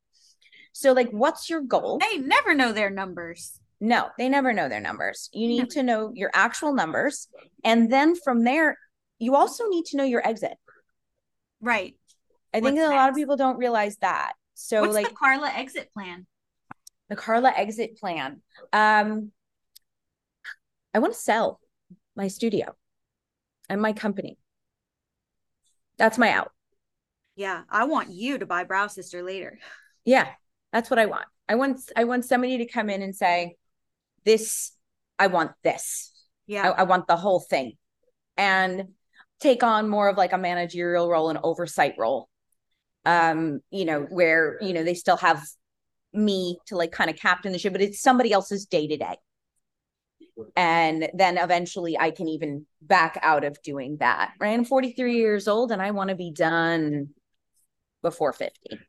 So, 0.74 0.92
like, 0.94 1.10
what's 1.12 1.50
your 1.50 1.62
goal? 1.62 2.00
They 2.00 2.18
never 2.18 2.54
know 2.56 2.72
their 2.72 2.90
numbers. 2.90 3.60
No, 3.80 4.10
they 4.18 4.30
never 4.30 4.54
know 4.54 4.70
their 4.70 4.80
numbers. 4.80 5.30
You 5.34 5.48
need 5.48 5.70
to 5.72 5.84
know 5.84 6.12
your 6.16 6.32
actual 6.34 6.74
numbers. 6.74 7.28
And 7.64 7.92
then 7.92 8.16
from 8.16 8.44
there, 8.44 8.78
you 9.20 9.36
also 9.36 9.68
need 9.68 9.86
to 9.88 9.98
know 9.98 10.04
your 10.04 10.26
exit. 10.26 10.54
Right. 11.62 11.96
I 12.54 12.62
think 12.62 12.80
a 12.80 12.88
lot 12.88 13.10
of 13.10 13.16
people 13.16 13.36
don't 13.36 13.58
realize 13.58 13.98
that. 13.98 14.34
So, 14.54 14.82
What's 14.82 14.94
like, 14.94 15.10
the 15.10 15.16
Carla 15.16 15.50
exit 15.50 15.92
plan? 15.94 16.26
The 17.10 17.16
Carla 17.16 17.52
exit 17.56 17.98
plan. 17.98 18.42
Um, 18.72 19.32
I 20.94 21.00
want 21.00 21.14
to 21.14 21.20
sell 21.20 21.60
my 22.16 22.28
studio 22.28 22.76
and 23.70 23.82
my 23.82 23.94
company. 23.94 24.38
That's 25.98 26.18
my 26.18 26.32
out. 26.32 26.52
Yeah, 27.36 27.64
I 27.70 27.86
want 27.86 28.10
you 28.12 28.38
to 28.38 28.46
buy 28.46 28.64
Brow 28.64 28.88
Sister 28.88 29.24
later. 29.24 29.60
Yeah, 30.06 30.28
that's 30.72 30.90
what 30.90 31.00
I 31.00 31.06
want. 31.06 31.26
I 31.48 31.56
want 31.56 31.80
I 31.96 32.04
want 32.04 32.26
somebody 32.26 32.60
to 32.60 32.66
come 32.66 32.90
in 32.90 33.02
and 33.02 33.16
say, 33.16 33.56
"This, 34.24 34.72
I 35.18 35.28
want 35.28 35.52
this. 35.64 36.12
Yeah, 36.46 36.70
I, 36.70 36.82
I 36.82 36.84
want 36.84 37.08
the 37.08 37.16
whole 37.16 37.40
thing," 37.40 37.74
and 38.38 38.90
take 39.40 39.64
on 39.64 39.90
more 39.90 40.10
of 40.10 40.18
like 40.18 40.34
a 40.34 40.38
managerial 40.38 41.10
role 41.10 41.30
and 41.30 41.40
oversight 41.44 41.96
role. 41.98 42.30
Um, 43.06 43.62
you 43.72 43.86
know, 43.86 44.02
where 44.02 44.58
you 44.62 44.74
know 44.74 44.84
they 44.84 44.94
still 44.94 45.18
have 45.18 45.44
me 46.14 46.60
to 46.68 46.76
like 46.78 46.92
kind 46.92 47.10
of 47.10 47.16
captain 47.16 47.52
the 47.52 47.60
ship, 47.60 47.74
but 47.74 47.82
it's 47.82 48.02
somebody 48.02 48.32
else's 48.32 48.66
day 48.66 48.88
to 48.88 48.98
day 48.98 49.16
and 50.56 51.10
then 51.14 51.38
eventually 51.38 51.98
I 51.98 52.12
can 52.12 52.28
even 52.28 52.66
back 52.82 53.20
out 53.22 53.44
of 53.44 53.62
doing 53.62 53.98
that. 53.98 54.34
Right. 54.40 54.54
I'm 54.54 54.66
43 54.66 55.16
years 55.16 55.48
old 55.48 55.72
and 55.72 55.82
I 55.82 55.92
want 55.92 56.10
to 56.10 56.16
be 56.16 56.32
done 56.32 57.10
before 58.02 58.34
50. 58.34 58.80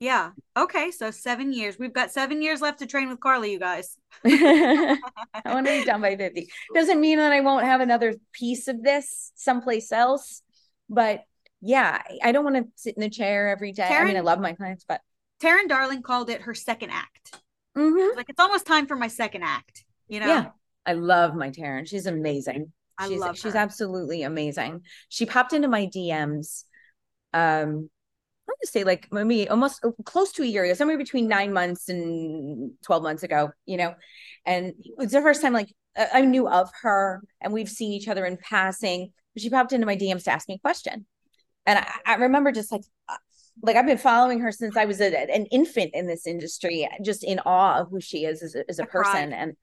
Yeah. 0.00 0.30
Okay. 0.56 0.90
So 0.90 1.10
seven 1.10 1.52
years. 1.52 1.78
We've 1.78 1.92
got 1.92 2.10
seven 2.10 2.42
years 2.42 2.60
left 2.60 2.78
to 2.78 2.86
train 2.86 3.08
with 3.08 3.20
Carly, 3.20 3.52
you 3.52 3.58
guys. 3.58 3.96
I 4.24 4.98
want 5.44 5.66
to 5.66 5.78
be 5.78 5.84
done 5.84 6.00
by 6.00 6.16
50. 6.16 6.48
Doesn't 6.74 7.00
mean 7.00 7.18
that 7.18 7.32
I 7.32 7.40
won't 7.40 7.66
have 7.66 7.80
another 7.80 8.14
piece 8.32 8.66
of 8.66 8.82
this 8.82 9.32
someplace 9.34 9.92
else. 9.92 10.42
But 10.88 11.24
yeah, 11.60 12.02
I 12.22 12.32
don't 12.32 12.44
want 12.44 12.56
to 12.56 12.64
sit 12.76 12.96
in 12.96 13.02
the 13.02 13.10
chair 13.10 13.48
every 13.48 13.72
day. 13.72 13.84
I 13.84 14.04
mean, 14.04 14.16
I 14.16 14.20
love 14.20 14.40
my 14.40 14.54
clients, 14.54 14.84
but 14.88 15.02
Taryn 15.42 15.68
Darling 15.68 16.02
called 16.02 16.30
it 16.30 16.42
her 16.42 16.54
second 16.54 16.90
act. 16.90 17.38
Mm-hmm. 17.76 18.16
Like 18.16 18.30
it's 18.30 18.40
almost 18.40 18.66
time 18.66 18.86
for 18.86 18.96
my 18.96 19.08
second 19.08 19.42
act. 19.42 19.84
You 20.08 20.20
know? 20.20 20.26
Yeah. 20.26 20.46
I 20.90 20.94
love 20.94 21.36
my 21.36 21.50
Taryn. 21.50 21.86
She's 21.86 22.06
amazing. 22.06 22.72
I 22.98 23.08
she's, 23.08 23.20
love 23.20 23.30
her. 23.30 23.34
she's 23.36 23.54
absolutely 23.54 24.24
amazing. 24.24 24.82
She 25.08 25.24
popped 25.24 25.52
into 25.52 25.68
my 25.68 25.86
DMs. 25.86 26.64
Um, 27.32 27.88
I'm 28.48 28.54
gonna 28.56 28.64
say 28.64 28.82
like 28.82 29.06
maybe 29.12 29.48
almost 29.48 29.84
uh, 29.84 29.90
close 30.04 30.32
to 30.32 30.42
a 30.42 30.46
year 30.46 30.64
ago, 30.64 30.74
somewhere 30.74 30.98
between 30.98 31.28
nine 31.28 31.52
months 31.52 31.88
and 31.88 32.72
12 32.82 33.02
months 33.04 33.22
ago, 33.22 33.50
you 33.66 33.76
know. 33.76 33.94
And 34.44 34.74
it 34.80 34.94
was 34.96 35.12
the 35.12 35.22
first 35.22 35.42
time 35.42 35.52
like 35.52 35.72
I 35.96 36.22
knew 36.22 36.48
of 36.48 36.68
her 36.82 37.22
and 37.40 37.52
we've 37.52 37.68
seen 37.68 37.92
each 37.92 38.08
other 38.08 38.26
in 38.26 38.36
passing. 38.36 39.12
But 39.34 39.42
she 39.42 39.50
popped 39.50 39.72
into 39.72 39.86
my 39.86 39.96
DMs 39.96 40.24
to 40.24 40.32
ask 40.32 40.48
me 40.48 40.56
a 40.56 40.58
question. 40.58 41.06
And 41.66 41.78
I, 41.78 41.92
I 42.04 42.14
remember 42.16 42.50
just 42.50 42.72
like 42.72 42.82
uh, 43.08 43.16
like 43.62 43.76
I've 43.76 43.86
been 43.86 43.96
following 43.96 44.40
her 44.40 44.50
since 44.50 44.76
I 44.76 44.86
was 44.86 45.00
a, 45.00 45.16
an 45.32 45.46
infant 45.46 45.92
in 45.94 46.08
this 46.08 46.26
industry, 46.26 46.88
just 47.04 47.22
in 47.22 47.38
awe 47.46 47.78
of 47.78 47.90
who 47.90 48.00
she 48.00 48.24
is 48.24 48.42
as 48.42 48.56
a, 48.56 48.64
as 48.68 48.80
a 48.80 48.86
person. 48.86 49.32
And 49.32 49.54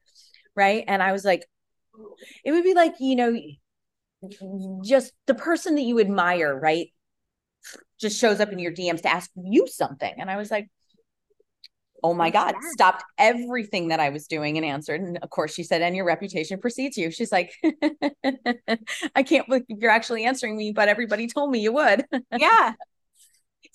right? 0.58 0.84
And 0.86 1.02
i 1.02 1.12
was 1.12 1.24
like 1.24 1.46
it 2.44 2.52
would 2.52 2.64
be 2.64 2.74
like 2.74 2.94
you 3.00 3.16
know 3.16 3.34
just 4.84 5.12
the 5.26 5.34
person 5.34 5.76
that 5.76 5.82
you 5.82 6.00
admire 6.00 6.58
right 6.58 6.88
just 8.00 8.20
shows 8.20 8.40
up 8.40 8.50
in 8.52 8.58
your 8.58 8.72
dms 8.72 9.02
to 9.02 9.10
ask 9.10 9.30
you 9.36 9.66
something. 9.68 10.12
And 10.18 10.30
i 10.30 10.36
was 10.36 10.50
like 10.50 10.68
oh 12.04 12.14
my 12.14 12.30
god 12.30 12.54
stopped 12.72 13.04
everything 13.16 13.88
that 13.88 14.00
i 14.00 14.08
was 14.10 14.26
doing 14.26 14.56
and 14.56 14.66
answered. 14.66 15.00
And 15.00 15.18
of 15.22 15.30
course 15.30 15.54
she 15.54 15.62
said 15.62 15.82
and 15.82 15.96
your 15.96 16.04
reputation 16.04 16.60
precedes 16.60 16.96
you. 16.96 17.10
She's 17.10 17.32
like 17.32 17.52
i 19.14 19.22
can't 19.22 19.46
believe 19.46 19.64
you're 19.68 19.90
actually 19.90 20.24
answering 20.24 20.56
me 20.56 20.72
but 20.72 20.88
everybody 20.88 21.28
told 21.28 21.50
me 21.50 21.60
you 21.60 21.72
would. 21.72 22.04
Yeah 22.36 22.74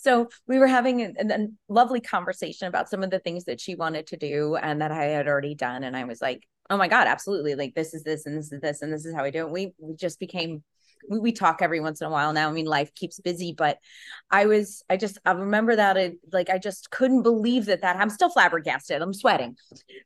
so 0.04 0.28
we 0.48 0.60
were 0.60 0.68
having 0.68 1.02
a, 1.02 1.14
a, 1.20 1.48
lovely 1.70 2.02
conversation 2.02 2.68
about 2.68 2.90
some 2.90 3.04
of 3.04 3.10
the 3.10 3.20
things 3.20 3.46
that 3.46 3.60
she 3.60 3.76
wanted 3.76 4.08
to 4.08 4.18
do 4.18 4.56
and 4.56 4.82
that 4.82 4.92
i 4.92 5.06
had 5.06 5.28
already 5.28 5.56
done 5.56 5.84
and 5.84 5.96
i 5.96 6.04
was 6.04 6.22
like 6.22 6.48
oh 6.70 6.78
my 6.78 6.88
god 6.88 7.08
absolutely 7.08 7.56
like 7.56 7.74
this 7.76 7.94
is 7.94 8.04
this 8.04 8.26
and 8.26 8.38
this 8.38 8.52
is 8.52 8.62
this 8.62 8.82
and 8.82 8.94
this 8.94 9.06
is 9.06 9.16
how 9.16 9.24
we 9.24 9.32
do 9.32 9.46
it 9.46 9.50
we, 9.50 9.74
we 9.80 9.96
just 9.96 10.20
became 10.20 10.64
we, 11.10 11.20
we 11.20 11.32
talk 11.32 11.62
every 11.62 11.80
once 11.80 12.02
in 12.02 12.08
a 12.08 12.10
while 12.10 12.32
now 12.34 12.50
i 12.50 12.52
mean 12.52 12.66
life 12.66 12.94
keeps 12.96 13.20
busy 13.20 13.54
but 13.58 13.78
i 14.32 14.46
was 14.46 14.84
i 14.90 14.98
just 14.98 15.18
i 15.26 15.32
remember 15.32 15.76
that 15.76 15.98
it 15.98 16.18
like 16.32 16.50
i 16.50 16.58
just 16.58 16.90
couldn't 16.92 17.24
believe 17.24 17.66
that 17.66 17.82
that 17.82 17.98
i'm 17.98 18.10
still 18.10 18.30
flabbergasted 18.30 19.02
i'm 19.02 19.14
sweating 19.14 19.56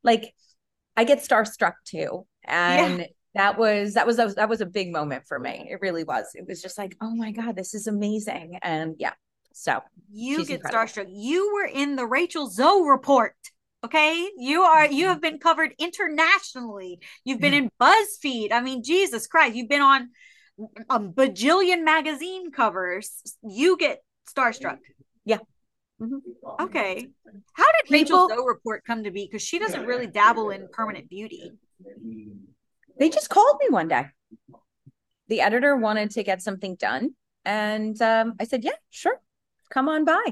like 0.03 0.33
I 0.97 1.03
get 1.03 1.19
starstruck 1.19 1.73
too. 1.85 2.25
And 2.43 2.99
yeah. 2.99 3.05
that 3.35 3.57
was 3.59 3.93
that 3.93 4.07
was 4.07 4.17
that 4.17 4.49
was 4.49 4.61
a 4.61 4.65
big 4.65 4.91
moment 4.91 5.27
for 5.27 5.39
me. 5.39 5.67
It 5.69 5.79
really 5.79 6.03
was. 6.03 6.31
It 6.33 6.45
was 6.47 6.61
just 6.61 6.77
like, 6.77 6.97
oh 6.99 7.15
my 7.15 7.31
God, 7.31 7.55
this 7.55 7.75
is 7.75 7.87
amazing. 7.87 8.57
And 8.63 8.95
yeah. 8.97 9.13
So 9.57 9.81
you 10.11 10.45
get 10.45 10.61
incredible. 10.61 10.85
starstruck. 10.85 11.07
You 11.09 11.51
were 11.51 11.65
in 11.65 11.95
the 11.95 12.05
Rachel 12.05 12.47
Zoe 12.47 12.87
report. 12.87 13.35
Okay. 13.83 14.29
You 14.37 14.61
are 14.61 14.85
you 14.85 15.07
have 15.07 15.19
been 15.19 15.39
covered 15.39 15.73
internationally. 15.79 16.99
You've 17.23 17.41
been 17.41 17.55
in 17.55 17.71
BuzzFeed. 17.81 18.51
I 18.51 18.61
mean, 18.61 18.83
Jesus 18.83 19.25
Christ, 19.25 19.55
you've 19.55 19.67
been 19.67 19.81
on 19.81 20.09
a 20.89 20.99
bajillion 20.99 21.83
magazine 21.83 22.51
covers. 22.51 23.21
You 23.41 23.77
get 23.77 24.03
starstruck. 24.29 24.77
Yeah. 25.25 25.39
Mm-hmm. 25.99 26.17
Okay. 26.61 27.07
How 27.53 27.65
did 27.65 27.91
Rachel 27.91 28.29
Zoe 28.29 28.43
report 28.45 28.83
come 28.85 29.05
to 29.05 29.11
be? 29.11 29.25
Because 29.25 29.41
she 29.41 29.57
doesn't 29.57 29.87
really 29.87 30.05
dabble 30.05 30.51
in 30.51 30.67
permanent 30.71 31.09
beauty. 31.09 31.51
They 32.99 33.09
just 33.09 33.29
called 33.29 33.57
me 33.59 33.67
one 33.69 33.87
day. 33.87 34.05
The 35.29 35.41
editor 35.41 35.75
wanted 35.75 36.11
to 36.11 36.23
get 36.23 36.43
something 36.43 36.75
done. 36.75 37.15
And 37.43 37.99
um, 38.01 38.33
I 38.39 38.43
said, 38.43 38.63
yeah, 38.63 38.77
sure. 38.91 39.19
Come 39.69 39.89
on 39.89 40.05
by. 40.05 40.23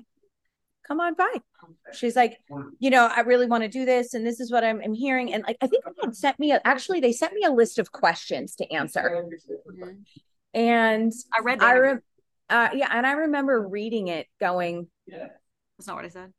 Come 0.87 0.99
on 0.99 1.15
by. 1.15 1.33
She's 1.93 2.15
like, 2.15 2.37
you 2.79 2.89
know, 2.89 3.09
I 3.13 3.21
really 3.21 3.47
want 3.47 3.63
to 3.63 3.67
do 3.67 3.85
this. 3.85 4.13
And 4.13 4.25
this 4.25 4.39
is 4.39 4.51
what 4.51 4.63
I'm, 4.63 4.81
I'm 4.83 4.93
hearing. 4.93 5.33
And 5.33 5.43
like, 5.47 5.57
I 5.61 5.67
think 5.67 5.83
they 5.83 5.91
had 6.01 6.15
sent 6.15 6.39
me, 6.39 6.51
a, 6.51 6.61
actually, 6.63 6.99
they 6.99 7.11
sent 7.11 7.33
me 7.33 7.43
a 7.43 7.51
list 7.51 7.79
of 7.79 7.91
questions 7.91 8.55
to 8.57 8.71
answer. 8.71 9.25
Mm-hmm. 9.49 9.89
And 10.53 11.11
I 11.35 11.41
read 11.41 11.59
that. 11.59 11.65
I 11.65 11.73
re- 11.73 11.99
uh, 12.49 12.69
yeah. 12.73 12.89
And 12.91 13.05
I 13.07 13.13
remember 13.13 13.67
reading 13.67 14.09
it 14.09 14.27
going, 14.39 14.87
that's 15.09 15.87
not 15.87 15.95
what 15.95 16.05
I 16.05 16.09
said. 16.09 16.31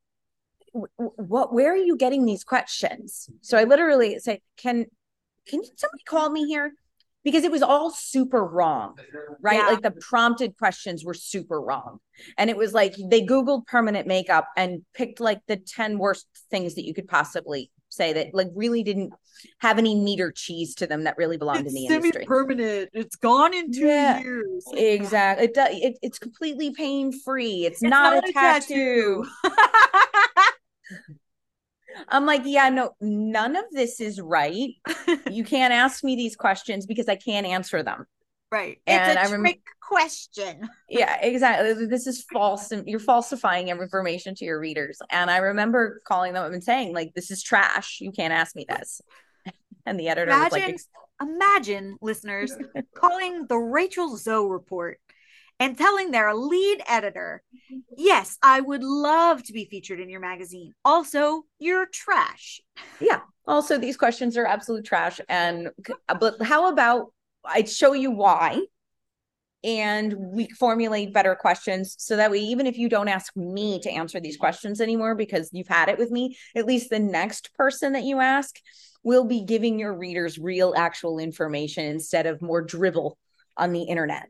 What? 0.98 1.54
Where 1.54 1.72
are 1.72 1.76
you 1.76 1.96
getting 1.96 2.26
these 2.26 2.44
questions? 2.44 3.30
So 3.40 3.56
I 3.56 3.64
literally 3.64 4.18
said, 4.18 4.40
"Can 4.58 4.84
can 5.48 5.62
somebody 5.64 6.02
call 6.04 6.28
me 6.28 6.46
here?" 6.46 6.74
Because 7.26 7.42
it 7.42 7.50
was 7.50 7.60
all 7.60 7.90
super 7.90 8.44
wrong, 8.44 8.94
right? 9.40 9.56
Yeah. 9.56 9.66
Like 9.66 9.82
the 9.82 9.90
prompted 9.90 10.56
questions 10.56 11.04
were 11.04 11.12
super 11.12 11.60
wrong, 11.60 11.98
and 12.38 12.48
it 12.48 12.56
was 12.56 12.72
like 12.72 12.94
they 13.10 13.20
googled 13.20 13.66
permanent 13.66 14.06
makeup 14.06 14.46
and 14.56 14.82
picked 14.94 15.18
like 15.18 15.40
the 15.48 15.56
ten 15.56 15.98
worst 15.98 16.28
things 16.52 16.76
that 16.76 16.84
you 16.84 16.94
could 16.94 17.08
possibly 17.08 17.72
say 17.88 18.12
that 18.12 18.32
like 18.32 18.46
really 18.54 18.84
didn't 18.84 19.12
have 19.58 19.76
any 19.76 19.96
meat 19.96 20.20
or 20.20 20.30
cheese 20.30 20.76
to 20.76 20.86
them 20.86 21.02
that 21.02 21.16
really 21.16 21.36
belonged 21.36 21.66
it's 21.66 21.74
in 21.74 21.74
the 21.74 21.86
industry. 21.86 22.24
Permanent. 22.26 22.90
It's 22.92 23.16
gone 23.16 23.52
in 23.52 23.72
two 23.72 23.86
yeah, 23.86 24.20
years. 24.20 24.64
Exactly. 24.72 25.46
It 25.46 25.54
does. 25.54 25.68
It, 25.72 25.98
it's 26.02 26.20
completely 26.20 26.70
pain 26.70 27.12
free. 27.12 27.66
It's, 27.66 27.82
it's, 27.82 27.90
not, 27.90 28.14
not 28.14 28.24
a, 28.24 28.28
a 28.28 28.32
tattoo. 28.32 29.26
tattoo. 29.42 29.56
I'm 32.08 32.26
like, 32.26 32.42
yeah, 32.44 32.68
no, 32.68 32.90
none 33.00 33.56
of 33.56 33.64
this 33.72 34.00
is 34.00 34.20
right. 34.20 34.70
you 35.30 35.44
can't 35.44 35.72
ask 35.72 36.04
me 36.04 36.16
these 36.16 36.36
questions 36.36 36.86
because 36.86 37.08
I 37.08 37.16
can't 37.16 37.46
answer 37.46 37.82
them. 37.82 38.06
Right. 38.50 38.78
And 38.86 39.18
it's 39.18 39.28
a 39.30 39.34
I 39.34 39.38
rem- 39.38 39.54
question. 39.80 40.68
Yeah, 40.88 41.20
exactly. 41.20 41.86
This 41.86 42.06
is 42.06 42.24
false. 42.32 42.70
And 42.70 42.86
you're 42.86 43.00
falsifying 43.00 43.68
information 43.68 44.34
to 44.36 44.44
your 44.44 44.60
readers. 44.60 44.98
And 45.10 45.30
I 45.30 45.38
remember 45.38 46.00
calling 46.06 46.32
them 46.32 46.44
up 46.44 46.52
and 46.52 46.62
saying, 46.62 46.94
like, 46.94 47.12
this 47.14 47.30
is 47.30 47.42
trash. 47.42 47.98
You 48.00 48.12
can't 48.12 48.32
ask 48.32 48.54
me 48.54 48.66
this. 48.68 49.00
And 49.88 50.00
the 50.00 50.08
editor 50.08 50.32
imagine, 50.32 50.72
was 50.72 50.88
like, 51.20 51.28
imagine 51.28 51.96
listeners 52.00 52.52
calling 52.96 53.46
the 53.46 53.56
Rachel 53.56 54.16
Zoe 54.16 54.50
report 54.50 54.98
and 55.58 55.76
telling 55.76 56.10
their 56.10 56.34
lead 56.34 56.82
editor, 56.86 57.42
yes, 57.96 58.38
I 58.42 58.60
would 58.60 58.82
love 58.82 59.42
to 59.44 59.52
be 59.52 59.64
featured 59.64 60.00
in 60.00 60.08
your 60.08 60.20
magazine. 60.20 60.72
Also, 60.84 61.44
you're 61.58 61.86
trash. 61.86 62.60
Yeah. 63.00 63.20
Also, 63.46 63.78
these 63.78 63.96
questions 63.96 64.36
are 64.36 64.46
absolute 64.46 64.84
trash. 64.84 65.20
And 65.28 65.70
uh, 66.08 66.14
but 66.14 66.42
how 66.42 66.70
about 66.70 67.12
I'd 67.44 67.68
show 67.68 67.92
you 67.92 68.10
why 68.10 68.60
and 69.64 70.14
we 70.16 70.48
formulate 70.50 71.12
better 71.12 71.34
questions 71.34 71.96
so 71.98 72.16
that 72.16 72.30
way 72.30 72.38
even 72.38 72.66
if 72.66 72.76
you 72.76 72.88
don't 72.88 73.08
ask 73.08 73.34
me 73.36 73.80
to 73.80 73.90
answer 73.90 74.20
these 74.20 74.36
questions 74.36 74.80
anymore 74.80 75.14
because 75.14 75.50
you've 75.52 75.68
had 75.68 75.88
it 75.88 75.98
with 75.98 76.10
me 76.10 76.36
at 76.54 76.66
least 76.66 76.90
the 76.90 76.98
next 76.98 77.52
person 77.54 77.92
that 77.92 78.04
you 78.04 78.20
ask 78.20 78.60
will 79.02 79.24
be 79.24 79.44
giving 79.44 79.78
your 79.78 79.96
readers 79.96 80.38
real 80.38 80.74
actual 80.76 81.18
information 81.18 81.84
instead 81.84 82.26
of 82.26 82.42
more 82.42 82.60
dribble 82.62 83.16
on 83.56 83.72
the 83.72 83.82
internet 83.84 84.28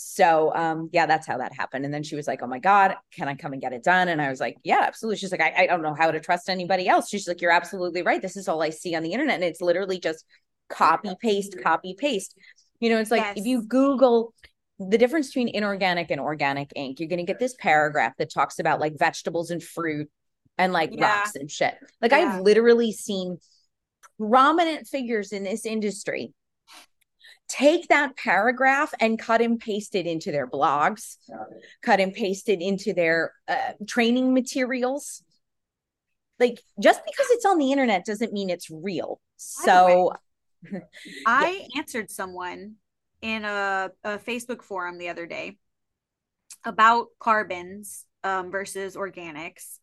so 0.00 0.54
um 0.54 0.88
yeah 0.92 1.06
that's 1.06 1.26
how 1.26 1.38
that 1.38 1.52
happened. 1.52 1.84
And 1.84 1.92
then 1.92 2.04
she 2.04 2.14
was 2.14 2.28
like 2.28 2.40
oh 2.40 2.46
my 2.46 2.60
god 2.60 2.94
can 3.12 3.26
i 3.26 3.34
come 3.34 3.52
and 3.52 3.60
get 3.60 3.72
it 3.72 3.82
done? 3.82 4.06
And 4.06 4.22
i 4.22 4.30
was 4.30 4.38
like 4.38 4.56
yeah 4.62 4.84
absolutely. 4.86 5.16
She's 5.16 5.32
like 5.32 5.40
I, 5.40 5.64
I 5.64 5.66
don't 5.66 5.82
know 5.82 5.94
how 5.94 6.12
to 6.12 6.20
trust 6.20 6.48
anybody 6.48 6.88
else. 6.88 7.08
She's 7.08 7.26
like 7.26 7.40
you're 7.40 7.50
absolutely 7.50 8.02
right. 8.02 8.22
This 8.22 8.36
is 8.36 8.46
all 8.46 8.62
i 8.62 8.70
see 8.70 8.94
on 8.94 9.02
the 9.02 9.12
internet. 9.12 9.36
And 9.36 9.44
it's 9.44 9.60
literally 9.60 9.98
just 9.98 10.24
copy 10.68 11.16
paste 11.20 11.56
copy 11.64 11.96
paste. 11.98 12.36
You 12.78 12.90
know 12.90 12.98
it's 12.98 13.10
like 13.10 13.22
yes. 13.22 13.38
if 13.38 13.44
you 13.44 13.62
google 13.66 14.34
the 14.78 14.98
difference 14.98 15.28
between 15.28 15.48
inorganic 15.48 16.12
and 16.12 16.20
organic 16.20 16.70
ink 16.76 17.00
you're 17.00 17.08
going 17.08 17.18
to 17.18 17.24
get 17.24 17.40
this 17.40 17.56
paragraph 17.58 18.12
that 18.18 18.32
talks 18.32 18.60
about 18.60 18.78
like 18.78 18.96
vegetables 18.96 19.50
and 19.50 19.60
fruit 19.60 20.08
and 20.56 20.72
like 20.72 20.90
yeah. 20.92 21.18
rocks 21.18 21.34
and 21.34 21.50
shit. 21.50 21.74
Like 22.00 22.12
yeah. 22.12 22.18
i've 22.18 22.40
literally 22.42 22.92
seen 22.92 23.38
prominent 24.16 24.86
figures 24.86 25.32
in 25.32 25.42
this 25.42 25.66
industry 25.66 26.32
take 27.48 27.88
that 27.88 28.16
paragraph 28.16 28.92
and 29.00 29.18
cut 29.18 29.40
and 29.40 29.58
paste 29.58 29.94
it 29.94 30.06
into 30.06 30.30
their 30.30 30.46
blogs 30.46 31.16
cut 31.82 32.00
and 32.00 32.12
paste 32.12 32.48
it 32.48 32.60
into 32.60 32.92
their 32.92 33.32
uh, 33.48 33.72
training 33.86 34.34
materials 34.34 35.22
like 36.38 36.60
just 36.80 37.00
because 37.04 37.26
it's 37.30 37.46
on 37.46 37.58
the 37.58 37.72
internet 37.72 38.04
doesn't 38.04 38.32
mean 38.32 38.50
it's 38.50 38.70
real 38.70 39.20
so 39.36 40.12
I 41.26 41.66
yeah. 41.74 41.80
answered 41.80 42.10
someone 42.10 42.74
in 43.22 43.44
a, 43.44 43.90
a, 44.04 44.18
Facebook 44.18 44.62
forum 44.62 44.98
the 44.98 45.08
other 45.08 45.26
day 45.26 45.58
about 46.64 47.08
carbons 47.18 48.04
um, 48.24 48.50
versus 48.50 48.96
organics. 48.96 49.78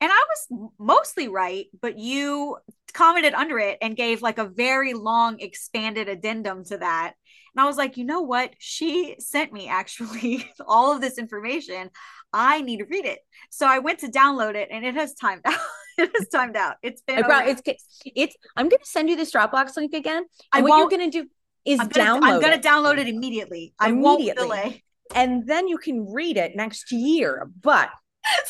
And 0.00 0.10
I 0.12 0.24
was 0.28 0.70
mostly 0.78 1.28
right, 1.28 1.66
but 1.80 1.98
you 1.98 2.56
commented 2.92 3.34
under 3.34 3.58
it 3.58 3.78
and 3.80 3.96
gave 3.96 4.22
like 4.22 4.38
a 4.38 4.44
very 4.44 4.94
long, 4.94 5.40
expanded 5.40 6.08
addendum 6.08 6.64
to 6.64 6.78
that. 6.78 7.14
And 7.54 7.62
I 7.62 7.66
was 7.66 7.76
like, 7.76 7.96
you 7.96 8.04
know 8.04 8.22
what? 8.22 8.54
She 8.58 9.16
sent 9.18 9.52
me 9.52 9.68
actually 9.68 10.48
all 10.66 10.94
of 10.94 11.00
this 11.00 11.18
information. 11.18 11.90
I 12.32 12.60
need 12.60 12.78
to 12.78 12.84
read 12.84 13.04
it. 13.04 13.20
So 13.50 13.66
I 13.66 13.78
went 13.78 14.00
to 14.00 14.08
download 14.08 14.54
it 14.54 14.68
and 14.70 14.84
it 14.84 14.94
has 14.94 15.14
timed 15.14 15.42
out. 15.44 15.58
it 15.96 16.10
has 16.16 16.28
timed 16.28 16.56
out. 16.56 16.76
It's 16.82 17.02
been 17.02 17.22
brought, 17.22 17.48
it's 17.48 17.62
it's 18.04 18.36
I'm 18.56 18.68
gonna 18.68 18.84
send 18.84 19.08
you 19.08 19.16
this 19.16 19.32
Dropbox 19.32 19.76
link 19.76 19.94
again. 19.94 20.24
And 20.54 20.64
what 20.64 20.78
you're 20.78 20.88
gonna 20.88 21.10
do 21.10 21.26
is 21.64 21.80
I'm 21.80 21.88
gonna, 21.88 22.20
download 22.20 22.22
I'm 22.22 22.40
gonna 22.40 22.54
it. 22.54 22.62
download 22.62 22.98
it 22.98 23.08
immediately. 23.08 23.74
I 23.78 23.88
immediately. 23.88 24.24
won't 24.26 24.36
delay. 24.36 24.84
And 25.14 25.46
then 25.46 25.68
you 25.68 25.78
can 25.78 26.12
read 26.12 26.36
it 26.36 26.54
next 26.54 26.92
year. 26.92 27.50
But 27.62 27.90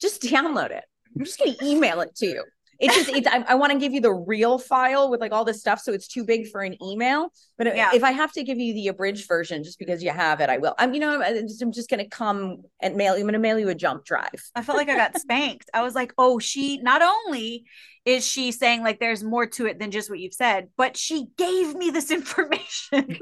just 0.00 0.22
download 0.22 0.70
it. 0.70 0.84
I'm 1.16 1.24
just 1.24 1.38
gonna 1.38 1.56
email 1.62 2.00
it 2.02 2.14
to 2.16 2.26
you. 2.26 2.44
It 2.78 2.90
just 2.90 3.08
it's 3.10 3.26
I, 3.26 3.44
I 3.48 3.54
want 3.54 3.72
to 3.72 3.78
give 3.78 3.92
you 3.92 4.00
the 4.00 4.12
real 4.12 4.58
file 4.58 5.10
with 5.10 5.20
like 5.20 5.32
all 5.32 5.44
this 5.44 5.60
stuff, 5.60 5.80
so 5.80 5.92
it's 5.92 6.08
too 6.08 6.24
big 6.24 6.48
for 6.48 6.62
an 6.62 6.82
email. 6.82 7.32
But 7.58 7.74
yeah. 7.74 7.90
if 7.94 8.04
I 8.04 8.12
have 8.12 8.32
to 8.32 8.42
give 8.42 8.58
you 8.58 8.74
the 8.74 8.88
abridged 8.88 9.26
version 9.28 9.64
just 9.64 9.78
because 9.78 10.02
you 10.02 10.10
have 10.10 10.40
it, 10.40 10.50
I 10.50 10.58
will. 10.58 10.74
I'm 10.78 10.94
you 10.94 11.00
know 11.00 11.22
I'm 11.22 11.48
just, 11.48 11.62
I'm 11.62 11.72
just 11.72 11.88
gonna 11.88 12.08
come 12.08 12.62
and 12.80 12.96
mail. 12.96 13.14
You. 13.14 13.20
I'm 13.20 13.26
gonna 13.26 13.38
mail 13.38 13.58
you 13.58 13.68
a 13.68 13.74
jump 13.74 14.04
drive. 14.04 14.42
I 14.54 14.62
felt 14.62 14.78
like 14.78 14.88
I 14.88 14.96
got 14.96 15.18
spanked. 15.20 15.70
I 15.72 15.82
was 15.82 15.94
like, 15.94 16.12
oh, 16.18 16.38
she 16.38 16.78
not 16.78 17.02
only 17.02 17.64
is 18.04 18.26
she 18.26 18.52
saying 18.52 18.82
like 18.82 19.00
there's 19.00 19.24
more 19.24 19.46
to 19.46 19.66
it 19.66 19.78
than 19.78 19.90
just 19.90 20.08
what 20.08 20.18
you've 20.18 20.34
said, 20.34 20.68
but 20.76 20.96
she 20.96 21.26
gave 21.36 21.74
me 21.74 21.90
this 21.90 22.10
information. 22.10 23.18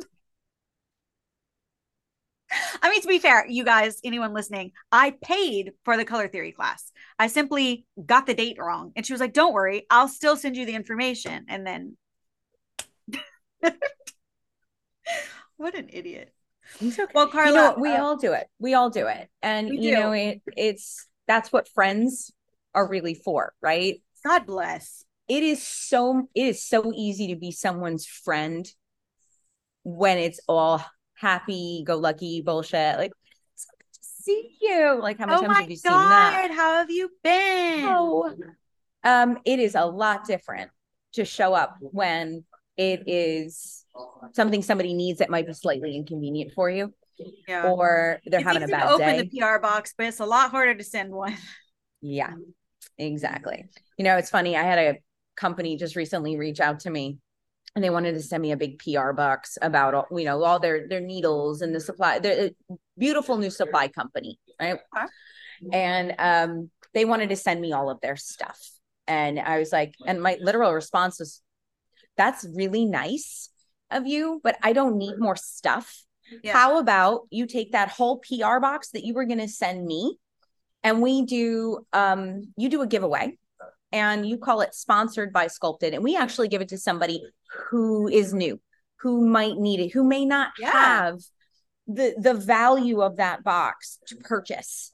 I 2.84 2.90
mean, 2.90 3.00
to 3.00 3.08
be 3.08 3.18
fair, 3.18 3.46
you 3.48 3.64
guys, 3.64 3.98
anyone 4.04 4.34
listening, 4.34 4.72
I 4.92 5.14
paid 5.22 5.72
for 5.86 5.96
the 5.96 6.04
color 6.04 6.28
theory 6.28 6.52
class. 6.52 6.92
I 7.18 7.28
simply 7.28 7.86
got 8.04 8.26
the 8.26 8.34
date 8.34 8.58
wrong. 8.60 8.92
And 8.94 9.06
she 9.06 9.14
was 9.14 9.20
like, 9.20 9.32
don't 9.32 9.54
worry, 9.54 9.86
I'll 9.88 10.06
still 10.06 10.36
send 10.36 10.54
you 10.54 10.66
the 10.66 10.74
information. 10.74 11.46
And 11.48 11.66
then, 11.66 11.96
what 15.56 15.74
an 15.74 15.88
idiot. 15.90 16.34
Okay. 16.82 17.04
Well, 17.14 17.28
Carla, 17.28 17.52
you 17.52 17.54
know, 17.54 17.74
we 17.78 17.88
uh, 17.88 18.02
all 18.02 18.16
do 18.18 18.34
it. 18.34 18.48
We 18.58 18.74
all 18.74 18.90
do 18.90 19.06
it. 19.06 19.30
And, 19.40 19.70
you 19.70 19.92
know, 19.92 20.12
it, 20.12 20.42
it's 20.48 21.08
that's 21.26 21.50
what 21.50 21.70
friends 21.70 22.32
are 22.74 22.86
really 22.86 23.14
for, 23.14 23.54
right? 23.62 24.02
God 24.26 24.44
bless. 24.44 25.06
It 25.26 25.42
is 25.42 25.66
so, 25.66 26.28
it 26.34 26.48
is 26.48 26.62
so 26.62 26.92
easy 26.94 27.28
to 27.28 27.36
be 27.36 27.50
someone's 27.50 28.04
friend 28.04 28.70
when 29.84 30.18
it's 30.18 30.40
all 30.46 30.84
happy 31.24 31.82
go 31.86 31.96
lucky 31.96 32.42
bullshit. 32.42 32.98
Like, 32.98 33.12
so 33.54 33.70
good 33.78 33.94
to 33.94 34.00
see 34.02 34.56
you. 34.60 35.00
Like, 35.00 35.18
how 35.18 35.26
many 35.26 35.38
oh 35.38 35.46
times 35.46 35.58
have 35.58 35.70
you 35.70 35.78
God, 35.82 36.00
seen 36.00 36.10
that? 36.10 36.50
How 36.50 36.74
have 36.74 36.90
you 36.90 37.10
been? 37.22 37.84
Oh, 37.86 38.34
um, 39.02 39.38
it 39.44 39.58
is 39.58 39.74
a 39.74 39.84
lot 39.84 40.26
different 40.26 40.70
to 41.14 41.24
show 41.24 41.54
up 41.54 41.76
when 41.80 42.44
it 42.76 43.04
is 43.06 43.84
something 44.32 44.62
somebody 44.62 44.92
needs 44.94 45.20
that 45.20 45.30
might 45.30 45.46
be 45.46 45.52
slightly 45.52 45.96
inconvenient 45.96 46.52
for 46.52 46.68
you. 46.68 46.92
Yeah. 47.48 47.70
Or 47.70 48.20
they're 48.26 48.40
it's 48.40 48.46
having 48.46 48.64
a 48.64 48.68
bad 48.68 48.88
open 48.88 49.06
day. 49.06 49.18
Open 49.18 49.30
the 49.32 49.40
PR 49.40 49.58
box, 49.60 49.94
but 49.96 50.06
it's 50.06 50.20
a 50.20 50.26
lot 50.26 50.50
harder 50.50 50.74
to 50.74 50.84
send 50.84 51.12
one. 51.12 51.36
Yeah, 52.06 52.34
exactly. 52.98 53.64
You 53.96 54.04
know, 54.04 54.18
it's 54.18 54.28
funny. 54.28 54.56
I 54.58 54.62
had 54.62 54.78
a 54.78 54.98
company 55.36 55.78
just 55.78 55.96
recently 55.96 56.36
reach 56.36 56.60
out 56.60 56.80
to 56.80 56.90
me 56.90 57.18
and 57.74 57.82
they 57.84 57.90
wanted 57.90 58.12
to 58.14 58.22
send 58.22 58.40
me 58.42 58.52
a 58.52 58.56
big 58.56 58.78
PR 58.78 59.12
box 59.12 59.58
about 59.60 59.94
all, 59.94 60.06
you 60.16 60.24
know 60.24 60.42
all 60.42 60.58
their 60.60 60.86
their 60.88 61.00
needles 61.00 61.60
and 61.62 61.74
the 61.74 61.80
supply 61.80 62.18
their 62.18 62.50
beautiful 62.98 63.36
new 63.36 63.50
supply 63.50 63.88
company 63.88 64.38
right 64.60 64.78
Okay. 64.96 65.06
and 65.72 66.14
um 66.18 66.70
they 66.92 67.04
wanted 67.04 67.28
to 67.30 67.36
send 67.36 67.60
me 67.60 67.72
all 67.72 67.90
of 67.90 68.00
their 68.00 68.16
stuff 68.16 68.58
and 69.06 69.38
I 69.40 69.58
was 69.58 69.72
like 69.72 69.94
and 70.06 70.22
my 70.22 70.38
literal 70.40 70.72
response 70.72 71.18
was 71.18 71.40
that's 72.16 72.46
really 72.54 72.84
nice 72.84 73.50
of 73.90 74.06
you 74.06 74.40
but 74.44 74.56
I 74.62 74.72
don't 74.72 74.96
need 74.96 75.18
more 75.18 75.36
stuff 75.36 76.04
Yeah. 76.42 76.52
how 76.52 76.78
about 76.78 77.22
you 77.30 77.46
take 77.46 77.72
that 77.72 77.90
whole 77.90 78.20
PR 78.26 78.58
box 78.60 78.90
that 78.92 79.04
you 79.04 79.14
were 79.14 79.24
going 79.26 79.40
to 79.40 79.48
send 79.48 79.84
me 79.84 80.16
and 80.82 81.02
we 81.02 81.24
do 81.26 81.84
um 81.92 82.52
you 82.56 82.68
do 82.68 82.82
a 82.82 82.86
giveaway 82.86 83.36
and 83.94 84.26
you 84.28 84.36
call 84.36 84.60
it 84.60 84.74
sponsored 84.74 85.32
by 85.32 85.46
sculpted 85.46 85.94
and 85.94 86.02
we 86.02 86.16
actually 86.16 86.48
give 86.48 86.60
it 86.60 86.68
to 86.68 86.76
somebody 86.78 87.22
who 87.70 88.08
is 88.08 88.34
new 88.34 88.60
who 88.96 89.26
might 89.26 89.56
need 89.56 89.78
it 89.80 89.90
who 89.92 90.02
may 90.02 90.24
not 90.24 90.50
Yeah. 90.58 90.72
have 90.72 91.20
the 91.86 92.14
the 92.18 92.34
value 92.34 93.00
of 93.02 93.16
that 93.16 93.44
box 93.44 93.98
to 94.08 94.16
purchase 94.16 94.92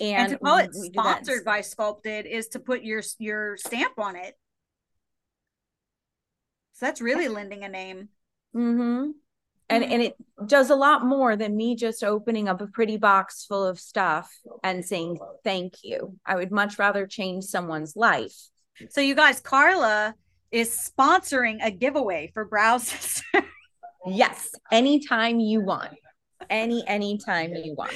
and, 0.00 0.24
and 0.24 0.32
to 0.32 0.38
call 0.38 0.58
it 0.58 0.74
sponsored 0.74 1.44
by 1.44 1.62
Sculpted 1.62 2.26
is 2.26 2.48
to 2.48 2.60
put 2.60 2.82
your 2.82 3.02
your 3.18 3.56
stamp 3.56 3.98
on 3.98 4.14
it. 4.14 4.34
So 6.74 6.86
that's 6.86 7.00
really 7.00 7.28
lending 7.28 7.64
a 7.64 7.68
name. 7.68 8.10
Mhm. 8.54 9.12
And 9.70 9.84
and 9.84 10.02
it 10.02 10.16
does 10.46 10.70
a 10.70 10.74
lot 10.76 11.04
more 11.04 11.36
than 11.36 11.56
me 11.56 11.74
just 11.74 12.04
opening 12.04 12.48
up 12.48 12.60
a 12.60 12.66
pretty 12.66 12.96
box 12.96 13.44
full 13.46 13.64
of 13.64 13.78
stuff 13.78 14.30
and 14.62 14.84
saying 14.84 15.18
thank 15.44 15.82
you 15.82 16.16
i 16.26 16.34
would 16.36 16.50
much 16.50 16.78
rather 16.78 17.06
change 17.06 17.44
someone's 17.44 17.94
life 17.96 18.50
So 18.88 19.00
you 19.00 19.14
guys, 19.14 19.40
Carla 19.40 20.14
is 20.50 20.70
sponsoring 20.70 21.58
a 21.62 21.70
giveaway 21.70 22.30
for 22.32 22.44
Brow 22.44 22.78
Sister. 22.78 23.44
Yes, 24.06 24.52
anytime 24.72 25.40
you 25.40 25.60
want. 25.60 25.94
Any 26.48 26.82
anytime 26.88 27.54
you 27.54 27.74
want. 27.74 27.92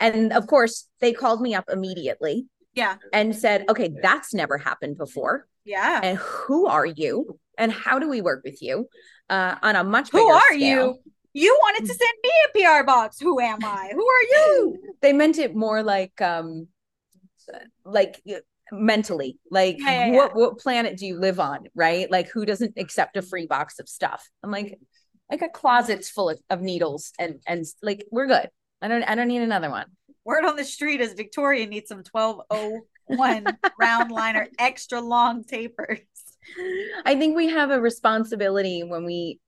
And 0.00 0.32
of 0.32 0.48
course, 0.48 0.88
they 1.00 1.12
called 1.12 1.40
me 1.40 1.54
up 1.54 1.66
immediately 1.70 2.46
yeah. 2.74 2.96
and 3.12 3.34
said, 3.34 3.64
"Okay, 3.68 3.94
that's 4.02 4.34
never 4.34 4.58
happened 4.58 4.98
before. 4.98 5.46
Yeah. 5.64 6.00
And 6.02 6.18
who 6.18 6.66
are 6.66 6.84
you? 6.84 7.38
And 7.58 7.72
how 7.72 7.98
do 7.98 8.08
we 8.08 8.20
work 8.20 8.42
with 8.44 8.60
you?" 8.62 8.88
Uh, 9.30 9.56
on 9.62 9.76
a 9.76 9.84
much 9.84 10.10
Who 10.10 10.18
bigger 10.18 10.32
are 10.32 10.54
scale. 10.54 10.58
you? 10.58 10.98
You 11.32 11.58
wanted 11.62 11.86
to 11.86 11.94
send 11.94 12.12
me 12.22 12.30
a 12.46 12.78
PR 12.78 12.84
box. 12.84 13.18
Who 13.20 13.40
am 13.40 13.64
I? 13.64 13.90
Who 13.92 14.06
are 14.06 14.22
you? 14.22 14.78
They 15.02 15.12
meant 15.12 15.36
it 15.38 15.54
more 15.54 15.82
like 15.82 16.18
um 16.22 16.68
like 17.84 18.22
mentally 18.72 19.38
like 19.50 19.76
Yeah, 19.78 20.06
yeah, 20.06 20.12
what 20.12 20.34
what 20.34 20.58
planet 20.58 20.96
do 20.96 21.06
you 21.06 21.18
live 21.18 21.38
on 21.38 21.66
right 21.74 22.10
like 22.10 22.28
who 22.30 22.46
doesn't 22.46 22.74
accept 22.78 23.18
a 23.18 23.22
free 23.22 23.46
box 23.46 23.78
of 23.78 23.86
stuff 23.86 24.26
i'm 24.42 24.50
like 24.50 24.78
i 25.30 25.36
got 25.36 25.52
closets 25.52 26.08
full 26.08 26.30
of, 26.30 26.40
of 26.48 26.62
needles 26.62 27.12
and 27.18 27.40
and 27.46 27.66
like 27.82 28.06
we're 28.10 28.26
good 28.26 28.48
i 28.80 28.88
don't 28.88 29.02
i 29.02 29.14
don't 29.14 29.28
need 29.28 29.42
another 29.42 29.68
one 29.68 29.84
Word 30.24 30.44
on 30.44 30.56
the 30.56 30.64
street 30.64 31.00
is 31.00 31.12
Victoria 31.12 31.66
needs 31.66 31.88
some 31.88 32.02
1201 32.10 33.58
round 33.78 34.10
liner 34.10 34.48
extra 34.58 35.00
long 35.00 35.44
tapers. 35.44 36.00
i 37.04 37.14
think 37.14 37.36
we 37.36 37.48
have 37.48 37.70
a 37.70 37.80
responsibility 37.80 38.82
when 38.82 39.04
we 39.04 39.38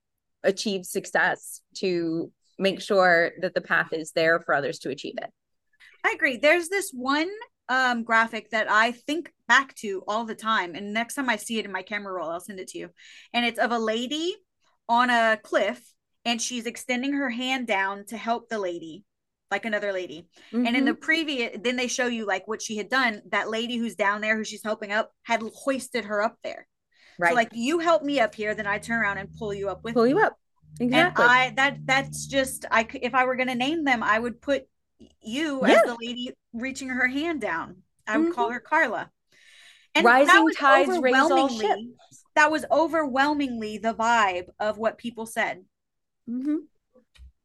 achieve 0.43 0.85
success 0.85 1.61
to 1.75 2.31
make 2.59 2.81
sure 2.81 3.33
that 3.41 3.55
the 3.55 3.61
path 3.61 3.93
is 3.93 4.13
there 4.13 4.41
for 4.41 4.55
others 4.55 4.79
to 4.79 4.91
achieve 4.91 5.15
it 5.19 5.31
I 6.07 6.13
agree. 6.15 6.37
There's 6.37 6.69
this 6.69 6.91
one 6.93 7.29
um 7.69 8.05
graphic 8.05 8.51
that 8.51 8.71
I 8.71 8.93
think 8.93 9.33
back 9.49 9.75
to 9.77 10.05
all 10.07 10.25
the 10.25 10.37
time. 10.37 10.77
And 10.77 10.95
next 10.95 11.15
time 11.15 11.29
I 11.29 11.35
see 11.35 11.59
it 11.59 11.65
in 11.65 11.73
my 11.73 11.83
camera 11.83 12.13
roll, 12.13 12.31
I'll 12.31 12.41
send 12.41 12.61
it 12.61 12.69
to 12.69 12.79
you. 12.79 12.91
And 13.33 13.45
it's 13.45 13.59
of 13.59 13.73
a 13.73 13.79
lady 13.79 14.37
on 14.89 15.11
a 15.11 15.37
cliff 15.43 15.83
and 16.25 16.41
she's 16.41 16.67
extending 16.67 17.13
her 17.15 17.29
hand 17.29 17.67
down 17.67 18.05
to 18.07 18.17
help 18.17 18.49
the 18.49 18.59
lady, 18.61 19.05
like 19.51 19.65
another 19.65 19.93
lady. 19.93 20.29
And 20.53 20.77
in 20.77 20.85
the 20.85 20.95
previous, 20.95 21.57
then 21.61 21.75
they 21.75 21.89
show 21.89 22.07
you 22.07 22.25
like 22.25 22.47
what 22.47 22.63
she 22.63 22.77
had 22.77 22.89
done. 22.89 23.23
That 23.31 23.51
lady 23.51 23.77
who's 23.77 23.97
down 23.97 24.21
there, 24.21 24.37
who 24.37 24.45
she's 24.45 24.63
helping 24.63 24.93
up, 24.93 25.11
had 25.25 25.43
hoisted 25.43 26.05
her 26.05 26.23
up 26.23 26.37
there. 26.45 26.69
Right 27.19 27.31
So 27.31 27.35
like 27.35 27.51
you 27.53 27.79
help 27.79 28.03
me 28.03 28.21
up 28.21 28.35
here, 28.35 28.55
then 28.55 28.67
I 28.67 28.79
turn 28.79 29.01
around 29.01 29.19
and 29.19 29.29
pull 29.39 29.53
you 29.55 29.69
up 29.69 29.83
with 29.85 29.95
pull 29.95 30.05
me. 30.05 30.11
you 30.11 30.19
up 30.21 30.39
exactly 30.81 31.25
And 31.25 31.33
I 31.33 31.51
that 31.57 31.79
that's 31.85 32.27
just 32.27 32.65
I 32.71 32.87
if 32.95 33.15
I 33.15 33.25
were 33.25 33.37
gonna 33.37 33.55
name 33.55 33.85
them, 33.85 34.03
I 34.03 34.19
would 34.19 34.41
put 34.41 34.65
you 35.23 35.61
Yeah. 35.67 35.75
as 35.75 35.83
the 35.83 35.97
lady 36.01 36.33
reaching 36.53 36.89
her 36.89 37.07
hand 37.07 37.41
down. 37.41 37.83
I 38.07 38.19
would 38.19 38.35
call 38.35 38.51
her 38.51 38.61
Carla. 38.61 39.11
that 39.95 40.05
Rising 40.05 40.51
tides 40.57 40.99
raise 41.01 41.15
all 41.17 41.33
overwhelmingly- 41.33 41.95
That 42.35 42.51
was 42.51 42.65
overwhelmingly 42.71 43.79
the 43.79 43.95
vibe 43.95 44.49
of 44.61 44.77
what 44.79 44.99
people 44.99 45.25
said. 45.27 45.65
Mhm. 46.29 46.67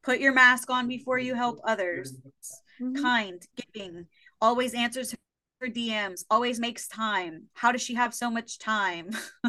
Put 0.03 0.19
your 0.19 0.33
mask 0.33 0.69
on 0.69 0.87
before 0.87 1.17
you 1.17 1.33
help 1.35 1.59
others. 1.63 2.17
Mhm. 2.79 3.01
Kind, 3.01 3.47
giving, 3.55 4.07
always 4.41 4.73
answers 4.73 5.15
her 5.61 5.67
DMs, 5.67 6.25
always 6.29 6.59
makes 6.59 6.87
time. 6.87 7.43
How 7.53 7.71
does 7.71 7.81
she 7.81 7.93
have 7.93 8.13
so 8.13 8.29
much 8.29 8.59
time? 8.59 9.11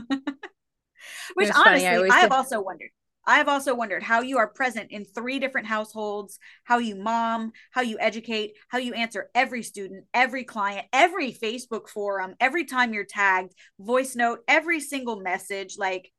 Which 1.35 1.49
funny, 1.49 1.87
I 1.87 1.97
honestly, 1.97 2.11
I, 2.11 2.21
have 2.21 2.31
say- 2.31 2.37
also 2.37 2.61
wondered. 2.61 2.91
I 3.25 3.37
have 3.39 3.49
also 3.49 3.75
wondered 3.75 4.03
how 4.03 4.21
you 4.21 4.39
are 4.39 4.49
present 4.49 4.91
in 4.91 5.05
three 5.05 5.39
different 5.39 5.69
households, 5.69 6.39
how 6.65 6.79
you 6.79 6.97
mom, 6.97 7.53
how 7.71 7.81
you 7.83 7.97
educate, 8.01 8.55
how 8.69 8.79
you 8.79 8.95
answer 8.95 9.31
every 9.35 9.63
student, 9.63 10.07
every 10.13 10.43
client, 10.43 10.87
every 10.93 11.33
Facebook 11.33 11.89
forum, 11.89 12.35
every 12.41 12.65
time 12.65 12.93
you're 12.93 13.05
tagged, 13.05 13.55
voice 13.79 14.17
note, 14.17 14.41
every 14.49 14.81
single 14.81 15.21
message. 15.21 15.77
Like, 15.79 16.11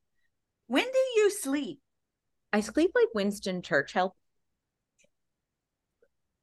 when 0.68 0.86
do 0.86 1.22
you 1.22 1.30
sleep? 1.30 1.80
I 2.54 2.62
sleep 2.62 2.92
like 2.96 3.08
Winston 3.14 3.62
Churchill. 3.62 4.16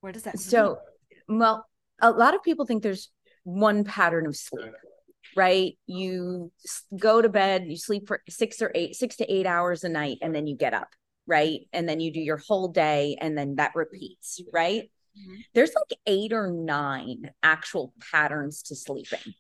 Where 0.03 0.13
does 0.13 0.25
that 0.25 0.35
mean? 0.35 0.43
So, 0.43 0.79
well, 1.27 1.65
a 2.03 2.11
lot 2.11 2.35
of 2.35 2.43
people 2.43 2.67
think 2.67 2.83
there's 2.83 3.11
one 3.45 3.85
pattern 3.85 4.27
of 4.27 4.37
sleep, 4.37 4.73
right? 5.37 5.77
You 5.87 6.53
go 6.99 7.23
to 7.23 7.29
bed, 7.29 7.67
you 7.67 7.77
sleep 7.77 8.09
for 8.09 8.23
six 8.29 8.61
or 8.63 8.71
eight, 8.75 8.95
six 8.95 9.17
to 9.17 9.33
eight 9.33 9.47
hours 9.47 9.85
a 9.85 9.89
night, 9.89 10.19
and 10.23 10.35
then 10.35 10.47
you 10.47 10.57
get 10.57 10.75
up, 10.75 10.89
right? 11.27 11.61
And 11.73 11.89
then 11.89 12.01
you 12.01 12.13
do 12.13 12.21
your 12.21 12.39
whole 12.39 12.69
day, 12.69 13.17
and 13.21 13.37
then 13.37 13.57
that 13.57 13.73
repeats, 13.75 14.41
right? 14.53 14.91
Mhm. 15.19 15.45
There's 15.55 15.75
like 15.75 15.99
eight 16.07 16.33
or 16.33 16.51
nine 16.51 17.31
actual 17.43 17.93
patterns 18.13 18.63
to 18.65 18.77
sleeping. 18.77 19.35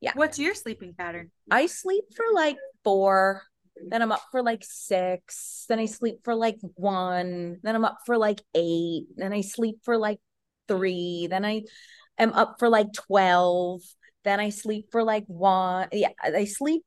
Yeah. 0.00 0.12
What's 0.14 0.38
your 0.38 0.54
sleeping 0.54 0.94
pattern? 0.94 1.30
I 1.50 1.66
sleep 1.66 2.04
for 2.14 2.26
like 2.34 2.56
four, 2.84 3.42
then 3.88 4.02
I'm 4.02 4.12
up 4.12 4.22
for 4.30 4.42
like 4.42 4.62
six, 4.62 5.64
then 5.68 5.78
I 5.78 5.86
sleep 5.86 6.20
for 6.24 6.34
like 6.34 6.58
one, 6.74 7.58
then 7.62 7.74
I'm 7.74 7.84
up 7.84 7.98
for 8.06 8.18
like 8.18 8.42
eight, 8.54 9.04
then 9.16 9.32
I 9.32 9.40
sleep 9.40 9.78
for 9.84 9.96
like 9.96 10.20
three, 10.68 11.28
then 11.28 11.44
I 11.44 11.64
am 12.18 12.32
up 12.32 12.56
for 12.58 12.68
like 12.68 12.92
12, 12.92 13.80
then 14.24 14.40
I 14.40 14.50
sleep 14.50 14.86
for 14.90 15.02
like 15.02 15.24
one. 15.26 15.88
Yeah, 15.92 16.10
I 16.22 16.44
sleep, 16.44 16.82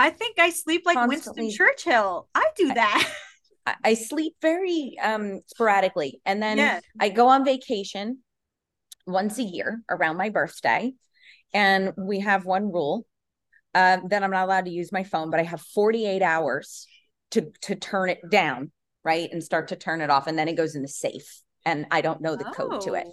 I 0.00 0.08
think 0.08 0.38
I 0.38 0.48
sleep 0.48 0.82
like 0.86 0.96
Constantly. 0.96 1.44
Winston 1.44 1.66
Churchill. 1.66 2.28
I 2.34 2.46
do 2.56 2.72
that. 2.72 3.12
I, 3.66 3.74
I 3.84 3.94
sleep 3.94 4.34
very 4.40 4.96
um 5.02 5.40
sporadically. 5.46 6.22
And 6.24 6.42
then 6.42 6.56
yeah. 6.56 6.80
I 6.98 7.10
go 7.10 7.28
on 7.28 7.44
vacation 7.44 8.20
once 9.06 9.38
a 9.38 9.42
year 9.42 9.82
around 9.90 10.16
my 10.16 10.30
birthday. 10.30 10.92
And 11.52 11.92
we 11.98 12.20
have 12.20 12.46
one 12.46 12.72
rule 12.72 13.04
uh, 13.74 13.98
that 14.08 14.22
I'm 14.22 14.30
not 14.30 14.44
allowed 14.44 14.64
to 14.64 14.70
use 14.70 14.90
my 14.90 15.04
phone, 15.04 15.30
but 15.30 15.38
I 15.38 15.42
have 15.42 15.60
48 15.60 16.22
hours 16.22 16.86
to 17.32 17.52
to 17.62 17.74
turn 17.74 18.08
it 18.08 18.20
down, 18.30 18.70
right? 19.04 19.28
And 19.30 19.42
start 19.42 19.68
to 19.68 19.76
turn 19.76 20.00
it 20.00 20.08
off. 20.08 20.26
And 20.26 20.38
then 20.38 20.48
it 20.48 20.56
goes 20.56 20.76
in 20.76 20.82
the 20.82 20.88
safe. 20.88 21.42
And 21.66 21.86
I 21.90 22.00
don't 22.00 22.22
know 22.22 22.36
the 22.36 22.44
code 22.44 22.80
to 22.82 22.94
it. 22.94 23.06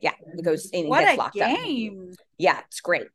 Yeah, 0.00 0.12
it 0.36 0.44
goes 0.44 0.70
in 0.70 0.80
and 0.80 0.88
What 0.88 1.00
gets 1.00 1.14
a 1.14 1.16
locked 1.16 1.38
up. 1.40 1.56
game. 1.56 2.12
Yeah, 2.38 2.60
it's 2.66 2.80
great. 2.80 3.08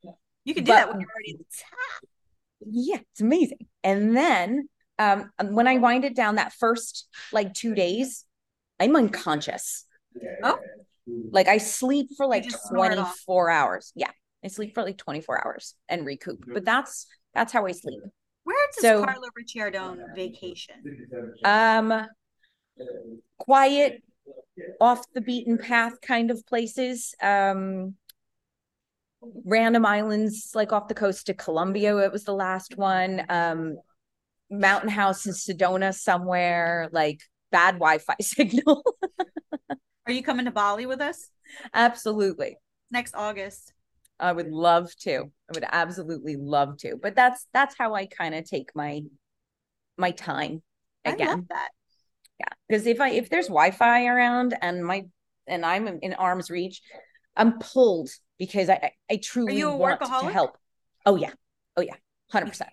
You 0.45 0.53
can 0.53 0.64
do 0.64 0.72
But- 0.72 0.76
that 0.76 0.89
when 0.91 0.99
you're 1.02 1.10
already 1.10 1.31
at 1.34 1.38
the 1.39 1.45
top. 1.60 2.10
Yeah, 2.69 2.98
it's 3.11 3.22
amazing. 3.22 3.68
And 3.84 4.15
then 4.15 4.69
um 4.99 5.30
when 5.52 5.68
I 5.68 5.77
wind 5.77 6.06
it 6.06 6.15
down 6.15 6.35
that 6.35 6.53
first 6.53 7.07
like 7.31 7.53
two 7.53 7.76
days, 7.76 8.26
I'm 8.80 8.95
unconscious. 8.95 9.85
Oh. 10.44 10.60
Like 11.31 11.48
I 11.48 11.57
sleep 11.60 12.10
for 12.18 12.26
like 12.27 12.44
just 12.44 12.65
snore 12.68 12.91
it 12.91 12.98
off. 12.98 13.15
24 13.26 13.49
hours. 13.49 13.91
Yeah. 13.95 14.11
I 14.44 14.48
sleep 14.49 14.73
for 14.73 14.84
like 14.84 14.98
24 14.98 15.45
hours 15.45 15.76
and 15.88 16.06
recoup. 16.06 16.44
But 16.48 16.65
that's 16.65 17.06
that's 17.34 17.53
how 17.53 17.65
I 17.65 17.72
sleep. 17.72 18.02
Where 18.44 18.56
does 18.73 18.81
So- 18.81 19.03
Carla 19.06 19.30
Ricciardone 19.39 20.15
vacation? 20.15 20.76
Um 21.45 22.07
quiet, 23.38 24.03
off 24.79 25.05
the 25.13 25.21
beaten 25.21 25.57
path 25.57 25.99
kind 26.01 26.31
of 26.31 26.45
places. 26.45 27.15
Um 27.21 27.95
random 29.45 29.85
islands 29.85 30.51
like 30.53 30.71
off 30.71 30.87
the 30.87 30.93
coast 30.93 31.29
of 31.29 31.37
Colombia. 31.37 31.97
It 31.97 32.11
was 32.11 32.23
the 32.23 32.33
last 32.33 32.77
one. 32.77 33.23
Um 33.29 33.77
mountain 34.49 34.89
house 34.89 35.25
in 35.25 35.33
Sedona 35.33 35.93
somewhere, 35.93 36.89
like 36.91 37.21
bad 37.51 37.75
Wi-Fi 37.75 38.15
signal. 38.21 38.83
Are 40.05 40.11
you 40.13 40.23
coming 40.23 40.45
to 40.45 40.51
Bali 40.51 40.85
with 40.85 41.01
us 41.01 41.29
Absolutely. 41.73 42.57
next 42.91 43.13
August? 43.15 43.73
I 44.19 44.31
would 44.31 44.49
love 44.49 44.95
to. 45.01 45.31
I 45.49 45.53
would 45.53 45.65
absolutely 45.69 46.37
love 46.37 46.77
to. 46.79 46.97
But 47.01 47.15
that's 47.15 47.45
that's 47.53 47.75
how 47.77 47.93
I 47.93 48.05
kind 48.05 48.33
of 48.33 48.45
take 48.45 48.75
my 48.75 49.01
my 49.97 50.11
time 50.11 50.61
I 51.05 51.11
again. 51.11 51.27
love 51.27 51.47
that. 51.49 51.69
Yeah, 52.39 52.47
because 52.68 52.85
if 52.85 53.01
I 53.01 53.09
if 53.09 53.30
there's 53.30 53.47
Wi-Fi 53.47 54.05
around 54.05 54.55
and 54.61 54.84
my 54.85 55.05
and 55.47 55.65
I'm 55.65 55.88
in 55.88 56.14
arm's 56.14 56.49
reach, 56.49 56.81
I'm 57.35 57.59
pulled 57.59 58.09
because 58.38 58.69
I 58.69 58.91
I, 59.09 59.18
truly 59.18 59.57
you 59.57 59.69
a 59.69 59.76
want 59.76 59.99
to 60.01 60.07
help. 60.07 60.57
Oh 61.05 61.15
yeah, 61.15 61.31
oh 61.76 61.81
yeah, 61.81 61.95
hundred 62.31 62.47
percent, 62.47 62.69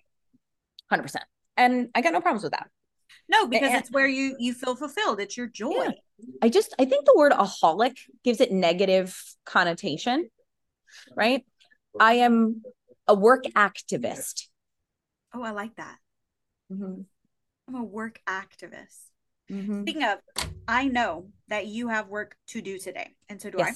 hundred 0.91 1.05
percent, 1.05 1.25
and 1.57 1.89
I 1.95 2.03
got 2.03 2.13
no 2.13 2.21
problems 2.21 2.43
with 2.43 2.53
that. 2.53 2.69
No, 3.29 3.47
because 3.47 3.71
and- 3.71 3.81
it's 3.81 3.91
where 3.91 4.09
you 4.09 4.37
you 4.39 4.53
feel 4.53 4.77
fulfilled. 4.77 5.21
It's 5.21 5.37
your 5.37 5.47
joy. 5.47 5.73
Yeah. 5.73 5.91
I 6.43 6.49
just 6.49 6.75
I 6.79 6.85
think 6.85 7.07
the 7.07 7.15
word 7.17 7.33
aholic 7.33 7.97
gives 8.23 8.41
it 8.41 8.53
negative 8.53 9.19
connotation, 9.45 10.29
right? 11.17 11.45
I 11.99 12.15
am 12.15 12.63
a 13.07 13.15
work 13.15 13.45
activist. 13.57 14.49
Oh, 15.33 15.43
I 15.43 15.51
like 15.51 15.75
that. 15.77 15.97
Mhm, 16.71 17.05
I'm 17.69 17.75
a 17.75 17.83
work 17.83 18.21
activist. 18.27 19.11
Mhm. 19.55 19.83
Speaking 19.83 20.05
of, 20.05 20.19
I 20.67 20.89
know 20.89 21.29
that 21.49 21.67
you 21.67 21.89
have 21.89 22.09
work 22.09 22.37
to 22.49 22.61
do 22.61 22.79
today, 22.79 23.15
and 23.29 23.41
so 23.41 23.51
do 23.51 23.61
I. 23.61 23.73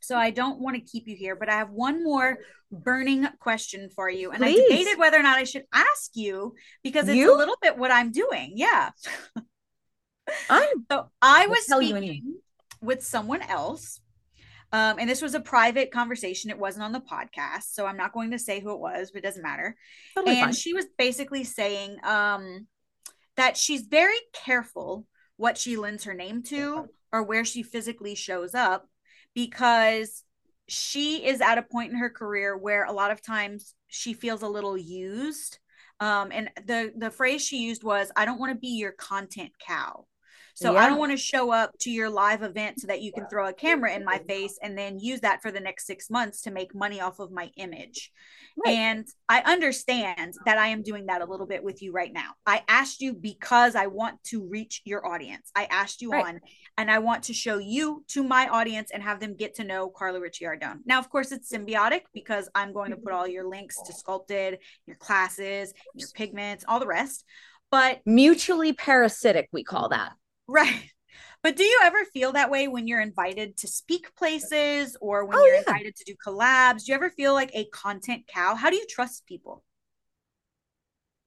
So 0.00 0.16
I 0.16 0.30
don't 0.30 0.60
want 0.60 0.76
to 0.76 0.80
keep 0.80 1.08
you 1.08 1.16
here, 1.16 1.36
but 1.36 1.48
I 1.48 1.56
have 1.56 1.70
one 1.70 2.04
more 2.04 2.38
burning 2.70 3.26
question 3.40 3.90
for 3.90 4.08
you. 4.08 4.30
And 4.30 4.42
Please. 4.42 4.58
I 4.58 4.62
debated 4.62 4.98
whether 4.98 5.18
or 5.18 5.22
not 5.22 5.38
I 5.38 5.44
should 5.44 5.64
ask 5.72 6.12
you 6.14 6.54
because 6.82 7.08
it's 7.08 7.16
You? 7.16 7.34
a 7.34 7.36
little 7.36 7.56
bit 7.60 7.76
what 7.76 7.90
I'm 7.90 8.12
doing. 8.12 8.52
Yeah. 8.54 8.90
I'm 10.50 10.86
So 10.90 11.10
I 11.20 11.46
was 11.46 11.66
speaking 11.66 12.36
with 12.80 13.02
someone 13.02 13.42
else. 13.42 14.00
Um, 14.70 14.98
and 14.98 15.08
this 15.08 15.22
was 15.22 15.34
a 15.34 15.40
private 15.40 15.90
conversation. 15.90 16.50
It 16.50 16.58
wasn't 16.58 16.84
on 16.84 16.92
the 16.92 17.00
podcast. 17.00 17.72
So 17.72 17.86
I'm 17.86 17.96
not 17.96 18.12
going 18.12 18.32
to 18.32 18.38
say 18.38 18.60
who 18.60 18.72
it 18.72 18.80
was, 18.80 19.10
but 19.10 19.20
it 19.20 19.24
doesn't 19.24 19.42
matter. 19.42 19.74
totally 20.14 20.36
and 20.36 20.44
fine. 20.46 20.52
she 20.52 20.74
was 20.74 20.84
basically 20.98 21.44
saying 21.44 21.96
um, 22.04 22.66
that 23.38 23.56
she's 23.56 23.82
very 23.82 24.18
careful 24.32 25.06
what 25.36 25.56
she 25.56 25.76
lends 25.76 26.04
her 26.04 26.12
name 26.12 26.42
to 26.42 26.86
or 27.12 27.22
where 27.22 27.44
she 27.44 27.62
physically 27.62 28.16
shows 28.16 28.52
up 28.52 28.88
because 29.32 30.24
she 30.66 31.24
is 31.24 31.40
at 31.40 31.56
a 31.56 31.62
point 31.62 31.92
in 31.92 31.98
her 31.98 32.10
career 32.10 32.56
where 32.56 32.84
a 32.84 32.92
lot 32.92 33.12
of 33.12 33.22
times 33.22 33.74
she 33.86 34.12
feels 34.12 34.42
a 34.42 34.48
little 34.48 34.76
used. 34.76 35.60
Um, 36.00 36.30
and 36.32 36.50
the 36.66 36.92
the 36.96 37.10
phrase 37.10 37.42
she 37.44 37.58
used 37.58 37.82
was 37.82 38.12
i 38.14 38.24
don't 38.24 38.38
want 38.38 38.52
to 38.52 38.58
be 38.58 38.68
your 38.68 38.92
content 38.92 39.50
cow 39.58 40.06
so 40.58 40.76
I 40.76 40.88
don't 40.88 40.98
want 40.98 41.12
to 41.12 41.16
show 41.16 41.52
up 41.52 41.78
to 41.80 41.90
your 41.90 42.10
live 42.10 42.42
event 42.42 42.80
so 42.80 42.88
that 42.88 43.00
you 43.00 43.12
can 43.12 43.28
throw 43.28 43.48
a 43.48 43.52
camera 43.52 43.94
in 43.94 44.04
my 44.04 44.18
face 44.18 44.58
and 44.60 44.76
then 44.76 44.98
use 44.98 45.20
that 45.20 45.40
for 45.40 45.52
the 45.52 45.60
next 45.60 45.86
six 45.86 46.10
months 46.10 46.42
to 46.42 46.50
make 46.50 46.74
money 46.74 47.00
off 47.00 47.20
of 47.20 47.30
my 47.30 47.50
image. 47.56 48.10
Right. 48.66 48.74
And 48.74 49.06
I 49.28 49.40
understand 49.42 50.34
that 50.46 50.58
I 50.58 50.68
am 50.68 50.82
doing 50.82 51.06
that 51.06 51.22
a 51.22 51.24
little 51.24 51.46
bit 51.46 51.62
with 51.62 51.80
you 51.80 51.92
right 51.92 52.12
now. 52.12 52.32
I 52.44 52.64
asked 52.66 53.00
you 53.00 53.14
because 53.14 53.76
I 53.76 53.86
want 53.86 54.22
to 54.24 54.48
reach 54.48 54.82
your 54.84 55.06
audience. 55.06 55.52
I 55.54 55.66
asked 55.70 56.02
you 56.02 56.10
Right. 56.10 56.26
on 56.26 56.40
and 56.76 56.90
I 56.90 56.98
want 56.98 57.24
to 57.24 57.32
show 57.34 57.58
you 57.58 58.04
to 58.08 58.24
my 58.24 58.48
audience 58.48 58.90
and 58.90 59.02
have 59.02 59.20
them 59.20 59.36
get 59.36 59.54
to 59.56 59.64
know 59.64 59.88
Carla 59.88 60.18
Ricciardone. 60.18 60.80
Now, 60.86 60.98
of 60.98 61.08
course, 61.08 61.30
it's 61.30 61.52
symbiotic 61.52 62.02
because 62.12 62.48
I'm 62.54 62.72
going 62.72 62.90
to 62.90 62.96
put 62.96 63.12
all 63.12 63.28
your 63.28 63.48
links 63.48 63.80
to 63.86 63.92
sculpted, 63.92 64.58
your 64.86 64.96
classes, 64.96 65.72
your 65.94 66.08
pigments, 66.14 66.64
all 66.66 66.80
the 66.80 66.86
rest. 66.86 67.24
But 67.70 68.00
Mutually 68.06 68.72
parasitic, 68.72 69.48
we 69.52 69.62
call 69.62 69.90
that. 69.90 70.12
Right. 70.48 70.90
But 71.42 71.56
do 71.56 71.62
you 71.62 71.78
ever 71.84 72.04
feel 72.06 72.32
that 72.32 72.50
way 72.50 72.66
when 72.66 72.88
you're 72.88 73.00
invited 73.00 73.56
to 73.58 73.68
speak 73.68 74.14
places 74.16 74.96
or 75.00 75.24
when 75.24 75.38
Oh, 75.38 75.46
you're 75.46 75.62
yeah. 75.66 75.72
invited 75.72 75.94
to 75.96 76.04
do 76.04 76.14
collabs? 76.26 76.84
Do 76.84 76.92
you 76.92 76.94
ever 76.96 77.10
feel 77.10 77.32
like 77.32 77.50
a 77.54 77.66
content 77.66 78.26
cow? 78.26 78.54
How 78.56 78.70
do 78.70 78.76
you 78.76 78.86
trust 78.88 79.26
people? 79.26 79.62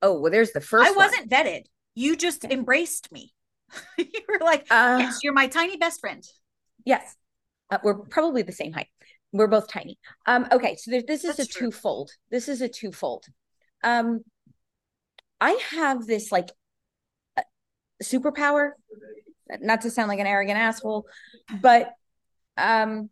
Oh, 0.01 0.19
well, 0.19 0.31
there's 0.31 0.51
the 0.51 0.61
first 0.61 0.89
I 0.89 0.95
wasn't 0.97 1.29
vetted. 1.29 1.65
You 1.95 2.15
just 2.15 2.43
embraced 2.43 3.11
me. 3.11 3.33
you 3.97 4.05
were 4.27 4.39
like, 4.43 4.69
One. 4.69 4.79
Uh, 4.79 4.99
yes, 4.99 5.19
you're 5.23 5.33
my 5.33 5.47
tiny 5.47 5.77
best 5.77 6.01
friend. 6.01 6.23
Yes. 6.85 7.15
Uh, 7.69 7.77
we're 7.83 7.95
probably 7.95 8.41
the 8.41 8.51
same 8.51 8.73
height. 8.73 8.87
We're 9.31 9.47
both 9.47 9.67
tiny. 9.69 9.97
Um, 10.25 10.47
okay, 10.51 10.75
so 10.75 10.91
there, 10.91 11.03
this 11.07 11.23
is 11.23 11.37
That's 11.37 11.47
a 11.47 11.51
true. 11.53 11.67
twofold. 11.69 12.11
This 12.29 12.49
is 12.49 12.61
a 12.61 12.67
twofold. 12.67 13.25
Um, 13.83 14.21
I 15.39 15.51
have 15.71 16.05
this 16.05 16.31
like 16.31 16.49
superpower, 18.01 18.71
not 19.59 19.81
to 19.81 19.91
sound 19.91 20.09
like 20.09 20.19
an 20.19 20.27
arrogant 20.27 20.57
asshole, 20.57 21.05
but 21.61 21.91
um, 22.57 23.09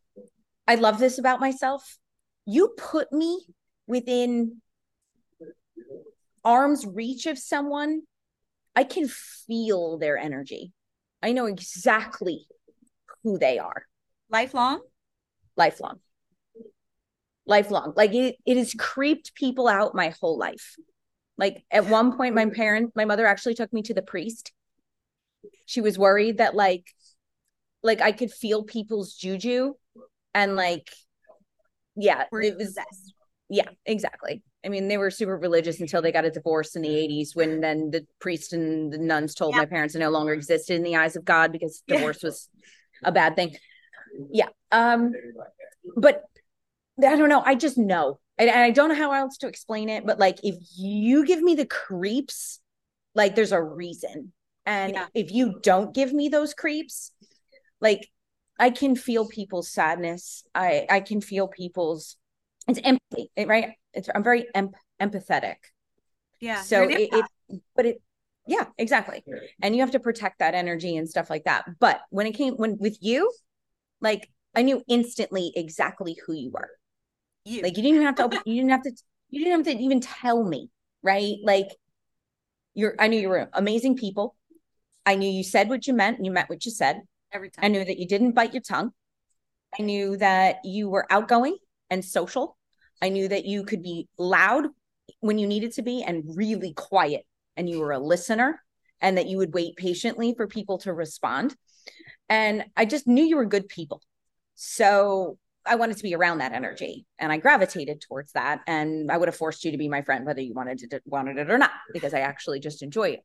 I 0.68 0.76
love 0.76 0.99
this 0.99 1.18
about 1.18 1.40
myself. 1.40 1.98
You 2.45 2.74
put 2.78 3.11
me 3.11 3.45
within 3.88 4.61
arm's 6.44 6.86
reach 6.86 7.26
of 7.26 7.38
someone, 7.38 8.02
I 8.76 8.84
can 8.84 9.07
feel 9.07 9.98
their 9.98 10.18
energy. 10.18 10.72
I 11.22 11.34
know 11.34 11.45
exactly 11.45 12.45
who 13.24 13.38
they 13.38 13.60
are 13.60 13.86
Lifelong? 14.30 14.82
lifelong 15.57 15.99
lifelong 17.45 17.94
like 17.98 18.14
it, 18.14 18.38
it 18.45 18.56
has 18.56 18.74
creeped 18.74 19.34
people 19.36 19.68
out 19.68 19.94
my 19.94 20.14
whole 20.22 20.38
life 20.38 20.76
like 21.38 21.66
at 21.72 21.86
one 21.88 22.16
point 22.16 22.34
my 22.36 22.45
parent 22.45 22.94
my 22.95 23.03
mother 23.03 23.26
actually 23.26 23.56
took 23.56 23.74
me 23.74 23.82
to 23.82 23.94
the 23.94 24.02
priest 24.02 24.53
she 25.70 25.82
was 25.82 26.00
worried 26.00 26.40
that 26.40 26.56
like 26.56 26.88
like 27.84 28.02
i 28.02 28.12
could 28.12 28.32
feel 28.32 28.64
people's 28.64 29.14
juju 29.14 29.74
and 30.34 30.56
like 30.56 30.90
yeah 31.96 32.24
it 32.32 32.58
was 32.58 32.76
yeah 33.50 33.70
exactly. 33.86 34.41
I 34.66 34.70
mean 34.70 34.88
they 34.88 34.98
were 34.98 35.10
super 35.12 35.38
religious 35.38 35.80
until 35.80 36.02
they 36.02 36.12
got 36.12 36.26
a 36.26 36.32
divorce 36.32 36.76
in 36.76 36.82
the 36.82 36.90
80s 36.96 37.36
when 37.36 37.62
then 37.62 37.91
the 37.91 38.06
priest 38.20 38.52
and 38.54 38.91
the 38.91 38.98
nuns 38.98 39.34
told 39.36 39.54
Yeah. 39.54 39.60
my 39.60 39.66
parents 39.66 39.96
it 39.96 40.00
no 40.00 40.10
longer 40.10 40.34
existed 40.34 40.76
in 40.76 40.84
the 40.84 40.96
eyes 40.96 41.16
of 41.16 41.24
god 41.24 41.52
because 41.52 41.84
Yeah. 41.88 41.96
divorce 41.98 42.24
was 42.24 42.50
a 43.04 43.12
bad 43.12 43.36
thing. 43.36 43.56
Yeah 44.32 44.50
um 44.72 45.14
but 45.96 46.24
i 47.04 47.16
don't 47.16 47.30
know. 47.30 47.41
I 47.46 47.56
just 47.56 47.78
know. 47.78 48.20
And 48.40 48.50
and 48.50 48.60
i 48.60 48.72
don't 48.72 48.90
know 48.90 48.96
how 49.04 49.12
else 49.12 49.38
to 49.38 49.48
explain 49.48 49.88
it 49.90 50.06
but 50.06 50.18
like 50.20 50.40
if 50.44 50.56
you 50.78 51.26
give 51.26 51.41
me 51.41 51.54
the 51.56 51.66
creeps 51.66 52.60
like 53.16 53.36
there's 53.36 53.52
a 53.52 53.62
reason 53.62 54.32
and 54.70 54.94
Yeah. 54.94 55.08
if 55.14 55.32
you 55.32 55.60
don't 55.64 55.94
give 55.94 56.14
me 56.14 56.30
those 56.30 56.54
creeps 56.54 57.12
like 57.82 58.08
i 58.60 58.70
can 58.70 58.96
feel 58.96 59.28
people's 59.28 59.70
sadness. 59.70 60.44
I 60.54 60.86
i 60.90 61.00
can 61.00 61.20
feel 61.22 61.48
people's 61.48 62.16
it's 62.68 62.80
empathy 62.84 63.32
right? 63.38 63.70
It's 63.94 64.10
i'm 64.14 64.24
very 64.24 64.46
em- 64.54 64.76
empathetic. 65.02 65.56
Yeah. 66.40 66.62
so 66.62 66.84
it, 66.84 67.10
it 67.12 67.26
but 67.76 67.86
it 67.86 68.02
yeah 68.48 68.66
exactly. 68.78 69.24
And 69.62 69.76
you 69.76 69.82
have 69.82 69.91
to 69.91 70.00
protect 70.00 70.40
that 70.40 70.54
energy 70.54 70.96
and 70.98 71.10
stuff 71.10 71.30
like 71.30 71.46
that. 71.46 71.66
But 71.80 72.02
when 72.10 72.28
it 72.28 72.34
came 72.34 72.54
when 72.56 72.78
with 72.80 72.98
you 73.02 73.32
like 74.02 74.30
i 74.56 74.62
knew 74.62 74.82
instantly 74.88 75.52
exactly 75.56 76.16
who 76.26 76.34
you 76.34 76.52
were. 76.52 76.70
You. 77.46 77.62
like 77.64 77.76
you 77.78 77.84
didn't 77.84 77.96
even 77.96 78.06
have 78.06 78.16
to 78.16 78.26
open, 78.26 78.40
you 78.46 78.56
didn't 78.62 78.72
have 78.72 78.84
to 78.84 78.91
you 79.32 79.44
didn't 79.44 79.66
have 79.66 79.76
to 79.76 79.84
even 79.84 80.00
tell 80.02 80.44
me 80.44 80.70
right? 81.02 81.38
Like 81.44 81.70
you're 82.76 82.96
i 83.00 83.08
knew 83.08 83.20
you 83.20 83.30
were 83.30 83.50
amazing 83.54 83.96
people 83.96 84.36
i 85.05 85.15
knew 85.15 85.30
you 85.30 85.43
said 85.43 85.69
what 85.69 85.88
you 85.88 85.93
meant 85.93 86.17
and 86.17 86.26
you 86.26 86.31
meant 86.31 86.49
what 86.49 86.65
you 86.65 86.71
said 86.71 87.01
every 87.31 87.49
time. 87.49 87.65
I 87.65 87.67
knew 87.67 87.84
that 87.84 87.97
you 87.97 88.07
didn't 88.07 88.34
bite 88.34 88.53
your 88.53 88.61
tongue. 88.61 88.91
I 89.77 89.84
knew 89.84 90.17
that 90.17 90.59
you 90.63 90.89
were 90.89 91.11
outgoing 91.11 91.57
and 91.89 92.03
social. 92.03 92.57
I 93.01 93.09
knew 93.09 93.27
that 93.27 93.45
you 93.45 93.63
could 93.63 93.84
be 93.84 94.07
loud 94.17 94.67
when 95.21 95.38
you 95.38 95.47
needed 95.47 95.73
to 95.73 95.81
be 95.81 96.03
and 96.03 96.23
really 96.35 96.73
quiet. 96.73 97.26
And 97.55 97.69
you 97.69 97.80
were 97.80 97.91
a 97.91 97.99
listener 97.99 98.61
and 99.01 99.17
that 99.17 99.27
you 99.27 99.38
would 99.38 99.53
wait 99.53 99.76
patiently 99.76 100.34
for 100.35 100.47
people 100.47 100.77
to 100.80 100.93
respond. 100.93 101.55
And 102.30 102.65
I 102.76 102.85
just 102.85 103.07
knew 103.07 103.23
you 103.23 103.38
were 103.38 103.45
good 103.45 103.67
people. 103.67 104.01
So 104.55 105.38
I 105.65 105.76
wanted 105.76 105.97
to 105.97 106.03
be 106.03 106.15
around 106.15 106.39
that 106.39 106.53
energy 106.53 107.05
and 107.17 107.31
I 107.31 107.38
gravitated 107.38 108.01
towards 108.01 108.31
that. 108.34 108.61
And 108.65 109.11
I 109.11 109.17
would 109.17 109.27
have 109.27 109.35
forced 109.35 109.63
you 109.63 109.71
to 109.71 109.77
be 109.77 109.88
my 109.88 110.01
friend, 110.01 110.26
whether 110.26 110.41
you 110.41 110.53
wanted 110.53 110.80
to 110.80 111.01
wanted 111.05 111.38
it 111.38 111.49
or 111.49 111.57
not, 111.57 111.71
because 111.93 112.13
I 112.13 112.19
actually 112.19 112.59
just 112.59 112.81
enjoy 112.81 113.09
it. 113.09 113.19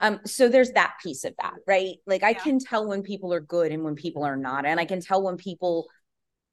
Um, 0.00 0.20
so 0.24 0.48
there's 0.48 0.72
that 0.72 0.94
piece 1.02 1.24
of 1.24 1.34
that, 1.40 1.54
right? 1.66 1.96
Like 2.06 2.22
I 2.22 2.32
Yeah. 2.32 2.38
can 2.42 2.58
tell 2.58 2.86
when 2.86 3.02
people 3.02 3.32
are 3.32 3.40
good 3.40 3.72
and 3.72 3.84
when 3.84 3.94
people 3.94 4.24
are 4.24 4.36
not, 4.36 4.66
and 4.66 4.78
I 4.80 4.84
can 4.84 5.00
tell 5.00 5.22
when 5.22 5.36
people 5.36 5.88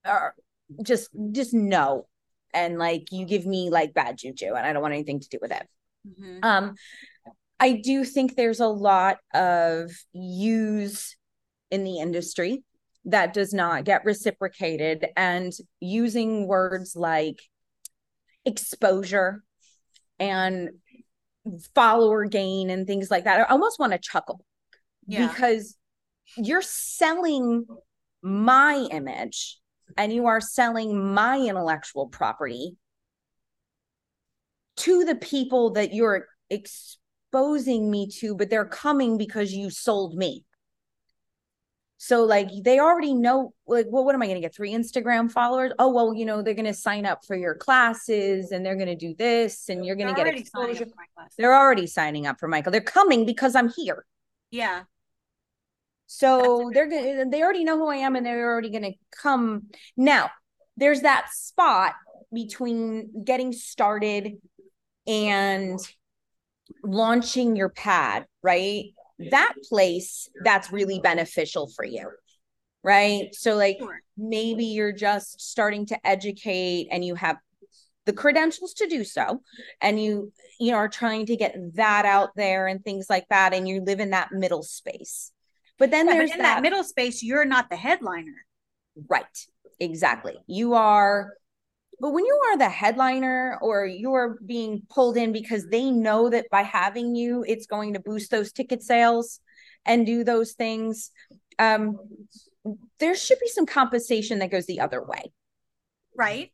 are 0.06 0.36
just 0.82 1.10
just 1.32 1.54
no, 1.54 2.08
and 2.54 2.78
like 2.78 3.12
you 3.12 3.26
give 3.26 3.46
me 3.46 3.70
like 3.70 3.94
bad 3.94 4.18
juju, 4.18 4.54
and 4.54 4.66
I 4.66 4.74
don't 4.74 4.82
want 4.82 4.94
anything 4.94 5.20
to 5.20 5.30
do 5.30 5.40
with 5.42 5.52
it. 5.52 5.68
Mhm. 6.08 6.40
Um, 6.44 6.76
I 7.60 7.74
do 7.74 8.04
think 8.04 8.36
there's 8.36 8.60
a 8.60 8.68
lot 8.68 9.18
of 9.34 9.92
use 10.14 11.16
in 11.72 11.84
the 11.84 12.00
industry 12.00 12.64
that 13.06 13.34
does 13.34 13.54
not 13.54 13.84
get 13.86 14.06
reciprocated, 14.06 15.08
and 15.16 15.52
using 15.80 16.48
words 16.48 16.96
like 16.96 17.42
exposure 18.46 19.44
and 20.20 20.70
follower 21.76 22.26
gain 22.26 22.70
and 22.70 22.88
things 22.88 23.12
like 23.12 23.26
that. 23.26 23.40
I 23.40 23.44
almost 23.52 23.80
want 23.80 23.92
to 23.94 24.00
chuckle 24.00 24.44
Yeah. 25.08 25.28
because 25.28 25.78
you're 26.38 26.62
selling 26.62 27.66
my 28.22 28.88
image 28.92 29.60
and 29.98 30.14
you 30.14 30.26
are 30.28 30.42
selling 30.42 31.14
my 31.14 31.38
intellectual 31.40 32.08
property 32.08 32.78
to 34.78 35.04
the 35.04 35.16
people 35.16 35.72
that 35.72 35.94
you're 35.94 36.28
exposing 36.50 37.92
me 37.92 38.08
to, 38.20 38.36
but 38.36 38.50
they're 38.50 38.66
coming 38.66 39.18
because 39.18 39.54
you 39.54 39.70
sold 39.70 40.16
me. 40.16 40.46
So 41.98 42.26
like 42.26 42.50
they 42.64 42.80
already 42.80 43.14
know 43.14 43.54
like 43.66 43.88
well 43.90 44.04
what 44.04 44.14
am 44.14 44.22
I 44.22 44.26
going 44.26 44.36
to 44.36 44.42
get 44.42 44.54
three 44.54 44.72
Instagram 44.72 45.32
followers? 45.32 45.72
Oh 45.80 45.94
well, 45.94 46.14
you 46.14 46.26
know, 46.26 46.42
they're 46.42 46.54
going 46.54 46.66
to 46.66 46.74
sign 46.74 47.06
up 47.06 47.26
for 47.26 47.36
your 47.36 47.56
classes 47.56 48.52
and 48.52 48.66
they're 48.66 48.76
going 48.76 48.88
to 48.88 48.96
do 48.96 49.16
this 49.18 49.70
and 49.70 49.86
you're 49.86 49.96
going 49.96 50.14
to 50.14 50.24
get 50.24 50.28
exposure. 50.28 50.88
They're 51.38 51.56
already 51.56 51.88
signing 51.88 52.28
up 52.28 52.40
for 52.40 52.48
Michael. 52.48 52.72
They're 52.72 52.82
coming 52.82 53.26
because 53.26 53.56
I'm 53.56 53.70
here. 53.70 54.06
Yeah. 54.52 54.84
So 56.08 56.70
they're 56.74 56.90
going 56.90 57.30
they 57.30 57.42
already 57.42 57.64
know 57.64 57.78
who 57.78 57.88
I 57.88 57.98
am 57.98 58.16
and 58.16 58.26
they're 58.26 58.52
already 58.52 58.70
going 58.70 58.84
to 58.84 58.94
come. 59.12 59.68
Now, 59.96 60.30
there's 60.78 61.02
that 61.02 61.30
spot 61.32 61.94
between 62.34 63.24
getting 63.24 63.54
started 63.54 64.34
and 65.08 65.80
launching 66.84 67.56
your 67.56 67.70
pad, 67.70 68.26
right? 68.42 68.94
That 69.32 69.54
place 69.70 70.30
that's 70.44 70.72
really 70.72 71.00
beneficial 71.00 71.68
for 71.68 71.86
you 71.86 72.10
right? 72.84 73.34
So 73.34 73.56
like 73.56 73.78
sure. 73.80 74.02
maybe 74.18 74.66
you're 74.66 74.92
just 74.92 75.42
starting 75.42 75.86
to 75.88 76.08
educate 76.08 76.88
and 76.92 77.04
you 77.04 77.16
have 77.16 77.38
the 78.06 78.14
credentials 78.14 78.74
to 78.74 78.88
do 78.88 79.06
so 79.06 79.42
and 79.82 80.02
you 80.02 80.34
you 80.60 80.72
know 80.72 80.78
are 80.78 80.90
trying 80.90 81.26
to 81.26 81.38
get 81.38 81.56
that 81.76 82.04
out 82.06 82.32
there 82.36 82.68
and 82.68 82.84
things 82.84 83.06
like 83.10 83.26
that 83.30 83.54
and 83.54 83.66
you 83.66 83.82
live 83.82 84.00
in 84.00 84.12
that 84.12 84.32
middle 84.32 84.64
space. 84.64 85.32
But 85.80 85.90
then 85.90 86.08
yeah, 86.08 86.14
there's 86.14 86.32
but 86.32 86.38
that, 86.38 86.56
that 86.56 86.62
middle 86.62 86.84
space 86.84 87.24
you're 87.24 87.46
not 87.46 87.70
the 87.70 87.78
headliner. 87.78 88.46
Right. 89.10 89.26
Exactly. 89.80 90.36
You 90.46 90.74
are 90.76 91.34
but 92.04 92.12
when 92.12 92.26
you 92.26 92.38
are 92.52 92.58
the 92.58 92.68
headliner 92.68 93.58
or 93.62 93.86
you're 93.86 94.38
being 94.46 94.82
pulled 94.90 95.16
in 95.16 95.32
because 95.32 95.70
they 95.70 95.90
know 95.90 96.30
that 96.30 96.50
by 96.52 96.62
having 96.62 97.16
you, 97.16 97.46
it's 97.48 97.66
going 97.66 97.94
to 97.94 98.02
boost 98.02 98.30
those 98.30 98.52
ticket 98.52 98.84
sales 98.84 99.40
and 99.86 100.06
do 100.06 100.26
those 100.26 100.52
things, 100.52 101.12
um, 101.60 101.98
there 103.00 103.16
should 103.16 103.40
be 103.40 103.48
some 103.48 103.66
compensation 103.66 104.40
that 104.40 104.52
goes 104.52 104.66
the 104.66 104.82
other 104.82 105.02
way. 105.02 105.32
Right. 106.14 106.52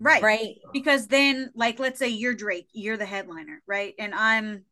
Right. 0.00 0.22
Right. 0.22 0.54
Because 0.72 1.06
then, 1.06 1.50
like, 1.54 1.78
let's 1.78 1.98
say 1.98 2.08
you're 2.08 2.32
Drake, 2.32 2.70
you're 2.72 2.96
the 2.96 3.04
headliner, 3.04 3.62
right? 3.66 3.92
And 3.98 4.14
I'm, 4.14 4.64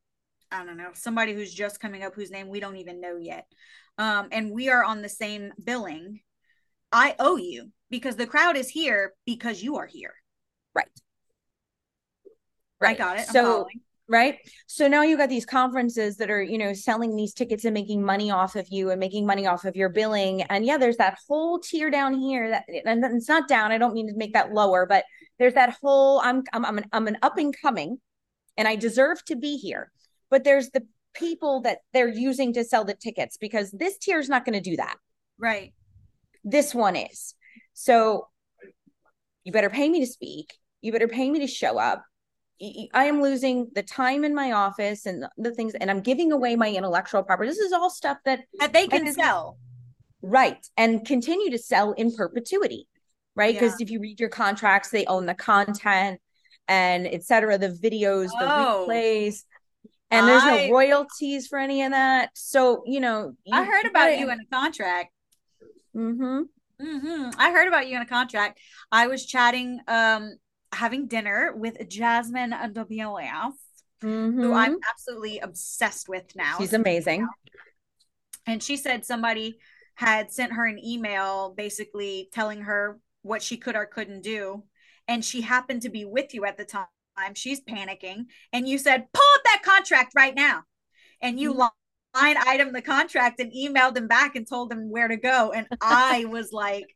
I 0.50 0.64
don't 0.64 0.78
know, 0.78 0.92
somebody 0.94 1.34
who's 1.34 1.52
just 1.52 1.78
coming 1.78 2.02
up 2.02 2.14
whose 2.14 2.30
name 2.30 2.48
we 2.48 2.60
don't 2.60 2.78
even 2.78 3.02
know 3.02 3.18
yet. 3.18 3.46
Um, 3.98 4.28
and 4.32 4.50
we 4.50 4.70
are 4.70 4.82
on 4.82 5.02
the 5.02 5.10
same 5.10 5.52
billing. 5.62 6.20
I 6.90 7.16
owe 7.18 7.36
you 7.36 7.70
because 7.90 8.16
the 8.16 8.26
crowd 8.26 8.56
is 8.56 8.68
here 8.68 9.12
because 9.24 9.62
you 9.62 9.76
are 9.76 9.86
here. 9.86 10.14
Right. 10.74 10.86
Right. 12.80 12.94
I 12.96 12.98
got 12.98 13.18
it. 13.18 13.26
so 13.26 13.66
right 14.08 14.38
so 14.66 14.86
now 14.86 15.02
you 15.02 15.16
got 15.16 15.28
these 15.28 15.46
conferences 15.46 16.16
that 16.16 16.30
are 16.30 16.42
you 16.42 16.58
know 16.58 16.72
selling 16.72 17.16
these 17.16 17.34
tickets 17.34 17.64
and 17.64 17.74
making 17.74 18.02
money 18.02 18.30
off 18.30 18.54
of 18.54 18.68
you 18.70 18.90
and 18.90 19.00
making 19.00 19.26
money 19.26 19.46
off 19.46 19.64
of 19.64 19.74
your 19.74 19.88
billing 19.88 20.42
and 20.42 20.64
yeah 20.64 20.76
there's 20.76 20.96
that 20.98 21.18
whole 21.26 21.58
tier 21.58 21.90
down 21.90 22.14
here 22.14 22.50
that 22.50 22.64
and 22.84 23.04
it's 23.04 23.28
not 23.28 23.48
down 23.48 23.72
i 23.72 23.78
don't 23.78 23.94
mean 23.94 24.06
to 24.06 24.16
make 24.16 24.32
that 24.32 24.52
lower 24.52 24.86
but 24.86 25.04
there's 25.38 25.54
that 25.54 25.76
whole 25.82 26.20
i'm 26.20 26.44
i'm 26.52 26.64
i'm 26.64 26.78
an, 26.78 26.84
I'm 26.92 27.08
an 27.08 27.18
up 27.22 27.36
and 27.38 27.54
coming 27.60 27.98
and 28.56 28.68
i 28.68 28.76
deserve 28.76 29.24
to 29.24 29.34
be 29.34 29.56
here 29.56 29.90
but 30.30 30.44
there's 30.44 30.70
the 30.70 30.86
people 31.14 31.62
that 31.62 31.78
they're 31.92 32.08
using 32.08 32.52
to 32.52 32.62
sell 32.62 32.84
the 32.84 32.94
tickets 32.94 33.36
because 33.36 33.70
this 33.72 33.98
tier 33.98 34.20
is 34.20 34.28
not 34.28 34.44
going 34.44 34.52
to 34.52 34.70
do 34.70 34.76
that 34.76 34.96
right 35.38 35.72
this 36.44 36.72
one 36.74 36.94
is 36.94 37.34
so 37.78 38.26
you 39.44 39.52
better 39.52 39.68
pay 39.68 39.88
me 39.90 40.00
to 40.00 40.06
speak. 40.06 40.54
You 40.80 40.92
better 40.92 41.08
pay 41.08 41.30
me 41.30 41.40
to 41.40 41.46
show 41.46 41.78
up. 41.78 42.02
I 42.94 43.04
am 43.04 43.20
losing 43.20 43.68
the 43.74 43.82
time 43.82 44.24
in 44.24 44.34
my 44.34 44.52
office 44.52 45.04
and 45.04 45.26
the 45.36 45.54
things, 45.54 45.74
and 45.74 45.90
I'm 45.90 46.00
giving 46.00 46.32
away 46.32 46.56
my 46.56 46.70
intellectual 46.70 47.22
property. 47.22 47.50
This 47.50 47.58
is 47.58 47.74
all 47.74 47.90
stuff 47.90 48.16
that 48.24 48.40
that 48.60 48.72
they 48.72 48.86
can 48.86 49.12
sell, 49.12 49.58
right, 50.22 50.66
and 50.78 51.04
continue 51.04 51.50
to 51.50 51.58
sell 51.58 51.92
in 51.92 52.16
perpetuity, 52.16 52.88
right? 53.34 53.54
Because 53.54 53.78
yeah. 53.78 53.84
if 53.84 53.90
you 53.90 54.00
read 54.00 54.20
your 54.20 54.30
contracts, 54.30 54.88
they 54.88 55.04
own 55.04 55.26
the 55.26 55.34
content 55.34 56.18
and 56.66 57.06
etc. 57.06 57.58
The 57.58 57.68
videos, 57.68 58.28
the 58.28 58.46
oh, 58.46 58.86
replays, 58.88 59.42
and 60.10 60.26
there's 60.26 60.42
I, 60.42 60.68
no 60.68 60.72
royalties 60.72 61.46
for 61.46 61.58
any 61.58 61.82
of 61.82 61.92
that. 61.92 62.30
So 62.32 62.84
you 62.86 63.00
know, 63.00 63.34
you, 63.44 63.54
I 63.54 63.64
heard 63.64 63.84
about 63.84 64.18
you 64.18 64.30
in 64.30 64.40
a 64.40 64.46
contract. 64.50 65.12
Mm-hmm. 65.94 66.44
Mm-hmm. 66.80 67.30
I 67.38 67.52
heard 67.52 67.68
about 67.68 67.88
you 67.88 67.96
in 67.96 68.02
a 68.02 68.06
contract. 68.06 68.60
I 68.92 69.06
was 69.06 69.24
chatting, 69.24 69.80
um, 69.88 70.36
having 70.72 71.06
dinner 71.06 71.52
with 71.56 71.88
Jasmine 71.88 72.50
WLS, 72.50 73.52
mm-hmm. 74.02 74.40
who 74.40 74.52
I'm 74.52 74.78
absolutely 74.90 75.38
obsessed 75.38 76.08
with 76.08 76.24
now. 76.34 76.56
She's 76.58 76.74
amazing. 76.74 77.26
And 78.46 78.62
she 78.62 78.76
said 78.76 79.04
somebody 79.04 79.58
had 79.94 80.30
sent 80.30 80.52
her 80.52 80.66
an 80.66 80.78
email 80.78 81.54
basically 81.56 82.28
telling 82.32 82.62
her 82.62 83.00
what 83.22 83.42
she 83.42 83.56
could 83.56 83.74
or 83.74 83.86
couldn't 83.86 84.22
do. 84.22 84.64
And 85.08 85.24
she 85.24 85.40
happened 85.40 85.82
to 85.82 85.88
be 85.88 86.04
with 86.04 86.34
you 86.34 86.44
at 86.44 86.56
the 86.56 86.64
time. 86.64 86.86
She's 87.34 87.62
panicking. 87.62 88.26
And 88.52 88.68
you 88.68 88.76
said, 88.76 89.06
pull 89.12 89.24
up 89.36 89.44
that 89.44 89.62
contract 89.64 90.12
right 90.14 90.34
now. 90.34 90.64
And 91.22 91.40
you 91.40 91.52
mm-hmm 91.52 91.62
line 92.16 92.36
item 92.46 92.72
the 92.72 92.82
contract 92.82 93.40
and 93.40 93.52
emailed 93.52 93.96
him 93.96 94.08
back 94.08 94.36
and 94.36 94.48
told 94.48 94.72
him 94.72 94.90
where 94.90 95.08
to 95.08 95.16
go. 95.16 95.52
And 95.52 95.66
I 95.80 96.24
was 96.26 96.52
like, 96.52 96.86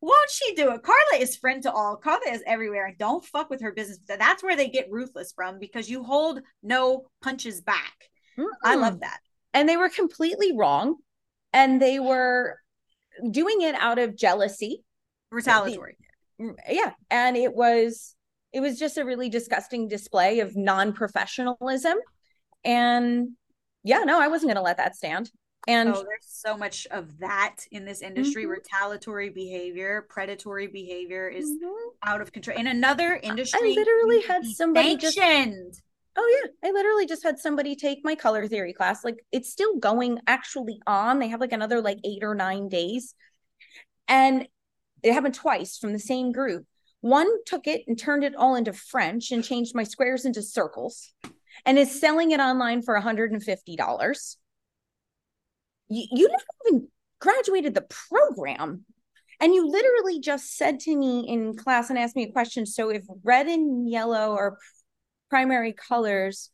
won't 0.00 0.30
she 0.30 0.54
do 0.54 0.72
it? 0.72 0.82
Carla 0.82 1.18
is 1.18 1.36
friend 1.36 1.62
to 1.64 1.72
all. 1.72 1.96
Carla 1.96 2.30
is 2.30 2.42
everywhere. 2.46 2.86
And 2.86 2.98
don't 2.98 3.24
fuck 3.24 3.50
with 3.50 3.60
her 3.62 3.72
business. 3.72 3.98
That's 4.06 4.42
where 4.42 4.56
they 4.56 4.68
get 4.68 4.90
ruthless 4.90 5.32
from 5.32 5.58
because 5.58 5.90
you 5.90 6.02
hold 6.02 6.40
no 6.62 7.06
punches 7.22 7.60
back. 7.60 7.94
mm 8.38 8.46
I 8.64 8.76
love 8.76 9.00
that. 9.00 9.20
And 9.52 9.68
they 9.68 9.76
were 9.76 9.90
completely 9.90 10.56
wrong. 10.56 10.96
And 11.52 11.82
they 11.82 11.98
were 11.98 12.58
doing 13.30 13.60
it 13.60 13.74
out 13.74 13.98
of 13.98 14.16
jealousy. 14.16 14.84
Retaliatory. 15.30 15.96
Yeah. 16.68 16.92
And 17.10 17.36
it 17.36 17.54
was 17.54 18.14
it 18.52 18.60
was 18.60 18.78
just 18.78 18.98
a 18.98 19.04
really 19.04 19.28
disgusting 19.28 19.86
display 19.86 20.40
of 20.40 20.56
non-professionalism. 20.56 21.96
And 22.64 23.30
yeah, 23.82 24.00
no, 24.00 24.20
I 24.20 24.28
wasn't 24.28 24.48
going 24.48 24.56
to 24.56 24.62
let 24.62 24.76
that 24.76 24.96
stand. 24.96 25.30
And 25.68 25.90
oh, 25.90 26.02
there's 26.02 26.26
so 26.26 26.56
much 26.56 26.86
of 26.90 27.18
that 27.18 27.56
in 27.70 27.84
this 27.84 28.00
industry. 28.00 28.44
Mm-hmm. 28.44 28.52
Retaliatory 28.52 29.28
behavior, 29.28 30.06
predatory 30.08 30.66
behavior 30.66 31.28
is 31.28 31.50
mm-hmm. 31.50 31.88
out 32.02 32.20
of 32.20 32.32
control. 32.32 32.58
In 32.58 32.66
another 32.66 33.20
industry, 33.22 33.72
I 33.72 33.74
literally 33.74 34.22
had 34.22 34.44
somebody 34.46 34.98
sanctioned. 34.98 35.74
Just, 35.74 35.82
oh 36.16 36.42
yeah, 36.42 36.68
I 36.68 36.72
literally 36.72 37.06
just 37.06 37.22
had 37.22 37.38
somebody 37.38 37.76
take 37.76 37.98
my 38.04 38.14
color 38.14 38.46
theory 38.48 38.72
class. 38.72 39.04
Like 39.04 39.24
it's 39.32 39.50
still 39.50 39.76
going 39.76 40.18
actually 40.26 40.80
on. 40.86 41.18
They 41.18 41.28
have 41.28 41.40
like 41.40 41.52
another 41.52 41.82
like 41.82 41.98
eight 42.04 42.22
or 42.22 42.34
nine 42.34 42.70
days, 42.70 43.14
and 44.08 44.48
it 45.02 45.12
happened 45.12 45.34
twice 45.34 45.76
from 45.76 45.92
the 45.92 45.98
same 45.98 46.32
group. 46.32 46.64
One 47.02 47.28
took 47.44 47.66
it 47.66 47.82
and 47.86 47.98
turned 47.98 48.24
it 48.24 48.34
all 48.34 48.54
into 48.54 48.72
French 48.72 49.30
and 49.30 49.44
changed 49.44 49.74
my 49.74 49.84
squares 49.84 50.24
into 50.24 50.42
circles 50.42 51.12
and 51.64 51.78
is 51.78 52.00
selling 52.00 52.30
it 52.30 52.40
online 52.40 52.82
for 52.82 52.98
$150. 52.98 54.36
You, 55.88 56.06
you 56.12 56.28
never 56.28 56.44
even 56.68 56.88
graduated 57.20 57.74
the 57.74 57.86
program. 58.08 58.84
And 59.40 59.54
you 59.54 59.66
literally 59.66 60.20
just 60.20 60.56
said 60.56 60.80
to 60.80 60.94
me 60.94 61.26
in 61.26 61.56
class 61.56 61.88
and 61.88 61.98
asked 61.98 62.16
me 62.16 62.24
a 62.24 62.32
question. 62.32 62.66
So 62.66 62.90
if 62.90 63.04
red 63.24 63.46
and 63.46 63.88
yellow 63.88 64.36
are 64.36 64.58
primary 65.30 65.72
colors, 65.72 66.50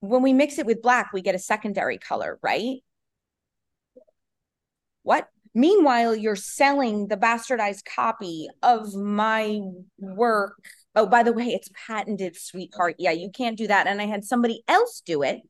when 0.00 0.22
we 0.22 0.34
mix 0.34 0.58
it 0.58 0.66
with 0.66 0.82
black, 0.82 1.12
we 1.12 1.22
get 1.22 1.34
a 1.34 1.38
secondary 1.38 1.98
color, 1.98 2.38
right? 2.42 2.78
What? 5.02 5.28
Meanwhile, 5.54 6.16
you're 6.16 6.36
selling 6.36 7.08
the 7.08 7.16
bastardized 7.16 7.84
copy 7.86 8.48
of 8.62 8.94
my 8.94 9.60
work 9.98 10.62
oh, 10.96 11.06
by 11.06 11.22
the 11.22 11.32
way, 11.32 11.46
it's 11.46 11.70
patented, 11.86 12.36
sweetheart. 12.36 12.96
Yeah, 12.98 13.12
you 13.12 13.30
can't 13.30 13.56
do 13.56 13.68
that. 13.68 13.86
And 13.86 14.00
I 14.00 14.06
had 14.06 14.24
somebody 14.24 14.62
else 14.66 15.02
do 15.04 15.22
it 15.22 15.42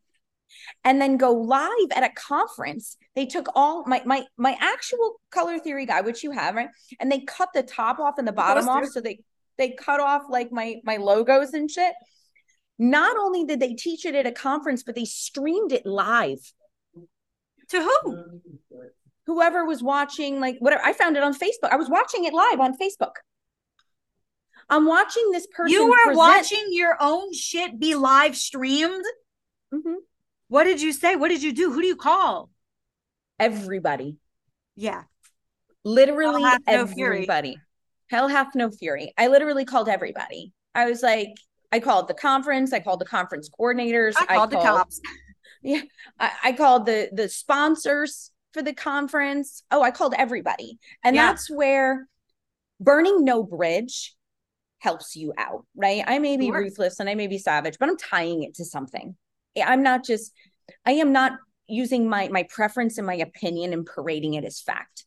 and 0.85 1.01
then 1.01 1.17
go 1.17 1.33
live 1.33 1.91
at 1.95 2.03
a 2.03 2.11
conference. 2.15 2.97
They 3.15 3.27
took 3.27 3.49
all 3.55 3.85
my 3.87 4.03
my 4.05 4.25
my 4.37 4.57
actual 4.61 5.21
color 5.31 5.59
theory 5.59 5.87
guide, 5.87 6.05
which 6.05 6.23
you 6.23 6.33
have, 6.33 6.55
right? 6.55 6.69
And 7.01 7.11
they 7.11 7.21
cut 7.21 7.51
the 7.55 7.63
top 7.63 7.99
off 7.99 8.19
and 8.19 8.27
the 8.27 8.33
bottom 8.33 8.69
off. 8.69 8.87
So 8.87 9.01
they 9.01 9.21
they 9.59 9.71
cut 9.71 10.01
off 10.01 10.25
like 10.29 10.53
my 10.53 10.77
my 10.85 10.97
logos 10.97 11.53
and 11.53 11.71
shit. 11.71 11.95
Not 12.79 13.17
only 13.17 13.45
did 13.45 13.61
they 13.61 13.75
teach 13.75 14.05
it 14.05 14.15
at 14.15 14.27
a 14.27 14.33
conference, 14.33 14.83
but 14.83 14.95
they 14.95 15.07
streamed 15.07 15.73
it 15.73 15.87
live. 15.87 16.53
To 17.71 17.83
who? 17.83 18.41
Whoever 19.27 19.65
was 19.65 19.83
watching, 19.83 20.41
like 20.41 20.57
whatever. 20.59 20.83
I 20.85 20.93
found 20.93 21.17
it 21.17 21.23
on 21.23 21.35
Facebook. 21.35 21.71
I 21.71 21.77
was 21.77 21.89
watching 21.89 22.25
it 22.25 22.35
live 22.35 22.61
on 22.61 22.77
Facebook. 22.77 23.15
I'm 24.69 24.87
watching 24.87 25.31
this 25.31 25.47
person. 25.47 25.73
You 25.73 25.87
were 25.89 25.97
present- 25.97 26.17
watching 26.17 26.67
your 26.71 26.97
own 27.01 27.33
shit 27.33 27.79
be 27.79 27.95
live 27.95 28.37
streamed. 28.37 29.05
Mm-hmm. 29.73 29.95
What 30.49 30.65
did 30.65 30.81
you 30.81 30.93
say? 30.93 31.17
What 31.17 31.29
did 31.29 31.43
you 31.43 31.53
do? 31.53 31.73
Who 31.73 31.81
do 31.81 31.87
you 31.87 31.97
call? 31.97 32.51
Everybody. 33.39 34.17
Yeah. 34.77 35.03
literally 35.85 36.43
no 36.43 36.59
everybody. 36.67 37.59
Hell 38.11 38.29
hath 38.29 38.55
no 38.55 38.71
fury. 38.71 39.13
I 39.19 39.29
literally 39.29 39.65
called 39.65 39.89
everybody. 39.89 40.53
I 40.75 40.87
was 40.89 41.03
like, 41.03 41.31
I 41.73 41.81
called 41.81 42.09
the 42.09 42.15
conference. 42.15 42.73
I 42.73 42.81
called 42.81 43.01
the 43.01 43.05
conference 43.07 43.49
coordinators. 43.49 44.15
I 44.21 44.27
called 44.37 44.51
the 44.51 44.57
cops. 44.57 45.01
Yeah, 45.63 45.81
I, 46.21 46.31
I 46.45 46.53
called 46.53 46.87
the 46.87 47.09
the 47.13 47.29
sponsors 47.29 48.31
for 48.53 48.63
the 48.63 48.73
conference. 48.75 49.65
Oh, 49.73 49.83
I 49.83 49.91
called 49.91 50.15
everybody, 50.17 50.79
and 51.03 51.17
Yeah. 51.17 51.27
that's 51.29 51.51
where 51.51 52.07
burning 52.79 53.25
no 53.25 53.43
bridge 53.43 54.15
helps 54.79 55.17
you 55.17 55.33
out, 55.39 55.65
right? 55.75 56.03
I 56.07 56.19
may 56.19 56.37
be 56.37 56.47
Sure. 56.47 56.59
ruthless 56.59 57.01
and 57.01 57.09
I 57.09 57.15
may 57.15 57.27
be 57.27 57.39
savage, 57.39 57.79
but 57.79 57.89
I'm 57.89 57.97
tying 57.97 58.43
it 58.43 58.55
to 58.55 58.65
something. 58.65 59.17
I'm 59.63 59.83
not 59.83 60.05
just. 60.05 60.33
I 60.85 60.93
am 60.93 61.13
not 61.13 61.39
using 61.69 62.09
my 62.09 62.29
my 62.29 62.43
preference 62.45 62.99
and 62.99 63.07
my 63.07 63.15
opinion 63.15 63.73
and 63.73 63.87
parading 63.87 64.35
it 64.35 64.45
as 64.45 64.61
fact, 64.61 65.07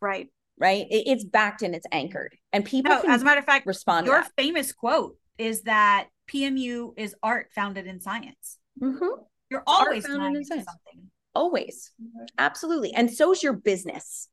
Right. 0.00 0.28
right? 0.58 0.86
It- 0.90 1.06
it's 1.06 1.24
backed 1.24 1.62
and 1.62 1.74
it's 1.74 1.86
anchored, 1.92 2.36
and 2.52 2.64
people 2.64 2.90
No, 2.94 3.00
can 3.02 3.10
as 3.10 3.22
a 3.22 3.24
matter 3.24 3.40
of 3.40 3.46
fact, 3.46 3.66
respond. 3.66 4.06
your 4.06 4.22
famous 4.36 4.72
quote 4.72 5.16
is 5.38 5.62
that 5.62 6.08
PMU 6.26 6.94
is 6.96 7.14
art 7.22 7.50
founded 7.54 7.86
in 7.86 8.00
science. 8.00 8.58
Mhm. 8.80 9.26
You're 9.50 9.62
always 9.66 10.06
founded 10.06 10.36
in 10.40 10.44
science. 10.44 10.64
something. 10.66 11.10
always 11.36 11.90
absolutely 12.38 12.92
and 12.94 13.12
so's 13.12 13.42
your 13.42 13.52
business 13.52 14.28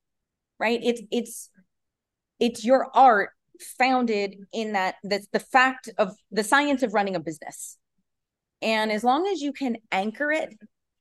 right 0.60 0.80
it's 0.84 1.02
it's 1.10 1.50
it's 2.40 2.64
your 2.64 2.96
art 2.96 3.32
founded 3.62 4.36
in 4.54 4.74
that 4.74 4.96
that's 5.04 5.28
the 5.32 5.40
fact 5.40 5.90
of 5.98 6.14
the 6.32 6.44
science 6.44 6.84
of 6.84 6.94
running 6.94 7.16
a 7.16 7.20
business 7.20 7.78
and 8.62 8.92
as 8.92 9.04
long 9.04 9.28
as 9.28 9.42
you 9.42 9.54
can 9.54 9.78
anchor 9.92 10.32
it 10.32 10.54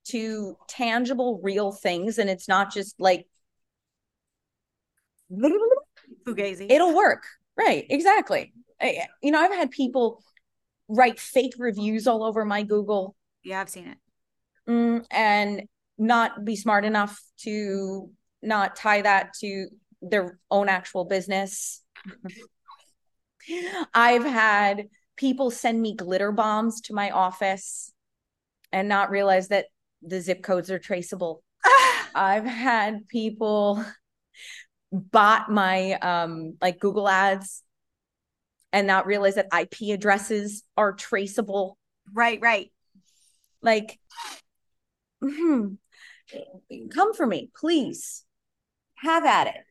to 0.05 0.57
tangible 0.69 1.41
real 1.43 1.73
things 1.73 2.19
and 2.19 2.31
it's 2.31 2.49
not 2.49 2.73
just 2.73 2.95
like 2.99 3.27
Fugazi. 6.27 6.71
it'll 6.71 6.95
work 6.95 7.25
right 7.57 7.87
exactly 7.91 8.53
I- 8.81 9.07
you 9.23 9.31
know 9.31 9.41
i've 9.41 9.53
had 9.53 9.71
people 9.71 10.23
write 10.89 11.21
fake 11.21 11.55
reviews 11.59 12.07
all 12.07 12.25
over 12.25 12.45
my 12.45 12.63
google 12.63 13.15
yeah, 13.43 13.61
I've 13.61 13.69
seen 13.69 13.89
it. 13.89 13.99
mm, 14.69 15.05
and 15.11 15.63
not 15.99 16.45
be 16.45 16.57
smart 16.57 16.85
enough 16.85 17.21
to 17.43 18.11
not 18.43 18.77
tie 18.77 19.03
that 19.03 19.35
to 19.41 19.69
their 20.03 20.39
own 20.51 20.69
actual 20.69 21.05
business. 21.05 21.83
I've 23.95 24.25
had 24.25 24.89
people 25.17 25.51
send 25.51 25.81
me 25.81 25.95
glitter 25.95 26.33
bombs 26.33 26.81
to 26.83 26.95
my 26.95 27.11
office 27.11 27.93
and 28.73 28.89
not 28.89 29.11
realize 29.11 29.49
that 29.49 29.67
the 30.03 30.21
zip 30.21 30.43
codes 30.43 30.71
are 30.71 30.79
traceable. 30.79 31.43
I've 32.15 32.45
had 32.45 33.09
people 33.09 33.85
bot 34.93 35.51
my 35.51 35.93
um 35.95 36.57
like 36.61 36.81
Google 36.81 37.09
ads 37.09 37.63
and 38.73 38.87
not 38.87 39.07
realize 39.07 39.37
that 39.37 39.49
IP 39.59 39.95
addresses 39.95 40.63
are 40.77 40.93
traceable 40.93 41.77
right, 42.13 42.41
right. 42.41 42.73
like 43.63 43.99
mhm. 45.23 45.77
come 46.93 47.15
for 47.15 47.27
me 47.27 47.51
please 47.57 48.25
have 48.97 49.25
at 49.25 49.49
it 49.49 49.65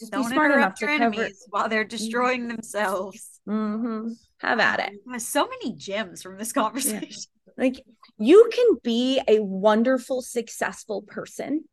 just 0.00 0.10
Don't 0.12 0.28
be 0.28 0.32
smart 0.32 0.50
enough 0.52 0.56
interrupt 0.56 0.78
to 0.78 0.86
your 0.86 0.98
cover 0.98 1.04
enemies 1.20 1.46
while 1.50 1.68
they're 1.68 1.84
destroying 1.84 2.48
themselves. 2.48 3.40
Mhm. 3.48 4.16
have 4.38 4.58
at 4.58 4.80
it 4.80 5.20
so 5.20 5.46
many 5.48 5.74
gems 5.74 6.22
from 6.22 6.38
this 6.38 6.52
conversation. 6.60 7.30
like 7.58 7.84
you 8.18 8.48
can 8.52 8.78
be 8.82 9.20
a 9.28 9.38
wonderful 9.40 10.22
successful 10.22 11.02
person 11.02 11.64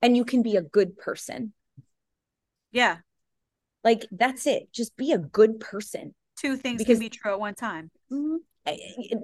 and 0.00 0.16
you 0.16 0.24
can 0.24 0.42
be 0.42 0.56
a 0.56 0.62
good 0.62 0.96
person 0.96 1.52
Yeah. 2.72 2.98
like 3.84 4.06
that's 4.10 4.46
it 4.46 4.72
just 4.72 4.96
be 4.96 5.12
a 5.12 5.18
good 5.18 5.60
person 5.60 6.14
Two 6.36 6.56
things 6.56 6.78
Because- 6.78 6.98
can 6.98 7.00
be 7.00 7.08
true 7.10 7.32
at 7.32 7.40
one 7.40 7.54
time. 7.56 7.90
Mhm. 8.12 8.38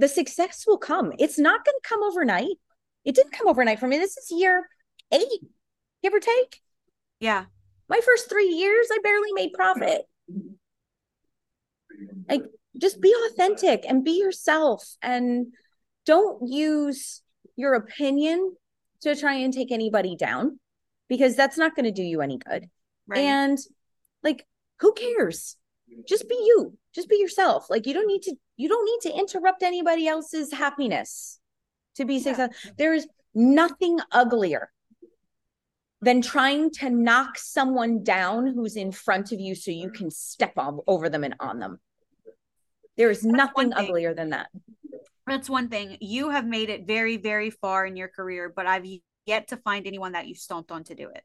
The 0.01 0.09
success 0.09 0.65
will 0.66 0.79
come 0.79 1.12
it's 1.19 1.39
not 1.39 1.65
going 1.65 1.77
to 1.83 1.89
come 1.89 2.03
overnight 2.03 2.57
it 3.05 3.15
didn't 3.15 3.33
come 3.33 3.47
overnight 3.49 3.79
for 3.79 3.87
me 3.89 3.99
this 3.99 4.16
is 4.16 4.31
year 4.31 4.69
eight 5.12 5.41
give 6.03 6.12
or 6.15 6.21
take 6.21 6.61
Yeah. 7.21 7.45
My 7.89 8.01
first 8.05 8.28
three 8.28 8.48
years 8.48 8.89
i 8.93 8.98
barely 9.02 9.32
made 9.32 9.52
profit. 9.52 10.02
Like 12.28 12.43
just 12.81 13.01
be 13.01 13.15
authentic 13.28 13.85
and 13.89 14.05
be 14.05 14.19
yourself 14.19 14.97
and 15.02 15.48
don't 16.06 16.48
use 16.48 17.23
your 17.56 17.74
opinion 17.74 18.56
to 19.02 19.15
try 19.15 19.35
and 19.35 19.52
take 19.52 19.70
anybody 19.70 20.16
down 20.16 20.59
because 21.09 21.36
that's 21.36 21.56
not 21.59 21.77
going 21.77 21.85
to 21.85 21.93
do 21.93 22.02
you 22.02 22.20
any 22.20 22.39
good. 22.39 22.69
Right. 23.06 23.19
and 23.20 23.59
like 24.23 24.47
who 24.81 24.93
cares? 24.94 25.56
Just 26.09 26.28
be 26.28 26.35
you. 26.35 26.77
Just 26.94 27.09
be 27.09 27.16
yourself. 27.16 27.69
Like 27.69 27.86
you 27.86 27.93
don't 27.94 28.06
need 28.06 28.23
to 28.23 28.35
you 28.56 28.69
don't 28.69 28.85
need 28.85 29.11
to 29.11 29.19
interrupt 29.19 29.62
anybody 29.62 30.09
else's 30.09 30.52
happiness 30.52 31.39
to 31.97 32.05
be 32.05 32.15
Yeah. 32.15 32.23
successful 32.23 32.73
there 32.78 32.94
is 32.94 33.06
nothing 33.35 33.98
uglier 34.11 34.70
than 36.05 36.22
trying 36.22 36.70
to 36.70 36.90
knock 36.90 37.39
someone 37.39 38.02
down 38.02 38.47
who's 38.47 38.76
in 38.76 38.93
front 38.93 39.32
of 39.32 39.40
you 39.40 39.55
so 39.55 39.70
you 39.70 39.90
can 39.90 40.10
step 40.10 40.52
on, 40.56 40.81
over 40.86 41.09
them 41.09 41.24
and 41.24 41.35
on 41.40 41.59
them 41.59 41.81
there 42.97 43.10
is 43.10 43.22
one 43.22 43.36
nothing 43.36 43.72
uglier 43.72 44.14
than 44.14 44.31
that 44.31 44.48
That's 45.26 45.48
one 45.48 45.68
thing. 45.68 45.97
You 46.01 46.31
have 46.31 46.47
made 46.47 46.68
it 46.68 46.86
very, 46.86 47.16
very 47.16 47.51
far 47.51 47.86
in 47.86 47.97
your 47.97 48.09
career, 48.09 48.52
but 48.55 48.66
I've 48.66 48.85
yet 49.26 49.48
to 49.48 49.56
find 49.56 49.86
anyone 49.86 50.12
that 50.12 50.26
you 50.28 50.35
stomped 50.35 50.70
on 50.70 50.85
to 50.85 50.94
do 50.94 51.09
it. 51.09 51.22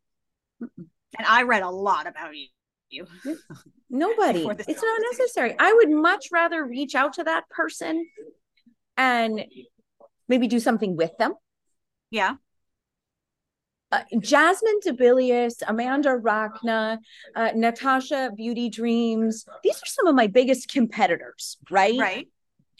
And 0.62 1.28
I 1.28 1.44
read 1.44 1.64
a 1.64 1.70
lot 1.70 2.08
about 2.08 2.36
you. 2.36 2.48
you. 2.90 3.08
Nobody. 3.90 4.46
It's 4.46 4.84
not 4.84 5.02
necessary. 5.12 5.56
I 5.60 5.74
would 5.74 5.90
much 5.90 6.30
rather 6.32 6.64
reach 6.64 6.96
out 6.96 7.14
to 7.14 7.24
that 7.26 7.50
person 7.50 8.08
and 8.96 9.44
maybe 10.28 10.48
do 10.48 10.60
something 10.60 10.96
with 10.96 11.12
them. 11.18 11.34
Yeah. 12.10 12.36
Uh, 13.92 14.04
Jasmine 14.20 14.80
Debilius, 14.86 15.64
Amanda 15.68 16.10
Rachna, 16.10 17.00
uh, 17.36 17.52
Natasha 17.56 18.32
Beauty 18.36 18.70
Dreams. 18.70 19.46
These 19.64 19.78
are 19.78 19.86
some 19.86 20.06
of 20.08 20.16
my 20.16 20.28
biggest 20.28 20.72
competitors, 20.72 21.58
right? 21.72 21.98
Right. 22.00 22.28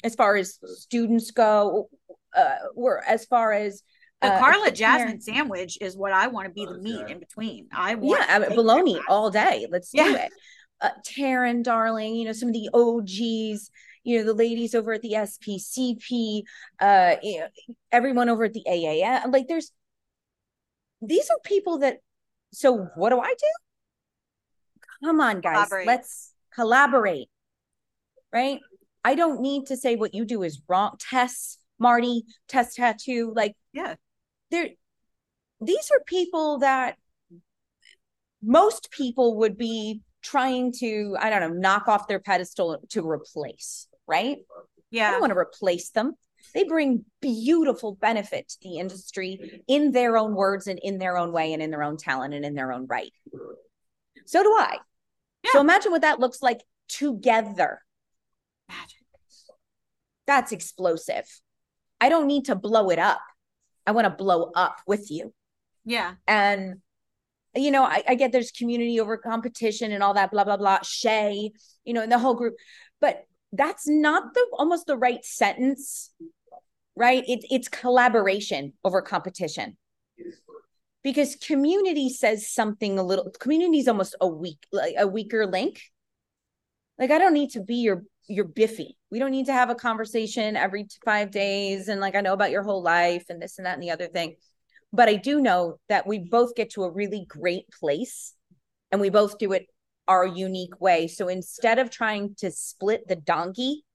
As 0.04 0.14
far 0.16 0.36
as 0.36 0.60
students 0.78 1.32
go, 1.32 1.90
uh, 2.36 2.56
or 2.76 3.04
as 3.04 3.26
far 3.26 3.54
as 3.54 3.82
The 4.22 4.28
uh, 4.34 4.40
Carla 4.40 4.58
parent- 4.66 4.76
Jasmine 4.78 5.22
sandwich 5.22 5.78
is 5.82 5.98
what 5.98 6.14
I 6.14 6.28
want 6.28 6.46
to 6.48 6.54
be 6.54 6.66
the 6.66 6.78
meat 6.78 7.08
in 7.10 7.20
between. 7.20 7.68
I 7.74 7.96
want 7.96 8.22
yeah, 8.22 8.36
I 8.36 8.40
to 8.40 8.48
mean, 8.50 8.56
bologna 8.56 9.00
all 9.10 9.32
day. 9.32 9.66
Let's 9.70 9.90
do 9.90 10.04
it. 10.16 10.32
Uh, 10.82 10.90
Taryn, 11.08 11.64
darling, 11.64 12.16
you 12.16 12.26
know, 12.26 12.32
some 12.34 12.50
of 12.50 12.54
the 12.54 12.70
OGs, 12.74 13.72
you 14.04 14.20
know, 14.20 14.24
the 14.26 14.34
ladies 14.34 14.76
over 14.76 14.94
at 14.94 15.02
the 15.02 15.14
SPCP, 15.14 16.44
uh, 16.80 17.16
you 17.24 17.40
know, 17.40 17.48
everyone 17.92 18.30
over 18.30 18.46
at 18.46 18.54
the 18.54 18.64
AAM. 18.68 19.34
Like, 19.34 19.48
there's 19.48 19.72
these 21.02 21.30
are 21.30 21.38
people 21.44 21.80
that. 21.80 21.98
So, 22.52 22.88
what 22.96 23.10
do 23.10 23.20
I 23.20 23.30
do? 23.30 25.06
Come 25.08 25.22
on, 25.22 25.40
guys, 25.42 25.54
Collaborate. 25.68 25.88
let's 25.88 26.34
collaborate. 26.54 27.30
Right? 28.34 28.60
I 29.04 29.16
don't 29.16 29.42
need 29.42 29.68
to 29.68 29.78
say 29.78 29.96
what 29.96 30.14
you 30.14 30.26
do 30.26 30.44
is 30.44 30.62
wrong. 30.68 30.96
Tess, 31.00 31.58
Marty, 31.80 32.24
test 32.48 32.76
Tattoo, 32.76 33.32
like 33.36 33.56
Yeah. 33.74 33.96
there 34.52 34.70
these 35.62 35.92
are 35.92 36.00
people 36.06 36.60
that 36.60 36.96
most 38.42 38.92
people 38.92 39.38
would 39.38 39.58
be 39.58 40.02
trying 40.22 40.72
to 40.72 41.16
i 41.20 41.30
don't 41.30 41.42
know 41.42 41.50
knock 41.60 41.88
off 41.90 42.08
their 42.08 42.20
pedestal 42.20 42.78
to 42.90 43.06
replace 43.08 43.88
right 44.08 44.38
i 44.50 44.62
Yeah. 44.90 45.12
don't 45.12 45.20
want 45.22 45.32
to 45.34 45.38
replace 45.38 45.90
them 45.92 46.14
they 46.54 46.64
bring 46.64 47.06
beautiful 47.22 47.96
benefit 47.96 48.50
to 48.50 48.58
the 48.62 48.78
industry 48.78 49.62
in 49.68 49.92
their 49.92 50.18
own 50.18 50.36
words 50.36 50.68
and 50.68 50.80
in 50.80 50.98
their 50.98 51.18
own 51.18 51.32
way 51.32 51.54
and 51.54 51.62
in 51.62 51.72
their 51.72 51.84
own 51.84 51.98
talent 51.98 52.34
and 52.34 52.46
in 52.46 52.56
their 52.56 52.72
own 52.72 52.88
right. 52.88 53.14
So 54.26 54.44
do 54.44 54.50
i. 54.60 54.78
So 55.48 55.62
imagine 55.62 55.92
what 55.92 56.02
that 56.02 56.20
looks 56.20 56.42
like 56.42 56.62
together. 56.88 57.82
Magic. 58.68 59.00
that's 60.28 60.52
explosive. 60.52 61.26
I 62.02 62.10
don't 62.10 62.28
need 62.28 62.46
to 62.46 62.56
blow 62.56 62.90
it 62.90 63.00
up. 63.00 63.22
I 63.88 63.92
want 63.92 64.06
to 64.06 64.12
blow 64.12 64.52
up 64.56 64.78
with 64.86 65.10
you. 65.10 65.34
Yeah. 65.86 66.14
and 66.28 66.82
you 67.56 67.72
know 67.72 67.84
I, 67.84 68.04
I 68.08 68.14
get 68.14 68.32
there's 68.32 68.52
community 68.52 69.00
over 69.00 69.18
competition 69.18 69.92
and 69.92 70.04
all 70.04 70.14
that 70.14 70.30
blah 70.30 70.44
blah 70.44 70.58
blah 70.58 70.80
shay 70.84 71.52
you 71.84 71.94
know 71.94 72.02
and 72.02 72.12
the 72.12 72.20
whole 72.20 72.36
group. 72.36 72.56
But 73.02 73.26
that's 73.52 73.88
not 73.88 74.34
the 74.34 74.46
almost 74.58 74.88
the 74.88 74.98
right 74.98 75.24
sentence 75.26 76.12
right? 77.00 77.24
It, 77.28 77.46
it's 77.50 77.70
collaboration 77.70 78.74
over 78.84 79.02
competition. 79.02 79.78
Because 81.02 81.38
community 81.38 82.10
says 82.10 82.52
something 82.52 83.00
a 83.00 83.04
little 83.04 83.32
community 83.40 83.80
is 83.80 83.88
almost 83.88 84.18
a 84.20 84.28
weak 84.28 84.60
like 84.74 84.96
a 84.98 85.08
weaker 85.08 85.48
link. 85.48 85.82
Like 87.00 87.10
i 87.10 87.18
don't 87.18 87.34
need 87.34 87.52
to 87.52 87.62
be 87.62 87.76
your 87.76 88.04
your 88.28 88.44
biffy. 88.44 88.98
We 89.10 89.18
don't 89.18 89.32
need 89.32 89.46
to 89.46 89.54
have 89.54 89.70
a 89.70 89.76
conversation 89.76 90.58
every 90.58 90.88
five 91.06 91.32
days 91.32 91.88
and 91.88 92.02
like 92.02 92.16
i 92.16 92.22
know 92.22 92.34
about 92.34 92.52
your 92.52 92.64
whole 92.64 92.84
life 92.84 93.26
and 93.30 93.42
this 93.42 93.58
and 93.58 93.66
that 93.66 93.76
and 93.76 93.84
the 93.84 93.92
other 93.92 94.08
thing. 94.08 94.36
But 94.92 95.08
I 95.08 95.16
do 95.16 95.40
know 95.40 95.80
that 95.88 96.06
we 96.06 96.20
both 96.20 96.54
get 96.54 96.72
to 96.72 96.84
a 96.84 96.92
really 96.92 97.26
great 97.30 97.70
place 97.72 98.34
and 98.92 99.00
we 99.00 99.10
both 99.10 99.38
do 99.38 99.54
it 99.54 99.68
our 100.10 100.26
unique 100.26 100.82
way. 100.82 101.08
So 101.08 101.30
instead 101.30 101.80
of 101.80 101.90
trying 101.92 102.36
to 102.40 102.52
split 102.52 103.08
the 103.08 103.16
donkey, 103.16 103.86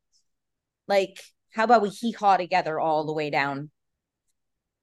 like 0.89 1.21
how 1.53 1.65
about 1.65 1.83
we 1.83 1.91
hee 1.91 2.13
haw 2.13 2.37
together 2.39 2.81
all 2.81 3.05
the 3.05 3.13
way 3.13 3.29
down 3.31 3.71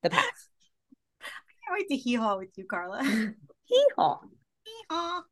the 0.03 0.09
path? 0.11 0.25
I 1.21 1.25
can't 1.65 1.79
wait 1.79 1.87
to 1.87 1.95
hee 1.95 2.15
haw 2.15 2.37
with 2.37 2.49
you, 2.57 2.65
Carla. 2.65 3.03
hee 3.65 3.85
haw. 3.97 4.19
Hee 4.65 4.83
haw. 4.89 5.23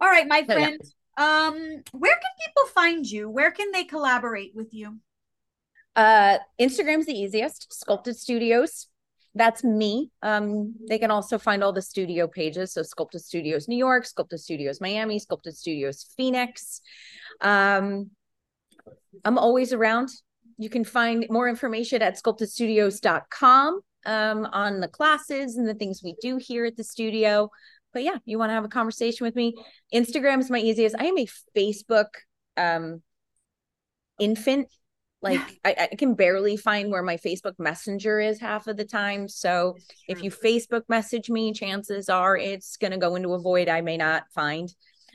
All 0.00 0.08
right, 0.08 0.26
my 0.28 0.44
So, 0.48 0.56
yeah. 0.56 0.68
friend. 0.68 0.80
Um, 1.16 1.82
where 1.92 2.14
can 2.14 2.30
people 2.46 2.68
find 2.74 3.06
you? 3.06 3.28
Where 3.30 3.50
can 3.50 3.72
they 3.72 3.84
collaborate 3.84 4.54
with 4.54 4.72
you? 4.72 4.98
Uh, 5.96 6.38
Instagram's 6.60 7.06
the 7.06 7.18
easiest. 7.18 7.72
Sculpted 7.72 8.16
Studios. 8.16 8.88
That's 9.34 9.64
me. 9.64 10.10
Um, 10.22 10.74
they 10.88 10.98
can 10.98 11.10
also 11.10 11.38
find 11.38 11.64
all 11.64 11.72
the 11.72 11.82
studio 11.82 12.28
pages. 12.28 12.72
So 12.72 12.82
Sculpted 12.82 13.20
Studios 13.22 13.66
New 13.66 13.76
York, 13.76 14.06
Sculpted 14.06 14.40
Studios 14.40 14.80
Miami, 14.80 15.18
Sculpted 15.18 15.56
Studios 15.56 16.06
Phoenix. 16.16 16.80
Um, 17.40 18.10
I'm 19.24 19.38
always 19.38 19.72
around. 19.72 20.10
You 20.56 20.70
can 20.70 20.84
find 20.84 21.26
more 21.30 21.48
information 21.48 22.00
at 22.00 22.16
sculptedstudios.com 22.22 23.80
um, 24.06 24.46
on 24.52 24.80
the 24.80 24.88
classes 24.88 25.56
and 25.56 25.68
the 25.68 25.74
things 25.74 26.02
we 26.04 26.14
do 26.22 26.36
here 26.36 26.64
at 26.64 26.76
the 26.76 26.84
studio. 26.84 27.50
But 27.92 28.04
yeah, 28.04 28.18
you 28.24 28.38
want 28.38 28.50
to 28.50 28.54
have 28.54 28.64
a 28.64 28.68
conversation 28.68 29.24
with 29.24 29.34
me. 29.34 29.54
Instagram 29.92 30.38
is 30.40 30.50
my 30.50 30.58
easiest. 30.58 30.96
I 30.98 31.06
am 31.06 31.18
a 31.18 31.26
Facebook 31.56 32.06
um, 32.56 33.02
infant 34.20 34.68
like 35.24 35.40
I, 35.64 35.88
I 35.92 35.96
can 35.96 36.14
barely 36.14 36.56
find 36.56 36.90
where 36.90 37.02
my 37.02 37.16
facebook 37.16 37.54
messenger 37.58 38.20
is 38.20 38.38
half 38.40 38.68
of 38.68 38.76
the 38.76 38.84
time 38.84 39.26
so 39.26 39.76
if 40.06 40.22
you 40.22 40.30
facebook 40.30 40.82
message 40.88 41.28
me 41.28 41.52
chances 41.52 42.08
are 42.08 42.36
it's 42.36 42.76
going 42.76 42.92
to 42.92 42.98
go 42.98 43.16
into 43.16 43.34
a 43.34 43.40
void 43.40 43.68
i 43.68 43.80
may 43.80 43.96
not 43.96 44.24
find. 44.32 44.72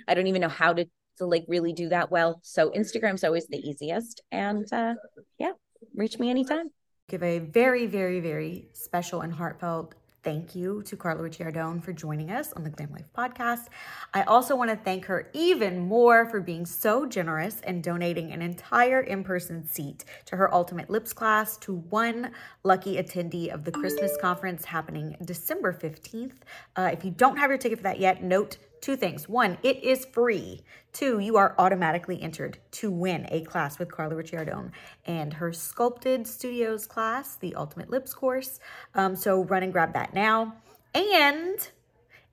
I 0.08 0.14
don't 0.14 0.28
even 0.28 0.42
know 0.42 0.50
how 0.50 0.74
to, 0.74 0.86
to 1.20 1.26
like 1.26 1.46
really 1.48 1.74
do 1.74 1.90
that 1.90 2.12
well 2.12 2.40
so 2.44 2.72
instagram's 2.72 3.24
always 3.24 3.48
the 3.48 3.58
easiest 3.58 4.22
and 4.32 4.66
uh 4.74 4.96
yeah 5.38 5.52
reach 5.96 6.20
me 6.20 6.30
anytime. 6.30 6.70
Give 7.08 7.24
a 7.24 7.40
very, 7.40 7.88
very, 7.88 8.20
very 8.20 8.70
special 8.74 9.22
and 9.22 9.34
heartfelt 9.34 9.96
thank 10.24 10.56
you 10.56 10.82
to 10.84 10.98
Carla 10.98 11.22
Ricciardone 11.22 11.84
for 11.84 11.94
joining 11.94 12.32
us 12.32 12.54
on 12.54 12.64
the 12.64 12.70
Glam 12.70 12.92
Life 12.92 13.10
podcast. 13.18 13.68
I 14.14 14.24
also 14.24 14.56
want 14.56 14.70
to 14.70 14.76
thank 14.76 15.06
her 15.06 15.30
even 15.34 15.80
more 15.80 16.30
for 16.30 16.42
being 16.42 16.66
so 16.66 17.06
generous 17.06 17.62
and 17.62 17.84
donating 17.84 18.32
an 18.32 18.42
entire 18.42 19.02
in 19.02 19.24
person 19.24 19.66
seat 19.68 20.06
to 20.26 20.36
her 20.36 20.54
Ultimate 20.54 20.90
Lips 20.90 21.14
class 21.14 21.58
to 21.58 21.76
one 21.76 22.32
lucky 22.64 22.96
attendee 22.96 23.54
of 23.54 23.64
the 23.64 23.72
Christmas 23.72 24.16
conference 24.22 24.66
happening 24.66 25.16
December 25.24 25.74
15th. 25.74 26.34
Uh, 26.76 26.90
if 26.92 27.06
you 27.06 27.12
don't 27.12 27.38
have 27.38 27.50
your 27.50 27.58
ticket 27.58 27.80
for 27.80 27.84
that 27.84 28.00
yet, 28.00 28.24
note 28.24 28.58
two 28.82 28.96
things. 28.96 29.28
One, 29.30 29.58
it 29.64 29.84
is 29.84 30.06
free. 30.06 30.62
Two, 30.92 31.20
you 31.20 31.38
are 31.38 31.56
automatically 31.58 32.22
entered 32.22 32.58
to 32.72 32.90
win 32.90 33.28
a 33.30 33.42
class 33.42 33.78
with 33.78 33.92
Carla 33.92 34.16
Ricciardone 34.16 34.72
and 35.06 35.34
her 35.34 35.54
Sculpted 35.54 36.26
Studios 36.26 36.88
class, 36.88 37.36
the 37.36 37.56
Ultimate 37.56 37.90
Lips 37.90 38.14
course. 38.14 38.60
Um, 38.96 39.16
so 39.16 39.44
run 39.44 39.64
and 39.64 39.72
grab 39.72 39.94
that 39.94 40.14
now. 40.14 40.56
And 40.96 41.70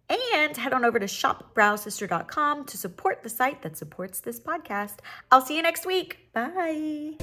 and 0.08 0.56
head 0.56 0.72
on 0.72 0.84
over 0.84 0.98
to 0.98 1.06
shopbrowsister.com 1.06 2.64
to 2.64 2.76
support 2.76 3.22
the 3.22 3.28
site 3.28 3.62
that 3.62 3.76
supports 3.76 4.20
this 4.20 4.38
podcast. 4.38 4.98
I'll 5.32 5.40
see 5.40 5.56
you 5.56 5.62
next 5.62 5.84
week. 5.84 6.32
Bye. 6.32 7.16